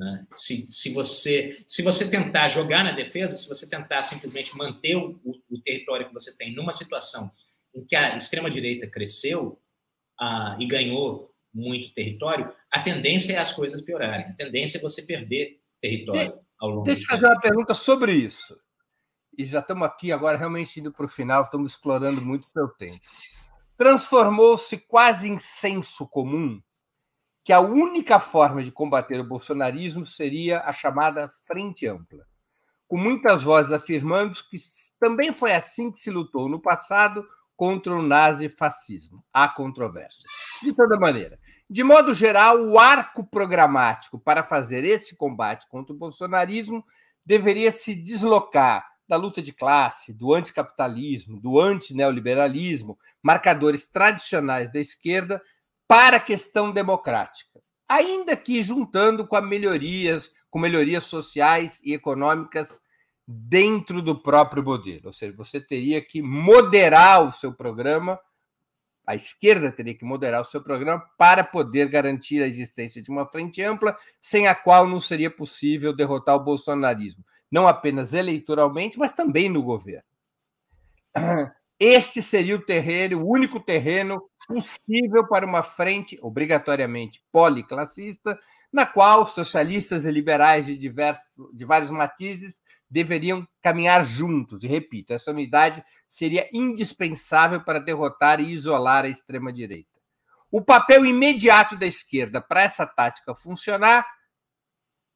Né? 0.00 0.26
Se, 0.34 0.66
se, 0.70 0.90
você, 0.94 1.62
se 1.68 1.82
você 1.82 2.08
tentar 2.08 2.48
jogar 2.48 2.82
na 2.82 2.90
defesa, 2.90 3.36
se 3.36 3.46
você 3.46 3.68
tentar 3.68 4.02
simplesmente 4.02 4.56
manter 4.56 4.96
o, 4.96 5.20
o 5.22 5.60
território 5.62 6.06
que 6.06 6.14
você 6.14 6.34
tem 6.34 6.54
numa 6.54 6.72
situação 6.72 7.30
em 7.74 7.84
que 7.84 7.94
a 7.94 8.16
extrema-direita 8.16 8.86
cresceu 8.86 9.60
ah, 10.18 10.56
e 10.58 10.64
ganhou 10.64 11.34
muito 11.52 11.92
território, 11.92 12.50
a 12.70 12.80
tendência 12.80 13.34
é 13.34 13.36
as 13.36 13.52
coisas 13.52 13.82
piorarem. 13.82 14.24
A 14.24 14.32
tendência 14.32 14.78
é 14.78 14.80
você 14.80 15.02
perder 15.02 15.60
território 15.82 16.40
ao 16.58 16.70
longo 16.70 16.82
Deixa 16.84 17.02
eu 17.02 17.06
fazer 17.06 17.26
uma 17.26 17.40
pergunta 17.40 17.74
sobre 17.74 18.14
isso. 18.14 18.58
E 19.36 19.44
já 19.44 19.58
estamos 19.58 19.86
aqui 19.86 20.10
agora 20.12 20.38
realmente 20.38 20.80
indo 20.80 20.90
para 20.90 21.04
o 21.04 21.08
final, 21.10 21.42
estamos 21.42 21.72
explorando 21.72 22.22
muito 22.22 22.46
o 22.46 22.52
seu 22.52 22.68
tempo. 22.68 23.00
Transformou-se 23.76 24.78
quase 24.78 25.28
em 25.28 25.38
senso 25.38 26.08
comum 26.08 26.58
que 27.42 27.52
a 27.52 27.60
única 27.60 28.18
forma 28.18 28.62
de 28.62 28.70
combater 28.70 29.20
o 29.20 29.26
bolsonarismo 29.26 30.06
seria 30.06 30.60
a 30.60 30.72
chamada 30.72 31.30
Frente 31.46 31.86
Ampla, 31.86 32.26
com 32.86 32.96
muitas 32.96 33.42
vozes 33.42 33.72
afirmando 33.72 34.34
que 34.50 34.58
também 34.98 35.32
foi 35.32 35.54
assim 35.54 35.90
que 35.90 35.98
se 35.98 36.10
lutou 36.10 36.48
no 36.48 36.60
passado 36.60 37.26
contra 37.56 37.94
o 37.94 38.02
nazifascismo. 38.02 39.24
Há 39.32 39.48
controvérsia. 39.48 40.28
De 40.62 40.72
toda 40.72 40.98
maneira, 40.98 41.38
de 41.68 41.84
modo 41.84 42.12
geral, 42.14 42.60
o 42.60 42.78
arco 42.78 43.22
programático 43.22 44.18
para 44.18 44.42
fazer 44.42 44.84
esse 44.84 45.14
combate 45.14 45.68
contra 45.68 45.94
o 45.94 45.96
bolsonarismo 45.96 46.84
deveria 47.24 47.70
se 47.70 47.94
deslocar 47.94 48.84
da 49.06 49.16
luta 49.16 49.42
de 49.42 49.52
classe, 49.52 50.12
do 50.12 50.32
anticapitalismo, 50.32 51.40
do 51.40 51.60
antineoliberalismo, 51.60 52.98
marcadores 53.22 53.84
tradicionais 53.84 54.72
da 54.72 54.80
esquerda, 54.80 55.42
para 55.90 56.18
a 56.18 56.20
questão 56.20 56.70
democrática. 56.70 57.60
Ainda 57.88 58.36
que 58.36 58.62
juntando 58.62 59.26
com 59.26 59.40
melhorias, 59.40 60.32
com 60.48 60.60
melhorias 60.60 61.02
sociais 61.02 61.80
e 61.84 61.92
econômicas 61.92 62.80
dentro 63.26 64.00
do 64.00 64.16
próprio 64.16 64.62
modelo. 64.62 65.06
Ou 65.06 65.12
seja, 65.12 65.36
você 65.36 65.60
teria 65.60 66.00
que 66.00 66.22
moderar 66.22 67.26
o 67.26 67.32
seu 67.32 67.52
programa, 67.52 68.20
a 69.04 69.16
esquerda 69.16 69.72
teria 69.72 69.92
que 69.92 70.04
moderar 70.04 70.42
o 70.42 70.44
seu 70.44 70.62
programa 70.62 71.04
para 71.18 71.42
poder 71.42 71.88
garantir 71.88 72.40
a 72.40 72.46
existência 72.46 73.02
de 73.02 73.10
uma 73.10 73.26
frente 73.26 73.60
ampla, 73.60 73.96
sem 74.22 74.46
a 74.46 74.54
qual 74.54 74.86
não 74.86 75.00
seria 75.00 75.28
possível 75.28 75.92
derrotar 75.92 76.36
o 76.36 76.44
bolsonarismo, 76.44 77.24
não 77.50 77.66
apenas 77.66 78.14
eleitoralmente, 78.14 78.96
mas 78.96 79.12
também 79.12 79.48
no 79.48 79.60
governo. 79.60 80.04
Este 81.80 82.22
seria 82.22 82.54
o 82.54 82.64
terreno, 82.64 83.22
o 83.22 83.28
único 83.28 83.58
terreno 83.58 84.29
possível 84.50 85.28
para 85.28 85.46
uma 85.46 85.62
frente 85.62 86.18
obrigatoriamente 86.20 87.22
policlassista, 87.30 88.36
na 88.72 88.84
qual 88.84 89.24
socialistas 89.24 90.04
e 90.04 90.10
liberais 90.10 90.66
de, 90.66 90.76
diversos, 90.76 91.48
de 91.54 91.64
vários 91.64 91.90
matizes 91.92 92.60
deveriam 92.90 93.46
caminhar 93.62 94.04
juntos. 94.04 94.64
E 94.64 94.66
repito, 94.66 95.12
essa 95.12 95.30
unidade 95.30 95.84
seria 96.08 96.48
indispensável 96.52 97.62
para 97.62 97.78
derrotar 97.78 98.40
e 98.40 98.50
isolar 98.50 99.04
a 99.04 99.08
extrema-direita. 99.08 99.88
O 100.50 100.60
papel 100.60 101.06
imediato 101.06 101.76
da 101.76 101.86
esquerda 101.86 102.40
para 102.40 102.62
essa 102.62 102.84
tática 102.84 103.36
funcionar, 103.36 104.04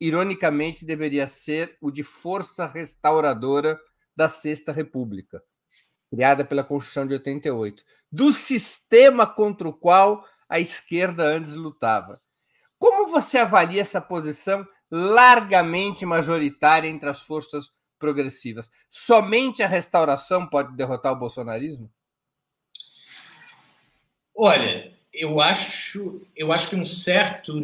ironicamente, 0.01 0.87
deveria 0.87 1.27
ser 1.27 1.77
o 1.81 1.91
de 1.91 2.05
força 2.05 2.67
restauradora 2.67 3.77
da 4.15 4.29
Sexta 4.29 4.71
República 4.71 5.43
criada 6.15 6.45
pela 6.45 6.63
Constituição 6.63 7.07
de 7.07 7.15
88, 7.15 7.83
do 8.11 8.33
sistema 8.33 9.27
contra 9.27 9.69
o 9.69 9.73
qual 9.73 10.25
a 10.49 10.61
esquerda 10.61 11.25
antes 11.25 11.55
lutava. 11.55 12.21
Como 12.79 13.09
você 13.09 13.39
avalia 13.39 13.81
essa 13.81 14.01
posição 14.01 14.65
largamente 14.89 16.07
majoritária 16.07 16.89
entre 16.89 17.09
as 17.09 17.23
forças 17.23 17.73
progressivas? 17.99 18.71
Somente 18.89 19.63
a 19.63 19.67
restauração 19.67 20.47
pode 20.47 20.77
derrotar 20.77 21.13
o 21.13 21.19
bolsonarismo? 21.19 21.91
Olha, 24.37 24.93
eu 25.13 25.41
acho, 25.41 26.25
eu 26.37 26.53
acho 26.53 26.69
que 26.69 26.77
um 26.77 26.85
certo 26.85 27.61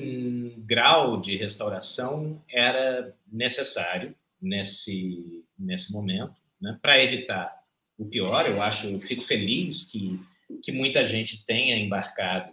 grau 0.58 1.20
de 1.20 1.36
restauração 1.36 2.42
era 2.48 3.14
necessário 3.30 4.14
nesse, 4.42 5.44
nesse 5.56 5.92
momento, 5.92 6.34
né, 6.60 6.76
para 6.82 7.00
evitar 7.00 7.59
o 8.00 8.06
pior. 8.06 8.46
Eu 8.46 8.62
acho, 8.62 8.88
eu 8.88 8.98
fico 8.98 9.22
feliz 9.22 9.84
que, 9.84 10.18
que 10.64 10.72
muita 10.72 11.04
gente 11.04 11.44
tenha 11.44 11.76
embarcado 11.76 12.52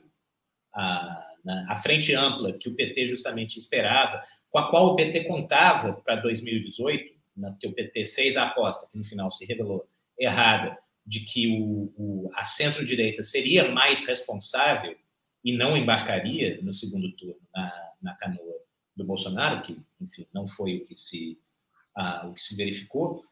a, 0.73 1.33
na, 1.43 1.71
a 1.71 1.75
frente 1.75 2.13
ampla 2.13 2.51
que 2.51 2.67
o 2.67 2.75
PT 2.75 3.05
justamente 3.05 3.57
esperava, 3.57 4.21
com 4.49 4.59
a 4.59 4.69
qual 4.69 4.87
o 4.87 4.95
PT 4.95 5.23
contava 5.23 5.93
para 5.93 6.17
2018, 6.17 7.15
né, 7.37 7.49
porque 7.51 7.67
o 7.67 7.73
PT 7.73 8.05
fez 8.05 8.35
a 8.35 8.43
aposta, 8.43 8.89
que 8.91 8.97
no 8.97 9.03
final 9.05 9.31
se 9.31 9.45
revelou 9.45 9.87
errada, 10.19 10.77
de 11.05 11.21
que 11.21 11.47
o, 11.47 11.93
o, 11.95 12.29
a 12.33 12.43
centro-direita 12.43 13.23
seria 13.23 13.71
mais 13.71 14.05
responsável 14.05 14.93
e 15.43 15.55
não 15.55 15.77
embarcaria 15.77 16.59
no 16.61 16.73
segundo 16.73 17.09
turno 17.13 17.39
na, 17.55 17.91
na 18.01 18.15
canoa 18.15 18.57
do 18.93 19.05
Bolsonaro, 19.05 19.61
que, 19.61 19.79
enfim, 20.01 20.27
não 20.33 20.45
foi 20.45 20.77
o 20.77 20.85
que 20.85 20.95
se, 20.95 21.39
uh, 21.97 22.27
o 22.27 22.33
que 22.33 22.41
se 22.41 22.57
verificou 22.57 23.23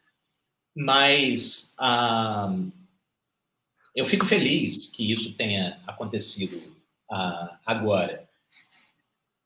mas 0.76 1.74
ah, 1.78 2.54
eu 3.96 4.04
fico 4.04 4.26
feliz 4.26 4.88
que 4.88 5.10
isso 5.10 5.34
tenha 5.34 5.82
acontecido 5.88 6.76
ah, 7.10 7.60
agora. 7.66 8.28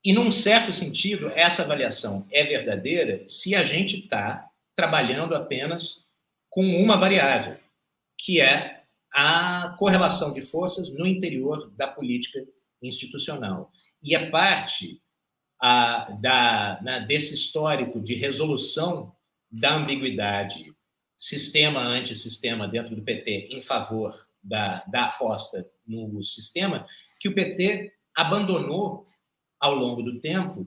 E, 0.04 0.12
num 0.12 0.32
certo 0.32 0.72
sentido, 0.72 1.28
essa 1.30 1.62
avaliação 1.62 2.26
é 2.32 2.42
verdadeira 2.42 3.22
se 3.28 3.54
a 3.54 3.62
gente 3.62 4.00
está 4.00 4.50
trabalhando 4.74 5.34
apenas 5.34 6.06
com 6.48 6.64
uma 6.82 6.96
variável, 6.96 7.56
que 8.18 8.40
é 8.40 8.82
a 9.12 9.74
correlação 9.78 10.32
de 10.32 10.40
forças 10.40 10.90
no 10.90 11.06
interior 11.06 11.70
da 11.76 11.86
política 11.86 12.44
institucional. 12.82 13.70
E 14.02 14.16
a 14.16 14.30
parte 14.30 15.00
ah, 15.60 16.10
da, 16.20 16.98
desse 17.00 17.34
histórico 17.34 18.00
de 18.00 18.14
resolução 18.14 19.14
da 19.50 19.74
ambiguidade 19.74 20.74
sistema 21.20 21.82
antissistema 21.82 22.66
dentro 22.66 22.96
do 22.96 23.02
PT 23.02 23.48
em 23.50 23.60
favor 23.60 24.26
da, 24.42 24.82
da 24.90 25.04
aposta 25.04 25.70
no 25.86 26.24
sistema, 26.24 26.86
que 27.20 27.28
o 27.28 27.34
PT 27.34 27.92
abandonou 28.16 29.04
ao 29.60 29.74
longo 29.74 30.02
do 30.02 30.18
tempo 30.18 30.66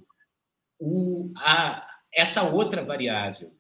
o, 0.80 1.34
a, 1.38 1.88
essa 2.14 2.44
outra 2.44 2.84
variável 2.84 3.52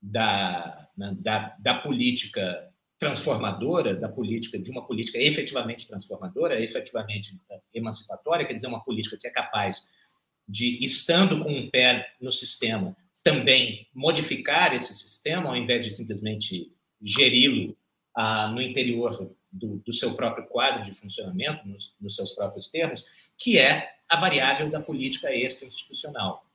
da, 0.00 0.88
da, 0.96 1.56
da 1.58 1.74
política 1.80 2.72
transformadora, 2.98 3.94
da 3.94 4.08
política 4.08 4.58
de 4.58 4.70
uma 4.70 4.86
política 4.86 5.18
efetivamente 5.18 5.86
transformadora, 5.86 6.58
efetivamente 6.58 7.38
emancipatória, 7.74 8.46
quer 8.46 8.54
dizer, 8.54 8.68
uma 8.68 8.82
política 8.82 9.18
que 9.18 9.26
é 9.26 9.30
capaz 9.30 9.92
de, 10.48 10.82
estando 10.82 11.42
com 11.42 11.52
um 11.52 11.68
pé 11.68 12.14
no 12.18 12.32
sistema, 12.32 12.96
também 13.24 13.88
modificar 13.94 14.74
esse 14.74 14.94
sistema, 14.94 15.48
ao 15.48 15.56
invés 15.56 15.82
de 15.82 15.90
simplesmente 15.90 16.70
geri-lo 17.00 17.76
ah, 18.14 18.48
no 18.48 18.60
interior 18.60 19.34
do, 19.50 19.78
do, 19.78 19.92
seu 19.92 20.14
próprio 20.14 20.46
quadro 20.46 20.84
de 20.84 20.92
funcionamento, 20.92 21.66
nos, 21.66 21.94
nos, 21.98 22.14
seus 22.14 22.32
próprios 22.32 22.70
termos, 22.70 23.04
que 23.38 23.58
é 23.58 23.94
a 24.08 24.16
variável 24.16 24.70
da 24.70 24.80
política 24.80 25.34
extra-institucional. 25.34 26.46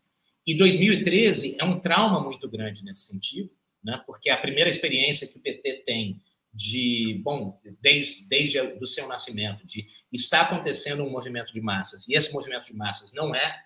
E 0.45 0.55
2013 0.55 1.57
é 1.59 1.65
um 1.65 1.79
trauma 1.79 2.21
muito 2.21 2.47
grande 2.47 2.83
nesse 2.83 3.01
sentido, 3.01 3.49
né, 3.83 4.01
porque 4.05 4.29
é 4.29 4.33
a 4.33 4.37
primeira 4.37 4.69
experiência 4.69 5.27
que 5.27 5.37
o 5.37 5.41
PT 5.41 5.83
tem 5.85 6.21
de, 6.53 7.19
bom, 7.23 7.59
desde, 7.81 8.27
desde 8.27 8.59
o 8.59 8.85
seu 8.85 9.07
nascimento, 9.07 9.65
de 9.65 9.87
estar 10.11 10.41
acontecendo 10.41 11.03
um 11.03 11.09
movimento 11.09 11.51
de 11.51 11.61
massas, 11.61 12.07
e 12.07 12.13
esse 12.13 12.31
movimento 12.31 12.65
de 12.65 12.75
massas 12.75 13.11
não 13.13 13.33
é 13.33 13.63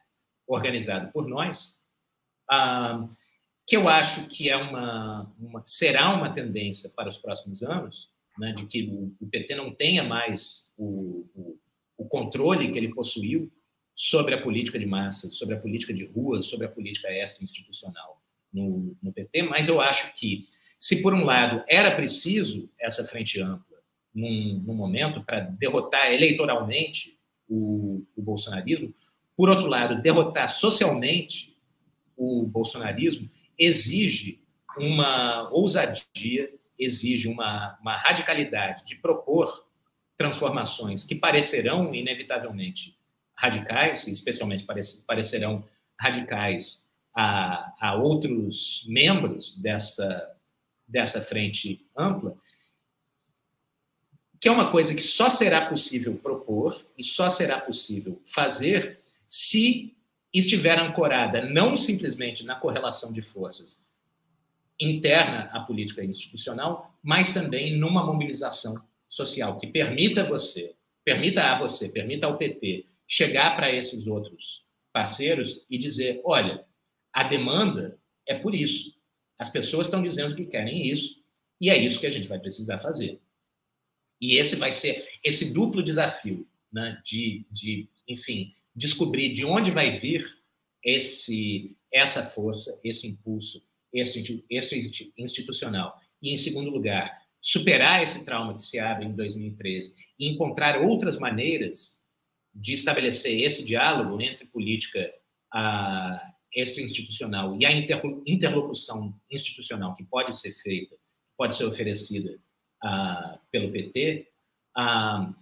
organizado 0.48 1.12
por 1.12 1.28
nós, 1.28 1.83
ah, 2.50 3.08
que 3.66 3.76
eu 3.76 3.88
acho 3.88 4.28
que 4.28 4.50
é 4.50 4.58
uma, 4.58 5.32
uma, 5.40 5.62
será 5.66 6.14
uma 6.14 6.30
tendência 6.30 6.90
para 6.96 7.10
os 7.10 7.18
próximos 7.18 7.64
anos, 7.64 8.12
né, 8.38 8.52
de 8.52 8.66
que 8.66 8.90
o, 9.20 9.28
PT 9.28 9.56
não 9.56 9.74
tenha 9.74 10.04
mais 10.04 10.74
o, 10.78 11.26
o, 11.34 11.60
o, 11.98 12.06
controle 12.06 12.72
que 12.72 12.78
ele 12.78 12.94
possuiu 12.94 13.52
sobre 13.94 14.34
a 14.34 14.42
política 14.42 14.80
de 14.80 14.86
massas, 14.86 15.38
sobre 15.38 15.56
a 15.56 15.60
política 15.60 15.94
de 15.94 16.06
ruas, 16.06 16.48
sobre 16.48 16.66
a 16.66 16.70
política 16.70 17.10
extra-institucional 17.10 18.22
no, 18.52 18.98
no 19.02 19.14
PT, 19.14 19.44
mas 19.44 19.68
eu 19.68 19.80
acho 19.80 20.14
que, 20.14 20.48
se 20.80 21.02
por 21.02 21.14
um 21.14 21.24
lado 21.24 21.64
era 21.68 21.96
preciso 21.96 22.70
essa 22.80 23.06
frente 23.06 23.40
ampla 23.40 23.78
num, 24.14 24.62
num 24.66 24.76
momento 24.76 25.24
para 25.24 25.40
derrotar 25.40 26.12
eleitoralmente 26.12 27.18
o, 27.48 28.04
o 28.16 28.22
bolsonarismo, 28.22 28.94
por 29.36 29.50
outro 29.50 29.68
lado, 29.68 30.02
derrotar 30.02 30.50
socialmente 30.50 31.53
o 32.16 32.46
bolsonarismo 32.46 33.30
exige 33.58 34.42
uma 34.78 35.50
ousadia, 35.52 36.52
exige 36.78 37.28
uma, 37.28 37.78
uma 37.82 37.98
radicalidade 37.98 38.84
de 38.86 38.96
propor 38.96 39.68
transformações 40.16 41.04
que 41.04 41.16
parecerão 41.16 41.94
inevitavelmente 41.94 42.98
radicais, 43.36 44.08
especialmente 44.08 44.66
parecerão 45.06 45.68
radicais 46.00 46.90
a, 47.16 47.74
a 47.80 47.96
outros 47.96 48.86
membros 48.88 49.58
dessa, 49.58 50.36
dessa 50.88 51.22
frente 51.22 51.86
ampla, 51.96 52.36
que 54.40 54.48
é 54.48 54.52
uma 54.52 54.70
coisa 54.70 54.94
que 54.94 55.02
só 55.02 55.30
será 55.30 55.68
possível 55.68 56.16
propor 56.18 56.86
e 56.98 57.04
só 57.04 57.30
será 57.30 57.60
possível 57.60 58.22
fazer 58.26 59.02
se 59.26 59.96
estiver 60.34 60.80
ancorada 60.80 61.46
não 61.46 61.76
simplesmente 61.76 62.44
na 62.44 62.56
correlação 62.56 63.14
de 63.14 63.22
forças 63.22 63.88
interna 64.80 65.44
à 65.52 65.60
política 65.60 66.04
institucional, 66.04 66.98
mas 67.02 67.32
também 67.32 67.78
numa 67.78 68.04
mobilização 68.04 68.76
social 69.08 69.58
que 69.58 69.68
permita 69.68 70.24
você, 70.24 70.76
permita 71.04 71.52
a 71.52 71.56
você, 71.56 71.90
permita 71.90 72.26
ao 72.26 72.38
PT 72.38 72.86
chegar 73.08 73.56
para 73.56 73.72
esses 73.72 74.08
outros 74.08 74.66
parceiros 74.92 75.66
e 75.70 75.78
dizer, 75.78 76.22
olha, 76.24 76.66
a 77.12 77.24
demanda 77.24 78.00
é 78.28 78.34
por 78.34 78.56
isso. 78.56 78.98
As 79.38 79.50
pessoas 79.50 79.88
estão 79.88 80.02
dizendo 80.02 80.36
que 80.36 80.46
querem 80.46 80.88
isso 80.88 81.24
e 81.62 81.70
é 81.70 81.78
isso 81.78 82.00
que 82.00 82.08
a 82.08 82.10
gente 82.10 82.28
vai 82.28 82.40
precisar 82.40 82.80
fazer. 82.80 83.22
E 84.20 84.38
esse 84.38 84.56
vai 84.56 84.72
ser 84.72 85.08
esse 85.24 85.54
duplo 85.54 85.84
desafio, 85.84 86.48
né, 86.72 87.00
de, 87.04 87.46
de 87.52 87.90
enfim, 88.08 88.54
descobrir 88.76 89.30
de 89.30 89.46
onde 89.46 89.72
vai 89.72 89.92
vir 89.92 90.26
esse, 90.84 91.78
essa 91.92 92.24
força, 92.24 92.80
esse 92.84 93.08
impulso, 93.08 93.64
esse, 93.94 94.44
esse 94.50 95.12
institucional. 95.18 95.98
E, 96.22 96.34
em 96.34 96.38
segundo 96.38 96.70
lugar, 96.70 97.22
superar 97.42 98.02
esse 98.02 98.24
trauma 98.24 98.56
que 98.56 98.62
se 98.62 98.80
abre 98.80 99.06
em 99.06 99.16
2013 99.16 99.96
e 100.20 100.30
encontrar 100.30 100.80
outras 100.80 101.20
maneiras 101.20 102.02
de 102.54 102.74
estabelecer 102.74 103.42
esse 103.42 103.64
diálogo 103.64 104.22
entre 104.22 104.46
política 104.46 105.12
a, 105.52 106.34
extra-institucional 106.56 107.58
e 107.60 107.66
a 107.66 107.72
interlocução 107.72 109.20
institucional 109.30 109.96
que 109.96 110.04
pode 110.04 110.36
ser 110.36 110.52
feita, 110.52 110.96
pode 111.38 111.56
ser 111.56 111.66
oferecida 111.66 112.40
uh, 112.84 113.40
pelo 113.52 113.72
PT, 113.72 114.28
ah, 114.76 115.34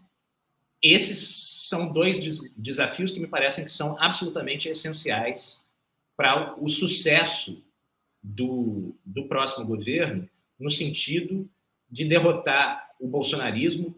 esses 0.82 1.68
são 1.70 1.92
dois 1.92 2.20
des 2.20 2.54
desafios 2.58 3.12
que 3.12 3.20
me 3.20 3.28
parecem 3.28 3.64
que 3.64 3.72
são 3.72 3.96
absolutamente 4.00 4.68
essenciais 4.68 5.64
para 6.18 6.56
o 6.62 6.68
sucesso 6.68 7.64
do, 8.22 8.96
do 9.06 9.28
próximo 9.28 9.66
governo, 9.66 10.30
no 10.60 10.70
sentido 10.70 11.50
de 11.90 12.06
derrotar 12.06 12.92
o 13.00 13.08
bolsonarismo, 13.08 13.96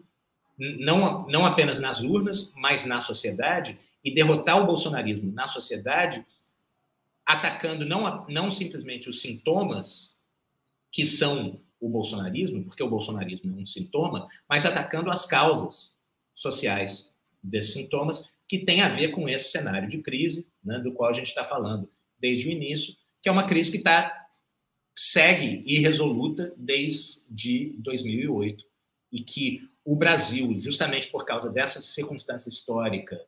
não, 0.56 1.26
não 1.26 1.44
apenas 1.44 1.78
nas 1.78 2.00
urnas, 2.00 2.52
mas 2.56 2.84
na 2.84 3.00
sociedade, 3.00 3.78
e 4.02 4.12
derrotar 4.12 4.62
o 4.62 4.66
bolsonarismo 4.66 5.32
na 5.32 5.46
sociedade, 5.46 6.24
atacando 7.26 7.84
não, 7.84 8.26
não 8.28 8.50
simplesmente 8.50 9.08
os 9.08 9.20
sintomas 9.20 10.14
que 10.90 11.04
são 11.04 11.60
o 11.80 11.88
bolsonarismo, 11.88 12.64
porque 12.64 12.82
o 12.82 12.88
bolsonarismo 12.88 13.58
é 13.58 13.60
um 13.60 13.64
sintoma, 13.64 14.26
mas 14.48 14.64
atacando 14.64 15.10
as 15.10 15.26
causas 15.26 15.93
sociais 16.34 17.12
desses 17.42 17.72
sintomas, 17.72 18.34
que 18.46 18.58
tem 18.58 18.82
a 18.82 18.88
ver 18.88 19.08
com 19.08 19.28
esse 19.28 19.50
cenário 19.50 19.88
de 19.88 19.98
crise, 20.02 20.50
né, 20.62 20.78
do 20.78 20.92
qual 20.92 21.08
a 21.08 21.12
gente 21.12 21.28
está 21.28 21.44
falando 21.44 21.90
desde 22.18 22.48
o 22.48 22.52
início, 22.52 22.94
que 23.22 23.28
é 23.28 23.32
uma 23.32 23.46
crise 23.46 23.70
que 23.70 23.78
está 23.78 24.24
segue 24.94 25.62
irresoluta 25.66 26.52
desde 26.56 27.74
2008 27.78 28.64
e 29.10 29.20
que 29.20 29.68
o 29.84 29.96
Brasil, 29.96 30.54
justamente 30.56 31.08
por 31.08 31.24
causa 31.24 31.50
dessa 31.50 31.80
circunstância 31.80 32.48
histórica 32.48 33.20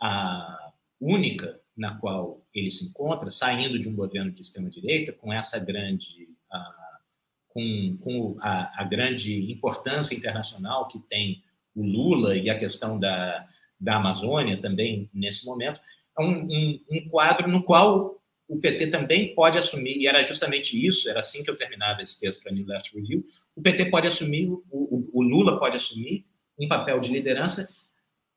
a 0.00 0.72
única 1.00 1.60
na 1.76 1.96
qual 1.98 2.46
ele 2.54 2.70
se 2.70 2.86
encontra, 2.86 3.28
saindo 3.28 3.78
de 3.78 3.88
um 3.88 3.94
governo 3.94 4.30
de 4.30 4.40
extrema 4.40 4.70
direita, 4.70 5.12
com 5.12 5.32
essa 5.32 5.58
grande 5.58 6.28
a, 6.50 7.00
com, 7.48 7.98
com 8.00 8.36
a, 8.40 8.82
a, 8.82 8.84
grande 8.84 9.50
importância 9.50 10.14
internacional 10.14 10.88
que 10.88 10.98
tem 11.00 11.42
o 11.76 11.84
Lula 11.84 12.36
e 12.36 12.50
a 12.50 12.58
questão 12.58 12.98
da, 12.98 13.46
da 13.78 13.96
Amazônia 13.96 14.56
também 14.56 15.10
nesse 15.12 15.44
momento, 15.44 15.78
é 16.18 16.22
um, 16.22 16.44
um, 16.44 16.80
um 16.90 17.08
quadro 17.08 17.46
no 17.46 17.62
qual 17.62 18.16
o 18.48 18.58
PT 18.58 18.88
também 18.88 19.34
pode 19.34 19.58
assumir, 19.58 19.96
e 19.96 20.06
era 20.06 20.22
justamente 20.22 20.84
isso, 20.84 21.08
era 21.10 21.20
assim 21.20 21.42
que 21.42 21.50
eu 21.50 21.56
terminava 21.56 22.00
esse 22.00 22.18
texto 22.18 22.42
para 22.42 22.52
a 22.52 22.54
New 22.54 22.66
Left 22.66 22.94
Review, 22.94 23.24
o 23.54 23.60
PT 23.60 23.86
pode 23.86 24.06
assumir, 24.06 24.48
o, 24.48 24.64
o, 24.70 25.10
o 25.12 25.22
Lula 25.22 25.58
pode 25.58 25.76
assumir 25.76 26.24
um 26.58 26.68
papel 26.68 26.98
de 27.00 27.10
liderança 27.10 27.68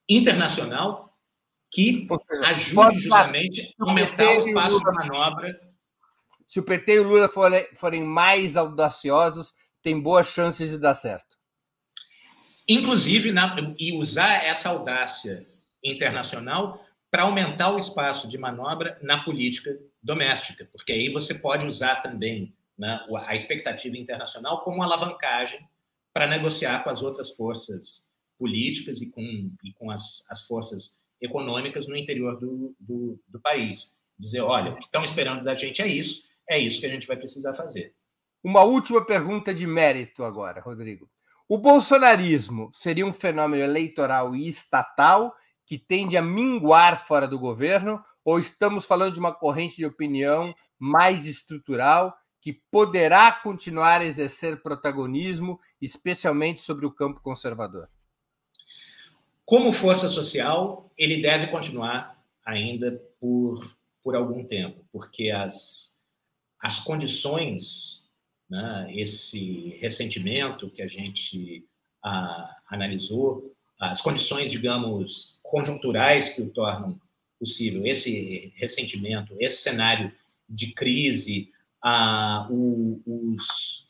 internacional 0.07 1.15
que 1.71 2.07
ajude 2.43 2.99
justamente 2.99 3.75
a 3.79 3.85
aumentar 3.85 4.35
o 4.35 4.39
espaço 4.39 4.77
Lula, 4.77 4.91
de 4.91 4.97
manobra. 4.97 5.61
Se 6.47 6.59
o 6.59 6.63
PT 6.63 6.93
e 6.93 6.99
o 6.99 7.07
Lula 7.07 7.29
forem, 7.29 7.67
forem 7.75 8.03
mais 8.03 8.57
audaciosos, 8.57 9.53
tem 9.81 10.01
boas 10.01 10.27
chances 10.27 10.71
de 10.71 10.79
dar 10.79 10.95
certo. 10.95 11.37
Inclusive, 12.69 13.31
na, 13.31 13.55
e 13.79 13.91
usar 13.93 14.45
essa 14.45 14.69
audácia 14.69 15.43
internacional 15.83 16.85
para 17.09 17.23
aumentar 17.23 17.73
o 17.73 17.77
espaço 17.77 18.27
de 18.27 18.37
manobra 18.37 18.99
na 19.01 19.23
política 19.23 19.75
doméstica, 20.03 20.69
porque 20.71 20.91
aí 20.91 21.09
você 21.09 21.33
pode 21.33 21.65
usar 21.65 21.95
também 21.95 22.55
né, 22.77 22.99
a 23.25 23.35
expectativa 23.35 23.97
internacional 23.97 24.63
como 24.63 24.83
alavancagem 24.83 25.67
para 26.13 26.27
negociar 26.27 26.83
com 26.83 26.91
as 26.91 27.01
outras 27.01 27.35
forças 27.35 28.11
políticas 28.37 29.01
e 29.01 29.11
com, 29.11 29.51
e 29.63 29.73
com 29.73 29.89
as, 29.89 30.23
as 30.29 30.45
forças 30.45 30.99
econômicas 31.19 31.87
no 31.87 31.97
interior 31.97 32.39
do, 32.39 32.75
do, 32.79 33.19
do 33.27 33.39
país. 33.41 33.97
Dizer, 34.17 34.41
olha, 34.41 34.71
o 34.71 34.75
que 34.75 34.85
estão 34.85 35.03
esperando 35.03 35.43
da 35.43 35.55
gente 35.55 35.81
é 35.81 35.87
isso, 35.87 36.23
é 36.47 36.59
isso 36.59 36.79
que 36.79 36.85
a 36.85 36.89
gente 36.89 37.07
vai 37.07 37.17
precisar 37.17 37.53
fazer. 37.53 37.95
Uma 38.43 38.63
última 38.63 39.03
pergunta 39.05 39.53
de 39.53 39.65
mérito 39.65 40.23
agora, 40.23 40.61
Rodrigo. 40.61 41.09
O 41.51 41.57
bolsonarismo 41.57 42.69
seria 42.71 43.03
um 43.03 43.11
fenômeno 43.11 43.63
eleitoral 43.63 44.35
e 44.35 44.47
estatal 44.47 45.35
que 45.65 45.79
tende 45.79 46.15
a 46.15 46.21
minguar 46.21 47.03
fora 47.03 47.27
do 47.27 47.39
governo 47.39 47.99
ou 48.23 48.37
estamos 48.37 48.85
falando 48.85 49.13
de 49.13 49.19
uma 49.19 49.33
corrente 49.33 49.75
de 49.75 49.83
opinião 49.83 50.53
mais 50.77 51.25
estrutural 51.25 52.15
que 52.39 52.53
poderá 52.53 53.31
continuar 53.31 53.99
a 53.99 54.05
exercer 54.05 54.61
protagonismo, 54.61 55.59
especialmente 55.81 56.61
sobre 56.61 56.85
o 56.85 56.91
campo 56.91 57.19
conservador? 57.19 57.89
Como 59.43 59.73
força 59.73 60.07
social, 60.07 60.91
ele 60.95 61.19
deve 61.19 61.47
continuar 61.47 62.23
ainda 62.45 62.91
por, 63.19 63.75
por 64.03 64.15
algum 64.15 64.45
tempo, 64.45 64.85
porque 64.91 65.31
as, 65.31 65.97
as 66.61 66.79
condições, 66.79 68.07
né, 68.49 68.87
esse 68.95 69.77
ressentimento 69.79 70.69
que 70.69 70.81
a 70.81 70.87
gente 70.87 71.65
ah, 72.03 72.57
analisou, 72.67 73.53
as 73.79 74.01
condições, 74.01 74.51
digamos, 74.51 75.39
conjunturais 75.43 76.29
que 76.29 76.41
o 76.41 76.49
tornam 76.49 76.99
possível, 77.39 77.85
esse 77.85 78.51
ressentimento, 78.55 79.33
esse 79.39 79.63
cenário 79.63 80.11
de 80.47 80.73
crise, 80.73 81.51
ah, 81.81 82.47
o, 82.49 83.01
os, 83.05 83.87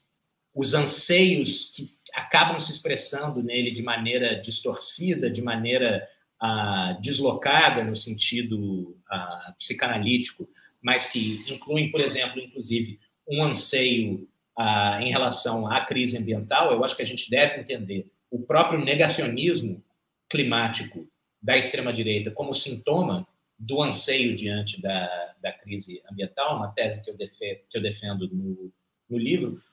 os 0.53 0.73
anseios 0.73 1.71
que 1.73 1.83
acabam 2.13 2.59
se 2.59 2.71
expressando 2.71 3.41
nele 3.41 3.71
de 3.71 3.81
maneira 3.81 4.35
distorcida, 4.39 5.31
de 5.31 5.41
maneira 5.41 6.07
ah, 6.39 6.97
deslocada 7.01 7.83
no 7.83 7.95
sentido 7.95 8.97
ah, 9.09 9.55
psicanalítico, 9.57 10.47
mas 10.81 11.05
que 11.05 11.43
incluem, 11.51 11.91
por 11.91 12.01
exemplo, 12.01 12.39
inclusive, 12.39 12.99
um 13.27 13.43
anseio 13.43 14.27
ah, 14.61 14.99
em 15.01 15.09
relação 15.09 15.65
à 15.65 15.79
crise 15.79 16.17
ambiental, 16.17 16.69
eu 16.73 16.83
acho 16.83 16.93
que 16.93 17.01
a 17.01 17.05
gente 17.05 17.29
deve 17.29 17.61
entender 17.61 18.11
o 18.29 18.41
próprio 18.41 18.83
negacionismo 18.83 19.81
climático 20.27 21.07
da 21.41 21.57
extrema-direita 21.57 22.29
como 22.29 22.53
sintoma 22.53 23.25
do 23.57 23.81
anseio 23.81 24.35
diante 24.35 24.81
da, 24.81 25.33
da 25.41 25.53
crise 25.53 26.03
ambiental, 26.11 26.57
uma 26.57 26.67
tese 26.73 27.01
que 27.01 27.09
eu, 27.09 27.15
defendo, 27.15 27.59
que 27.69 27.77
eu 27.77 27.81
defendo 27.81 28.27
no, 28.27 28.69
no 29.09 29.17
livro, 29.17 29.63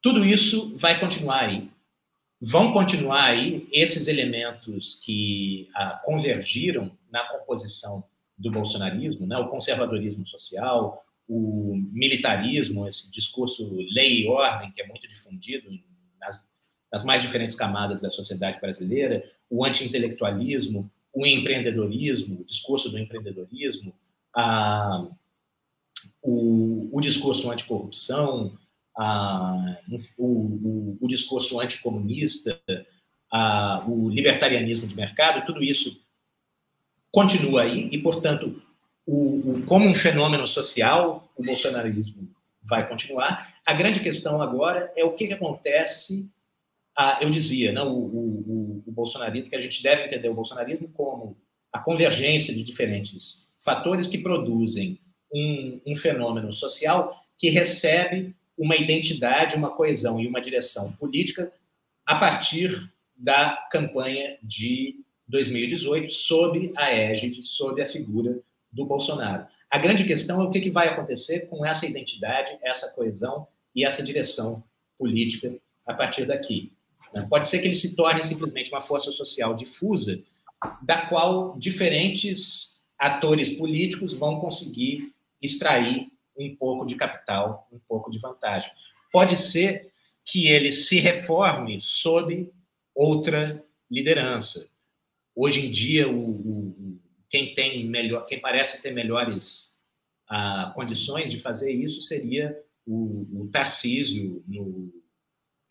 tudo 0.00 0.24
isso 0.24 0.72
vai 0.76 1.00
continuar 1.00 1.40
aí. 1.40 1.68
Vão 2.40 2.72
continuar 2.72 3.24
aí 3.24 3.68
esses 3.72 4.06
elementos 4.06 5.00
que 5.04 5.68
ah, 5.74 6.00
convergiram 6.04 6.96
na 7.10 7.26
composição 7.26 8.04
do 8.36 8.52
bolsonarismo, 8.52 9.26
né? 9.26 9.36
o 9.36 9.48
conservadorismo 9.48 10.24
social, 10.24 11.04
o 11.28 11.76
militarismo, 11.92 12.88
esse 12.88 13.12
discurso 13.12 13.70
lei 13.90 14.22
e 14.22 14.28
ordem 14.28 14.72
que 14.72 14.80
é 14.80 14.86
muito 14.86 15.06
difundido 15.06 15.68
nas, 16.18 16.42
nas 16.90 17.04
mais 17.04 17.20
diferentes 17.20 17.54
camadas 17.54 18.00
da 18.00 18.08
sociedade 18.08 18.58
brasileira, 18.60 19.22
o 19.50 19.64
anti-intelectualismo, 19.64 20.90
o 21.12 21.26
empreendedorismo, 21.26 22.40
o 22.40 22.44
discurso 22.44 22.88
do 22.88 22.98
empreendedorismo, 22.98 23.94
a, 24.34 25.06
o, 26.22 26.88
o 26.96 27.00
discurso 27.00 27.50
anticorrupção, 27.50 28.56
a, 28.96 29.76
o, 30.16 30.26
o, 30.26 30.98
o 31.00 31.06
discurso 31.06 31.60
anticomunista, 31.60 32.60
a, 33.30 33.84
o 33.86 34.08
libertarianismo 34.08 34.86
de 34.86 34.96
mercado, 34.96 35.44
tudo 35.44 35.62
isso 35.62 36.00
continua 37.10 37.62
aí 37.62 37.88
e, 37.92 37.98
portanto, 37.98 38.62
o, 39.08 39.52
o, 39.52 39.62
como 39.62 39.88
um 39.88 39.94
fenômeno 39.94 40.46
social, 40.46 41.32
o 41.34 41.42
bolsonarismo 41.42 42.28
vai 42.62 42.86
continuar. 42.86 43.56
A 43.66 43.72
grande 43.72 44.00
questão 44.00 44.42
agora 44.42 44.92
é 44.94 45.02
o 45.02 45.12
que, 45.12 45.26
que 45.26 45.32
acontece 45.32 46.28
ah, 47.00 47.16
eu 47.20 47.30
dizia, 47.30 47.70
não, 47.70 47.94
o, 47.94 48.04
o, 48.06 48.82
o, 48.84 48.90
bolsonarismo, 48.90 49.48
que 49.48 49.54
a 49.54 49.60
gente 49.60 49.80
deve 49.84 50.06
entender 50.06 50.28
o 50.28 50.34
bolsonarismo 50.34 50.88
como 50.88 51.36
a 51.72 51.78
convergência 51.78 52.52
de 52.52 52.64
diferentes 52.64 53.48
fatores 53.60 54.08
que 54.08 54.18
produzem 54.18 54.98
um, 55.32 55.80
um 55.86 55.94
fenômeno 55.94 56.52
social 56.52 57.16
que 57.36 57.50
recebe 57.50 58.34
uma 58.58 58.74
identidade, 58.74 59.54
uma 59.54 59.70
coesão 59.70 60.20
e 60.20 60.26
uma 60.26 60.40
direção 60.40 60.92
política 60.94 61.52
a 62.04 62.16
partir 62.16 62.92
da 63.16 63.56
campanha 63.70 64.36
de 64.42 64.96
2018, 65.28 66.10
sob 66.10 66.72
a 66.76 66.92
égide, 66.92 67.44
sob 67.44 67.80
a 67.80 67.86
figura 67.86 68.40
do 68.70 68.84
Bolsonaro. 68.84 69.46
A 69.70 69.78
grande 69.78 70.04
questão 70.04 70.40
é 70.40 70.44
o 70.44 70.50
que 70.50 70.70
vai 70.70 70.88
acontecer 70.88 71.46
com 71.48 71.64
essa 71.64 71.86
identidade, 71.86 72.58
essa 72.62 72.90
coesão 72.94 73.46
e 73.74 73.84
essa 73.84 74.02
direção 74.02 74.62
política 74.96 75.54
a 75.86 75.94
partir 75.94 76.24
daqui. 76.26 76.72
Né? 77.12 77.26
Pode 77.28 77.46
ser 77.46 77.58
que 77.58 77.66
ele 77.66 77.74
se 77.74 77.94
torne 77.94 78.22
simplesmente 78.22 78.70
uma 78.70 78.80
força 78.80 79.10
social 79.12 79.54
difusa, 79.54 80.22
da 80.82 81.06
qual 81.06 81.56
diferentes 81.56 82.78
atores 82.98 83.56
políticos 83.56 84.12
vão 84.12 84.40
conseguir 84.40 85.14
extrair 85.40 86.10
um 86.36 86.54
pouco 86.56 86.84
de 86.84 86.96
capital, 86.96 87.68
um 87.72 87.78
pouco 87.78 88.10
de 88.10 88.18
vantagem. 88.18 88.70
Pode 89.12 89.36
ser 89.36 89.90
que 90.24 90.48
ele 90.48 90.72
se 90.72 90.98
reforme 90.98 91.80
sob 91.80 92.50
outra 92.94 93.64
liderança. 93.90 94.68
Hoje 95.34 95.66
em 95.66 95.70
dia, 95.70 96.08
o, 96.08 96.30
o 96.30 96.87
quem 97.28 97.54
tem 97.54 97.84
melhor, 97.86 98.24
quem 98.26 98.40
parece 98.40 98.80
ter 98.80 98.92
melhores 98.92 99.76
ah, 100.28 100.72
condições 100.74 101.30
de 101.30 101.38
fazer 101.38 101.72
isso 101.72 102.00
seria 102.00 102.58
o, 102.86 103.42
o 103.42 103.48
Tarcísio 103.48 104.42
no, 104.46 104.92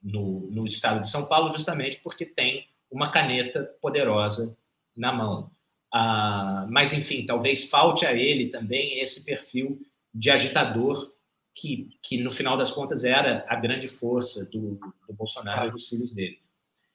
no, 0.03 0.51
no 0.51 0.65
estado 0.65 1.01
de 1.01 1.09
São 1.09 1.25
Paulo, 1.25 1.51
justamente 1.51 1.99
porque 2.01 2.25
tem 2.25 2.67
uma 2.89 3.09
caneta 3.09 3.63
poderosa 3.81 4.57
na 4.95 5.11
mão. 5.11 5.51
Ah, 5.93 6.67
mas, 6.69 6.93
enfim, 6.93 7.25
talvez 7.25 7.69
falte 7.69 8.05
a 8.05 8.13
ele 8.13 8.49
também 8.49 8.99
esse 8.99 9.23
perfil 9.23 9.79
de 10.13 10.29
agitador 10.29 11.13
que, 11.57 11.89
que 12.03 12.17
no 12.19 12.29
final 12.29 12.55
das 12.55 12.71
contas, 12.71 13.03
era 13.03 13.43
a 13.47 13.55
grande 13.55 13.87
força 13.87 14.45
do, 14.51 14.79
do 15.07 15.13
Bolsonaro 15.13 15.69
e 15.69 15.71
dos 15.71 15.87
filhos 15.87 16.13
dele. 16.13 16.39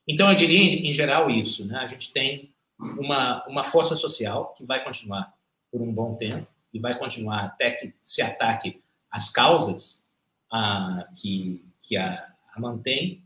Então, 0.07 0.31
eu 0.31 0.37
diria, 0.37 0.59
em, 0.59 0.89
em 0.89 0.93
geral, 0.93 1.29
isso. 1.29 1.67
Né? 1.67 1.79
A 1.79 1.87
gente 1.87 2.13
tem 2.13 2.55
uma, 2.99 3.47
uma 3.47 3.63
força 3.63 3.95
social 3.95 4.53
que 4.55 4.65
vai 4.65 4.83
continuar 4.83 5.33
por 5.71 5.81
um 5.81 5.93
bom 5.93 6.15
tempo 6.15 6.47
e 6.73 6.79
vai 6.79 6.99
continuar 6.99 7.45
até 7.45 7.71
que 7.71 7.95
se 8.01 8.23
ataque 8.23 8.83
as 9.11 9.29
causas 9.31 10.05
ah, 10.51 11.09
que, 11.15 11.65
que 11.81 11.97
a, 11.97 12.33
a 12.55 12.61
mantém, 12.61 13.23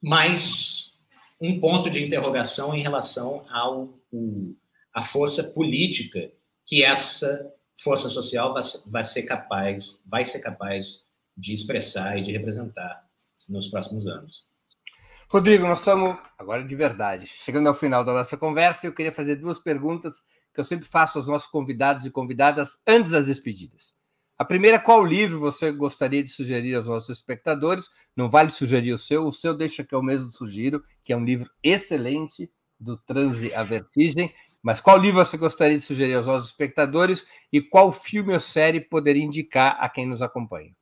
mas 0.00 0.92
um 1.40 1.58
ponto 1.58 1.90
de 1.90 2.04
interrogação 2.04 2.74
em 2.74 2.80
relação 2.80 3.46
ao 3.50 3.94
o, 4.12 4.56
a 4.92 5.00
força 5.00 5.44
política 5.52 6.30
que 6.66 6.82
essa 6.82 7.52
força 7.76 8.08
social 8.08 8.52
vai, 8.52 8.62
vai 8.88 9.04
ser 9.04 9.22
capaz 9.22 10.02
vai 10.06 10.24
ser 10.24 10.40
capaz 10.40 11.06
de 11.36 11.52
expressar 11.54 12.18
e 12.18 12.22
de 12.22 12.32
representar 12.32 13.08
nos 13.48 13.68
próximos 13.68 14.06
anos. 14.06 14.49
Rodrigo, 15.32 15.64
nós 15.64 15.78
estamos 15.78 16.18
agora 16.36 16.64
de 16.64 16.74
verdade 16.74 17.24
chegando 17.24 17.68
ao 17.68 17.74
final 17.74 18.02
da 18.02 18.12
nossa 18.12 18.36
conversa. 18.36 18.84
Eu 18.84 18.92
queria 18.92 19.12
fazer 19.12 19.36
duas 19.36 19.60
perguntas 19.60 20.16
que 20.52 20.58
eu 20.58 20.64
sempre 20.64 20.88
faço 20.88 21.18
aos 21.18 21.28
nossos 21.28 21.48
convidados 21.48 22.04
e 22.04 22.10
convidadas 22.10 22.80
antes 22.84 23.12
das 23.12 23.26
despedidas. 23.26 23.94
A 24.36 24.44
primeira, 24.44 24.76
qual 24.76 25.04
livro 25.04 25.38
você 25.38 25.70
gostaria 25.70 26.24
de 26.24 26.30
sugerir 26.30 26.74
aos 26.74 26.88
nossos 26.88 27.16
espectadores? 27.16 27.88
Não 28.16 28.28
vale 28.28 28.50
sugerir 28.50 28.92
o 28.92 28.98
seu, 28.98 29.24
o 29.24 29.32
seu 29.32 29.54
deixa 29.54 29.84
que 29.84 29.94
eu 29.94 30.02
mesmo 30.02 30.30
sugiro, 30.30 30.82
que 31.00 31.12
é 31.12 31.16
um 31.16 31.24
livro 31.24 31.48
excelente 31.62 32.50
do 32.80 32.96
Transe 32.96 33.54
à 33.54 33.62
Vertigem. 33.62 34.34
Mas 34.60 34.80
qual 34.80 34.98
livro 34.98 35.24
você 35.24 35.36
gostaria 35.36 35.76
de 35.76 35.84
sugerir 35.84 36.14
aos 36.14 36.26
nossos 36.26 36.48
espectadores 36.48 37.24
e 37.52 37.62
qual 37.62 37.92
filme 37.92 38.34
ou 38.34 38.40
série 38.40 38.80
poderia 38.80 39.22
indicar 39.22 39.76
a 39.78 39.88
quem 39.88 40.08
nos 40.08 40.22
acompanha? 40.22 40.74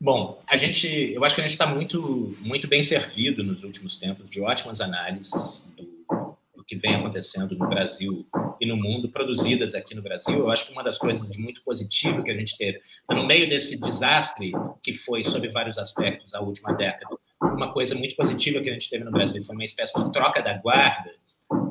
Bom, 0.00 0.42
a 0.46 0.56
gente, 0.56 1.12
eu 1.12 1.24
acho 1.24 1.34
que 1.34 1.40
a 1.40 1.44
gente 1.44 1.54
está 1.54 1.66
muito, 1.66 2.36
muito 2.40 2.68
bem 2.68 2.82
servido 2.82 3.42
nos 3.42 3.62
últimos 3.62 3.96
tempos 3.96 4.28
de 4.28 4.40
ótimas 4.40 4.80
análises 4.80 5.70
do 5.76 6.64
que 6.66 6.76
vem 6.76 6.94
acontecendo 6.94 7.56
no 7.56 7.68
Brasil 7.68 8.26
e 8.60 8.66
no 8.66 8.76
mundo, 8.76 9.10
produzidas 9.10 9.74
aqui 9.74 9.94
no 9.94 10.02
Brasil. 10.02 10.38
Eu 10.38 10.50
acho 10.50 10.66
que 10.66 10.72
uma 10.72 10.82
das 10.82 10.98
coisas 10.98 11.28
de 11.28 11.38
muito 11.38 11.62
positivo 11.62 12.22
que 12.22 12.30
a 12.30 12.36
gente 12.36 12.56
teve, 12.56 12.80
no 13.10 13.26
meio 13.26 13.48
desse 13.48 13.78
desastre 13.80 14.52
que 14.82 14.92
foi, 14.92 15.22
sob 15.22 15.46
vários 15.48 15.78
aspectos, 15.78 16.34
a 16.34 16.40
última 16.40 16.72
década, 16.72 17.16
uma 17.42 17.72
coisa 17.72 17.94
muito 17.94 18.16
positiva 18.16 18.60
que 18.60 18.70
a 18.70 18.72
gente 18.72 18.88
teve 18.88 19.04
no 19.04 19.10
Brasil 19.10 19.42
foi 19.42 19.54
uma 19.54 19.64
espécie 19.64 19.94
de 20.02 20.10
troca 20.12 20.42
da 20.42 20.54
guarda, 20.54 21.12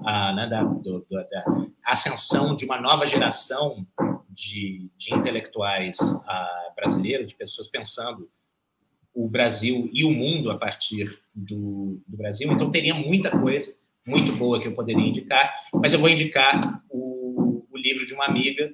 a, 0.06 0.34
né, 0.34 0.48
da, 0.48 0.64
do, 0.64 1.06
da, 1.10 1.46
ascensão 1.86 2.56
de 2.56 2.66
uma 2.66 2.80
nova 2.80 3.06
geração 3.06 3.86
de, 4.30 4.90
de 4.98 5.14
intelectuais 5.14 5.98
brasileiros, 6.76 7.30
de 7.30 7.36
pessoas 7.36 7.68
pensando 7.68 8.30
o 9.14 9.28
Brasil 9.30 9.90
e 9.94 10.04
o 10.04 10.12
mundo 10.12 10.50
a 10.50 10.58
partir 10.58 11.20
do, 11.34 12.02
do 12.08 12.18
Brasil. 12.18 12.52
Então, 12.52 12.72
teria 12.72 12.96
muita 12.96 13.30
coisa 13.30 13.72
muito 14.06 14.36
boa 14.36 14.60
que 14.60 14.68
eu 14.68 14.76
poderia 14.76 15.08
indicar, 15.08 15.54
mas 15.74 15.94
eu 15.94 16.00
vou 16.00 16.10
indicar 16.10 16.84
o, 16.90 17.66
o 17.72 17.78
livro 17.78 18.06
de 18.06 18.14
uma 18.14 18.26
amiga, 18.26 18.74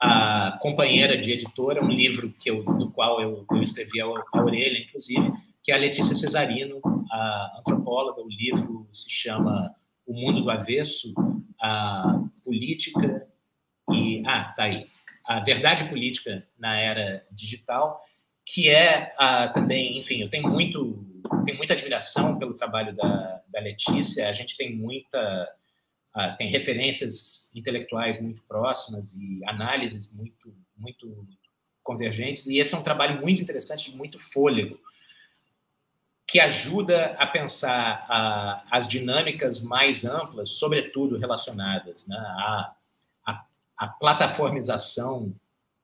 a 0.00 0.56
companheira 0.60 1.16
de 1.16 1.32
editora, 1.32 1.84
um 1.84 1.90
livro 1.90 2.32
que 2.38 2.48
eu, 2.48 2.62
do 2.62 2.90
qual 2.92 3.20
eu, 3.20 3.44
eu 3.50 3.62
escrevi 3.62 4.00
a, 4.00 4.04
a 4.04 4.44
orelha, 4.44 4.78
inclusive, 4.78 5.32
que 5.62 5.72
é 5.72 5.74
a 5.74 5.78
Letícia 5.78 6.14
Cesarino, 6.14 6.80
a 7.10 7.58
antropóloga. 7.58 8.22
O 8.22 8.28
livro 8.28 8.86
se 8.92 9.10
chama 9.10 9.74
O 10.08 10.14
Mundo 10.14 10.42
do 10.42 10.50
Avesso, 10.50 11.14
a 11.60 12.24
política 12.42 13.28
e 13.90 14.22
ah, 14.26 14.52
tá 14.56 14.64
aí, 14.64 14.84
a 15.24 15.40
verdade 15.40 15.88
política 15.88 16.46
na 16.58 16.78
era 16.78 17.26
digital, 17.30 18.00
que 18.44 18.68
é 18.68 19.14
ah, 19.18 19.48
também, 19.48 19.96
enfim, 19.96 20.22
eu 20.22 20.28
tenho 20.28 20.48
muito 20.48 21.04
tenho 21.44 21.56
muita 21.56 21.74
admiração 21.74 22.38
pelo 22.38 22.54
trabalho 22.54 22.94
da, 22.94 23.42
da 23.48 23.60
Letícia. 23.60 24.28
A 24.28 24.32
gente 24.32 24.56
tem 24.56 24.74
muita 24.74 25.48
uh, 26.16 26.36
tem 26.36 26.50
referências 26.50 27.50
intelectuais 27.54 28.20
muito 28.20 28.42
próximas 28.48 29.14
e 29.14 29.40
análises 29.46 30.12
muito 30.12 30.54
muito 30.76 31.26
convergentes. 31.82 32.46
E 32.46 32.58
esse 32.58 32.74
é 32.74 32.78
um 32.78 32.82
trabalho 32.82 33.20
muito 33.20 33.40
interessante, 33.40 33.90
de 33.90 33.96
muito 33.96 34.18
fôlego, 34.18 34.78
que 36.28 36.38
ajuda 36.38 37.14
a 37.18 37.26
pensar 37.26 38.04
uh, 38.04 38.68
as 38.70 38.86
dinâmicas 38.86 39.60
mais 39.60 40.04
amplas, 40.04 40.50
sobretudo 40.50 41.16
relacionadas 41.16 42.06
né, 42.06 42.18
à, 42.18 42.74
à, 43.26 43.46
à 43.78 43.88
plataformização 43.88 45.34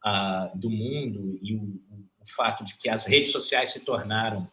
uh, 0.05 0.59
do 0.59 0.69
mundo 0.69 1.39
e 1.43 1.55
o, 1.55 1.81
o 2.21 2.29
fato 2.37 2.62
de 2.62 2.77
que 2.77 2.91
as 2.91 3.07
redes 3.07 3.33
sociais 3.33 3.73
se 3.73 3.87
tornaram 3.87 4.47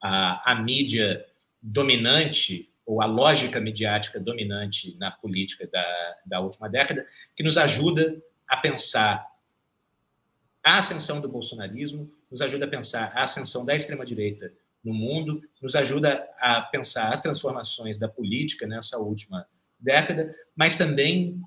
a, 0.00 0.52
a 0.52 0.54
mídia 0.54 1.26
dominante 1.60 2.72
ou 2.86 3.02
a 3.02 3.06
lógica 3.06 3.60
mediática 3.60 4.20
dominante 4.20 4.96
na 4.96 5.10
política 5.10 5.66
da, 5.66 6.16
da 6.24 6.40
última 6.40 6.68
década, 6.68 7.04
que 7.34 7.42
nos 7.42 7.58
ajuda 7.58 8.16
a 8.46 8.56
pensar 8.56 9.26
a 10.62 10.78
ascensão 10.78 11.20
do 11.20 11.28
bolsonarismo, 11.28 12.12
nos 12.30 12.40
ajuda 12.40 12.64
a 12.64 12.68
pensar 12.68 13.12
a 13.12 13.22
ascensão 13.22 13.64
da 13.64 13.74
extrema-direita 13.74 14.52
no 14.84 14.92
mundo, 14.92 15.40
nos 15.60 15.74
ajuda 15.76 16.28
a 16.38 16.60
pensar 16.62 17.12
as 17.12 17.20
transformações 17.20 17.98
da 17.98 18.08
política 18.08 18.66
nessa 18.66 18.98
última 18.98 19.46
década, 19.78 20.34
mas 20.56 20.76
também 20.76 21.40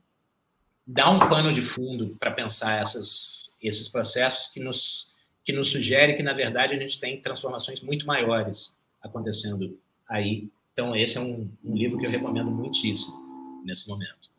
dá 0.85 1.09
um 1.09 1.19
pano 1.19 1.51
de 1.51 1.61
fundo 1.61 2.15
para 2.19 2.31
pensar 2.31 2.81
essas, 2.81 3.55
esses 3.61 3.87
processos 3.89 4.47
que 4.47 4.59
nos 4.59 5.13
que 5.45 5.53
nos 5.53 5.69
sugere 5.69 6.15
que, 6.15 6.23
na 6.23 6.33
verdade, 6.33 6.73
a 6.73 6.79
gente 6.79 6.99
tem 6.99 7.21
transformações 7.21 7.79
muito 7.79 8.07
maiores 8.07 8.79
acontecendo 8.99 9.79
aí. 10.09 10.49
Então, 10.73 10.95
esse 10.95 11.19
é 11.19 11.21
um, 11.21 11.47
um 11.63 11.75
livro 11.75 11.99
que 11.99 12.05
eu 12.07 12.09
recomendo 12.09 12.49
muitíssimo 12.49 13.61
nesse 13.63 13.87
momento. 13.87 14.31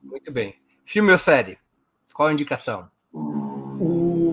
Muito 0.00 0.32
bem. 0.32 0.54
Filme 0.84 1.10
ou 1.10 1.18
série? 1.18 1.58
Qual 2.14 2.28
a 2.28 2.32
indicação? 2.32 2.88
O... 3.12 4.25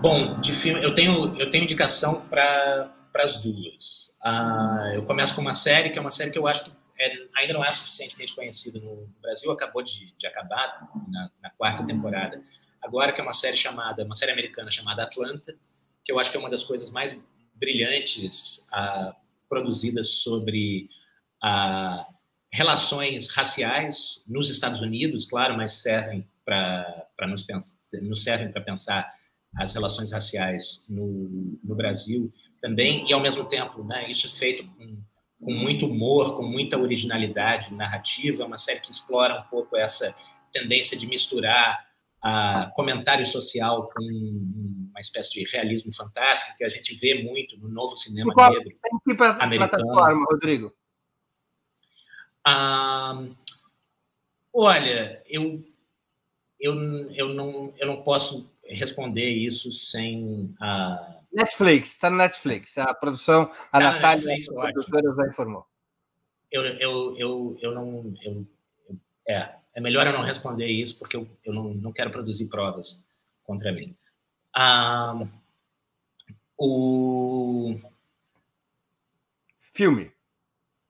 Bom, 0.00 0.40
de 0.40 0.54
filme, 0.54 0.82
eu 0.82 0.94
tenho, 0.94 1.38
eu 1.38 1.50
tenho 1.50 1.64
indicação 1.64 2.26
para 2.26 2.90
as 3.16 3.36
duas. 3.42 4.16
Ah, 4.22 4.92
eu 4.94 5.04
começo 5.04 5.34
com 5.34 5.42
uma 5.42 5.52
série, 5.52 5.90
que 5.90 5.98
é 5.98 6.00
uma 6.00 6.10
série 6.10 6.30
que 6.30 6.38
eu 6.38 6.46
acho 6.46 6.64
que 6.64 6.72
é, 6.98 7.12
ainda 7.36 7.52
não 7.52 7.62
é 7.62 7.70
suficientemente 7.70 8.34
conhecida 8.34 8.80
no 8.80 9.06
Brasil, 9.20 9.50
acabou 9.50 9.82
de, 9.82 10.14
de 10.16 10.26
acabar 10.26 10.88
na, 11.06 11.30
na 11.42 11.50
quarta 11.50 11.84
temporada, 11.84 12.40
agora, 12.80 13.12
que 13.12 13.20
é 13.20 13.22
uma 13.22 13.34
série 13.34 13.58
chamada, 13.58 14.02
uma 14.02 14.14
série 14.14 14.32
americana 14.32 14.70
chamada 14.70 15.02
Atlanta, 15.02 15.54
que 16.02 16.10
eu 16.10 16.18
acho 16.18 16.30
que 16.30 16.36
é 16.38 16.40
uma 16.40 16.48
das 16.48 16.64
coisas 16.64 16.90
mais 16.90 17.20
brilhantes 17.54 18.66
ah, 18.72 19.14
produzidas 19.50 20.08
sobre 20.08 20.88
ah, 21.42 22.06
relações 22.50 23.28
raciais 23.28 24.24
nos 24.26 24.48
Estados 24.48 24.80
Unidos, 24.80 25.26
claro, 25.26 25.58
mas 25.58 25.72
servem 25.72 26.26
para 26.42 27.26
nos, 27.28 27.46
nos 28.00 28.24
servem 28.24 28.50
para 28.50 28.62
pensar 28.62 29.20
as 29.56 29.74
relações 29.74 30.12
raciais 30.12 30.86
no, 30.88 31.58
no 31.62 31.74
Brasil 31.74 32.32
também, 32.60 33.08
e 33.08 33.12
ao 33.12 33.20
mesmo 33.20 33.44
tempo, 33.46 33.82
né, 33.84 34.10
isso 34.10 34.26
é 34.26 34.30
feito 34.30 34.68
com, 34.76 35.02
com 35.40 35.52
muito 35.52 35.86
humor, 35.86 36.36
com 36.36 36.42
muita 36.42 36.78
originalidade 36.78 37.74
narrativa, 37.74 38.42
é 38.42 38.46
uma 38.46 38.56
série 38.56 38.80
que 38.80 38.90
explora 38.90 39.40
um 39.40 39.44
pouco 39.44 39.76
essa 39.76 40.14
tendência 40.52 40.96
de 40.96 41.06
misturar 41.06 41.90
a 42.22 42.70
comentário 42.74 43.24
social 43.24 43.88
com 43.88 44.02
uma 44.02 45.00
espécie 45.00 45.30
de 45.32 45.50
realismo 45.50 45.94
fantástico 45.94 46.56
que 46.58 46.64
a 46.64 46.68
gente 46.68 46.94
vê 46.96 47.22
muito 47.22 47.56
no 47.56 47.68
novo 47.68 47.96
cinema 47.96 48.34
qual, 48.34 48.52
negro 48.52 48.68
que 48.68 49.22
americano. 49.40 49.70
plataforma, 49.70 50.26
Rodrigo? 50.30 50.74
Ah, 52.44 53.24
olha, 54.52 55.22
eu, 55.26 55.64
eu, 56.58 56.74
eu, 57.12 57.28
não, 57.30 57.72
eu 57.78 57.86
não 57.86 58.02
posso 58.02 58.50
responder 58.74 59.28
isso 59.28 59.70
sem 59.72 60.54
a 60.60 61.20
Netflix, 61.32 61.90
está 61.90 62.10
no 62.10 62.16
Netflix. 62.16 62.76
A 62.78 62.92
produção, 62.94 63.50
a 63.72 63.78
tá 63.78 63.92
Natália, 63.92 64.24
Netflix, 64.26 64.48
a 64.48 64.72
produtora, 64.72 65.14
já 65.14 65.28
informou. 65.28 65.66
Eu, 66.50 66.64
eu, 66.64 67.16
eu, 67.16 67.56
eu 67.60 67.74
não. 67.74 68.14
Eu, 68.22 68.46
é, 69.28 69.54
é 69.74 69.80
melhor 69.80 70.06
eu 70.06 70.12
não 70.12 70.22
responder 70.22 70.66
isso, 70.66 70.98
porque 70.98 71.16
eu, 71.16 71.28
eu 71.44 71.52
não, 71.52 71.74
não 71.74 71.92
quero 71.92 72.10
produzir 72.10 72.48
provas 72.48 73.06
contra 73.44 73.72
mim. 73.72 73.96
Ah, 74.54 75.14
o 76.58 77.76
filme. 79.72 80.12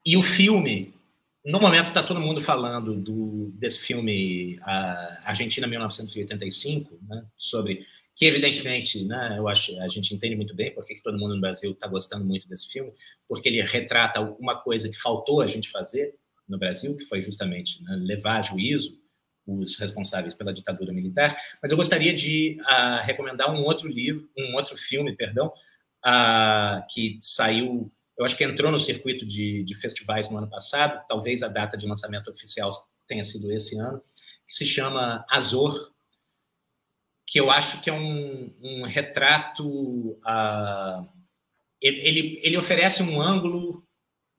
E 0.05 0.16
o 0.16 0.23
filme, 0.23 0.94
no 1.44 1.60
momento 1.60 1.86
está 1.86 2.02
todo 2.02 2.20
mundo 2.20 2.40
falando 2.40 2.94
do, 2.94 3.50
desse 3.54 3.80
filme 3.80 4.58
a 4.62 5.30
Argentina 5.30 5.66
1985, 5.66 6.98
né, 7.08 7.24
sobre 7.36 7.86
que 8.14 8.26
evidentemente, 8.26 9.04
né, 9.06 9.36
eu 9.38 9.48
acho 9.48 9.78
a 9.80 9.88
gente 9.88 10.14
entende 10.14 10.36
muito 10.36 10.54
bem 10.54 10.74
porque 10.74 10.94
que 10.94 11.02
todo 11.02 11.18
mundo 11.18 11.34
no 11.34 11.40
Brasil 11.40 11.72
está 11.72 11.88
gostando 11.88 12.24
muito 12.24 12.48
desse 12.48 12.68
filme, 12.70 12.92
porque 13.26 13.48
ele 13.48 13.62
retrata 13.62 14.20
alguma 14.20 14.60
coisa 14.60 14.88
que 14.88 14.96
faltou 14.96 15.40
a 15.40 15.46
gente 15.46 15.70
fazer 15.70 16.14
no 16.46 16.58
Brasil, 16.58 16.96
que 16.96 17.04
foi 17.04 17.20
justamente 17.20 17.82
né, 17.82 17.96
levar 18.02 18.38
a 18.38 18.42
juízo 18.42 19.00
os 19.46 19.78
responsáveis 19.78 20.34
pela 20.34 20.52
ditadura 20.52 20.92
militar. 20.92 21.36
Mas 21.62 21.70
eu 21.70 21.76
gostaria 21.76 22.12
de 22.12 22.58
uh, 22.60 23.04
recomendar 23.04 23.50
um 23.50 23.62
outro 23.62 23.88
livro, 23.88 24.28
um 24.38 24.54
outro 24.54 24.76
filme, 24.76 25.16
perdão, 25.16 25.52
uh, 26.06 26.84
que 26.92 27.16
saiu, 27.20 27.90
eu 28.20 28.24
acho 28.26 28.36
que 28.36 28.44
entrou 28.44 28.70
no 28.70 28.78
circuito 28.78 29.24
de, 29.24 29.64
de 29.64 29.74
festivais 29.74 30.28
no 30.28 30.36
ano 30.36 30.47
passado, 30.47 31.02
talvez 31.09 31.42
a 31.42 31.48
data 31.48 31.74
de 31.74 31.88
lançamento 31.88 32.28
oficial 32.28 32.68
tenha 33.06 33.24
sido 33.24 33.51
esse 33.51 33.78
ano, 33.78 34.02
que 34.47 34.52
se 34.52 34.66
chama 34.66 35.24
Azor, 35.30 35.90
que 37.26 37.40
eu 37.40 37.51
acho 37.51 37.80
que 37.80 37.88
é 37.88 37.94
um, 37.94 38.55
um 38.62 38.82
retrato. 38.82 39.66
Uh, 39.66 41.09
ele, 41.80 42.38
ele 42.42 42.59
oferece 42.59 43.02
um 43.02 43.22
ângulo 43.22 43.82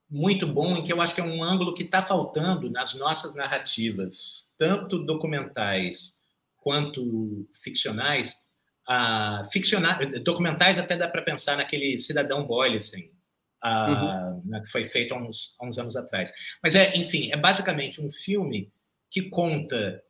muito 0.08 0.46
bom, 0.46 0.78
em 0.78 0.84
que 0.84 0.94
eu 0.94 1.02
acho 1.02 1.16
que 1.16 1.22
é 1.22 1.24
um 1.24 1.44
ângulo 1.44 1.74
que 1.74 1.82
está 1.82 2.04
faltando 2.04 2.70
nas 2.70 2.94
nossas 2.94 3.34
narrativas, 3.34 4.54
tanto 4.60 5.00
documentais 5.00 6.20
quanto 6.58 7.50
ficcionais. 7.64 8.36
Ah, 8.88 9.42
documentais 10.24 10.78
até 10.78 10.96
dá 10.96 11.08
para 11.08 11.24
pensar 11.24 11.58
naquele 11.58 11.98
Cidadão 11.98 12.46
Boyleson, 12.46 13.00
ah, 13.62 14.34
uhum. 14.34 14.50
né, 14.50 14.62
que 14.62 14.70
foi 14.70 14.84
feito 14.84 15.14
há 15.14 15.18
uns, 15.18 15.56
há 15.60 15.66
uns 15.66 15.78
anos 15.78 15.96
atrás. 15.96 16.32
Mas, 16.64 16.76
é, 16.76 16.96
enfim, 16.98 17.32
é 17.32 17.38
basicamente 17.38 18.02
um 18.02 18.10
filme 18.10 18.72
que 19.10 19.24
conta, 19.30 20.02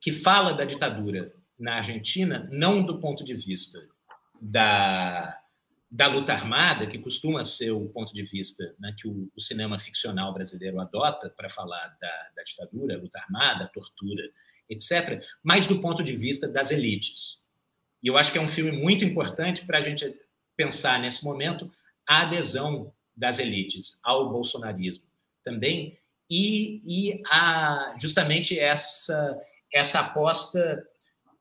que 0.00 0.12
fala 0.12 0.52
da 0.52 0.64
ditadura 0.64 1.32
na 1.58 1.76
Argentina, 1.76 2.48
não 2.50 2.82
do 2.82 2.98
ponto 2.98 3.24
de 3.24 3.34
vista 3.34 3.78
da 4.40 5.38
da 5.94 6.06
luta 6.06 6.32
armada, 6.32 6.86
que 6.86 6.98
costuma 6.98 7.44
ser 7.44 7.70
o 7.72 7.86
ponto 7.86 8.14
de 8.14 8.22
vista 8.22 8.74
né, 8.80 8.94
que 8.96 9.06
o, 9.06 9.30
o, 9.36 9.40
cinema 9.40 9.78
ficcional 9.78 10.32
brasileiro 10.32 10.80
adota 10.80 11.28
para 11.28 11.50
falar 11.50 11.94
da, 12.00 12.30
da 12.34 12.42
ditadura, 12.42 12.96
luta 12.96 13.18
armada, 13.18 13.68
tortura, 13.68 14.22
etc., 14.70 15.22
mas 15.42 15.66
do 15.66 15.78
ponto 15.82 16.02
de 16.02 16.16
vista 16.16 16.48
das 16.48 16.70
elites. 16.70 17.44
E 18.02 18.06
eu 18.06 18.16
acho 18.16 18.32
que 18.32 18.38
é 18.38 18.40
um 18.40 18.48
filme 18.48 18.72
muito 18.72 19.04
importante 19.04 19.66
para 19.66 19.76
a 19.76 19.80
gente 19.82 20.16
pensar 20.56 20.98
nesse 20.98 21.22
momento 21.22 21.70
a 22.06 22.22
adesão 22.22 22.92
das 23.16 23.38
elites 23.38 24.00
ao 24.02 24.30
bolsonarismo 24.30 25.04
também. 25.42 25.98
E, 26.28 26.80
e 26.84 27.22
a, 27.26 27.94
justamente 28.00 28.58
essa, 28.58 29.38
essa 29.72 30.00
aposta 30.00 30.86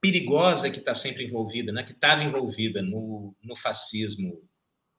perigosa 0.01 0.69
que 0.69 0.79
está 0.79 0.93
sempre 0.93 1.23
envolvida, 1.23 1.71
né, 1.71 1.83
que 1.83 1.91
estava 1.91 2.23
envolvida 2.23 2.81
no, 2.81 3.35
no 3.41 3.55
fascismo 3.55 4.41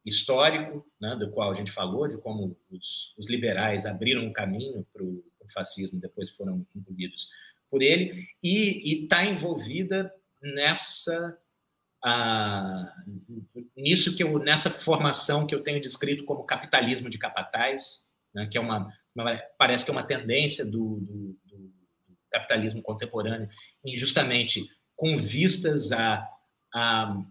histórico, 0.04 0.86
né, 1.00 1.14
do 1.16 1.30
qual 1.30 1.50
a 1.50 1.54
gente 1.54 1.70
falou, 1.70 2.08
de 2.08 2.18
como 2.18 2.56
os, 2.70 3.14
os 3.18 3.28
liberais 3.28 3.84
abriram 3.84 4.22
um 4.22 4.32
caminho 4.32 4.86
para 4.92 5.02
o 5.02 5.22
fascismo, 5.52 6.00
depois 6.00 6.30
foram 6.30 6.66
incluídos 6.74 7.30
por 7.70 7.82
ele, 7.82 8.28
e 8.42 9.02
está 9.02 9.24
envolvida 9.24 10.12
nessa 10.40 11.36
ah, 12.04 12.94
nisso 13.76 14.14
que 14.16 14.24
eu 14.24 14.38
nessa 14.38 14.70
formação 14.70 15.46
que 15.46 15.54
eu 15.54 15.62
tenho 15.62 15.80
descrito 15.80 16.24
como 16.24 16.44
capitalismo 16.44 17.08
de 17.08 17.18
capataz, 17.18 18.08
né, 18.34 18.48
que 18.50 18.58
é 18.58 18.60
uma, 18.60 18.92
uma, 19.14 19.36
parece 19.56 19.84
que 19.84 19.90
é 19.90 19.94
uma 19.94 20.02
tendência 20.02 20.64
do, 20.64 21.00
do, 21.00 21.38
do 21.44 21.72
capitalismo 22.30 22.82
contemporâneo, 22.82 23.48
injustamente 23.84 24.68
com 24.96 25.16
vistas 25.16 25.92
a, 25.92 26.28
a 26.74 27.22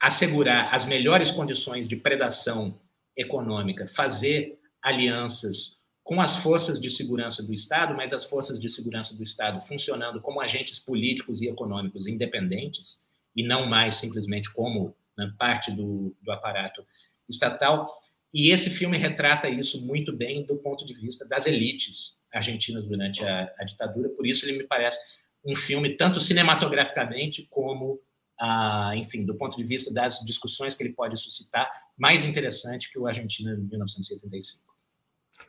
assegurar 0.00 0.74
as 0.74 0.84
melhores 0.84 1.30
condições 1.30 1.88
de 1.88 1.96
predação 1.96 2.78
econômica, 3.16 3.86
fazer 3.86 4.58
alianças 4.82 5.78
com 6.02 6.20
as 6.20 6.36
forças 6.36 6.78
de 6.78 6.90
segurança 6.90 7.42
do 7.42 7.54
Estado, 7.54 7.94
mas 7.94 8.12
as 8.12 8.24
forças 8.24 8.60
de 8.60 8.68
segurança 8.68 9.16
do 9.16 9.22
Estado 9.22 9.58
funcionando 9.58 10.20
como 10.20 10.42
agentes 10.42 10.78
políticos 10.78 11.40
e 11.40 11.48
econômicos 11.48 12.06
independentes 12.06 13.06
e 13.34 13.42
não 13.42 13.66
mais 13.66 13.96
simplesmente 13.96 14.52
como 14.52 14.94
né, 15.16 15.32
parte 15.38 15.70
do, 15.70 16.14
do 16.22 16.32
aparato 16.32 16.84
estatal. 17.28 18.00
E 18.32 18.50
esse 18.50 18.68
filme 18.68 18.98
retrata 18.98 19.48
isso 19.48 19.80
muito 19.84 20.12
bem 20.12 20.44
do 20.44 20.56
ponto 20.56 20.84
de 20.84 20.94
vista 20.94 21.26
das 21.26 21.46
elites 21.46 22.20
argentinas 22.32 22.86
durante 22.86 23.24
a, 23.24 23.52
a 23.58 23.64
ditadura, 23.64 24.08
por 24.08 24.26
isso 24.26 24.44
ele 24.44 24.58
me 24.58 24.64
parece 24.64 24.98
um 25.44 25.54
filme 25.54 25.96
tanto 25.96 26.18
cinematograficamente 26.18 27.46
como, 27.50 28.00
ah, 28.40 28.92
enfim, 28.96 29.24
do 29.24 29.36
ponto 29.36 29.56
de 29.56 29.62
vista 29.62 29.92
das 29.92 30.18
discussões 30.24 30.74
que 30.74 30.82
ele 30.82 30.94
pode 30.94 31.16
suscitar, 31.16 31.70
mais 31.96 32.24
interessante 32.24 32.90
que 32.90 32.98
o 32.98 33.06
Argentina 33.06 33.54
de 33.54 33.62
1985. 33.62 34.74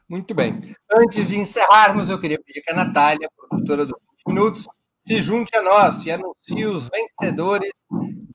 Muito 0.08 0.36
bem. 0.36 0.76
Antes 0.92 1.28
de 1.28 1.38
encerrarmos, 1.38 2.10
eu 2.10 2.20
queria 2.20 2.40
pedir 2.40 2.62
que 2.62 2.72
a 2.72 2.76
Natália, 2.76 3.30
produtora 3.36 3.86
do 3.86 3.98
20 4.28 4.34
Minutos, 4.36 4.68
se 5.06 5.22
junte 5.22 5.56
a 5.56 5.62
nós 5.62 6.04
e 6.06 6.12
anuncie 6.12 6.66
os 6.66 6.90
vencedores 6.90 7.72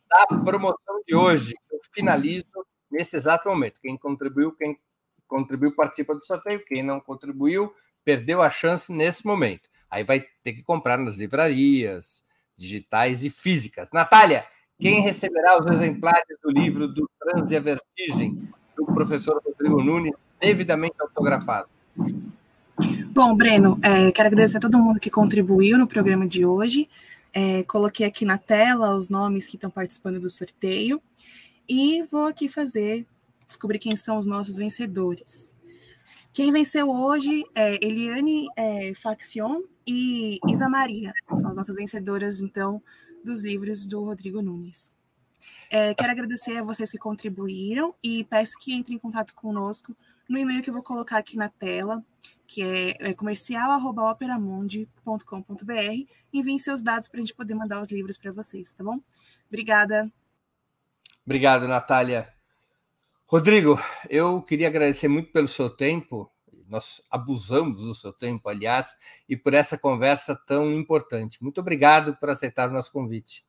da 0.09 0.39
promoção 0.45 1.03
de 1.07 1.15
hoje. 1.15 1.55
Eu 1.71 1.81
finalizo 1.93 2.47
nesse 2.91 3.17
exato 3.17 3.49
momento. 3.49 3.81
Quem 3.81 3.97
contribuiu, 3.97 4.53
quem 4.53 4.79
contribuiu 5.27 5.75
participa 5.75 6.15
do 6.15 6.25
sorteio, 6.25 6.65
quem 6.65 6.83
não 6.83 7.01
contribuiu 7.01 7.75
perdeu 8.05 8.41
a 8.41 8.49
chance 8.49 8.93
nesse 8.93 9.27
momento. 9.27 9.69
Aí 9.91 10.05
vai 10.05 10.25
ter 10.43 10.53
que 10.53 10.63
comprar 10.63 10.97
nas 10.97 11.17
livrarias 11.17 12.25
digitais 12.57 13.25
e 13.25 13.31
físicas. 13.31 13.91
Natália, 13.93 14.47
quem 14.79 15.01
receberá 15.01 15.59
os 15.59 15.67
exemplares 15.67 16.39
do 16.43 16.51
livro 16.51 16.87
do 16.87 17.09
Trans 17.19 17.51
e 17.51 17.57
a 17.57 17.61
Vertigem, 17.61 18.49
do 18.77 18.87
professor 18.87 19.43
Rodrigo 19.45 19.83
Nunes, 19.83 20.15
devidamente 20.39 20.95
autografado? 21.01 21.69
Bom, 23.13 23.35
Breno, 23.35 23.77
é, 23.83 24.13
quero 24.13 24.29
agradecer 24.29 24.59
a 24.59 24.61
todo 24.61 24.79
mundo 24.79 25.01
que 25.01 25.11
contribuiu 25.11 25.77
no 25.77 25.89
programa 25.89 26.29
de 26.29 26.47
hoje. 26.47 26.89
É, 27.33 27.65
coloquei 27.65 28.07
aqui 28.07 28.25
na 28.25 28.39
tela 28.39 28.95
os 28.95 29.09
nomes 29.09 29.49
que 29.49 29.57
estão 29.57 29.69
participando 29.69 30.21
do 30.21 30.31
sorteio 30.31 31.03
e 31.69 32.05
vou 32.05 32.29
aqui 32.29 32.49
fazer, 32.49 33.05
descobrir 33.49 33.81
quem 33.81 33.97
são 33.97 34.17
os 34.17 34.29
nossos 34.29 34.59
vencedores. 34.59 35.57
Quem 36.33 36.53
venceu 36.53 36.89
hoje 36.89 37.45
é 37.53 37.85
Eliane 37.85 38.47
é, 38.57 38.95
Faction 38.95 39.61
e 39.85 40.39
Isa 40.49 40.69
Maria. 40.69 41.13
São 41.35 41.51
as 41.51 41.57
nossas 41.57 41.75
vencedoras, 41.75 42.41
então, 42.41 42.81
dos 43.25 43.43
livros 43.43 43.87
do 43.87 44.05
Rodrigo 44.05 44.41
Nunes. 44.41 44.95
É, 45.69 45.95
quero 45.95 46.13
agradecer 46.13 46.59
a 46.59 46.63
vocês 46.63 46.93
que 46.93 46.99
contribuíram 46.99 47.93
e 48.05 48.23
peço 48.23 48.57
que 48.61 48.73
entrem 48.73 48.97
em 48.97 49.01
contato 49.01 49.35
conosco 49.35 49.97
no 50.29 50.39
e-mail 50.39 50.63
que 50.63 50.71
eu 50.71 50.75
vou 50.75 50.83
colocar 50.83 51.19
aqui 51.19 51.37
na 51.37 51.49
tela, 51.49 52.05
que 52.51 52.63
é, 52.63 52.97
é 52.99 53.15
comercial.operamundi.com.br. 53.15 56.13
Enviem 56.33 56.59
seus 56.59 56.83
dados 56.83 57.07
para 57.07 57.19
a 57.19 57.21
gente 57.21 57.33
poder 57.33 57.55
mandar 57.55 57.81
os 57.81 57.93
livros 57.93 58.19
para 58.19 58.33
vocês, 58.33 58.73
tá 58.73 58.83
bom? 58.83 58.99
Obrigada. 59.49 60.13
Obrigado, 61.25 61.69
Natália. 61.69 62.29
Rodrigo, 63.25 63.81
eu 64.09 64.43
queria 64.43 64.67
agradecer 64.67 65.07
muito 65.07 65.31
pelo 65.31 65.47
seu 65.47 65.71
tempo, 65.71 66.29
nós 66.69 67.01
abusamos 67.09 67.83
do 67.83 67.95
seu 67.95 68.13
tempo, 68.13 68.49
aliás, 68.49 68.97
e 69.29 69.37
por 69.37 69.55
essa 69.55 69.79
conversa 69.79 70.35
tão 70.35 70.73
importante. 70.73 71.41
Muito 71.41 71.61
obrigado 71.61 72.17
por 72.17 72.31
aceitar 72.31 72.69
o 72.69 72.73
nosso 72.73 72.91
convite. 72.91 73.45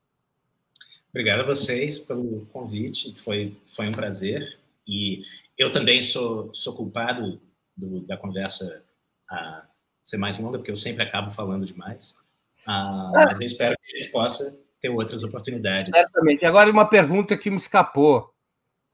Obrigado 1.10 1.40
a 1.40 1.45
vocês 1.45 1.99
pelo 1.99 2.45
convite, 2.53 3.19
foi, 3.19 3.60
foi 3.65 3.88
um 3.88 3.94
prazer. 3.94 4.60
E 4.88 5.23
eu 5.57 5.72
também 5.72 6.03
sou, 6.03 6.53
sou 6.53 6.76
culpado 6.76 7.41
do, 7.76 8.02
da 8.02 8.15
conversa 8.15 8.86
a 9.32 9.66
ser 10.03 10.18
mais 10.18 10.38
longa, 10.38 10.58
porque 10.58 10.72
eu 10.72 10.76
sempre 10.76 11.03
acabo 11.03 11.32
falando 11.32 11.66
demais. 11.66 12.18
Ah, 12.66 13.12
ah. 13.16 13.26
Mas 13.30 13.40
eu 13.40 13.48
espero 13.48 13.76
que 13.82 13.95
a 13.95 14.02
gente 14.02 14.12
possa 14.12 14.60
ter 14.80 14.90
outras 14.90 15.24
oportunidades. 15.24 15.90
Certamente. 15.94 16.45
Agora, 16.45 16.70
uma 16.70 16.86
pergunta 16.86 17.38
que 17.38 17.49
me 17.49 17.58
escapou. 17.58 18.34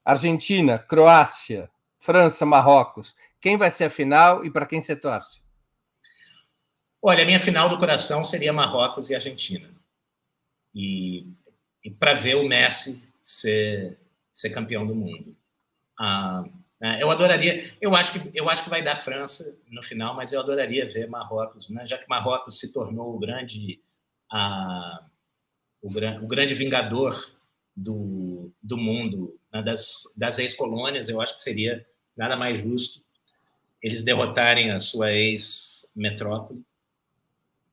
Argentina, 0.06 0.80
Croácia, 0.80 1.70
França, 2.00 2.46
Marrocos. 2.46 3.16
Quem 3.42 3.58
vai 3.58 3.70
ser 3.70 3.86
a 3.86 3.90
final 3.90 4.46
e 4.46 4.52
para 4.52 4.66
quem 4.66 4.82
você 4.82 4.96
torce? 4.96 5.42
Olha, 7.02 7.24
a 7.24 7.26
minha 7.26 7.40
final 7.40 7.70
do 7.70 7.78
coração 7.78 8.24
seria 8.24 8.54
Marrocos 8.54 9.10
e 9.10 9.16
Argentina. 9.16 9.70
E, 10.74 11.28
e 11.84 11.92
para 11.92 12.14
ver 12.14 12.36
o 12.36 12.48
Messi 12.48 13.04
ser, 13.22 13.98
ser 14.32 14.50
campeão 14.52 14.86
do 14.86 14.96
mundo. 14.96 15.36
Ah, 16.00 16.44
eu 17.02 17.10
adoraria, 17.10 17.74
eu 17.82 17.96
acho, 17.96 18.14
que, 18.14 18.38
eu 18.38 18.48
acho 18.50 18.64
que 18.64 18.70
vai 18.70 18.84
dar 18.84 18.96
França 18.96 19.58
no 19.70 19.82
final, 19.82 20.16
mas 20.16 20.32
eu 20.32 20.40
adoraria 20.40 20.88
ver 20.88 21.10
Marrocos, 21.10 21.70
né? 21.70 21.86
já 21.86 21.98
que 21.98 22.08
Marrocos 22.08 22.60
se 22.60 22.72
tornou 22.72 23.16
o 23.16 23.20
grande, 23.20 23.82
ah, 24.32 25.06
o, 25.82 25.88
o 25.88 26.28
grande 26.28 26.54
vingador 26.54 27.34
do, 27.76 28.52
do 28.62 28.78
mundo, 28.78 29.40
né, 29.52 29.62
das, 29.64 30.04
das 30.16 30.38
ex-colônias, 30.38 31.10
eu 31.10 31.20
acho 31.20 31.34
que 31.34 31.40
seria 31.40 31.86
nada 32.16 32.36
mais 32.36 32.60
justo 32.60 33.02
eles 33.82 34.02
derrotarem 34.02 34.72
a 34.72 34.80
sua 34.80 35.12
ex-metrópole. 35.14 36.64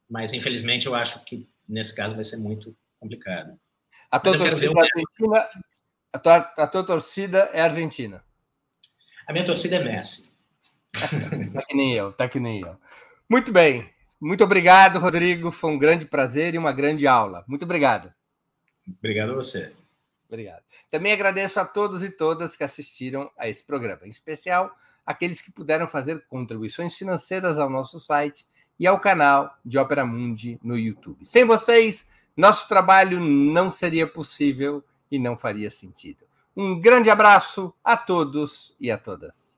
Mas, 0.08 0.32
infelizmente, 0.32 0.86
eu 0.86 0.94
acho 0.94 1.24
que 1.24 1.48
nesse 1.68 1.94
caso 1.94 2.14
vai 2.14 2.24
ser 2.24 2.36
muito 2.36 2.76
complicado. 2.98 3.58
A 4.10 4.20
tua, 4.20 4.36
torcida, 4.36 4.72
é 4.72 4.80
argentina, 4.80 5.50
a, 6.12 6.18
tua, 6.18 6.36
a 6.36 6.66
tua 6.66 6.86
torcida 6.86 7.50
é 7.52 7.60
argentina? 7.60 8.22
A 9.26 9.32
minha 9.32 9.44
torcida 9.44 9.76
é 9.76 9.84
Messi. 9.84 10.30
tá 10.92 11.62
que 11.66 11.74
nem 11.74 11.94
eu, 11.94 12.12
tá 12.12 12.28
que 12.28 12.38
nem 12.38 12.60
eu. 12.60 12.76
Muito 13.28 13.52
bem. 13.52 13.90
Muito 14.20 14.44
obrigado, 14.44 14.98
Rodrigo. 14.98 15.50
Foi 15.50 15.70
um 15.70 15.78
grande 15.78 16.06
prazer 16.06 16.54
e 16.54 16.58
uma 16.58 16.72
grande 16.72 17.06
aula. 17.06 17.44
Muito 17.46 17.64
obrigado. 17.64 18.12
Obrigado 18.86 19.32
a 19.32 19.34
você. 19.34 19.72
Obrigado. 20.28 20.62
Também 20.90 21.12
agradeço 21.12 21.60
a 21.60 21.64
todos 21.64 22.02
e 22.02 22.10
todas 22.10 22.56
que 22.56 22.64
assistiram 22.64 23.30
a 23.36 23.48
esse 23.48 23.62
programa, 23.64 24.06
em 24.06 24.10
especial 24.10 24.74
aqueles 25.04 25.42
que 25.42 25.52
puderam 25.52 25.86
fazer 25.86 26.24
contribuições 26.28 26.96
financeiras 26.96 27.58
ao 27.58 27.68
nosso 27.68 28.00
site 28.00 28.46
e 28.78 28.86
ao 28.86 28.98
canal 28.98 29.54
de 29.64 29.78
Ópera 29.78 30.04
Mundi 30.04 30.58
no 30.62 30.76
YouTube. 30.76 31.24
Sem 31.26 31.44
vocês, 31.44 32.08
nosso 32.36 32.66
trabalho 32.68 33.20
não 33.20 33.70
seria 33.70 34.06
possível 34.06 34.82
e 35.10 35.18
não 35.18 35.36
faria 35.36 35.70
sentido. 35.70 36.24
Um 36.56 36.80
grande 36.80 37.10
abraço 37.10 37.74
a 37.82 37.96
todos 37.96 38.76
e 38.78 38.88
a 38.88 38.96
todas. 38.96 39.52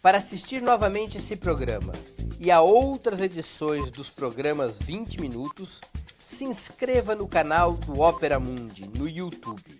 Para 0.00 0.16
assistir 0.16 0.62
novamente 0.62 1.18
esse 1.18 1.36
programa 1.36 1.92
e 2.40 2.50
a 2.50 2.62
outras 2.62 3.20
edições 3.20 3.90
dos 3.90 4.08
programas 4.08 4.78
20 4.78 5.20
Minutos, 5.20 5.82
se 6.26 6.44
inscreva 6.44 7.14
no 7.14 7.28
canal 7.28 7.74
do 7.74 8.00
Ópera 8.00 8.40
Mundi 8.40 8.88
no 8.88 9.06
YouTube. 9.06 9.78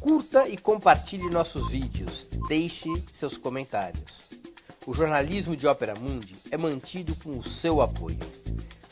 Curta 0.00 0.48
e 0.48 0.58
compartilhe 0.58 1.30
nossos 1.30 1.70
vídeos. 1.70 2.26
Deixe 2.48 2.88
seus 3.12 3.38
comentários. 3.38 4.30
O 4.84 4.92
jornalismo 4.92 5.54
de 5.54 5.68
Ópera 5.68 5.94
Mundi 5.94 6.34
é 6.50 6.56
mantido 6.56 7.14
com 7.22 7.38
o 7.38 7.44
seu 7.44 7.80
apoio. 7.80 8.18